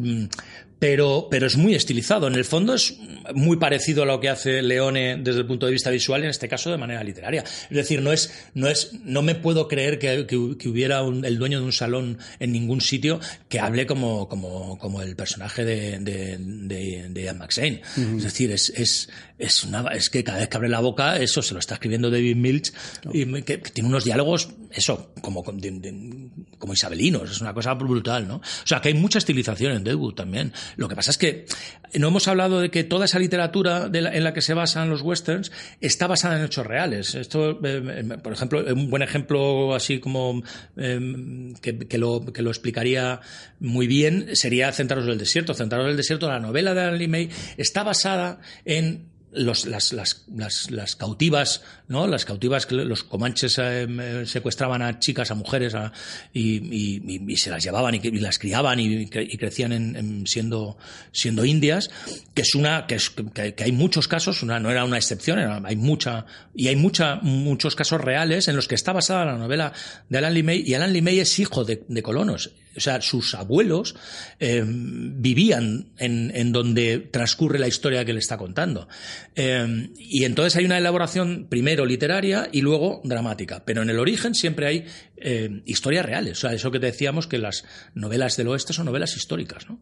Pero, 0.82 1.28
pero 1.30 1.46
es 1.46 1.56
muy 1.56 1.76
estilizado. 1.76 2.26
En 2.26 2.34
el 2.34 2.44
fondo 2.44 2.74
es 2.74 2.96
muy 3.36 3.56
parecido 3.56 4.02
a 4.02 4.06
lo 4.06 4.18
que 4.18 4.28
hace 4.28 4.62
Leone 4.62 5.16
desde 5.16 5.38
el 5.38 5.46
punto 5.46 5.66
de 5.66 5.70
vista 5.70 5.90
visual, 5.90 6.24
en 6.24 6.30
este 6.30 6.48
caso 6.48 6.72
de 6.72 6.76
manera 6.76 7.04
literaria. 7.04 7.44
Es 7.44 7.76
decir, 7.76 8.02
no 8.02 8.12
es, 8.12 8.32
no 8.54 8.66
es, 8.66 8.90
no 9.04 9.22
me 9.22 9.36
puedo 9.36 9.68
creer 9.68 10.00
que, 10.00 10.26
que, 10.26 10.56
que 10.58 10.68
hubiera 10.68 11.04
un, 11.04 11.24
el 11.24 11.38
dueño 11.38 11.60
de 11.60 11.66
un 11.66 11.72
salón 11.72 12.18
en 12.40 12.50
ningún 12.50 12.80
sitio 12.80 13.20
que 13.48 13.60
hable 13.60 13.86
como, 13.86 14.28
como, 14.28 14.76
como 14.76 15.02
el 15.02 15.14
personaje 15.14 15.64
de, 15.64 16.00
de, 16.00 16.36
de, 16.38 17.06
de 17.10 17.22
Ian 17.22 17.38
McShane. 17.38 17.80
Uh 17.96 18.00
-huh. 18.00 18.16
Es 18.16 18.24
decir, 18.24 18.50
es, 18.50 18.70
es, 18.70 19.08
es, 19.38 19.62
una, 19.62 19.86
es 19.92 20.10
que 20.10 20.24
cada 20.24 20.38
vez 20.38 20.48
que 20.48 20.56
abre 20.56 20.68
la 20.68 20.80
boca, 20.80 21.16
eso 21.16 21.42
se 21.42 21.54
lo 21.54 21.60
está 21.60 21.74
escribiendo 21.74 22.10
David 22.10 22.34
Milch, 22.34 22.72
no. 23.04 23.12
y 23.14 23.42
que, 23.44 23.60
que, 23.60 23.70
tiene 23.70 23.88
unos 23.88 24.02
diálogos, 24.02 24.48
eso, 24.74 25.12
como, 25.20 25.42
como 25.42 26.72
isabelinos, 26.72 27.30
es 27.30 27.40
una 27.40 27.54
cosa 27.54 27.74
brutal, 27.74 28.26
¿no? 28.26 28.36
O 28.36 28.66
sea, 28.66 28.80
que 28.80 28.88
hay 28.88 28.94
mucha 28.94 29.18
estilización 29.18 29.72
en 29.72 29.84
Deadwood 29.84 30.14
también. 30.14 30.52
Lo 30.76 30.88
que 30.88 30.96
pasa 30.96 31.10
es 31.10 31.18
que 31.18 31.46
no 31.94 32.08
hemos 32.08 32.26
hablado 32.28 32.60
de 32.60 32.70
que 32.70 32.84
toda 32.84 33.04
esa 33.04 33.18
literatura 33.18 33.90
en 33.92 34.24
la 34.24 34.32
que 34.32 34.40
se 34.42 34.54
basan 34.54 34.88
los 34.88 35.02
westerns 35.02 35.52
está 35.80 36.06
basada 36.06 36.38
en 36.38 36.44
hechos 36.44 36.66
reales. 36.66 37.14
Esto, 37.14 37.58
eh, 37.64 38.18
por 38.22 38.32
ejemplo, 38.32 38.64
un 38.72 38.90
buen 38.90 39.02
ejemplo 39.02 39.74
así 39.74 40.00
como 40.00 40.42
eh, 40.76 41.54
que, 41.60 41.78
que, 41.78 41.98
lo, 41.98 42.22
explicaría 42.22 43.20
muy 43.60 43.86
bien 43.86 44.34
sería 44.34 44.72
Centauros 44.72 45.06
del 45.06 45.18
Desierto. 45.18 45.54
Centauros 45.54 45.88
del 45.88 45.96
Desierto, 45.96 46.28
la 46.28 46.40
novela 46.40 46.74
de 46.74 46.80
Alan 46.80 47.10
May, 47.10 47.28
está 47.56 47.82
basada 47.82 48.40
en 48.64 49.11
los, 49.32 49.66
las, 49.66 49.92
las, 49.92 50.24
las, 50.34 50.70
las, 50.70 50.96
cautivas, 50.96 51.62
¿no? 51.88 52.06
Las 52.06 52.24
cautivas 52.24 52.66
que 52.66 52.74
los 52.74 53.02
comanches 53.02 53.58
eh, 53.58 54.24
secuestraban 54.26 54.82
a 54.82 54.98
chicas, 54.98 55.30
a 55.30 55.34
mujeres, 55.34 55.74
a, 55.74 55.92
y, 56.32 56.56
y, 56.56 57.22
y, 57.26 57.36
se 57.36 57.50
las 57.50 57.62
llevaban 57.64 57.94
y, 57.94 58.00
y 58.02 58.18
las 58.18 58.38
criaban 58.38 58.78
y, 58.80 59.06
crecían 59.06 59.72
en, 59.72 59.96
en, 59.96 60.26
siendo, 60.26 60.76
siendo 61.12 61.44
indias, 61.44 61.90
que 62.34 62.42
es 62.42 62.54
una, 62.54 62.86
que, 62.86 62.96
es, 62.96 63.10
que, 63.10 63.54
que, 63.54 63.64
hay 63.64 63.72
muchos 63.72 64.08
casos, 64.08 64.42
una, 64.42 64.60
no 64.60 64.70
era 64.70 64.84
una 64.84 64.96
excepción, 64.98 65.38
era, 65.38 65.60
hay 65.64 65.76
mucha, 65.76 66.26
y 66.54 66.68
hay 66.68 66.76
mucha, 66.76 67.16
muchos 67.16 67.74
casos 67.74 68.00
reales 68.00 68.48
en 68.48 68.56
los 68.56 68.68
que 68.68 68.74
está 68.74 68.92
basada 68.92 69.24
la 69.24 69.38
novela 69.38 69.72
de 70.08 70.18
Alan 70.18 70.34
Lee 70.34 70.42
May, 70.42 70.62
y 70.66 70.74
Alan 70.74 70.92
Lee 70.92 71.02
May 71.02 71.20
es 71.20 71.38
hijo 71.38 71.64
de, 71.64 71.82
de 71.88 72.02
colonos 72.02 72.50
o 72.76 72.80
sea, 72.80 73.00
sus 73.00 73.34
abuelos 73.34 73.94
eh, 74.38 74.62
vivían 74.66 75.92
en, 75.98 76.32
en, 76.34 76.52
donde 76.52 76.98
transcurre 76.98 77.58
la 77.58 77.68
historia 77.68 78.04
que 78.04 78.12
le 78.12 78.18
está 78.18 78.36
contando. 78.36 78.88
Eh, 79.34 79.90
y 79.96 80.24
entonces 80.24 80.56
hay 80.56 80.64
una 80.64 80.78
elaboración 80.78 81.46
primero 81.48 81.86
literaria 81.86 82.48
y 82.52 82.60
luego 82.60 83.00
dramática. 83.04 83.64
Pero 83.64 83.82
en 83.82 83.90
el 83.90 83.98
origen 83.98 84.34
siempre 84.34 84.66
hay 84.66 84.86
eh, 85.16 85.62
historias 85.66 86.04
reales. 86.04 86.38
O 86.38 86.40
sea, 86.42 86.52
eso 86.52 86.70
que 86.70 86.78
decíamos 86.78 87.26
que 87.26 87.38
las 87.38 87.64
novelas 87.94 88.36
del 88.36 88.48
oeste 88.48 88.72
son 88.72 88.86
novelas 88.86 89.16
históricas, 89.16 89.66
¿no? 89.68 89.78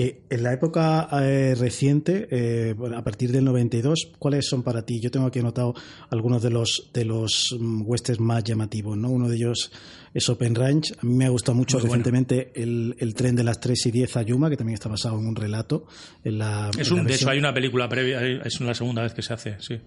Eh, 0.00 0.20
en 0.30 0.44
la 0.44 0.52
época 0.52 1.08
eh, 1.24 1.56
reciente, 1.58 2.28
eh, 2.30 2.72
a 2.94 3.02
partir 3.02 3.32
del 3.32 3.44
92, 3.44 4.12
¿cuáles 4.16 4.46
son 4.46 4.62
para 4.62 4.82
ti? 4.82 5.00
Yo 5.00 5.10
tengo 5.10 5.26
aquí 5.26 5.40
anotado 5.40 5.74
algunos 6.10 6.40
de 6.40 6.50
los 6.50 6.90
de 6.94 7.04
los 7.04 7.56
mm, 7.58 7.82
westerns 7.84 8.20
más 8.20 8.44
llamativos, 8.44 8.96
¿no? 8.96 9.10
Uno 9.10 9.28
de 9.28 9.34
ellos 9.34 9.72
es 10.14 10.28
Open 10.28 10.54
Range. 10.54 10.94
A 11.02 11.04
mí 11.04 11.14
me 11.14 11.26
ha 11.26 11.30
gustado 11.30 11.56
mucho 11.56 11.78
Muy 11.78 11.88
bueno. 11.88 12.04
recientemente 12.04 12.52
el, 12.54 12.94
el 13.00 13.12
tren 13.14 13.34
de 13.34 13.42
las 13.42 13.58
3 13.58 13.86
y 13.86 13.90
10 13.90 14.16
a 14.18 14.22
Yuma, 14.22 14.48
que 14.48 14.56
también 14.56 14.74
está 14.74 14.88
basado 14.88 15.18
en 15.18 15.26
un 15.26 15.34
relato. 15.34 15.88
En 16.22 16.38
la, 16.38 16.70
Es 16.78 16.88
en 16.88 16.94
la 16.94 17.02
un, 17.02 17.08
de 17.08 17.14
hecho, 17.16 17.30
hay 17.30 17.40
una 17.40 17.52
película 17.52 17.88
previa, 17.88 18.20
es 18.22 18.60
la 18.60 18.74
segunda 18.74 19.02
vez 19.02 19.14
que 19.14 19.22
se 19.22 19.34
hace, 19.34 19.56
sí. 19.58 19.80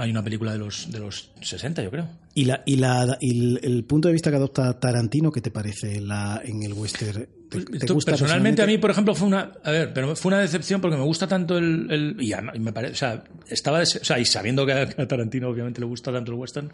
Hay 0.00 0.10
una 0.10 0.22
película 0.22 0.52
de 0.52 0.58
los, 0.58 0.90
de 0.90 1.00
los 1.00 1.30
60, 1.40 1.82
yo 1.82 1.90
creo. 1.90 2.08
Y, 2.34 2.44
la, 2.44 2.62
y, 2.64 2.76
la, 2.76 3.18
y 3.20 3.38
el, 3.38 3.60
el 3.62 3.84
punto 3.84 4.06
de 4.08 4.12
vista 4.12 4.30
que 4.30 4.36
adopta 4.36 4.78
Tarantino, 4.78 5.32
¿qué 5.32 5.40
te 5.40 5.50
parece 5.50 5.96
en 5.96 6.06
la, 6.08 6.40
en 6.44 6.62
el 6.62 6.72
western? 6.72 7.26
¿Te, 7.48 7.62
te 7.64 7.78
Esto, 7.78 7.94
gusta 7.94 8.12
personalmente 8.12 8.62
a 8.62 8.66
mí, 8.66 8.76
por 8.78 8.90
ejemplo, 8.90 9.14
fue 9.14 9.26
una, 9.26 9.52
a 9.64 9.70
ver, 9.70 9.92
pero 9.94 10.14
fue 10.14 10.28
una 10.28 10.40
decepción 10.40 10.80
porque 10.80 10.96
me 10.98 11.02
gusta 11.02 11.26
tanto 11.26 11.56
el, 11.58 11.90
el- 11.90 12.16
y, 12.22 12.32
a- 12.32 12.44
y 12.54 12.58
me 12.60 12.72
parece, 12.72 12.92
o 12.92 12.96
sea, 12.96 13.24
estaba, 13.48 13.80
des- 13.80 13.96
o 13.96 14.04
sea, 14.04 14.18
y 14.20 14.24
sabiendo 14.26 14.64
que 14.66 14.72
a 14.72 14.82
a 14.82 15.08
Tarantino 15.08 15.48
obviamente 15.48 15.80
le 15.80 15.86
gusta 15.86 16.12
tanto 16.12 16.30
el 16.30 16.38
western, 16.38 16.70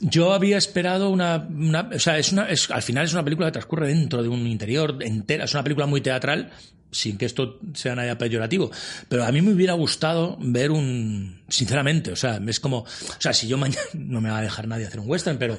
yo 0.00 0.32
había 0.34 0.58
esperado 0.58 1.10
una, 1.10 1.46
una- 1.48 1.88
o 1.94 1.98
sea, 1.98 2.18
es 2.18 2.32
una, 2.32 2.48
es, 2.50 2.70
al 2.70 2.82
final 2.82 3.04
es 3.04 3.12
una 3.12 3.22
película 3.24 3.46
que 3.48 3.52
transcurre 3.52 3.88
dentro 3.88 4.22
de 4.22 4.28
un 4.28 4.46
interior 4.46 4.98
entera, 5.00 5.44
es 5.44 5.54
una 5.54 5.62
película 5.62 5.86
muy 5.86 6.00
teatral, 6.00 6.50
sin 6.90 7.18
que 7.18 7.26
esto 7.26 7.58
sea 7.74 7.94
nada 7.94 8.18
peyorativo, 8.18 8.70
pero 9.08 9.24
a 9.24 9.32
mí 9.32 9.42
me 9.42 9.52
hubiera 9.52 9.74
gustado 9.74 10.36
ver 10.40 10.70
un, 10.70 11.40
sinceramente, 11.48 12.12
o 12.12 12.16
sea, 12.16 12.40
es 12.46 12.60
como, 12.60 12.78
o 12.78 13.20
sea, 13.20 13.32
si 13.32 13.48
yo 13.48 13.56
mañana 13.56 13.82
no 13.94 14.20
me 14.20 14.30
va 14.30 14.38
a 14.38 14.42
dejar 14.42 14.66
nadie 14.66 14.86
hacer 14.86 15.00
un 15.00 15.08
western, 15.08 15.38
pero 15.38 15.58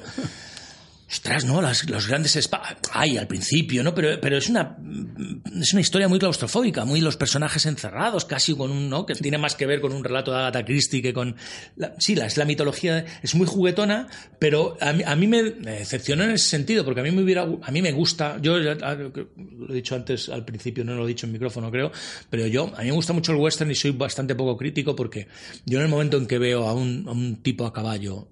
Ostras, 1.12 1.44
¿no? 1.44 1.60
Las- 1.60 1.88
los 1.90 2.08
grandes 2.08 2.36
spa... 2.36 2.62
Ay, 2.90 3.18
al 3.18 3.26
principio, 3.26 3.84
¿no? 3.84 3.94
Pero, 3.94 4.18
pero 4.18 4.38
es 4.38 4.48
una 4.48 4.78
es 5.60 5.72
una 5.74 5.82
historia 5.82 6.08
muy 6.08 6.18
claustrofóbica, 6.18 6.86
muy 6.86 7.02
los 7.02 7.18
personajes 7.18 7.66
encerrados, 7.66 8.24
casi 8.24 8.56
con 8.56 8.70
un, 8.70 8.88
¿no? 8.88 9.04
Que 9.04 9.14
tiene 9.14 9.36
más 9.36 9.54
que 9.54 9.66
ver 9.66 9.82
con 9.82 9.92
un 9.92 10.02
relato 10.02 10.30
de 10.30 10.38
Agatha 10.38 10.64
Christie 10.64 11.02
que 11.02 11.12
con... 11.12 11.36
la- 11.76 11.94
sí, 11.98 12.14
la, 12.14 12.24
es 12.24 12.38
la 12.38 12.46
mitología, 12.46 13.04
es 13.22 13.34
muy 13.34 13.46
juguetona, 13.46 14.08
pero 14.38 14.78
a 14.80 14.94
mí, 14.94 15.02
a 15.04 15.14
mí 15.14 15.26
me 15.26 15.42
decepcionó 15.42 16.24
en 16.24 16.30
ese 16.30 16.48
sentido, 16.48 16.82
porque 16.82 17.00
a 17.00 17.04
mí 17.04 17.10
me 17.10 17.22
hubiera... 17.22 17.42
A 17.62 17.70
mí 17.70 17.82
me 17.82 17.92
gusta, 17.92 18.38
yo 18.40 18.54
ah, 18.82 18.94
lo 18.94 19.68
he 19.70 19.74
dicho 19.74 19.94
antes 19.94 20.30
al 20.30 20.46
principio, 20.46 20.82
no 20.82 20.94
lo 20.94 21.04
he 21.04 21.08
dicho 21.08 21.26
en 21.26 21.32
micrófono 21.32 21.70
creo, 21.70 21.92
pero 22.30 22.46
yo, 22.46 22.72
a 22.74 22.80
mí 22.80 22.86
me 22.86 22.92
gusta 22.92 23.12
mucho 23.12 23.32
el 23.32 23.38
western 23.38 23.70
y 23.70 23.74
soy 23.74 23.90
bastante 23.90 24.34
poco 24.34 24.56
crítico 24.56 24.96
porque 24.96 25.28
yo 25.66 25.76
en 25.76 25.84
el 25.84 25.90
momento 25.90 26.16
en 26.16 26.26
que 26.26 26.38
veo 26.38 26.66
a 26.66 26.72
un, 26.72 27.04
a 27.06 27.12
un 27.12 27.42
tipo 27.42 27.66
a 27.66 27.72
caballo 27.74 28.28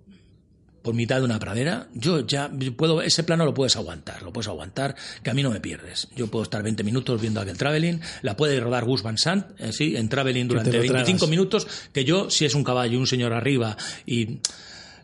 por 0.82 0.94
mitad 0.94 1.18
de 1.18 1.24
una 1.24 1.38
pradera, 1.38 1.88
yo 1.94 2.26
ya 2.26 2.50
puedo, 2.76 3.02
ese 3.02 3.22
plano 3.22 3.44
lo 3.44 3.54
puedes 3.54 3.76
aguantar, 3.76 4.22
lo 4.22 4.32
puedes 4.32 4.48
aguantar, 4.48 4.94
que 5.22 5.30
a 5.30 5.34
mí 5.34 5.42
no 5.42 5.50
me 5.50 5.60
pierdes. 5.60 6.08
Yo 6.16 6.28
puedo 6.28 6.42
estar 6.42 6.62
20 6.62 6.82
minutos 6.84 7.20
viendo 7.20 7.40
aquel 7.40 7.56
traveling, 7.56 8.00
la 8.22 8.36
puede 8.36 8.58
rodar 8.60 8.84
Gus 8.84 9.02
Van 9.02 9.18
Sant, 9.18 9.46
eh, 9.58 9.72
sí, 9.72 9.96
en 9.96 10.08
traveling 10.08 10.48
durante 10.48 10.70
te 10.70 10.76
lo 10.76 10.82
25 10.82 11.18
tragas. 11.18 11.30
minutos, 11.30 11.66
que 11.92 12.04
yo, 12.04 12.30
si 12.30 12.44
es 12.44 12.54
un 12.54 12.64
caballo 12.64 12.94
y 12.94 12.96
un 12.96 13.06
señor 13.06 13.32
arriba, 13.32 13.76
y 14.06 14.38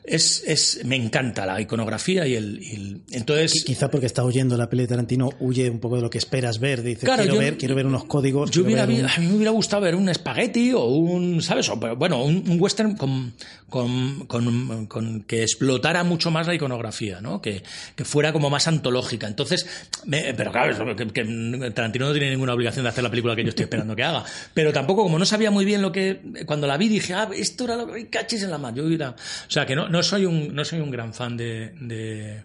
es, 0.07 0.43
es, 0.47 0.81
me 0.85 0.97
encanta 0.97 1.45
la 1.47 1.61
iconografía 1.61 2.27
y 2.27 2.35
el, 2.35 2.61
y 2.63 2.75
el- 2.75 3.01
entonces, 3.11 3.65
Quizá 3.65 3.91
porque 3.91 4.07
está 4.07 4.25
oyendo 4.25 4.57
la 4.57 4.69
peli 4.69 4.83
de 4.83 4.89
Tarantino, 4.89 5.31
huye 5.41 5.69
un 5.71 5.81
poco 5.81 5.97
de 5.97 6.03
lo 6.03 6.11
que 6.11 6.19
esperas 6.19 6.59
ver. 6.61 6.83
Dice, 6.83 7.07
Claro, 7.07 7.23
quiero, 7.23 7.35
yo- 7.35 7.41
ver, 7.41 7.59
quiero 7.59 7.75
ver 7.75 7.87
unos 7.87 8.05
códigos. 8.05 8.51
Yo 8.51 8.65
quiero 8.65 8.67
hubiera, 8.67 8.87
ver 8.87 8.97
vi- 8.97 9.03
un- 9.03 9.09
a 9.11 9.19
mí 9.19 9.27
me 9.27 9.35
hubiera 9.35 9.51
gustado 9.51 9.83
ver 9.83 9.95
un 9.97 10.09
espagueti 10.09 10.73
o 10.73 10.85
un, 10.85 11.43
¿sabes? 11.43 11.69
O, 11.69 11.77
bueno, 11.77 12.23
un, 12.23 12.45
un 12.49 12.61
western 12.61 12.97
con, 12.97 13.35
con, 13.69 14.27
con- 14.27 14.87
con- 14.87 15.23
que 15.25 15.43
explotara 15.43 16.05
mucho 16.05 16.31
más 16.31 16.47
la 16.47 16.55
iconografía, 16.55 17.21
¿no? 17.21 17.41
Que, 17.43 17.63
que 17.95 18.05
fuera 18.05 18.33
como 18.33 18.49
más 18.51 18.69
antológica. 18.69 19.27
Entonces, 19.27 19.67
me- 20.05 20.33
pero 20.35 20.53
claro, 20.53 20.95
que, 20.97 21.07
que 21.09 21.71
Tarantino 21.75 22.07
no 22.07 22.13
tiene 22.13 22.31
ninguna 22.31 22.53
obligación 22.55 22.85
de 22.85 22.91
hacer 22.91 23.03
la 23.03 23.11
película 23.11 23.35
que 23.35 23.43
yo 23.43 23.49
estoy 23.51 23.65
esperando 23.65 23.97
que 23.97 24.05
haga. 24.05 24.25
Pero 24.55 24.73
tampoco, 24.73 25.03
como 25.03 25.19
no 25.19 25.25
sabía 25.27 25.51
muy 25.51 25.65
bien 25.65 25.83
lo 25.83 25.91
que, 25.93 26.21
cuando 26.47 26.67
la 26.67 26.77
vi 26.77 26.89
dije, 26.89 27.15
ah, 27.15 27.29
esto 27.35 27.65
era 27.65 27.77
lo 27.77 27.93
que 27.93 28.07
cachis 28.09 28.43
en 28.43 28.51
la 28.51 28.59
mano. 28.59 28.77
Yo 28.77 28.85
hubiera, 28.85 29.11
o 29.11 29.51
sea, 29.51 29.67
que 29.67 29.75
no, 29.75 29.89
no 29.97 30.03
soy 30.03 30.27
un, 30.27 30.55
no 30.55 30.65
soy 30.65 30.81
un 30.81 30.91
gran 30.91 31.13
fan 31.15 31.37
de, 31.37 31.71
de, 31.81 32.43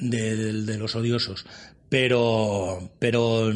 de, 0.00 0.36
de- 0.36 0.62
de 0.62 0.78
los 0.78 0.94
odiosos. 0.96 1.44
Pero, 1.88 2.90
pero, 2.98 3.52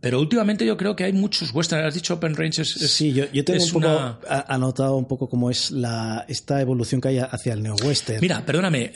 pero 0.00 0.20
últimamente 0.20 0.64
yo 0.66 0.76
creo 0.76 0.94
que 0.96 1.04
hay 1.04 1.12
muchos 1.12 1.52
westerns. 1.54 1.86
Has 1.86 1.94
dicho 1.94 2.14
Open 2.14 2.34
Range 2.36 2.62
es, 2.62 2.76
es- 2.76 2.90
Sí, 2.92 3.12
yo, 3.12 3.24
yo 3.32 3.44
tengo 3.44 3.62
un 3.64 3.70
poco 3.70 3.86
una- 3.86 4.18
anotado 4.48 4.96
un 4.96 5.06
poco 5.06 5.28
cómo 5.28 5.50
es 5.50 5.70
la, 5.70 6.24
esta 6.28 6.60
evolución 6.60 7.00
que 7.00 7.08
hay 7.08 7.18
hacia 7.18 7.52
el 7.52 7.62
neo-western. 7.62 8.20
Mira, 8.20 8.44
perdóname, 8.46 8.92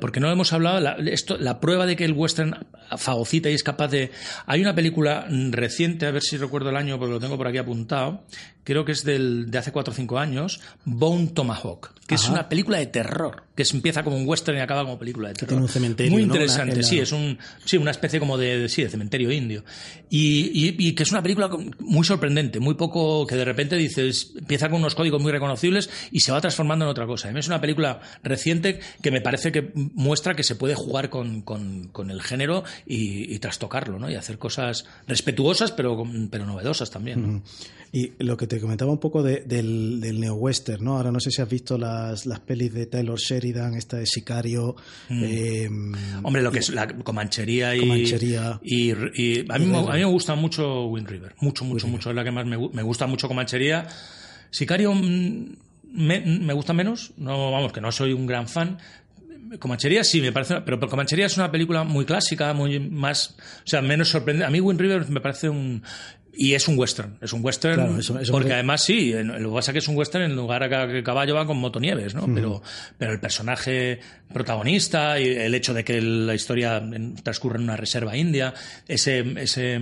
porque 0.00 0.20
no 0.20 0.30
hemos 0.30 0.52
hablado, 0.52 0.80
la, 0.80 0.92
esto, 1.10 1.36
la 1.38 1.60
prueba 1.60 1.86
de 1.86 1.94
que 1.96 2.04
el 2.04 2.12
western 2.12 2.66
fagocita 2.96 3.50
y 3.50 3.54
es 3.54 3.62
capaz 3.62 3.88
de... 3.88 4.10
Hay 4.46 4.60
una 4.60 4.74
película 4.74 5.26
reciente, 5.50 6.06
a 6.06 6.10
ver 6.10 6.22
si 6.22 6.36
recuerdo 6.36 6.70
el 6.70 6.76
año, 6.76 6.98
porque 6.98 7.14
lo 7.14 7.20
tengo 7.20 7.36
por 7.36 7.46
aquí 7.48 7.58
apuntado, 7.58 8.24
creo 8.64 8.84
que 8.84 8.92
es 8.92 9.04
del, 9.04 9.50
de 9.50 9.58
hace 9.58 9.72
4 9.72 9.92
o 9.92 9.94
5 9.94 10.18
años, 10.18 10.60
Bone 10.84 11.28
Tomahawk, 11.28 11.92
que 12.06 12.14
es 12.16 12.28
una 12.28 12.48
película 12.48 12.78
de 12.78 12.86
terror, 12.86 13.44
que 13.54 13.64
se 13.64 13.76
empieza 13.76 14.02
como 14.04 14.16
un 14.16 14.26
western 14.28 14.58
y 14.58 14.60
acaba 14.60 14.82
como 14.84 14.98
película 14.98 15.28
de 15.28 15.34
terror. 15.34 15.48
tiene 15.48 15.62
un 15.62 15.68
cementerio, 15.68 16.12
Muy 16.12 16.22
¿no? 16.22 16.26
interesante, 16.34 16.62
Una- 16.64 16.72
en 16.74 16.82
la- 16.82 16.88
sí, 16.88 16.98
es 16.98 17.12
un, 17.12 17.38
sí, 17.64 17.76
una 17.78 17.90
especie 17.90 18.18
como 18.20 18.36
de, 18.38 18.68
sí, 18.68 18.82
de 18.82 18.88
cementerio 18.90 19.30
indio. 19.32 19.64
Y, 20.10 20.50
y- 20.68 20.76
y 20.88 20.92
que 20.94 21.02
es 21.04 21.10
una 21.10 21.22
película 21.22 21.50
muy 21.80 22.04
sorprendente, 22.04 22.60
muy 22.60 22.74
poco, 22.74 23.26
que 23.26 23.34
de 23.36 23.44
repente 23.44 23.76
dices, 23.76 24.32
empieza 24.36 24.68
con 24.68 24.80
unos 24.80 24.94
códigos 24.94 25.22
muy 25.22 25.32
reconocibles 25.32 25.88
y 26.10 26.20
se 26.20 26.32
va 26.32 26.40
transformando 26.40 26.84
en 26.84 26.90
otra 26.90 27.06
cosa. 27.06 27.28
A 27.28 27.32
mí 27.32 27.40
es 27.40 27.46
una 27.46 27.60
película 27.60 28.00
reciente 28.22 28.80
que 29.02 29.10
me 29.10 29.20
parece 29.20 29.52
que 29.52 29.72
muestra 29.74 30.34
que 30.34 30.42
se 30.42 30.54
puede 30.54 30.74
jugar 30.74 31.08
con, 31.10 31.42
con- 31.42 31.88
con 31.88 32.10
el 32.10 32.20
género 32.22 32.64
y, 32.86 33.32
y 33.34 33.38
trastocarlo, 33.38 33.98
¿no? 33.98 34.10
Y 34.10 34.14
hacer 34.16 34.38
cosas 34.38 34.84
respetuosas, 35.08 35.72
pero, 35.72 36.02
pero 36.30 36.44
novedosas 36.46 36.90
también. 36.90 37.22
¿no? 37.22 37.42
Y 37.94 38.12
lo 38.20 38.38
que 38.38 38.46
te 38.46 38.58
comentaba 38.58 38.90
un 38.90 38.98
poco 38.98 39.22
de- 39.22 39.42
del, 39.46 40.00
del 40.00 40.18
neo-western, 40.18 40.82
¿no? 40.82 40.96
Ahora 40.96 41.12
no 41.12 41.20
sé 41.20 41.30
si 41.30 41.42
has 41.42 41.48
visto 41.50 41.76
las, 41.76 42.24
las 42.24 42.40
pelis 42.40 42.72
de 42.72 42.86
Taylor 42.86 43.18
Sheridan, 43.18 43.74
esta 43.74 43.98
de 43.98 44.06
Sicario. 44.06 44.76
eh, 45.10 45.68
Hombre, 46.22 46.40
lo 46.40 46.50
que 46.50 46.60
es 46.60 46.70
la 46.70 46.86
comanchería 46.88 47.76
y. 47.76 47.80
Comanchería. 47.80 48.58
Y, 48.62 48.92
y 49.14 49.44
a, 49.46 49.58
mí, 49.58 49.66
me- 49.66 49.76
a 49.78 49.82
mí 49.92 49.98
me 49.98 50.04
gusta 50.06 50.34
mucho 50.34 50.86
Wind 50.86 51.06
River. 51.06 51.34
Mucho, 51.40 51.66
mucho, 51.66 51.86
mucho. 51.86 52.08
Es 52.08 52.16
la 52.16 52.24
que 52.24 52.30
más 52.30 52.46
me, 52.46 52.56
me 52.56 52.82
gusta 52.82 53.06
mucho 53.06 53.28
Comanchería. 53.28 53.86
Sicario 54.50 54.94
mm, 54.94 55.46
me, 55.92 56.20
me 56.20 56.52
gusta 56.54 56.72
menos. 56.72 57.12
No, 57.18 57.50
vamos, 57.52 57.72
que 57.74 57.82
no 57.82 57.92
soy 57.92 58.14
un 58.14 58.26
gran 58.26 58.48
fan. 58.48 58.78
Comanchería 59.58 60.02
sí, 60.02 60.22
me 60.22 60.32
parece. 60.32 60.62
Pero 60.62 60.80
Comanchería 60.80 61.26
es 61.26 61.36
una 61.36 61.50
película 61.52 61.84
muy 61.84 62.06
clásica, 62.06 62.54
muy 62.54 62.80
más. 62.80 63.36
O 63.58 63.66
sea, 63.66 63.82
menos 63.82 64.08
sorprendente. 64.08 64.46
A 64.46 64.50
mí 64.50 64.60
Wind 64.60 64.80
River 64.80 65.10
me 65.10 65.20
parece 65.20 65.50
un. 65.50 65.82
Y 66.34 66.54
es 66.54 66.66
un 66.66 66.78
western, 66.78 67.18
es 67.20 67.32
un 67.34 67.44
western, 67.44 67.74
Claro, 67.74 67.98
eso- 67.98 68.18
eso 68.18 68.32
porque 68.32 68.54
además 68.54 68.82
sí, 68.82 69.12
lo 69.12 69.50
que 69.50 69.54
pasa 69.54 69.70
es 69.70 69.72
que 69.74 69.78
es 69.80 69.88
un 69.88 69.96
western 69.96 70.24
en 70.24 70.34
lugar 70.34 70.62
a 70.62 70.68
que 70.88 70.96
el 70.98 71.04
caballo 71.04 71.34
va 71.34 71.46
con 71.46 71.58
motonieves, 71.58 72.14
¿no? 72.14 72.26
Pero, 72.34 72.62
pero 72.96 73.12
el 73.12 73.20
personaje 73.20 74.00
protagonista 74.32 75.20
y 75.20 75.28
el 75.28 75.54
hecho 75.54 75.74
de 75.74 75.84
que 75.84 76.00
la 76.00 76.34
historia 76.34 76.82
transcurre 77.22 77.56
en 77.58 77.64
una 77.64 77.76
reserva 77.76 78.16
india, 78.16 78.54
ese, 78.88 79.20
ese, 79.42 79.78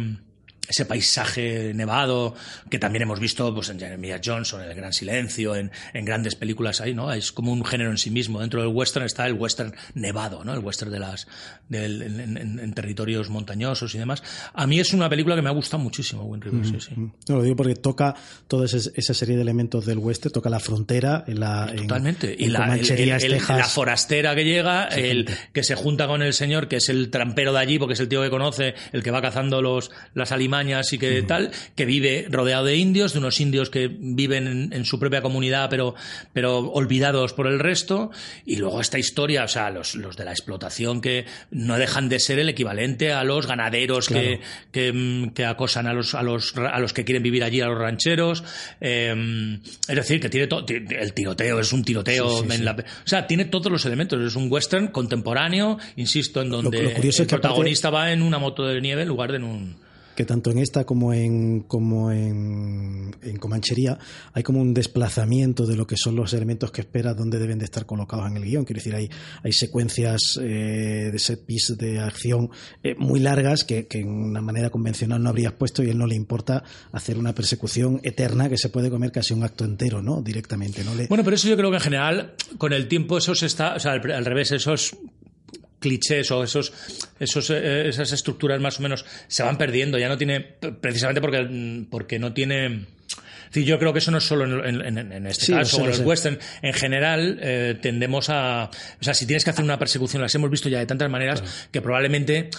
ese 0.68 0.84
paisaje 0.84 1.72
nevado 1.74 2.34
que 2.68 2.78
también 2.78 3.02
hemos 3.02 3.18
visto 3.18 3.52
pues, 3.54 3.70
en 3.70 3.80
Jeremiah 3.80 4.20
Johnson, 4.24 4.62
en 4.62 4.70
El 4.70 4.76
Gran 4.76 4.92
Silencio, 4.92 5.56
en, 5.56 5.72
en 5.94 6.04
grandes 6.04 6.36
películas 6.36 6.80
ahí, 6.80 6.94
¿no? 6.94 7.12
Es 7.12 7.32
como 7.32 7.52
un 7.52 7.64
género 7.64 7.90
en 7.90 7.98
sí 7.98 8.10
mismo. 8.10 8.38
Dentro 8.40 8.60
del 8.62 8.70
western 8.72 9.04
está 9.06 9.26
el 9.26 9.32
western 9.32 9.74
nevado, 9.94 10.44
¿no? 10.44 10.52
El 10.54 10.60
western 10.60 10.92
de 10.92 11.00
las, 11.00 11.26
del, 11.68 12.02
en, 12.02 12.36
en- 12.36 12.58
en 12.60 12.72
territorios 12.74 13.30
montañosos 13.30 13.94
y 13.94 13.98
demás. 13.98 14.22
A 14.54 14.66
mí 14.68 14.78
es 14.78 14.92
una 14.92 15.08
película 15.08 15.34
que 15.34 15.42
me 15.42 15.48
ha 15.48 15.52
gustado 15.52 15.82
muchísimo, 15.82 16.22
Wind 16.24 16.44
River, 16.44 16.66
sí, 16.66 16.76
sí. 16.80 16.94
no 16.96 17.36
lo 17.36 17.42
digo 17.42 17.56
porque 17.56 17.74
toca 17.74 18.14
toda 18.46 18.66
esa, 18.66 18.76
esa 18.94 19.14
serie 19.14 19.34
de 19.36 19.42
elementos 19.42 19.86
del 19.86 19.98
western, 19.98 20.32
toca 20.32 20.50
la 20.50 20.60
frontera 20.60 21.24
en 21.26 21.40
la. 21.40 21.68
en- 21.70 21.78
Totalmente. 21.88 22.36
Y 22.38 22.46
la, 22.48 22.76
el- 22.76 22.88
el- 22.90 23.10
el- 23.24 23.38
la 23.48 23.64
forastera 23.64 24.34
que 24.36 24.44
llega, 24.44 24.84
el 24.84 25.28
que 25.52 25.64
se 25.64 25.74
junta 25.74 26.06
con 26.06 26.22
el 26.22 26.32
señor, 26.32 26.68
que 26.68 26.76
es 26.76 26.88
el 26.90 27.10
trampero 27.10 27.52
de 27.52 27.58
allí, 27.58 27.78
porque 27.78 27.94
es 27.94 28.00
el 28.00 28.08
tío 28.08 28.22
que 28.22 28.30
conoce, 28.30 28.74
el 28.92 29.02
que 29.02 29.10
va 29.10 29.20
cazando 29.20 29.60
los, 29.62 29.90
las 30.14 30.30
alimañas 30.30 30.49
artimañas 30.50 30.92
y 30.92 30.98
que 30.98 31.22
tal, 31.22 31.50
que 31.76 31.84
vive 31.84 32.26
rodeado 32.28 32.64
de 32.64 32.76
indios, 32.76 33.12
de 33.12 33.18
unos 33.20 33.40
indios 33.40 33.70
que 33.70 33.88
viven 33.88 34.46
en, 34.46 34.72
en 34.72 34.84
su 34.84 34.98
propia 34.98 35.22
comunidad, 35.22 35.68
pero, 35.70 35.94
pero 36.32 36.58
olvidados 36.72 37.32
por 37.34 37.46
el 37.46 37.58
resto. 37.58 38.10
Y 38.44 38.56
luego 38.56 38.80
esta 38.80 38.98
historia, 38.98 39.44
o 39.44 39.48
sea, 39.48 39.70
los, 39.70 39.94
los 39.94 40.16
de 40.16 40.24
la 40.24 40.32
explotación 40.32 41.00
que 41.00 41.24
no 41.50 41.78
dejan 41.78 42.08
de 42.08 42.18
ser 42.18 42.38
el 42.38 42.48
equivalente 42.48 43.12
a 43.12 43.22
los 43.24 43.46
ganaderos 43.46 44.08
que, 44.08 44.40
que, 44.72 44.92
mm, 44.92 45.30
que 45.30 45.44
acosan 45.44 45.86
a 45.86 45.92
los, 45.92 46.14
a, 46.14 46.22
los, 46.22 46.54
a 46.56 46.78
los 46.80 46.92
que 46.92 47.04
quieren 47.04 47.22
vivir 47.22 47.44
allí, 47.44 47.60
a 47.60 47.66
los 47.66 47.78
rancheros. 47.78 48.42
Eh, 48.80 49.58
es 49.88 49.96
decir, 49.96 50.20
que 50.20 50.28
tiene 50.28 50.46
todo. 50.46 50.64
El 50.68 51.12
tiroteo 51.12 51.60
es 51.60 51.72
un 51.72 51.84
tiroteo. 51.84 52.28
Sí, 52.28 52.36
sí, 52.46 52.52
en 52.52 52.58
sí. 52.58 52.62
la- 52.64 52.72
o 52.72 53.08
sea, 53.08 53.26
tiene 53.26 53.44
todos 53.46 53.70
los 53.70 53.84
elementos. 53.84 54.20
Es 54.20 54.36
un 54.36 54.50
western 54.50 54.88
contemporáneo, 54.88 55.78
insisto, 55.96 56.42
en 56.42 56.50
donde 56.50 56.82
lo 56.82 56.90
el 56.90 56.96
es 56.96 57.16
que 57.16 57.22
aparte- 57.22 57.26
protagonista 57.26 57.90
va 57.90 58.12
en 58.12 58.22
una 58.22 58.38
moto 58.38 58.66
de 58.66 58.80
nieve 58.80 59.02
en 59.02 59.08
lugar 59.08 59.30
de 59.32 59.36
en 59.40 59.44
un. 59.44 59.76
Que 60.20 60.26
tanto 60.26 60.50
en 60.50 60.58
esta 60.58 60.84
como 60.84 61.14
en 61.14 61.60
como 61.60 62.12
en, 62.12 63.10
Comanchería 63.38 63.98
hay 64.34 64.42
como 64.42 64.60
un 64.60 64.74
desplazamiento 64.74 65.64
de 65.64 65.76
lo 65.76 65.86
que 65.86 65.96
son 65.96 66.14
los 66.14 66.34
elementos 66.34 66.70
que 66.70 66.82
esperas 66.82 67.16
donde 67.16 67.38
deben 67.38 67.58
de 67.58 67.64
estar 67.64 67.86
colocados 67.86 68.26
en 68.30 68.36
el 68.36 68.44
guion. 68.44 68.66
Quiero 68.66 68.80
decir, 68.80 68.94
hay, 68.94 69.08
hay 69.42 69.52
secuencias 69.52 70.38
eh, 70.38 71.08
de 71.10 71.18
set 71.18 71.46
piece 71.46 71.74
de 71.74 72.00
acción 72.00 72.50
eh, 72.82 72.94
muy 72.98 73.18
largas 73.18 73.64
que, 73.64 73.86
en 73.92 74.08
una 74.08 74.42
manera 74.42 74.68
convencional 74.68 75.22
no 75.22 75.30
habrías 75.30 75.54
puesto 75.54 75.82
y 75.82 75.88
a 75.88 75.92
él 75.92 75.96
no 75.96 76.06
le 76.06 76.16
importa 76.16 76.64
hacer 76.92 77.16
una 77.16 77.34
persecución 77.34 77.98
eterna 78.02 78.50
que 78.50 78.58
se 78.58 78.68
puede 78.68 78.90
comer 78.90 79.12
casi 79.12 79.32
un 79.32 79.42
acto 79.42 79.64
entero, 79.64 80.02
¿no? 80.02 80.20
Directamente, 80.20 80.84
¿no? 80.84 80.90
Bueno, 81.08 81.24
pero 81.24 81.34
eso 81.34 81.48
yo 81.48 81.56
creo 81.56 81.70
que 81.70 81.76
en 81.76 81.82
general, 81.82 82.34
con 82.58 82.74
el 82.74 82.88
tiempo, 82.88 83.16
eso 83.16 83.34
se 83.34 83.46
está. 83.46 83.74
O 83.76 83.80
sea, 83.80 83.92
al, 83.92 84.10
al 84.10 84.24
revés, 84.26 84.52
esos 84.52 84.98
clichés 85.80 86.30
o 86.30 86.44
esos, 86.44 86.72
esos 87.18 87.50
eh, 87.50 87.88
esas 87.88 88.12
estructuras 88.12 88.60
más 88.60 88.78
o 88.78 88.82
menos 88.82 89.04
se 89.26 89.42
van 89.42 89.58
perdiendo. 89.58 89.98
Ya 89.98 90.08
no 90.08 90.16
tiene. 90.18 90.40
Precisamente 90.80 91.20
porque, 91.20 91.84
porque 91.90 92.18
no 92.18 92.32
tiene. 92.32 92.86
Decir, 93.46 93.64
yo 93.64 93.80
creo 93.80 93.92
que 93.92 93.98
eso 93.98 94.12
no 94.12 94.18
es 94.18 94.24
solo 94.24 94.44
en, 94.64 94.80
en- 94.86 95.12
en- 95.12 95.26
este 95.26 95.46
Sí, 95.46 95.52
caso, 95.52 95.78
o 95.78 95.80
en 95.80 95.86
lo 95.86 95.96
los 95.96 96.06
western. 96.06 96.38
En 96.62 96.72
general, 96.72 97.36
eh, 97.42 97.76
tendemos 97.82 98.28
a. 98.30 98.70
O 99.00 99.02
sea, 99.04 99.12
si 99.12 99.26
tienes 99.26 99.42
que 99.42 99.50
hacer 99.50 99.64
una 99.64 99.76
persecución, 99.76 100.22
las 100.22 100.32
hemos 100.36 100.50
visto 100.50 100.68
ya 100.68 100.78
de 100.78 100.86
tantas 100.86 101.10
maneras 101.10 101.42
que 101.72 101.82
probablemente, 101.82 102.50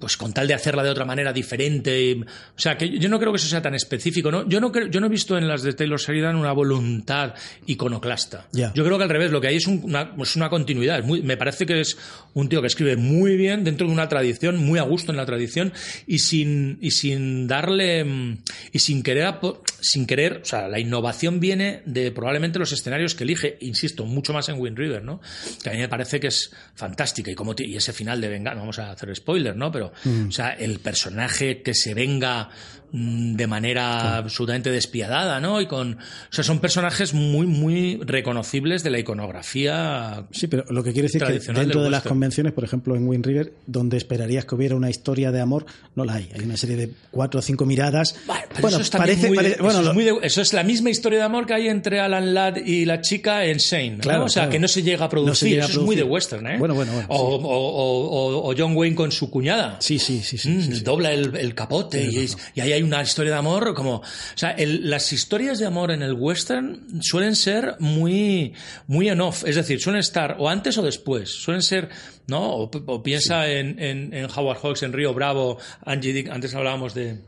pues 0.00 0.16
con 0.16 0.32
tal 0.32 0.46
de 0.48 0.54
hacerla 0.54 0.82
de 0.82 0.90
otra 0.90 1.04
manera 1.04 1.32
diferente. 1.32 2.16
o 2.20 2.58
sea, 2.58 2.76
que 2.76 2.98
yo 2.98 3.08
no 3.08 3.18
creo 3.18 3.32
que 3.32 3.36
eso 3.36 3.48
sea 3.48 3.62
tan 3.62 3.74
específico, 3.74 4.30
¿no? 4.30 4.48
Yo 4.48 4.60
no, 4.60 4.70
creo- 4.72 4.86
yo 4.88 5.00
no 5.00 5.06
he 5.06 5.10
visto 5.10 5.36
en 5.36 5.46
las 5.48 5.62
de 5.62 5.72
Taylor 5.74 6.00
Sheridan 6.00 6.36
una 6.36 6.52
voluntad 6.52 7.34
iconoclasta. 7.66 8.46
Yo 8.74 8.84
creo 8.84 8.96
que 8.98 9.04
al 9.04 9.10
revés, 9.10 9.30
lo 9.30 9.40
que 9.40 9.48
hay 9.48 9.56
es 9.56 9.66
un- 9.66 9.80
una, 9.84 10.12
es 10.20 10.36
una 10.36 10.48
continuidad. 10.48 10.98
Es 11.00 11.04
muy- 11.04 11.22
me 11.22 11.36
parece 11.36 11.66
que 11.66 11.80
es 11.80 11.96
un 12.34 12.48
tío 12.48 12.60
que 12.60 12.66
escribe 12.68 12.96
muy 12.96 13.36
bien 13.36 13.64
dentro 13.64 13.86
de 13.86 13.92
una 13.92 14.08
tradición, 14.08 14.56
muy 14.58 14.78
a 14.78 14.82
gusto 14.82 15.10
en 15.12 15.16
la 15.16 15.26
tradición 15.26 15.72
y 16.06 16.18
sin, 16.20 16.78
y 16.80 16.90
sin 16.92 17.46
darle 17.46 18.04
mm, 18.04 18.38
y 18.72 18.78
sin 18.78 19.02
querer, 19.02 19.34
sin 19.80 20.06
querer, 20.06 20.40
o 20.42 20.44
sea, 20.44 20.68
la 20.68 20.78
innovación 20.78 21.40
viene 21.40 21.82
de 21.86 22.10
probablemente 22.12 22.58
los 22.58 22.72
escenarios 22.72 23.14
que 23.14 23.24
elige, 23.24 23.56
insisto, 23.60 24.04
mucho 24.04 24.32
más 24.32 24.48
en 24.48 24.60
Wind 24.60 24.76
River, 24.78 25.02
¿no? 25.02 25.20
Que 25.62 25.70
a 25.70 25.72
mí 25.72 25.78
me 25.78 25.88
parece 25.88 26.20
que 26.20 26.28
es 26.28 26.50
fantástica 26.74 27.30
y 27.30 27.34
como 27.34 27.54
y 27.58 27.76
ese 27.76 27.92
final 27.92 28.20
de 28.20 28.28
venga, 28.28 28.52
no 28.54 28.60
vamos 28.60 28.78
a 28.78 28.90
hacer 28.92 29.14
spoiler, 29.14 29.56
¿no? 29.56 29.70
Pero, 29.74 29.92
o 30.28 30.30
sea, 30.30 30.50
el 30.50 30.78
personaje 30.78 31.60
que 31.60 31.74
se 31.74 31.94
venga 31.94 32.44
mm, 32.44 32.83
de 32.96 33.46
manera 33.48 34.18
absolutamente 34.18 34.70
despiadada, 34.70 35.40
¿no? 35.40 35.60
Y 35.60 35.66
con, 35.66 35.94
o 35.94 35.98
sea, 36.30 36.44
son 36.44 36.60
personajes 36.60 37.12
muy, 37.12 37.44
muy 37.46 37.98
reconocibles 38.04 38.84
de 38.84 38.90
la 38.90 39.00
iconografía. 39.00 40.26
Sí, 40.30 40.46
pero 40.46 40.64
lo 40.70 40.82
que 40.84 40.92
quiere 40.92 41.08
decir 41.08 41.22
que 41.24 41.52
dentro 41.52 41.82
de 41.82 41.90
las 41.90 42.04
convenciones, 42.04 42.52
por 42.52 42.62
ejemplo 42.64 42.94
en 42.94 43.08
Wind 43.08 43.26
River, 43.26 43.52
donde 43.66 43.96
esperarías 43.96 44.44
que 44.44 44.54
hubiera 44.54 44.76
una 44.76 44.90
historia 44.90 45.32
de 45.32 45.40
amor, 45.40 45.66
no 45.96 46.04
la 46.04 46.14
hay. 46.14 46.30
Hay 46.34 46.44
una 46.44 46.56
serie 46.56 46.76
de 46.76 46.90
cuatro 47.10 47.40
o 47.40 47.42
cinco 47.42 47.66
miradas. 47.66 48.14
Bueno, 48.26 48.42
pero 48.54 48.68
eso 48.68 48.80
es 48.80 48.90
parece, 48.90 49.26
muy 49.28 49.36
parece- 49.38 49.60
bueno, 49.62 49.80
eso, 49.80 49.88
es 49.90 49.94
muy 49.94 50.04
de- 50.04 50.18
eso 50.22 50.40
es 50.40 50.52
la 50.52 50.62
misma 50.62 50.90
historia 50.90 51.18
de 51.18 51.24
amor 51.24 51.46
que 51.46 51.54
hay 51.54 51.66
entre 51.68 51.98
Alan 51.98 52.32
Ladd 52.32 52.58
y 52.64 52.84
la 52.84 53.00
chica 53.00 53.44
en 53.44 53.58
Shane. 53.58 53.90
¿no? 53.96 53.98
Claro, 54.02 54.24
o 54.26 54.28
sea, 54.28 54.42
claro. 54.42 54.52
que 54.52 54.58
no 54.60 54.68
se 54.68 54.82
llega 54.84 55.04
a 55.06 55.08
producir. 55.08 55.48
No 55.48 55.50
llega 55.54 55.64
a 55.64 55.68
eso 55.68 55.80
es 55.80 55.84
muy 55.86 55.96
de 55.96 56.02
producir. 56.02 56.12
western, 56.36 56.46
¿eh? 56.46 56.58
Bueno, 56.58 56.74
bueno, 56.74 56.92
bueno, 56.92 57.08
O, 57.10 57.38
sí. 57.38 57.44
o- 57.44 58.50
o- 58.50 58.54
John 58.56 58.76
Wayne 58.76 58.94
con 58.94 59.10
su 59.10 59.30
cuñada. 59.30 59.78
sí, 59.80 59.98
sí, 59.98 60.20
sí, 60.22 60.38
sí, 60.38 60.48
Mm, 60.50 60.62
sí. 60.62 60.80
Dobla 60.84 61.12
el, 61.12 61.34
el 61.36 61.54
capote 61.56 62.04
y, 62.08 62.18
es- 62.18 62.36
y 62.54 62.60
ahí 62.60 62.72
hay 62.72 62.83
una 62.84 63.02
historia 63.02 63.32
de 63.32 63.38
amor 63.38 63.74
como... 63.74 63.96
O 63.96 64.02
sea, 64.36 64.50
el- 64.52 64.88
las 64.90 65.12
historias 65.12 65.58
de 65.58 65.66
amor 65.66 65.90
en 65.90 66.02
el 66.02 66.12
western 66.14 67.00
suelen 67.02 67.34
ser 67.36 67.76
muy, 67.78 68.54
muy 68.86 69.10
on 69.10 69.20
off. 69.20 69.44
Es 69.46 69.56
decir, 69.56 69.80
suelen 69.80 70.00
estar 70.00 70.36
o 70.38 70.48
antes 70.48 70.76
o 70.78 70.82
después. 70.82 71.30
Suelen 71.30 71.62
ser... 71.62 71.88
¿no? 72.26 72.40
O, 72.54 72.70
o 72.86 73.02
piensa 73.02 73.48
en, 73.50 73.78
en- 73.82 74.14
en 74.14 74.24
Howard 74.34 74.58
Hawks, 74.62 74.82
en 74.82 74.92
Río 74.92 75.12
Bravo, 75.12 75.58
Angie 75.84 76.12
Dick- 76.14 76.30
antes 76.30 76.54
hablábamos 76.54 76.94
de... 76.94 77.18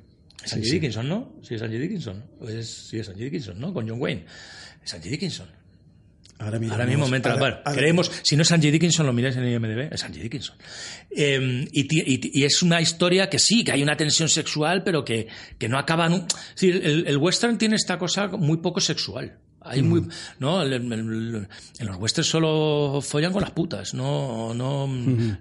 Es 0.45 0.53
Angie 0.53 0.71
Dickinson, 0.73 1.09
¿no? 1.09 1.33
Sí, 1.43 1.55
es 1.57 1.63
Angie 1.63 1.79
Dickinson. 1.79 2.25
Es, 2.49 2.89
sí, 2.89 2.99
es 2.99 3.09
Angie 3.09 3.25
Dickinson, 3.25 3.59
¿no? 3.61 3.75
Con 3.75 3.89
John 3.89 4.01
Wayne. 4.01 4.25
Es 4.85 4.95
Angie 4.95 5.11
Dickinson. 5.11 5.49
Ahora, 6.39 6.59
mismo, 6.59 6.75
Ahora 6.75 6.87
mismo 6.87 7.09
me 7.09 7.17
entra. 7.17 7.33
ahora- 7.33 7.41
bueno, 7.41 7.57
ahora- 7.65 7.79
creemos, 7.79 8.11
si 8.23 8.37
no 8.37 8.43
es 8.43 8.53
Angie 8.53 8.71
Dickinson, 8.71 9.07
lo 9.07 9.13
miráis 9.13 9.37
en 9.37 9.49
IMDb, 9.49 9.89
es 9.93 10.05
Angie 10.05 10.23
Dickinson. 10.23 10.57
Eh, 11.11 11.67
y, 11.73 12.45
es 12.45 12.63
una 12.63 12.81
historia 12.81 13.31
que 13.31 13.39
sí, 13.39 13.65
que 13.65 13.73
hay 13.73 13.83
una 13.83 13.97
tensión 13.97 14.29
sexual, 14.29 14.83
pero 14.85 15.05
que, 15.05 15.29
que 15.59 15.69
no 15.69 15.79
acaba. 15.79 16.09
nu- 16.11 16.27
Es 16.27 16.61
decir, 16.61 16.81
el, 16.85 17.07
el 17.07 17.17
western 17.17 17.57
tiene 17.57 17.77
esta 17.77 17.97
cosa 17.99 18.29
muy 18.29 18.59
poco 18.59 18.81
sexual. 18.81 19.39
Hay 19.69 19.83
muy, 19.83 20.01
Mm. 20.03 20.09
no, 20.41 20.63
en 20.63 21.49
los 21.81 21.97
westerns 21.97 22.29
solo 22.29 23.01
follan 23.03 23.33
con 23.33 23.43
las 23.43 23.51
putas, 23.51 23.95
no, 23.95 24.55
no. 24.55 24.89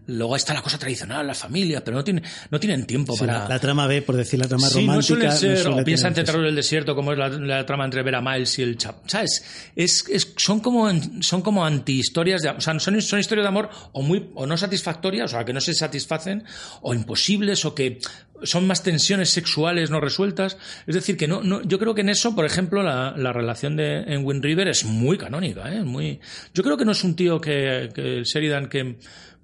Luego 0.08 0.36
está 0.36 0.54
la 0.54 0.62
cosa 0.62 0.78
tradicional, 0.78 1.26
la 1.28 1.34
familia, 1.36 1.84
pero 1.84 1.98
no 1.98 2.04
tiene, 2.04 2.22
no 2.50 2.60
tienen 2.60 2.86
tiempo 2.86 3.14
Sí, 3.14 3.20
para. 3.20 3.44
la, 3.44 3.50
la 3.50 3.60
trama 3.60 3.88
B, 3.88 4.02
por 4.02 4.16
decir 4.16 4.40
la 4.40 4.48
trama 4.48 4.68
Sí, 4.68 4.80
no 4.86 4.94
romántica. 4.94 5.08
suelen 5.08 5.32
ser, 5.32 5.58
suele 5.60 5.82
o 5.82 5.86
piensa 5.86 6.08
en 6.08 6.14
tener- 6.14 6.26
Terror 6.26 6.44
del 6.46 6.56
Desierto, 6.56 6.96
como 6.96 7.12
es 7.14 7.18
la, 7.18 7.30
la 7.30 7.66
trama 7.66 7.86
entre 7.86 8.04
Vera 8.04 8.22
Miles 8.22 8.58
y 8.60 8.64
el 8.64 8.78
chap. 8.78 8.98
¿Sabes? 9.08 9.44
Es, 9.76 10.06
es- 10.10 10.34
son 10.38 10.60
como, 10.60 10.90
son 11.22 11.42
como 11.42 11.66
anti-historias 11.66 12.42
de, 12.42 12.50
o 12.50 12.62
sea, 12.62 12.80
son, 12.80 13.02
son 13.02 13.20
historias 13.20 13.44
de 13.44 13.48
amor 13.48 13.70
o 13.92 14.02
muy, 14.02 14.30
o 14.36 14.46
no 14.48 14.58
satisfactorias, 14.58 15.32
o 15.32 15.36
sea, 15.36 15.46
que 15.46 15.54
no 15.54 15.62
se 15.62 15.74
satisfacen, 15.74 16.44
o 16.82 16.94
imposibles, 16.94 17.64
o 17.66 17.76
que 17.76 18.00
son 18.44 18.68
más 18.68 18.84
tensiones 18.84 19.30
sexuales 19.30 19.90
no 19.90 20.00
resueltas. 20.02 20.58
Es 20.88 20.96
decir, 20.96 21.18
que 21.18 21.28
no, 21.28 21.42
no 21.44 21.62
yo 21.64 21.80
creo 21.80 21.96
que 21.96 22.02
en 22.02 22.10
eso, 22.10 22.36
por 22.36 22.46
ejemplo, 22.46 22.84
la, 22.84 23.14
la 23.18 23.34
relación 23.34 23.76
de, 23.76 24.00
en 24.08 24.26
Wind 24.26 24.44
River 24.44 24.68
es 24.68 24.84
muy 24.86 25.18
canónica, 25.18 25.74
¿eh? 25.74 25.84
Muy, 25.84 26.20
yo 26.54 26.64
creo 26.64 26.78
que 26.78 26.86
no 26.86 26.92
es 26.92 27.04
un 27.04 27.16
tío 27.16 27.40
que, 27.40 27.90
que 27.94 28.24
Sheridan 28.24 28.68
que, 28.68 28.98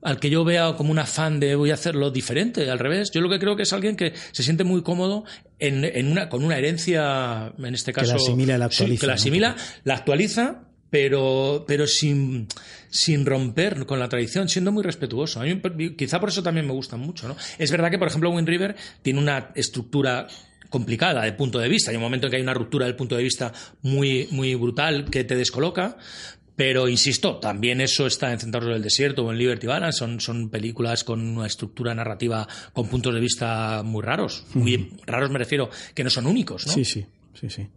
al 0.04 0.20
que 0.20 0.30
yo 0.30 0.44
vea 0.44 0.74
como 0.76 0.92
un 0.92 1.00
afán 1.00 1.40
de 1.40 1.56
voy 1.56 1.72
a 1.72 1.76
hacerlo 1.76 2.10
diferente, 2.12 2.70
al 2.70 2.80
revés. 2.80 3.12
Yo 3.12 3.22
lo 3.22 3.30
que 3.30 3.40
creo 3.40 3.56
que 3.56 3.64
es 3.64 3.74
alguien 3.74 3.96
que 3.96 4.14
se 4.32 4.44
siente 4.44 4.64
muy 4.64 4.82
cómodo 4.82 5.24
en, 5.60 5.86
en 5.86 6.12
una, 6.12 6.28
con 6.28 6.44
una 6.44 6.58
herencia, 6.58 7.54
en 7.58 7.74
este 7.74 7.94
Que 7.94 8.02
caso. 8.02 8.12
la 8.14 8.16
asimila 8.18 8.58
la 8.58 8.70
sí, 8.70 8.84
actualiza, 8.84 9.00
que 9.02 9.08
la 9.08 9.14
¿no? 9.14 9.16
asimila, 9.16 9.56
la 9.84 9.94
actualiza, 9.96 10.64
pero, 10.92 11.64
pero 11.66 11.88
sin, 11.88 12.48
sin 12.90 13.26
romper 13.26 13.86
con 13.88 13.98
la 13.98 14.10
tradición, 14.10 14.50
siendo 14.50 14.72
muy 14.72 14.84
respetuoso. 14.84 15.40
A 15.40 15.46
mí, 15.46 15.60
quizá 15.98 16.20
por 16.20 16.30
eso 16.30 16.44
también 16.44 16.68
me 16.68 16.74
gustan 16.74 17.00
mucho. 17.00 17.28
¿no? 17.28 17.36
Es 17.58 17.72
verdad 17.72 17.90
que, 17.90 17.98
por 17.98 18.10
ejemplo, 18.10 18.30
Wind 18.30 18.48
River 18.48 18.76
tiene 19.02 19.20
una 19.20 19.52
estructura 19.56 20.28
complicada 20.70 21.24
de 21.24 21.32
punto 21.32 21.60
de 21.60 21.70
vista. 21.70 21.92
Hay 21.92 21.98
un 21.98 22.04
momento 22.04 22.28
en 22.28 22.32
que 22.32 22.38
hay 22.38 22.44
una 22.44 22.54
ruptura 22.54 22.86
del 22.86 22.96
punto 22.96 23.16
de 23.16 23.24
vista 23.24 23.54
muy, 23.82 24.28
muy 24.32 24.54
brutal 24.56 25.10
que 25.10 25.24
te 25.24 25.36
descoloca. 25.36 25.98
Pero 26.58 26.90
insisto, 26.90 27.38
también 27.38 27.80
eso 27.80 28.06
está 28.06 28.34
en 28.34 28.40
Centauros 28.40 28.74
del 28.74 28.84
Desierto 28.84 29.24
o 29.24 29.32
en 29.32 29.38
Liberty 29.38 29.68
Balance. 29.68 29.98
Son, 29.98 30.20
son 30.20 30.50
películas 30.50 31.06
con 31.06 31.22
una 31.22 31.48
estructura 31.48 31.96
narrativa 31.96 32.46
con 32.74 32.90
puntos 32.90 33.14
de 33.14 33.22
vista 33.22 33.82
muy 33.84 34.04
raros. 34.04 34.46
Muy 34.54 34.92
raros 35.08 35.32
me 35.32 35.40
refiero, 35.40 35.70
que 35.96 36.04
no 36.04 36.10
son 36.10 36.28
únicos, 36.28 36.68
¿no? 36.68 36.74
Sí, 36.74 36.84
sí, 36.84 37.06
sí, 37.34 37.50
sí. 37.50 37.68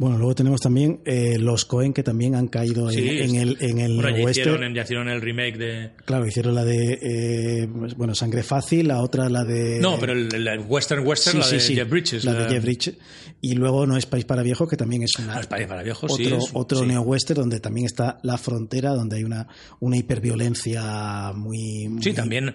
Bueno, 0.00 0.16
luego 0.16 0.34
tenemos 0.34 0.62
también 0.62 1.00
eh, 1.04 1.36
los 1.38 1.66
Cohen 1.66 1.92
que 1.92 2.02
también 2.02 2.34
han 2.34 2.48
caído 2.48 2.88
en, 2.90 2.96
Sí, 2.96 3.06
en 3.20 3.34
el, 3.36 3.58
en 3.60 3.78
el 3.80 3.96
bueno, 3.96 4.16
ya 4.16 4.24
western. 4.24 4.48
hicieron, 4.54 4.74
ya 4.74 4.82
hicieron 4.82 5.08
el 5.10 5.20
remake 5.20 5.58
de. 5.58 5.90
Claro, 6.06 6.26
hicieron 6.26 6.54
la 6.54 6.64
de 6.64 6.98
eh, 7.02 7.66
bueno, 7.66 8.14
Sangre 8.14 8.42
Fácil, 8.42 8.88
la 8.88 9.02
otra 9.02 9.28
la 9.28 9.44
de 9.44 9.78
No, 9.78 9.98
pero 10.00 10.14
el, 10.14 10.34
el 10.34 10.60
Western 10.66 11.06
Western, 11.06 11.42
Sí, 11.42 11.52
la 11.54 11.60
sí, 11.60 11.74
de 11.74 11.80
Jeff 11.82 11.90
Bridges. 11.90 12.24
la 12.24 12.32
de 12.32 12.48
Jeff 12.54 12.64
Bridges. 12.64 12.94
Y 13.42 13.54
luego 13.56 13.86
No 13.86 13.98
es 13.98 14.06
País 14.06 14.24
para 14.24 14.42
Viejos, 14.42 14.70
que 14.70 14.78
también 14.78 15.02
es 15.02 15.10
una 15.18 15.36
Ah, 15.36 15.40
es 15.40 15.46
País 15.46 15.66
para 15.66 15.82
Viejos, 15.82 16.14
sí, 16.16 16.24
otro, 16.24 16.38
es- 16.38 16.50
otro 16.54 16.86
neo-western 16.86 17.40
donde 17.42 17.60
también 17.60 17.84
está 17.84 18.18
la 18.22 18.38
frontera, 18.38 18.90
donde 18.94 19.16
hay 19.16 19.24
una, 19.24 19.48
una 19.80 19.98
hiperviolencia 19.98 21.32
muy, 21.34 21.88
muy- 21.88 22.02
Sí, 22.02 22.14
también 22.14 22.54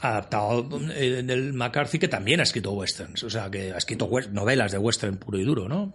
adaptado 0.00 0.68
eh, 0.94 1.22
del 1.24 1.54
McCarthy, 1.54 1.98
que 1.98 2.08
también 2.08 2.40
ha 2.40 2.42
escrito 2.42 2.72
westerns, 2.72 3.22
o 3.24 3.30
sea, 3.30 3.50
que 3.50 3.72
ha 3.72 3.78
escrito 3.78 4.08
novelas 4.32 4.72
de 4.72 4.78
western 4.78 5.16
puro 5.16 5.38
y 5.38 5.44
duro, 5.44 5.66
¿no? 5.68 5.94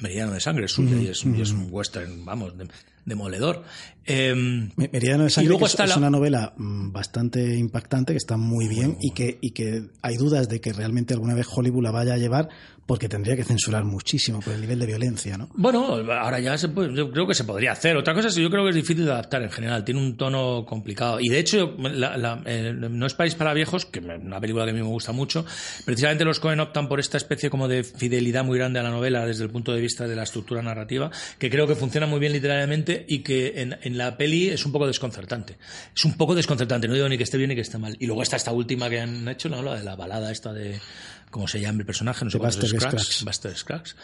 Meridiano 0.00 0.32
de 0.32 0.40
Sangre 0.40 0.66
es 0.66 0.72
suya 0.72 0.96
y, 0.96 1.08
es, 1.08 1.24
y 1.24 1.40
es 1.40 1.50
un 1.50 1.68
western, 1.70 2.24
vamos, 2.24 2.56
de, 2.56 2.68
demoledor. 3.04 3.64
Em, 4.04 4.70
Meridiano 4.76 5.24
de 5.24 5.28
y 5.28 5.30
Sangre 5.32 5.54
es 5.56 5.78
la- 5.90 5.96
una 5.96 6.10
novela 6.10 6.54
mm, 6.56 6.92
bastante 6.92 7.56
impactante, 7.56 8.12
que 8.12 8.18
está 8.18 8.36
muy 8.36 8.68
bien 8.68 8.96
y 9.00 9.10
que, 9.12 9.38
y 9.40 9.50
que 9.50 9.84
hay 10.02 10.16
dudas 10.16 10.48
de 10.48 10.60
que 10.60 10.72
realmente 10.72 11.14
alguna 11.14 11.34
vez 11.34 11.46
Hollywood 11.52 11.82
la 11.82 11.90
vaya 11.90 12.14
a 12.14 12.18
llevar 12.18 12.48
porque 12.88 13.06
tendría 13.06 13.36
que 13.36 13.44
censurar 13.44 13.84
muchísimo 13.84 14.40
por 14.40 14.54
el 14.54 14.62
nivel 14.62 14.78
de 14.78 14.86
violencia, 14.86 15.36
¿no? 15.36 15.50
Bueno, 15.52 15.96
ahora 16.10 16.40
ya 16.40 16.56
se 16.56 16.70
puede- 16.70 16.94
yo 16.96 17.10
creo 17.10 17.26
que 17.26 17.34
se 17.34 17.44
podría 17.44 17.72
hacer. 17.72 17.94
Otra 17.98 18.14
cosa 18.14 18.28
es 18.28 18.34
que 18.34 18.40
yo 18.40 18.48
creo 18.48 18.64
que 18.64 18.70
es 18.70 18.76
difícil 18.76 19.04
de 19.04 19.12
adaptar 19.12 19.42
en 19.42 19.50
general. 19.50 19.84
Tiene 19.84 20.00
un 20.00 20.16
tono 20.16 20.64
complicado. 20.66 21.18
Y 21.20 21.28
de 21.28 21.38
hecho, 21.38 21.76
la- 21.78 22.16
la- 22.16 22.42
eh, 22.46 22.72
No 22.72 23.04
es 23.06 23.12
País 23.12 23.34
para 23.34 23.52
Viejos, 23.52 23.84
que 23.84 24.00
me- 24.00 24.16
una 24.16 24.40
película 24.40 24.64
que 24.64 24.70
a 24.70 24.72
mí 24.72 24.80
me 24.80 24.86
gusta 24.88 25.12
mucho, 25.12 25.44
precisamente 25.84 26.24
los 26.24 26.40
Cohen 26.40 26.60
optan 26.60 26.88
por 26.88 26.98
esta 26.98 27.18
especie 27.18 27.50
como 27.50 27.68
de 27.68 27.84
fidelidad 27.84 28.42
muy 28.42 28.56
grande 28.56 28.80
a 28.80 28.82
la 28.82 28.90
novela 28.90 29.26
desde 29.26 29.44
el 29.44 29.50
punto 29.50 29.74
de 29.74 29.82
vista 29.82 30.08
de 30.08 30.16
la 30.16 30.22
estructura 30.22 30.62
narrativa, 30.62 31.10
que 31.38 31.50
creo 31.50 31.66
que 31.66 31.74
funciona 31.74 32.06
muy 32.06 32.20
bien 32.20 32.32
literariamente 32.32 33.04
y 33.06 33.18
que 33.18 33.60
en, 33.60 33.76
en 33.82 33.98
la 33.98 34.16
peli 34.16 34.48
es 34.48 34.64
un 34.64 34.72
poco 34.72 34.86
desconcertante. 34.86 35.58
Es 35.94 36.06
un 36.06 36.14
poco 36.16 36.34
desconcertante, 36.34 36.88
no 36.88 36.94
digo 36.94 37.06
ni 37.06 37.18
que 37.18 37.24
esté 37.24 37.36
bien 37.36 37.50
ni 37.50 37.54
que 37.54 37.60
esté 37.60 37.76
mal. 37.76 37.94
Y 38.00 38.06
luego 38.06 38.22
está 38.22 38.36
esta 38.36 38.52
última 38.52 38.88
que 38.88 39.00
han 39.00 39.28
hecho, 39.28 39.50
¿no? 39.50 39.60
La 39.62 39.74
de 39.76 39.84
la 39.84 39.94
balada 39.94 40.32
esta 40.32 40.54
de... 40.54 40.80
¿Cómo 41.30 41.46
se 41.46 41.60
llama 41.60 41.80
el 41.80 41.86
personaje? 41.86 42.24
No 42.24 42.30
sé 42.30 42.38
cuántos. 42.38 42.68
Scruggs. 42.70 43.24
Buster 43.24 43.56
Scruggs. 43.56 43.96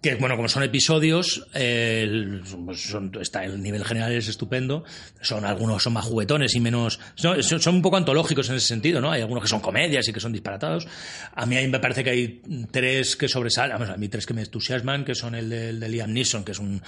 Que, 0.00 0.14
bueno, 0.14 0.36
como 0.36 0.48
son 0.48 0.62
episodios, 0.62 1.44
eh, 1.54 2.02
el, 2.04 2.42
son- 2.76 3.10
está, 3.20 3.44
el 3.44 3.60
nivel 3.60 3.84
general 3.84 4.12
es 4.12 4.28
estupendo. 4.28 4.84
Son 5.20 5.44
algunos 5.44 5.82
son 5.82 5.94
más 5.94 6.04
juguetones 6.04 6.54
y 6.54 6.60
menos. 6.60 7.00
Son, 7.16 7.40
un 7.74 7.82
poco 7.82 7.96
antológicos 7.96 8.48
en 8.48 8.56
ese 8.56 8.66
sentido, 8.68 9.00
¿no? 9.00 9.10
Hay 9.10 9.22
algunos 9.22 9.42
que 9.42 9.48
son 9.48 9.60
comedias 9.60 10.06
y 10.08 10.12
que 10.12 10.20
son 10.20 10.32
disparatados. 10.32 10.86
A 11.34 11.46
mí 11.46 11.56
me 11.66 11.80
parece 11.80 12.04
que 12.04 12.10
hay 12.10 12.42
tres 12.70 13.16
que 13.16 13.26
sobresalen. 13.28 13.82
A 13.82 13.96
mí 13.96 14.08
tres 14.08 14.24
que 14.24 14.34
me 14.34 14.42
entusiasman, 14.42 15.04
que 15.04 15.16
son 15.16 15.34
el 15.34 15.50
de, 15.50 15.70
el 15.70 15.80
de 15.80 15.88
Liam 15.88 16.12
Neeson, 16.12 16.44
que 16.44 16.52
es 16.52 16.58
un 16.60 16.80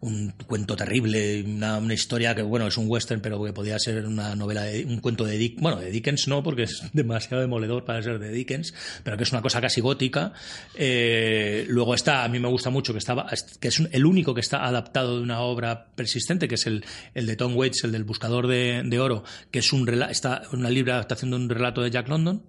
un 0.00 0.32
cuento 0.46 0.76
terrible, 0.76 1.42
una, 1.42 1.92
historia 1.92 2.34
que, 2.34 2.42
bueno, 2.42 2.68
es 2.68 2.76
un 2.76 2.86
western, 2.88 3.20
pero 3.20 3.42
que 3.42 3.52
podía 3.52 3.78
ser 3.78 4.06
una 4.06 4.34
novela, 4.36 4.62
de, 4.62 4.84
un 4.84 5.00
cuento 5.00 5.24
de 5.24 5.36
Dick, 5.36 5.60
bueno, 5.60 5.78
de 5.78 5.90
Dickens 5.90 6.28
no, 6.28 6.42
porque 6.42 6.64
es 6.64 6.82
demasiado 6.92 7.40
demoledor 7.40 7.84
para 7.84 8.02
ser 8.02 8.18
de 8.18 8.30
Dickens, 8.30 8.74
pero 9.02 9.16
que 9.16 9.24
es 9.24 9.32
una 9.32 9.42
cosa 9.42 9.60
casi 9.60 9.80
gótica. 9.80 10.32
Eh, 10.74 11.66
luego 11.68 11.94
está, 11.94 12.24
a 12.24 12.28
mí 12.28 12.38
me 12.38 12.48
gusta 12.48 12.70
mucho, 12.70 12.92
que, 12.92 12.98
estaba, 12.98 13.26
que 13.60 13.68
es 13.68 13.80
el 13.90 14.06
único 14.06 14.34
que 14.34 14.40
está 14.40 14.64
adaptado 14.64 15.16
de 15.16 15.22
una 15.22 15.40
obra 15.40 15.86
persistente, 15.94 16.46
que 16.46 16.54
es 16.54 16.66
el, 16.66 16.84
el 17.14 17.26
de 17.26 17.36
Tom 17.36 17.56
Waits, 17.56 17.84
el 17.84 17.92
del 17.92 18.04
Buscador 18.04 18.46
de, 18.46 18.98
Oro, 19.00 19.24
que 19.50 19.60
es 19.60 19.72
un 19.72 19.88
está 20.10 20.42
una 20.52 20.70
libre 20.70 20.92
adaptación 20.92 21.30
de 21.30 21.36
un 21.36 21.48
relato 21.48 21.82
de 21.82 21.90
Jack 21.90 22.08
London. 22.08 22.42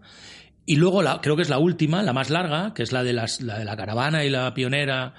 Y 0.66 0.76
luego 0.76 1.02
la, 1.02 1.20
creo 1.20 1.36
que 1.36 1.42
es 1.42 1.50
la 1.50 1.58
última, 1.58 2.04
la 2.04 2.14
más 2.14 2.30
larga, 2.30 2.74
que 2.76 2.84
es 2.84 2.92
la 2.92 3.04
de, 3.04 3.14
las, 3.14 3.42
la 3.42 3.58
de 3.58 3.66
la 3.66 3.76
caravana 3.76 4.24
y 4.24 4.30
la 4.30 4.54
pionera, 4.54 5.16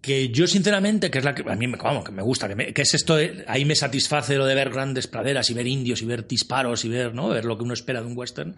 que 0.00 0.28
yo 0.28 0.46
sinceramente, 0.46 1.10
que 1.10 1.18
es 1.18 1.24
la 1.24 1.34
que 1.34 1.42
a 1.50 1.56
mí 1.56 1.66
me, 1.66 1.76
vamos, 1.76 2.04
que 2.04 2.12
me 2.12 2.22
gusta, 2.22 2.46
que, 2.48 2.54
me- 2.54 2.72
es 2.76 2.94
esto, 2.94 3.16
ahí 3.48 3.64
me 3.64 3.74
satisface 3.74 4.36
lo 4.36 4.46
de 4.46 4.54
ver 4.54 4.70
grandes 4.70 5.08
praderas 5.08 5.50
y 5.50 5.54
ver 5.54 5.66
indios 5.66 6.00
y 6.00 6.04
ver 6.06 6.28
disparos 6.28 6.84
y 6.84 6.88
ver, 6.88 7.12
¿no? 7.14 7.28
Ver 7.28 7.44
lo 7.44 7.56
que 7.56 7.64
uno 7.64 7.74
espera 7.74 8.00
de 8.00 8.06
un 8.06 8.16
western, 8.16 8.54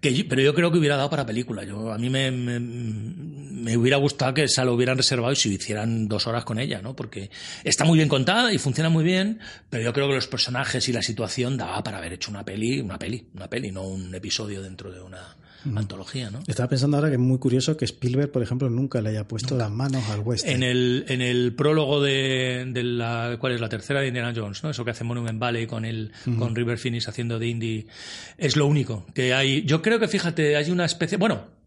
que 0.00 0.12
yo- 0.12 0.24
pero 0.28 0.42
yo 0.42 0.52
creo 0.54 0.72
que 0.72 0.78
hubiera 0.78 0.96
dado 0.96 1.08
para 1.10 1.24
película. 1.24 1.62
Yo, 1.64 1.92
a 1.92 1.98
mí 1.98 2.10
me, 2.10 2.30
me, 2.32 2.58
me 2.58 3.76
hubiera 3.76 3.98
gustado 3.98 4.34
que 4.34 4.44
esa 4.44 4.64
lo 4.64 4.74
hubieran 4.74 4.96
reservado 4.96 5.32
y 5.32 5.36
se 5.36 5.48
hicieran 5.48 6.08
dos 6.08 6.26
horas 6.26 6.44
con 6.44 6.58
ella, 6.58 6.80
¿no? 6.82 6.96
Porque 6.96 7.30
está 7.62 7.84
muy 7.84 7.96
bien 7.96 8.08
contada 8.08 8.52
y 8.52 8.58
funciona 8.58 8.88
muy 8.90 9.04
bien, 9.04 9.38
pero 9.68 9.84
yo 9.84 9.92
creo 9.92 10.08
que 10.08 10.14
los 10.14 10.26
personajes 10.26 10.88
y 10.88 10.92
la 10.92 11.02
situación 11.02 11.56
daba 11.56 11.84
para 11.84 11.98
haber 11.98 12.14
hecho 12.14 12.30
una 12.32 12.44
peli, 12.44 12.80
una 12.80 12.98
peli, 12.98 13.26
una 13.34 13.48
peli, 13.48 13.70
no 13.70 13.82
un 13.84 14.12
episodio 14.14 14.60
dentro 14.62 14.90
de 14.90 15.00
una 15.00 15.36
antología, 15.74 16.30
¿no? 16.30 16.40
Estaba 16.46 16.68
pensando 16.68 16.96
ahora 16.96 17.08
que 17.08 17.14
es 17.14 17.20
muy 17.20 17.38
curioso 17.38 17.76
que 17.76 17.84
Spielberg, 17.84 18.30
por 18.30 18.42
ejemplo, 18.42 18.70
nunca 18.70 19.00
le 19.00 19.10
haya 19.10 19.26
puesto 19.26 19.56
las 19.56 19.70
manos 19.70 20.08
al 20.10 20.20
western. 20.20 20.56
En 20.56 20.62
el, 20.62 21.04
en 21.08 21.20
el 21.20 21.54
prólogo 21.54 22.00
de, 22.00 22.66
de 22.68 22.82
la 22.82 23.36
¿cuál 23.38 23.52
es 23.52 23.60
la 23.60 23.68
tercera 23.68 24.00
de 24.00 24.08
Indiana 24.08 24.32
Jones, 24.34 24.62
¿no? 24.62 24.70
Eso 24.70 24.84
que 24.84 24.90
hace 24.90 25.04
Monument 25.04 25.38
Valley 25.38 25.66
con 25.66 25.84
el 25.84 26.12
con 26.38 26.54
River 26.54 26.78
Phoenix 26.78 27.08
haciendo 27.08 27.38
de 27.38 27.46
indie 27.46 27.86
es 28.38 28.56
lo 28.56 28.66
único 28.66 29.06
que 29.14 29.34
hay. 29.34 29.62
Yo 29.62 29.82
creo 29.82 29.98
que 29.98 30.08
fíjate, 30.08 30.56
hay 30.56 30.70
una 30.70 30.84
especie, 30.84 31.18
bueno, 31.18 31.59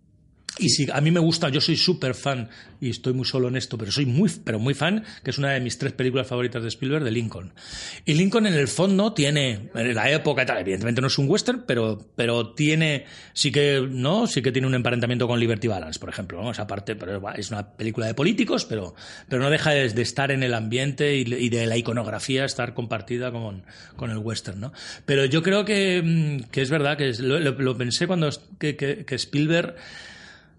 y 0.59 0.69
si 0.69 0.87
a 0.91 1.01
mí 1.01 1.09
me 1.09 1.19
gusta, 1.19 1.49
yo 1.49 1.59
soy 1.59 1.75
súper 1.75 2.13
fan 2.13 2.49
y 2.79 2.89
estoy 2.89 3.13
muy 3.13 3.25
solo 3.25 3.47
en 3.47 3.55
esto, 3.55 3.77
pero 3.77 3.91
soy 3.91 4.05
muy 4.05 4.29
pero 4.43 4.59
muy 4.59 4.73
fan, 4.73 5.03
que 5.23 5.31
es 5.31 5.37
una 5.37 5.51
de 5.51 5.59
mis 5.59 5.77
tres 5.77 5.93
películas 5.93 6.27
favoritas 6.27 6.61
de 6.61 6.67
Spielberg, 6.67 7.03
de 7.03 7.11
Lincoln. 7.11 7.53
Y 8.05 8.13
Lincoln 8.13 8.45
en 8.45 8.53
el 8.53 8.67
fondo 8.67 9.13
tiene 9.13 9.69
en 9.73 9.95
la 9.95 10.11
época 10.11 10.43
y 10.43 10.45
tal, 10.45 10.59
evidentemente 10.59 11.01
no 11.01 11.07
es 11.07 11.17
un 11.17 11.27
western, 11.29 11.63
pero 11.65 11.97
pero 12.15 12.53
tiene 12.53 13.05
sí 13.33 13.51
que 13.51 13.87
no, 13.89 14.27
sí 14.27 14.41
que 14.41 14.51
tiene 14.51 14.67
un 14.67 14.75
emparentamiento 14.75 15.27
con 15.27 15.39
Liberty 15.39 15.67
Balance, 15.67 15.99
por 15.99 16.09
ejemplo, 16.09 16.43
¿no? 16.43 16.51
Esa 16.51 16.67
parte, 16.67 16.95
pero 16.95 17.21
es 17.35 17.49
una 17.49 17.71
película 17.75 18.05
de 18.05 18.13
políticos, 18.13 18.65
pero 18.65 18.93
pero 19.27 19.41
no 19.41 19.49
deja 19.49 19.71
de, 19.71 20.01
estar 20.03 20.29
en 20.31 20.43
el 20.43 20.53
ambiente 20.53 21.15
y, 21.15 21.49
de 21.49 21.65
la 21.65 21.77
iconografía 21.77 22.45
estar 22.45 22.73
compartida 22.73 23.31
con, 23.31 23.63
con 23.95 24.11
el 24.11 24.17
western, 24.17 24.59
¿no? 24.59 24.73
Pero 25.05 25.25
yo 25.25 25.41
creo 25.41 25.65
que, 25.65 26.01
mm, 26.03 26.49
que 26.51 26.61
es 26.61 26.69
verdad 26.69 26.97
que 26.97 27.11
lo, 27.19 27.77
pensé 27.77 28.05
cuando 28.05 28.29
que- 28.59 28.75
que 28.75 29.15
Spielberg 29.15 29.75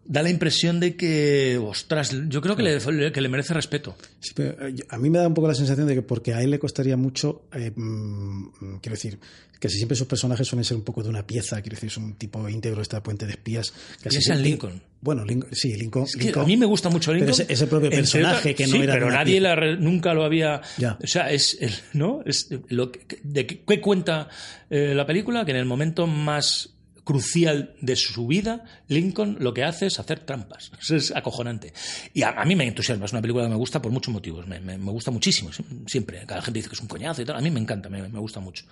da 0.06 0.22
la 0.22 0.30
impresión 0.30 0.80
de 0.80 0.96
que, 0.96 1.58
ostras, 1.62 2.14
yo 2.28 2.40
creo 2.40 2.56
que 2.56 2.62
le, 2.62 3.12
que 3.12 3.20
le 3.20 3.28
merece 3.28 3.54
respeto. 3.54 3.96
Sí, 4.20 4.32
pero, 4.34 4.66
eh, 4.68 4.74
a 4.88 4.98
mí 4.98 5.08
me 5.10 5.18
da 5.18 5.26
un 5.28 5.34
poco 5.34 5.48
la 5.48 5.54
sensación 5.54 5.86
de 5.86 5.94
que 5.94 6.02
porque 6.02 6.34
a 6.34 6.42
él 6.42 6.50
le 6.50 6.58
costaría 6.58 6.96
mucho, 6.96 7.46
eh, 7.54 7.72
mm, 7.74 8.76
quiero 8.80 8.94
decir, 8.96 9.18
que 9.58 9.68
si 9.70 9.76
siempre 9.78 9.96
sus 9.96 10.06
personajes 10.06 10.46
suelen 10.46 10.64
ser 10.64 10.76
un 10.76 10.82
poco 10.82 11.02
de 11.02 11.08
una 11.08 11.26
pieza, 11.26 11.62
quiero 11.62 11.76
decir, 11.76 11.86
es 11.88 11.96
un 11.96 12.14
tipo 12.16 12.46
íntegro 12.48 12.82
esta 12.82 13.02
puente 13.02 13.24
de 13.24 13.32
espías. 13.32 13.72
Casi 14.02 14.16
en 14.16 14.22
siempre- 14.22 14.44
Lincoln. 14.44 14.82
Bueno, 15.00 15.24
Lincoln, 15.24 15.54
sí, 15.54 15.74
Lincoln. 15.74 16.04
Es 16.04 16.16
que 16.16 16.24
Lincoln- 16.24 16.42
a 16.44 16.46
mí 16.46 16.56
me 16.58 16.66
gusta 16.66 16.90
mucho 16.90 17.12
Pero 17.12 17.24
Lincoln. 17.24 17.42
ese- 17.42 17.52
ese 17.52 17.66
propio 17.66 17.88
personaje 17.90 18.54
que 18.54 18.66
no 18.66 18.76
sí, 18.76 18.82
era 18.82 18.94
pero 18.94 19.10
nadie 19.10 19.40
la 19.40 19.54
nunca 19.76 20.12
lo 20.12 20.24
había. 20.24 20.60
Ya. 20.76 20.98
O 21.02 21.06
sea, 21.06 21.30
es 21.30 21.56
el- 21.60 21.72
¿no? 21.94 22.20
Es 22.26 22.48
lo 22.68 22.92
que, 22.92 23.18
de 23.22 23.46
qué, 23.46 23.60
qué 23.66 23.80
cuenta 23.80 24.28
eh, 24.68 24.92
la 24.94 25.06
película 25.06 25.44
que 25.46 25.52
en 25.52 25.58
el 25.58 25.66
momento 25.66 26.06
más 26.06 26.73
crucial 27.04 27.74
de 27.80 27.96
su 27.96 28.26
vida, 28.26 28.64
Lincoln 28.88 29.36
lo 29.40 29.52
que 29.54 29.62
hace 29.62 29.86
es 29.86 29.98
hacer 29.98 30.20
trampas. 30.20 30.72
Es 30.90 31.14
acojonante. 31.14 31.72
Y 32.14 32.22
a, 32.22 32.44
mí 32.44 32.56
me 32.56 32.66
entusiasma, 32.66 33.04
es 33.04 33.12
una 33.12 33.20
película 33.22 33.44
que 33.44 33.50
me 33.50 33.56
gusta 33.56 33.80
por 33.80 33.92
muchos 33.92 34.12
motivos. 34.12 34.46
Me, 34.46 34.58
me- 34.60 34.76
gusta 34.90 35.10
muchísimo, 35.10 35.50
siempre. 35.86 36.24
Cada 36.26 36.42
gente 36.42 36.58
dice 36.58 36.68
que 36.68 36.74
es 36.74 36.80
un 36.80 36.88
coñazo 36.88 37.22
y 37.22 37.24
tal. 37.24 37.36
A 37.36 37.40
mí 37.40 37.50
me 37.50 37.60
encanta, 37.60 37.88
me, 37.88 38.08
me 38.08 38.18
gusta 38.18 38.40
mucho. 38.40 38.64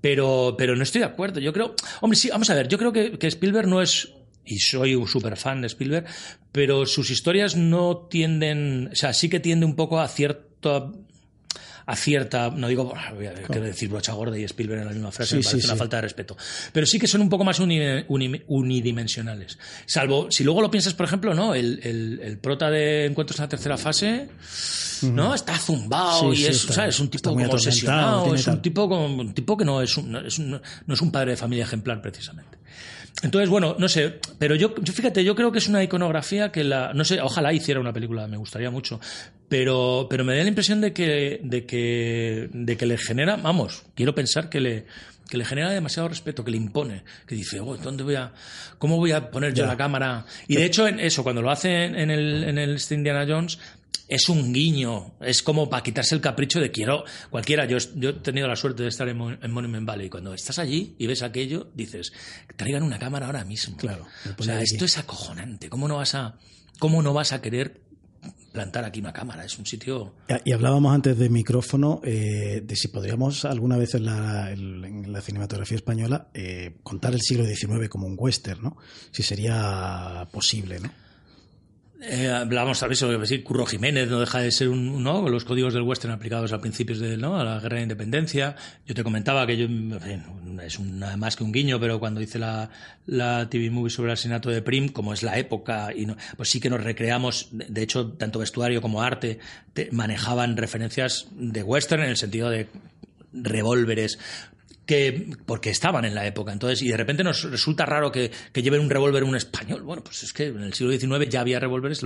Pero, 0.00 0.54
pero 0.56 0.76
no 0.76 0.82
estoy 0.82 1.00
de 1.00 1.06
acuerdo. 1.06 1.40
Yo 1.40 1.52
creo. 1.52 1.74
Hombre, 2.00 2.18
sí, 2.18 2.28
vamos 2.30 2.48
a 2.50 2.54
ver. 2.54 2.68
Yo 2.68 2.78
creo 2.78 2.92
que, 2.92 3.18
que 3.18 3.26
Spielberg 3.26 3.66
no 3.68 3.82
es 3.82 4.12
y 4.46 4.58
soy 4.58 4.94
un 4.94 5.08
super 5.08 5.36
fan 5.36 5.62
de 5.62 5.68
Spielberg, 5.68 6.06
pero 6.52 6.84
sus 6.86 7.10
historias 7.10 7.56
no 7.56 7.96
tienden, 8.10 8.90
o 8.92 8.94
sea, 8.94 9.14
sí 9.14 9.30
que 9.30 9.40
tiende 9.40 9.64
un 9.64 9.74
poco 9.74 10.00
a 10.00 10.06
cierto 10.08 10.92
a 11.86 11.96
cierta, 11.96 12.50
no 12.50 12.66
digo, 12.68 12.94
voy 13.14 13.26
a 13.26 13.34
quiero 13.34 13.62
decir 13.66 13.88
brocha 13.90 14.12
gorda 14.12 14.38
y 14.38 14.44
Spielberg 14.44 14.80
en 14.80 14.86
la 14.86 14.92
misma 14.92 15.12
frase, 15.12 15.30
Sí, 15.30 15.36
me 15.36 15.42
sí, 15.42 15.48
parece 15.50 15.66
una 15.66 15.74
sí. 15.74 15.78
falta 15.78 15.96
de 15.96 16.02
respeto. 16.02 16.36
Pero 16.72 16.86
sí 16.86 16.98
que 16.98 17.06
son 17.06 17.20
un 17.20 17.28
poco 17.28 17.44
más 17.44 17.58
uni- 17.60 18.04
uni- 18.08 18.42
unidimensionales. 18.46 19.58
Salvo, 19.86 20.28
si 20.30 20.44
luego 20.44 20.60
lo 20.60 20.70
piensas, 20.70 20.94
por 20.94 21.06
ejemplo, 21.06 21.34
¿no? 21.34 21.54
El, 21.54 21.80
el, 21.82 22.20
el 22.22 22.38
prota 22.38 22.70
de 22.70 23.06
Encuentros 23.06 23.38
en 23.38 23.44
la 23.44 23.48
tercera 23.48 23.76
fase, 23.76 24.28
¿no? 25.02 25.34
Está 25.34 25.56
zumbado 25.58 26.20
Sí, 26.20 26.26
y 26.28 26.36
sí, 26.36 26.46
es, 26.46 26.56
está- 26.62 26.72
¿sabes? 26.74 26.94
Es 26.94 27.00
un 27.00 27.08
tipo 27.10 27.30
como 27.34 27.44
obsesionado, 27.46 28.34
es 28.34 28.46
un 28.46 28.54
tal- 28.54 28.62
tipo, 28.62 28.88
como, 28.88 29.06
un 29.06 29.34
tipo 29.34 29.56
que 29.56 29.64
no 29.64 29.82
es 29.82 29.96
un, 29.96 30.10
no 30.12 30.20
es 30.20 30.38
un, 30.38 30.50
no 30.50 30.94
es 30.94 31.00
un 31.02 31.10
padre 31.12 31.32
de 31.32 31.36
familia 31.36 31.64
ejemplar, 31.64 32.00
precisamente. 32.00 32.58
Entonces, 33.22 33.48
bueno, 33.48 33.76
no 33.78 33.88
sé, 33.88 34.18
pero 34.38 34.56
yo, 34.56 34.74
yo 34.82 34.92
fíjate, 34.92 35.22
yo 35.24 35.36
creo 35.36 35.52
que 35.52 35.58
es 35.58 35.68
una 35.68 35.82
iconografía 35.82 36.50
que 36.50 36.64
la, 36.64 36.92
no 36.94 37.04
sé, 37.04 37.20
ojalá 37.20 37.52
hiciera 37.52 37.80
una 37.80 37.92
película, 37.92 38.26
me 38.26 38.36
gustaría 38.36 38.70
mucho, 38.70 39.00
pero, 39.54 40.08
pero 40.10 40.24
me 40.24 40.34
da 40.36 40.42
la 40.42 40.48
impresión 40.48 40.80
de 40.80 40.92
que, 40.92 41.38
de 41.44 41.64
que, 41.64 42.48
de 42.52 42.76
que 42.76 42.86
le 42.86 42.98
genera, 42.98 43.36
vamos, 43.36 43.84
quiero 43.94 44.12
pensar 44.12 44.48
que 44.48 44.58
le, 44.58 44.86
que 45.30 45.36
le 45.36 45.44
genera 45.44 45.70
demasiado 45.70 46.08
respeto, 46.08 46.44
que 46.44 46.50
le 46.50 46.56
impone, 46.56 47.04
que 47.24 47.36
dice, 47.36 47.60
oh, 47.60 47.76
¿dónde 47.76 48.02
voy 48.02 48.16
a, 48.16 48.32
cómo 48.78 48.96
voy 48.96 49.12
a 49.12 49.30
poner 49.30 49.54
yo 49.54 49.62
Ya. 49.62 49.68
la 49.68 49.76
cámara? 49.76 50.26
Y 50.48 50.56
de 50.56 50.64
hecho, 50.64 50.88
en 50.88 50.98
eso, 50.98 51.22
cuando 51.22 51.40
lo 51.40 51.52
hace 51.52 51.84
en 51.84 52.10
el, 52.10 52.42
en 52.42 52.58
el 52.58 52.80
Indiana 52.90 53.24
Jones, 53.28 53.60
es 54.08 54.28
un 54.28 54.52
guiño, 54.52 55.14
es 55.20 55.44
como 55.44 55.70
para 55.70 55.84
quitarse 55.84 56.16
el 56.16 56.20
capricho 56.20 56.58
de 56.58 56.72
quiero, 56.72 57.04
cualquiera, 57.30 57.64
yo, 57.64 57.78
yo 57.94 58.10
he 58.10 58.12
tenido 58.14 58.48
la 58.48 58.56
suerte 58.56 58.82
de 58.82 58.88
estar 58.88 59.08
en, 59.08 59.16
Mon- 59.18 59.38
en 59.40 59.52
Monument 59.52 59.86
Valley, 59.86 60.10
cuando 60.10 60.34
estás 60.34 60.58
allí 60.58 60.96
y 60.98 61.06
ves 61.06 61.22
aquello, 61.22 61.70
dices, 61.76 62.12
traigan 62.56 62.82
una 62.82 62.98
cámara 62.98 63.26
ahora 63.26 63.44
mismo. 63.44 63.76
Claro, 63.76 64.04
o 64.36 64.42
sea, 64.42 64.60
esto 64.60 64.84
es 64.84 64.98
acojonante, 64.98 65.68
¿cómo 65.68 65.86
no 65.86 65.98
vas 65.98 66.16
a, 66.16 66.34
cómo 66.80 67.02
no 67.02 67.12
vas 67.14 67.32
a 67.32 67.40
querer 67.40 67.80
plantar 68.54 68.84
aquí 68.86 69.00
una 69.00 69.12
cámara? 69.12 69.44
Es 69.44 69.58
un 69.58 69.66
sitio... 69.66 70.14
Y 70.46 70.52
hablábamos 70.52 70.94
antes 70.94 71.18
de 71.18 71.28
micrófono 71.28 72.00
eh, 72.04 72.62
de 72.64 72.76
si 72.76 72.88
podríamos 72.88 73.44
alguna 73.44 73.76
vez 73.76 73.94
en 73.94 74.06
la, 74.06 74.50
en- 74.52 75.12
la 75.12 75.20
cinematografía 75.20 75.76
española 75.76 76.28
eh, 76.32 76.76
contar 76.82 77.12
el 77.12 77.20
siglo 77.20 77.44
XIX 77.44 77.88
como 77.90 78.06
un 78.06 78.14
western, 78.18 78.62
¿no? 78.62 78.76
Si 79.10 79.22
sería 79.22 80.26
posible, 80.32 80.80
¿no? 80.80 80.90
Eh, 82.06 82.28
hablábamos 82.28 82.80
tal 82.80 82.88
vez 82.88 82.98
sobre 82.98 83.18
decir, 83.18 83.42
Curro 83.42 83.66
Jiménez 83.66 84.08
no 84.08 84.20
deja 84.20 84.40
de 84.40 84.50
ser 84.50 84.68
un, 84.68 85.02
¿no? 85.02 85.28
los 85.28 85.44
códigos 85.44 85.74
del 85.74 85.82
western 85.82 86.12
aplicados 86.12 86.52
a 86.52 86.60
principios 86.60 86.98
de 86.98 87.16
¿no? 87.16 87.38
a 87.38 87.44
la 87.44 87.60
guerra 87.60 87.76
de 87.76 87.82
independencia. 87.82 88.56
Yo 88.86 88.94
te 88.94 89.02
comentaba 89.02 89.46
que 89.46 89.56
yo, 89.56 89.66
es 90.62 90.80
nada 90.80 91.16
más 91.16 91.36
que 91.36 91.44
un 91.44 91.52
guiño, 91.52 91.80
pero 91.80 91.98
cuando 91.98 92.20
hice 92.20 92.38
la, 92.38 92.70
la 93.06 93.48
TV 93.48 93.70
movie 93.70 93.90
sobre 93.90 94.10
el 94.10 94.14
asesinato 94.14 94.50
de 94.50 94.62
Prim, 94.62 94.88
como 94.88 95.12
es 95.12 95.22
la 95.22 95.38
época, 95.38 95.92
y 95.94 96.06
no, 96.06 96.16
pues 96.36 96.50
sí 96.50 96.60
que 96.60 96.70
nos 96.70 96.82
recreamos, 96.82 97.48
de 97.52 97.82
hecho, 97.82 98.12
tanto 98.12 98.38
vestuario 98.38 98.80
como 98.80 99.02
arte 99.02 99.38
manejaban 99.90 100.56
referencias 100.56 101.26
de 101.32 101.62
western 101.62 102.02
en 102.02 102.10
el 102.10 102.16
sentido 102.16 102.50
de 102.50 102.68
revólveres, 103.32 104.18
que 104.86 105.30
porque 105.46 105.70
estaban 105.70 106.04
en 106.04 106.14
la 106.14 106.26
época. 106.26 106.52
Entonces, 106.52 106.82
y 106.82 106.88
de 106.88 106.96
repente 106.96 107.24
nos 107.24 107.42
resulta 107.50 107.86
raro 107.86 108.12
que, 108.12 108.30
que 108.52 108.62
lleven 108.62 108.80
un 108.80 108.90
revólver 108.90 109.24
un 109.24 109.36
español. 109.36 109.82
Bueno, 109.82 110.02
pues 110.04 110.22
es 110.22 110.32
que 110.32 110.46
en 110.46 110.62
el 110.62 110.74
siglo 110.74 110.92
XIX 110.92 111.28
ya 111.28 111.40
había 111.40 111.60
revólveres. 111.60 112.00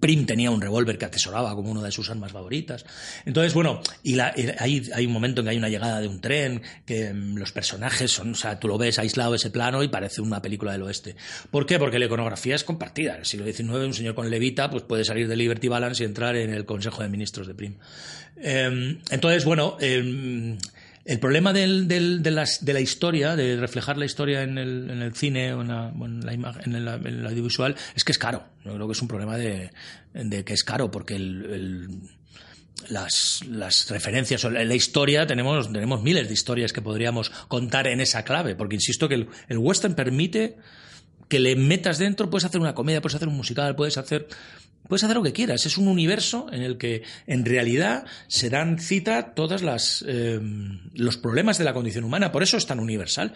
Prim 0.00 0.26
tenía 0.26 0.50
un 0.50 0.60
revólver 0.60 0.98
que 0.98 1.06
atesoraba 1.06 1.54
como 1.54 1.70
una 1.70 1.82
de 1.82 1.92
sus 1.92 2.10
armas 2.10 2.32
favoritas. 2.32 2.84
Entonces, 3.24 3.54
bueno, 3.54 3.80
y, 4.02 4.14
la, 4.14 4.34
hay, 4.58 4.88
hay, 4.94 5.06
un 5.06 5.12
momento 5.12 5.40
en 5.40 5.46
que 5.46 5.50
hay 5.50 5.56
una 5.56 5.68
llegada 5.68 6.00
de 6.00 6.08
un 6.08 6.20
tren, 6.20 6.62
que 6.84 7.12
mm, 7.12 7.36
los 7.36 7.52
personajes 7.52 8.10
son, 8.10 8.32
o 8.32 8.34
sea, 8.34 8.58
tú 8.58 8.68
lo 8.68 8.78
ves 8.78 8.98
aislado 8.98 9.34
ese 9.34 9.50
plano 9.50 9.82
y 9.82 9.88
parece 9.88 10.20
una 10.20 10.42
película 10.42 10.72
del 10.72 10.82
oeste. 10.82 11.16
¿Por 11.50 11.66
qué? 11.66 11.78
Porque 11.78 11.98
la 11.98 12.06
iconografía 12.06 12.54
es 12.54 12.64
compartida. 12.64 13.14
En 13.14 13.20
el 13.20 13.26
siglo 13.26 13.46
XIX, 13.46 13.70
un 13.86 13.94
señor 13.94 14.14
con 14.14 14.30
levita 14.30 14.70
pues 14.70 14.82
puede 14.82 15.04
salir 15.04 15.28
de 15.28 15.36
Liberty 15.36 15.68
Balance 15.68 16.02
y 16.02 16.06
entrar 16.06 16.36
en 16.36 16.52
el 16.52 16.64
Consejo 16.64 17.02
de 17.02 17.08
Ministros 17.08 17.46
de 17.46 17.54
Prim. 17.54 17.74
Em, 18.36 18.98
entonces, 19.10 19.44
bueno, 19.44 19.76
em, 19.80 20.56
el 21.04 21.18
problema 21.18 21.52
del, 21.52 21.88
del, 21.88 22.22
de, 22.22 22.30
las, 22.30 22.64
de, 22.64 22.72
la 22.72 22.80
historia, 22.80 23.36
de 23.36 23.56
reflejar 23.56 23.96
la 23.96 24.04
historia 24.04 24.42
en 24.42 24.58
el, 24.58 24.90
en 24.90 25.02
el 25.02 25.14
cine 25.14 25.54
o 25.54 25.62
en 25.62 25.68
la, 25.68 25.88
en 25.88 26.26
la, 26.26 26.34
imagen, 26.34 26.74
en, 26.74 26.84
la, 26.84 26.94
audiovisual, 27.28 27.74
es 27.94 28.04
que 28.04 28.12
es 28.12 28.18
caro. 28.18 28.44
Yo 28.64 28.74
creo 28.74 28.86
que 28.86 28.92
es 28.92 29.02
un 29.02 29.08
problema 29.08 29.36
de, 29.36 29.70
de 30.12 30.44
que 30.44 30.52
es 30.52 30.62
caro, 30.62 30.90
porque 30.90 31.16
el, 31.16 32.00
las, 32.88 33.40
las, 33.48 33.88
referencias 33.90 34.44
o 34.44 34.50
la 34.50 34.74
historia, 34.74 35.26
tenemos, 35.26 35.72
tenemos 35.72 36.02
miles 36.02 36.28
de 36.28 36.34
historias 36.34 36.72
que 36.72 36.82
podríamos 36.82 37.30
contar 37.48 37.86
en 37.86 38.00
esa 38.00 38.24
clave, 38.24 38.54
porque 38.54 38.74
insisto 38.74 39.08
que 39.08 39.14
el, 39.14 39.28
el 39.48 39.58
western 39.58 39.94
permite 39.94 40.56
que 41.28 41.38
le 41.38 41.54
metas 41.56 41.98
dentro, 41.98 42.28
puedes 42.28 42.44
hacer 42.44 42.60
una 42.60 42.74
comedia, 42.74 43.00
puedes 43.00 43.14
hacer 43.14 43.28
un 43.28 43.36
musical, 43.36 43.76
puedes 43.76 43.96
hacer 43.96 44.26
Puedes 44.90 45.04
hacer 45.04 45.16
lo 45.16 45.22
que 45.22 45.32
quieras. 45.32 45.66
Es 45.66 45.78
un 45.78 45.86
universo 45.86 46.48
en 46.50 46.62
el 46.62 46.76
que 46.76 47.04
en 47.28 47.44
realidad 47.44 48.06
se 48.26 48.50
dan 48.50 48.80
cita 48.80 49.36
todos 49.36 49.62
eh, 50.04 50.40
los 50.94 51.16
problemas 51.16 51.58
de 51.58 51.64
la 51.64 51.72
condición 51.72 52.02
humana. 52.02 52.32
Por 52.32 52.42
eso 52.42 52.56
es 52.56 52.66
tan 52.66 52.80
universal. 52.80 53.32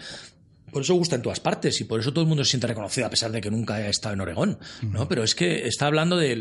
Por 0.75 0.83
eso 0.83 0.95
gusta 0.95 1.15
en 1.15 1.23
todas 1.23 1.39
partes 1.39 1.81
y 1.81 1.85
por 1.85 2.01
eso 2.01 2.13
todo 2.13 2.23
el 2.23 2.29
mundo 2.29 2.43
se 2.43 2.51
siente 2.51 2.67
reconocido 2.67 3.07
a 3.07 3.11
pesar 3.11 3.31
de 3.31 3.41
que 3.41 3.49
nunca 3.49 3.77
haya 3.77 3.89
estado 3.89 4.15
en 4.15 4.23
Oregón, 4.23 4.59
¿no? 4.83 5.07
Pero 5.07 5.23
es 5.23 5.37
que 5.37 5.69
está 5.69 5.87
hablando 5.87 6.17
de, 6.17 6.35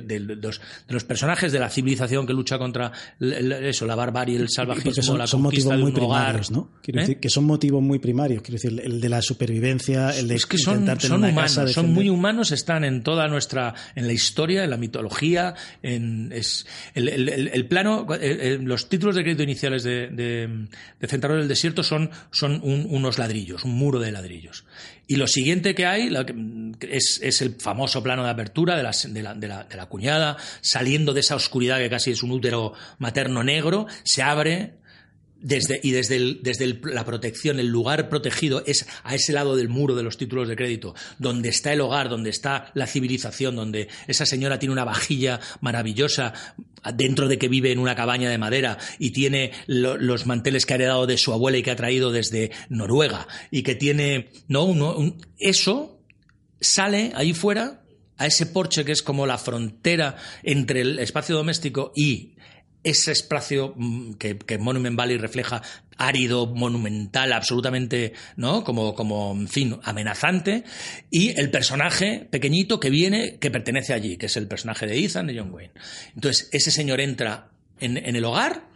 los, 0.87 1.03
personajes 1.03 1.51
de 1.51 1.59
la 1.59 1.69
civilización 1.69 2.25
que 2.25 2.33
lucha 2.33 2.57
contra 2.57 2.91
eso, 3.19 3.85
la 3.85 3.93
barbarie, 3.93 4.35
el 4.35 4.49
salvajismo, 4.49 5.03
son, 5.03 5.19
la 5.19 5.27
son 5.27 5.43
motivos 5.43 5.77
muy 5.77 5.91
primarios, 5.91 6.49
¿no? 6.49 6.71
Quiero 6.81 6.99
¿Eh? 6.99 7.03
decir 7.03 7.19
que 7.19 7.29
son 7.29 7.43
motivos 7.43 7.83
muy 7.83 7.99
primarios, 7.99 8.41
quiero 8.41 8.59
decir 8.59 8.81
el 8.83 8.99
de 8.99 9.09
la 9.09 9.21
supervivencia, 9.21 10.09
el 10.17 10.27
de 10.27 10.33
es 10.33 10.47
que 10.47 10.57
son, 10.57 10.99
son 10.99 11.23
humanos, 11.23 11.71
son 11.71 11.93
muy 11.93 12.09
humanos, 12.09 12.51
están 12.51 12.83
en 12.85 13.03
toda 13.03 13.27
nuestra, 13.27 13.75
en 13.93 14.07
la 14.07 14.13
historia, 14.13 14.63
en 14.63 14.71
la 14.71 14.77
mitología, 14.77 15.53
en 15.83 16.31
es 16.31 16.65
el, 16.95 17.67
plano, 17.67 18.07
los 18.61 18.89
títulos 18.89 19.15
de 19.15 19.21
crédito 19.21 19.43
iniciales 19.43 19.83
de, 19.83 20.07
de, 20.07 20.67
del 20.99 21.47
Desierto 21.47 21.83
son, 21.83 22.09
son 22.31 22.59
unos 22.63 23.19
ladrillos, 23.19 23.63
un 23.63 23.73
muro 23.73 23.99
de 23.99 24.11
ladrillos 24.11 24.22
y 25.07 25.15
lo 25.15 25.27
siguiente 25.27 25.75
que 25.75 25.85
hay 25.85 26.09
es, 26.81 27.41
el 27.41 27.55
famoso 27.55 28.01
plano 28.01 28.23
de 28.23 28.29
apertura 28.29 28.75
de 28.77 28.83
la, 28.83 29.35
de, 29.35 29.47
la, 29.47 29.85
cuñada, 29.87 30.37
saliendo 30.61 31.13
de 31.13 31.19
esa 31.19 31.35
oscuridad 31.35 31.77
que 31.79 31.89
casi 31.89 32.11
es 32.11 32.23
un 32.23 32.31
útero 32.31 32.73
materno 32.99 33.43
negro, 33.43 33.87
se 34.03 34.21
abre 34.21 34.73
desde, 35.43 35.79
y 35.83 35.91
desde, 35.91 36.37
desde 36.41 36.79
la 36.83 37.05
protección, 37.05 37.59
el 37.59 37.67
lugar 37.67 38.09
protegido 38.09 38.63
es 38.65 38.87
a 39.03 39.13
ese 39.13 39.33
lado 39.33 39.55
del 39.55 39.69
muro 39.69 39.93
de 39.93 40.03
los 40.03 40.17
títulos 40.17 40.47
de 40.47 40.55
crédito, 40.55 40.95
donde 41.19 41.49
está 41.49 41.73
el 41.73 41.81
hogar, 41.81 42.09
donde 42.09 42.31
está 42.31 42.71
la 42.73 42.87
civilización, 42.87 43.55
donde 43.55 43.89
esa 44.07 44.25
señora 44.25 44.57
tiene 44.57 44.73
una 44.73 44.85
vajilla 44.85 45.39
maravillosa 45.61 46.33
dentro 46.95 47.27
de 47.27 47.37
que 47.37 47.47
vive 47.49 47.71
en 47.71 47.79
una 47.79 47.95
cabaña 47.95 48.29
de 48.29 48.37
madera 48.37 48.77
y 48.99 49.11
tiene 49.11 49.51
los 49.67 50.25
manteles 50.25 50.65
que 50.65 50.73
ha 50.73 50.75
heredado 50.75 51.05
de 51.05 51.17
su 51.17 51.33
abuela 51.33 51.57
y 51.57 51.63
que 51.63 51.71
ha 51.71 51.75
traído 51.75 52.11
desde 52.11 52.51
Noruega 52.69 53.27
y 53.51 53.63
que 53.63 53.75
tiene, 53.75 54.29
no, 54.47 54.73
eso 55.37 55.99
sale 56.59 57.11
ahí 57.15 57.33
fuera 57.33 57.83
a 58.17 58.27
ese 58.27 58.45
porche 58.45 58.85
que 58.85 58.91
es 58.91 59.01
como 59.01 59.25
la 59.25 59.37
frontera 59.37 60.15
entre 60.43 60.81
el 60.81 60.99
espacio 60.99 61.35
doméstico 61.35 61.91
y 61.95 62.32
ese 62.83 63.11
espacio 63.11 63.73
mm, 63.75 64.13
que, 64.13 64.57
Monument 64.59 64.95
Valley 64.95 65.17
refleja 65.17 65.61
árido, 65.97 66.47
monumental, 66.47 67.33
absolutamente, 67.33 68.13
¿no? 68.35 68.63
Como, 68.63 68.93
como, 68.93 69.31
en 69.33 69.47
fin, 69.47 69.79
amenazante. 69.83 70.63
Y 71.09 71.39
el 71.39 71.49
personaje 71.49 72.27
pequeñito 72.29 72.79
que 72.79 72.89
viene, 72.89 73.37
que 73.39 73.51
pertenece 73.51 73.93
allí, 73.93 74.17
que 74.17 74.25
es 74.25 74.37
el 74.37 74.47
personaje 74.47 74.85
de 74.85 75.03
Ethan, 75.03 75.27
de 75.27 75.39
John 75.39 75.53
Wayne. 75.53 75.73
Entonces, 76.15 76.49
ese 76.51 76.71
señor 76.71 76.99
entra 76.99 77.49
en, 77.79 77.97
el 77.97 78.25
hogar 78.25 78.67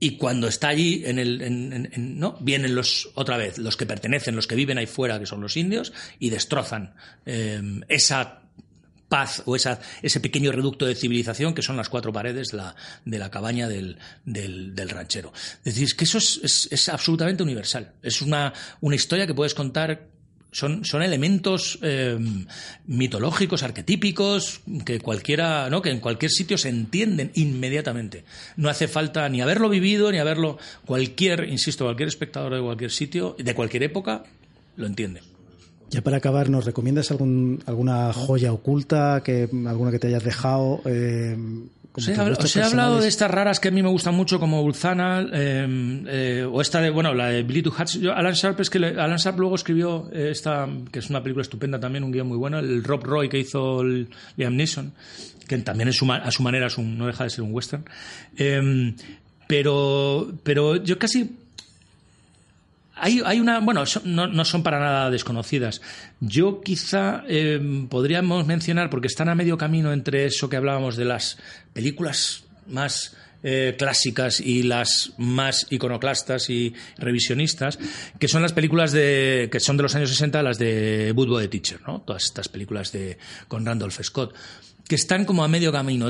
y 0.00 0.16
cuando 0.16 0.48
está 0.48 0.68
allí, 0.68 1.02
en 1.04 1.18
el, 1.18 2.18
¿no? 2.18 2.38
vienen 2.40 2.74
los, 2.74 3.10
otra 3.14 3.36
vez, 3.36 3.58
los 3.58 3.76
que 3.76 3.86
pertenecen, 3.86 4.36
los 4.36 4.46
que 4.46 4.54
viven 4.54 4.78
ahí 4.78 4.86
fuera, 4.86 5.18
que 5.18 5.26
son 5.26 5.40
los 5.40 5.56
indios, 5.56 5.92
y 6.18 6.30
destrozan 6.30 6.94
eh, 7.26 7.60
esa 7.88 8.47
paz 9.08 9.42
o 9.46 9.56
esa, 9.56 9.80
ese 10.02 10.20
pequeño 10.20 10.52
reducto 10.52 10.86
de 10.86 10.94
civilización 10.94 11.54
que 11.54 11.62
son 11.62 11.76
las 11.76 11.88
cuatro 11.88 12.12
paredes 12.12 12.48
de 12.48 12.58
la, 12.58 12.76
de 13.04 13.18
la 13.18 13.30
cabaña 13.30 13.68
del, 13.68 13.98
del, 14.24 14.88
ranchero. 14.88 15.32
Es 15.64 15.74
decir, 15.74 15.96
que 15.96 16.04
eso 16.04 16.18
es, 16.18 16.68
es, 16.70 16.88
absolutamente 16.88 17.42
universal. 17.42 17.92
Es 18.02 18.22
una, 18.22 18.52
una 18.80 18.96
historia 18.96 19.26
que 19.26 19.34
puedes 19.34 19.54
contar 19.54 20.08
son, 20.50 20.82
elementos 21.02 21.78
eh, 21.82 22.18
mitológicos, 22.86 23.62
arquetípicos, 23.62 24.60
que 24.84 24.98
cualquiera, 25.00 25.68
¿no? 25.68 25.82
que 25.82 25.90
en 25.90 26.00
cualquier 26.00 26.30
sitio 26.30 26.56
se 26.56 26.70
entienden 26.70 27.30
inmediatamente. 27.34 28.24
No 28.56 28.68
hace 28.68 28.88
falta 28.88 29.28
ni 29.28 29.40
haberlo 29.40 29.68
vivido, 29.68 30.10
ni 30.10 30.18
haberlo. 30.18 30.58
Cualquier, 30.86 31.48
insisto, 31.48 31.84
cualquier 31.84 32.08
espectador 32.08 32.54
de 32.54 32.62
cualquier 32.62 32.90
sitio, 32.90 33.36
de 33.38 33.54
cualquier 33.54 33.82
época, 33.82 34.24
lo 34.76 34.86
entiende. 34.86 35.20
Ya 35.90 36.02
para 36.02 36.18
acabar, 36.18 36.50
¿nos 36.50 36.66
recomiendas 36.66 37.10
algún, 37.10 37.62
alguna 37.66 38.12
joya 38.12 38.52
oculta, 38.52 39.22
que, 39.24 39.48
alguna 39.66 39.90
que 39.90 39.98
te 39.98 40.08
hayas 40.08 40.22
dejado? 40.22 40.82
Eh, 40.84 41.36
os 41.94 42.06
he, 42.56 42.62
hablado 42.62 43.00
de 43.00 43.08
estas 43.08 43.30
raras 43.30 43.58
que 43.58 43.68
a 43.68 43.70
mí 43.70 43.82
me 43.82 43.88
gustan 43.88 44.14
mucho, 44.14 44.38
como 44.38 44.62
Ulzana, 44.62 45.26
em, 45.32 46.04
eh, 46.06 46.46
o 46.48 46.60
esta 46.60 46.80
de, 46.80 46.90
bueno, 46.90 47.12
la 47.14 47.30
de 47.30 47.42
Billy 47.42 47.62
to 47.62 47.72
Hutch. 47.76 47.96
Alan 48.14 48.34
Sharp 48.34 48.60
es 48.60 48.70
que 48.70 48.78
Alan 48.78 49.16
Sharp 49.16 49.38
luego 49.38 49.56
escribió 49.56 50.08
esta, 50.12 50.68
que 50.92 51.00
es 51.00 51.10
una 51.10 51.22
película 51.22 51.42
estupenda 51.42 51.80
también, 51.80 52.04
un 52.04 52.12
guion 52.12 52.28
muy 52.28 52.36
bueno, 52.36 52.58
el 52.60 52.84
Rob 52.84 53.02
Roy 53.02 53.28
que 53.28 53.38
hizo 53.38 53.82
Liam 53.82 54.54
Neeson, 54.54 54.92
que 55.48 55.58
también 55.58 55.88
es 55.88 56.00
a 56.02 56.30
su 56.30 56.42
manera 56.42 56.66
es 56.66 56.78
un, 56.78 56.96
no 56.96 57.06
deja 57.06 57.24
de 57.24 57.30
ser 57.30 57.42
un 57.42 57.52
western. 57.52 57.84
Em, 58.36 58.94
pero, 59.48 60.28
pero 60.44 60.76
yo 60.76 60.98
casi 60.98 61.38
hay, 63.00 63.40
una, 63.40 63.60
bueno, 63.60 63.84
no, 64.04 64.26
no, 64.26 64.44
son 64.44 64.62
para 64.62 64.78
nada 64.78 65.10
desconocidas. 65.10 65.80
Yo 66.20 66.60
quizá 66.60 67.24
eh, 67.28 67.86
podríamos 67.88 68.46
mencionar, 68.46 68.90
porque 68.90 69.06
están 69.06 69.28
a 69.28 69.34
medio 69.34 69.56
camino 69.56 69.92
entre 69.92 70.26
eso 70.26 70.48
que 70.48 70.56
hablábamos 70.56 70.96
de 70.96 71.04
las 71.04 71.38
películas 71.72 72.44
más 72.66 73.16
eh, 73.44 73.76
clásicas 73.78 74.40
y 74.40 74.64
las 74.64 75.12
más 75.16 75.68
iconoclastas 75.70 76.50
y 76.50 76.74
revisionistas, 76.96 77.78
que 78.18 78.26
son 78.26 78.42
las 78.42 78.52
películas 78.52 78.90
de, 78.90 79.48
que 79.52 79.60
son 79.60 79.76
de 79.76 79.84
los 79.84 79.94
años 79.94 80.10
60, 80.10 80.42
las 80.42 80.58
de 80.58 81.12
Woodward 81.14 81.48
Teacher, 81.48 81.80
¿no? 81.86 82.00
Todas 82.00 82.24
estas 82.24 82.48
películas 82.48 82.90
de, 82.90 83.16
con 83.46 83.64
Randolph 83.64 84.02
Scott 84.02 84.34
que 84.88 84.94
están 84.96 85.26
como 85.26 85.44
a 85.44 85.48
medio 85.48 85.70
camino. 85.70 86.08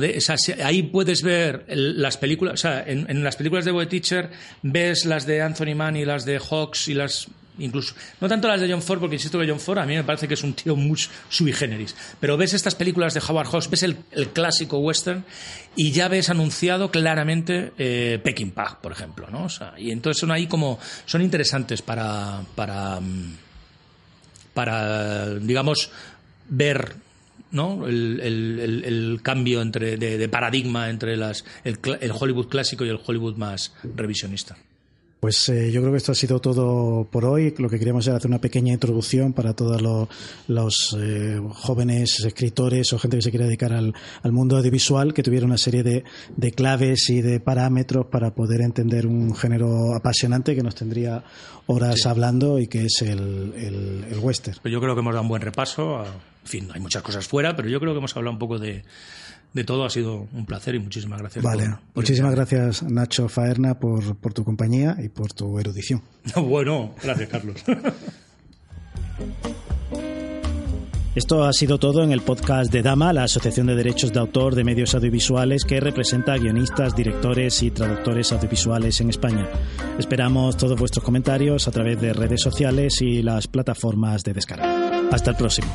Ahí 0.64 0.84
puedes 0.84 1.22
ver 1.22 1.66
las 1.68 2.16
películas, 2.16 2.54
o 2.54 2.56
sea, 2.56 2.84
en, 2.86 3.24
las 3.24 3.36
películas 3.36 3.64
de 3.64 3.72
Boy 3.72 3.86
Teacher 3.86 4.30
ves 4.62 5.04
las 5.04 5.26
de 5.26 5.42
Anthony 5.42 5.74
Mann 5.74 5.96
y 5.96 6.04
las 6.04 6.24
de 6.24 6.38
Hawks 6.38 6.88
y 6.88 6.94
las 6.94 7.26
incluso 7.60 7.92
no 8.20 8.28
tanto 8.28 8.46
las 8.46 8.60
de 8.60 8.70
John 8.70 8.80
Ford 8.80 9.00
porque 9.00 9.16
insisto 9.16 9.36
que 9.36 9.48
John 9.48 9.58
Ford 9.58 9.78
a 9.78 9.84
mí 9.84 9.96
me 9.96 10.04
parece 10.04 10.28
que 10.28 10.34
es 10.34 10.44
un 10.44 10.52
tío 10.52 10.76
muy 10.76 10.96
sui 11.28 11.52
generis 11.52 11.92
pero 12.20 12.36
ves 12.36 12.54
estas 12.54 12.76
películas 12.76 13.14
de 13.14 13.20
Howard 13.26 13.48
Hawks 13.48 13.68
ves 13.68 13.82
el, 13.82 13.96
clásico 14.32 14.78
western 14.78 15.24
y 15.74 15.90
ya 15.90 16.06
ves 16.06 16.30
anunciado 16.30 16.92
claramente 16.92 17.72
eh, 17.76 18.20
Peking 18.22 18.52
Pag 18.52 18.80
por 18.80 18.92
ejemplo 18.92 19.26
no 19.28 19.46
o 19.46 19.48
sea, 19.48 19.74
y 19.76 19.90
entonces 19.90 20.20
son 20.20 20.30
ahí 20.30 20.46
como 20.46 20.78
son 21.04 21.20
interesantes 21.20 21.82
para 21.82 22.42
para 22.54 23.00
mm, 23.00 23.36
para 24.54 25.34
digamos 25.34 25.90
ver 26.48 27.07
¿no? 27.50 27.86
El, 27.86 28.20
el, 28.20 28.84
el, 28.84 29.20
cambio 29.22 29.62
entre, 29.62 29.96
de, 29.96 30.18
de, 30.18 30.28
paradigma 30.28 30.90
entre 30.90 31.16
las, 31.16 31.44
el, 31.64 31.78
el, 32.00 32.12
Hollywood 32.12 32.48
clásico 32.48 32.84
y 32.84 32.88
el 32.88 32.98
Hollywood 33.04 33.36
más 33.36 33.74
revisionista. 33.96 34.56
Pues 35.20 35.48
eh, 35.48 35.72
yo 35.72 35.80
creo 35.80 35.92
que 35.92 35.96
esto 35.96 36.12
ha 36.12 36.14
sido 36.14 36.38
todo 36.38 37.04
por 37.10 37.24
hoy. 37.24 37.52
Lo 37.58 37.68
que 37.68 37.78
queríamos 37.78 38.06
era 38.06 38.18
hacer 38.18 38.30
una 38.30 38.40
pequeña 38.40 38.72
introducción 38.72 39.32
para 39.32 39.52
todos 39.52 39.82
los, 39.82 40.08
los 40.46 40.96
eh, 40.96 41.40
jóvenes 41.54 42.20
escritores 42.24 42.92
o 42.92 43.00
gente 43.00 43.16
que 43.16 43.22
se 43.22 43.30
quiera 43.30 43.46
dedicar 43.46 43.72
al, 43.72 43.94
al 44.22 44.32
mundo 44.32 44.56
audiovisual, 44.56 45.12
que 45.14 45.24
tuviera 45.24 45.44
una 45.44 45.58
serie 45.58 45.82
de, 45.82 46.04
de, 46.36 46.52
claves 46.52 47.10
y 47.10 47.20
de 47.20 47.40
parámetros 47.40 48.06
para 48.06 48.32
poder 48.32 48.60
entender 48.60 49.08
un 49.08 49.34
género 49.34 49.96
apasionante 49.96 50.54
que 50.54 50.62
nos 50.62 50.76
tendría 50.76 51.24
horas 51.66 52.02
sí. 52.02 52.08
hablando 52.08 52.60
y 52.60 52.68
que 52.68 52.84
es 52.84 53.02
el, 53.02 53.54
el, 53.56 54.04
el 54.12 54.18
western. 54.20 54.58
Pero 54.62 54.72
yo 54.72 54.80
creo 54.80 54.94
que 54.94 55.00
hemos 55.00 55.14
dado 55.14 55.22
un 55.22 55.30
buen 55.30 55.42
repaso. 55.42 55.96
A, 55.96 56.06
en 56.48 56.62
fin, 56.62 56.68
hay 56.72 56.80
muchas 56.80 57.02
cosas 57.02 57.26
fuera, 57.26 57.54
pero 57.54 57.68
yo 57.68 57.78
creo 57.78 57.92
que 57.92 57.98
hemos 57.98 58.16
hablado 58.16 58.32
un 58.32 58.38
poco 58.38 58.58
de 58.58 58.84
de 59.52 59.64
todo 59.64 59.84
ha 59.84 59.90
sido 59.90 60.28
un 60.32 60.46
placer 60.46 60.74
y 60.74 60.78
muchísimas 60.78 61.20
gracias. 61.20 61.44
Vale, 61.44 61.64
por, 61.64 61.78
por 61.78 62.02
muchísimas 62.02 62.34
gracias 62.34 62.82
Nacho 62.82 63.28
Faerna 63.28 63.78
por, 63.78 64.16
por, 64.16 64.34
tu 64.34 64.44
compañía 64.44 64.96
y 65.02 65.08
por 65.08 65.32
tu 65.32 65.58
erudición. 65.58 66.02
bueno, 66.36 66.94
gracias 67.02 67.28
Carlos. 67.28 67.56
Esto 71.14 71.42
ha 71.42 71.52
sido 71.52 71.78
todo 71.78 72.04
en 72.04 72.12
el 72.12 72.20
podcast 72.20 72.70
de 72.72 72.80
Dama, 72.80 73.12
la 73.12 73.24
Asociación 73.24 73.66
de 73.66 73.74
Derechos 73.74 74.12
de 74.12 74.20
Autor 74.20 74.54
de 74.54 74.62
Medios 74.62 74.94
Audiovisuales 74.94 75.64
que 75.64 75.80
representa 75.80 76.34
a 76.34 76.38
guionistas, 76.38 76.94
directores 76.94 77.60
y 77.64 77.72
traductores 77.72 78.30
audiovisuales 78.30 79.00
en 79.00 79.10
España. 79.10 79.48
Esperamos 79.98 80.56
todos 80.56 80.78
vuestros 80.78 81.04
comentarios 81.04 81.66
a 81.66 81.72
través 81.72 82.00
de 82.00 82.12
redes 82.12 82.40
sociales 82.40 83.00
y 83.00 83.22
las 83.22 83.48
plataformas 83.48 84.22
de 84.22 84.34
descarga. 84.34 85.08
Hasta 85.10 85.30
el 85.30 85.36
próximo. 85.36 85.74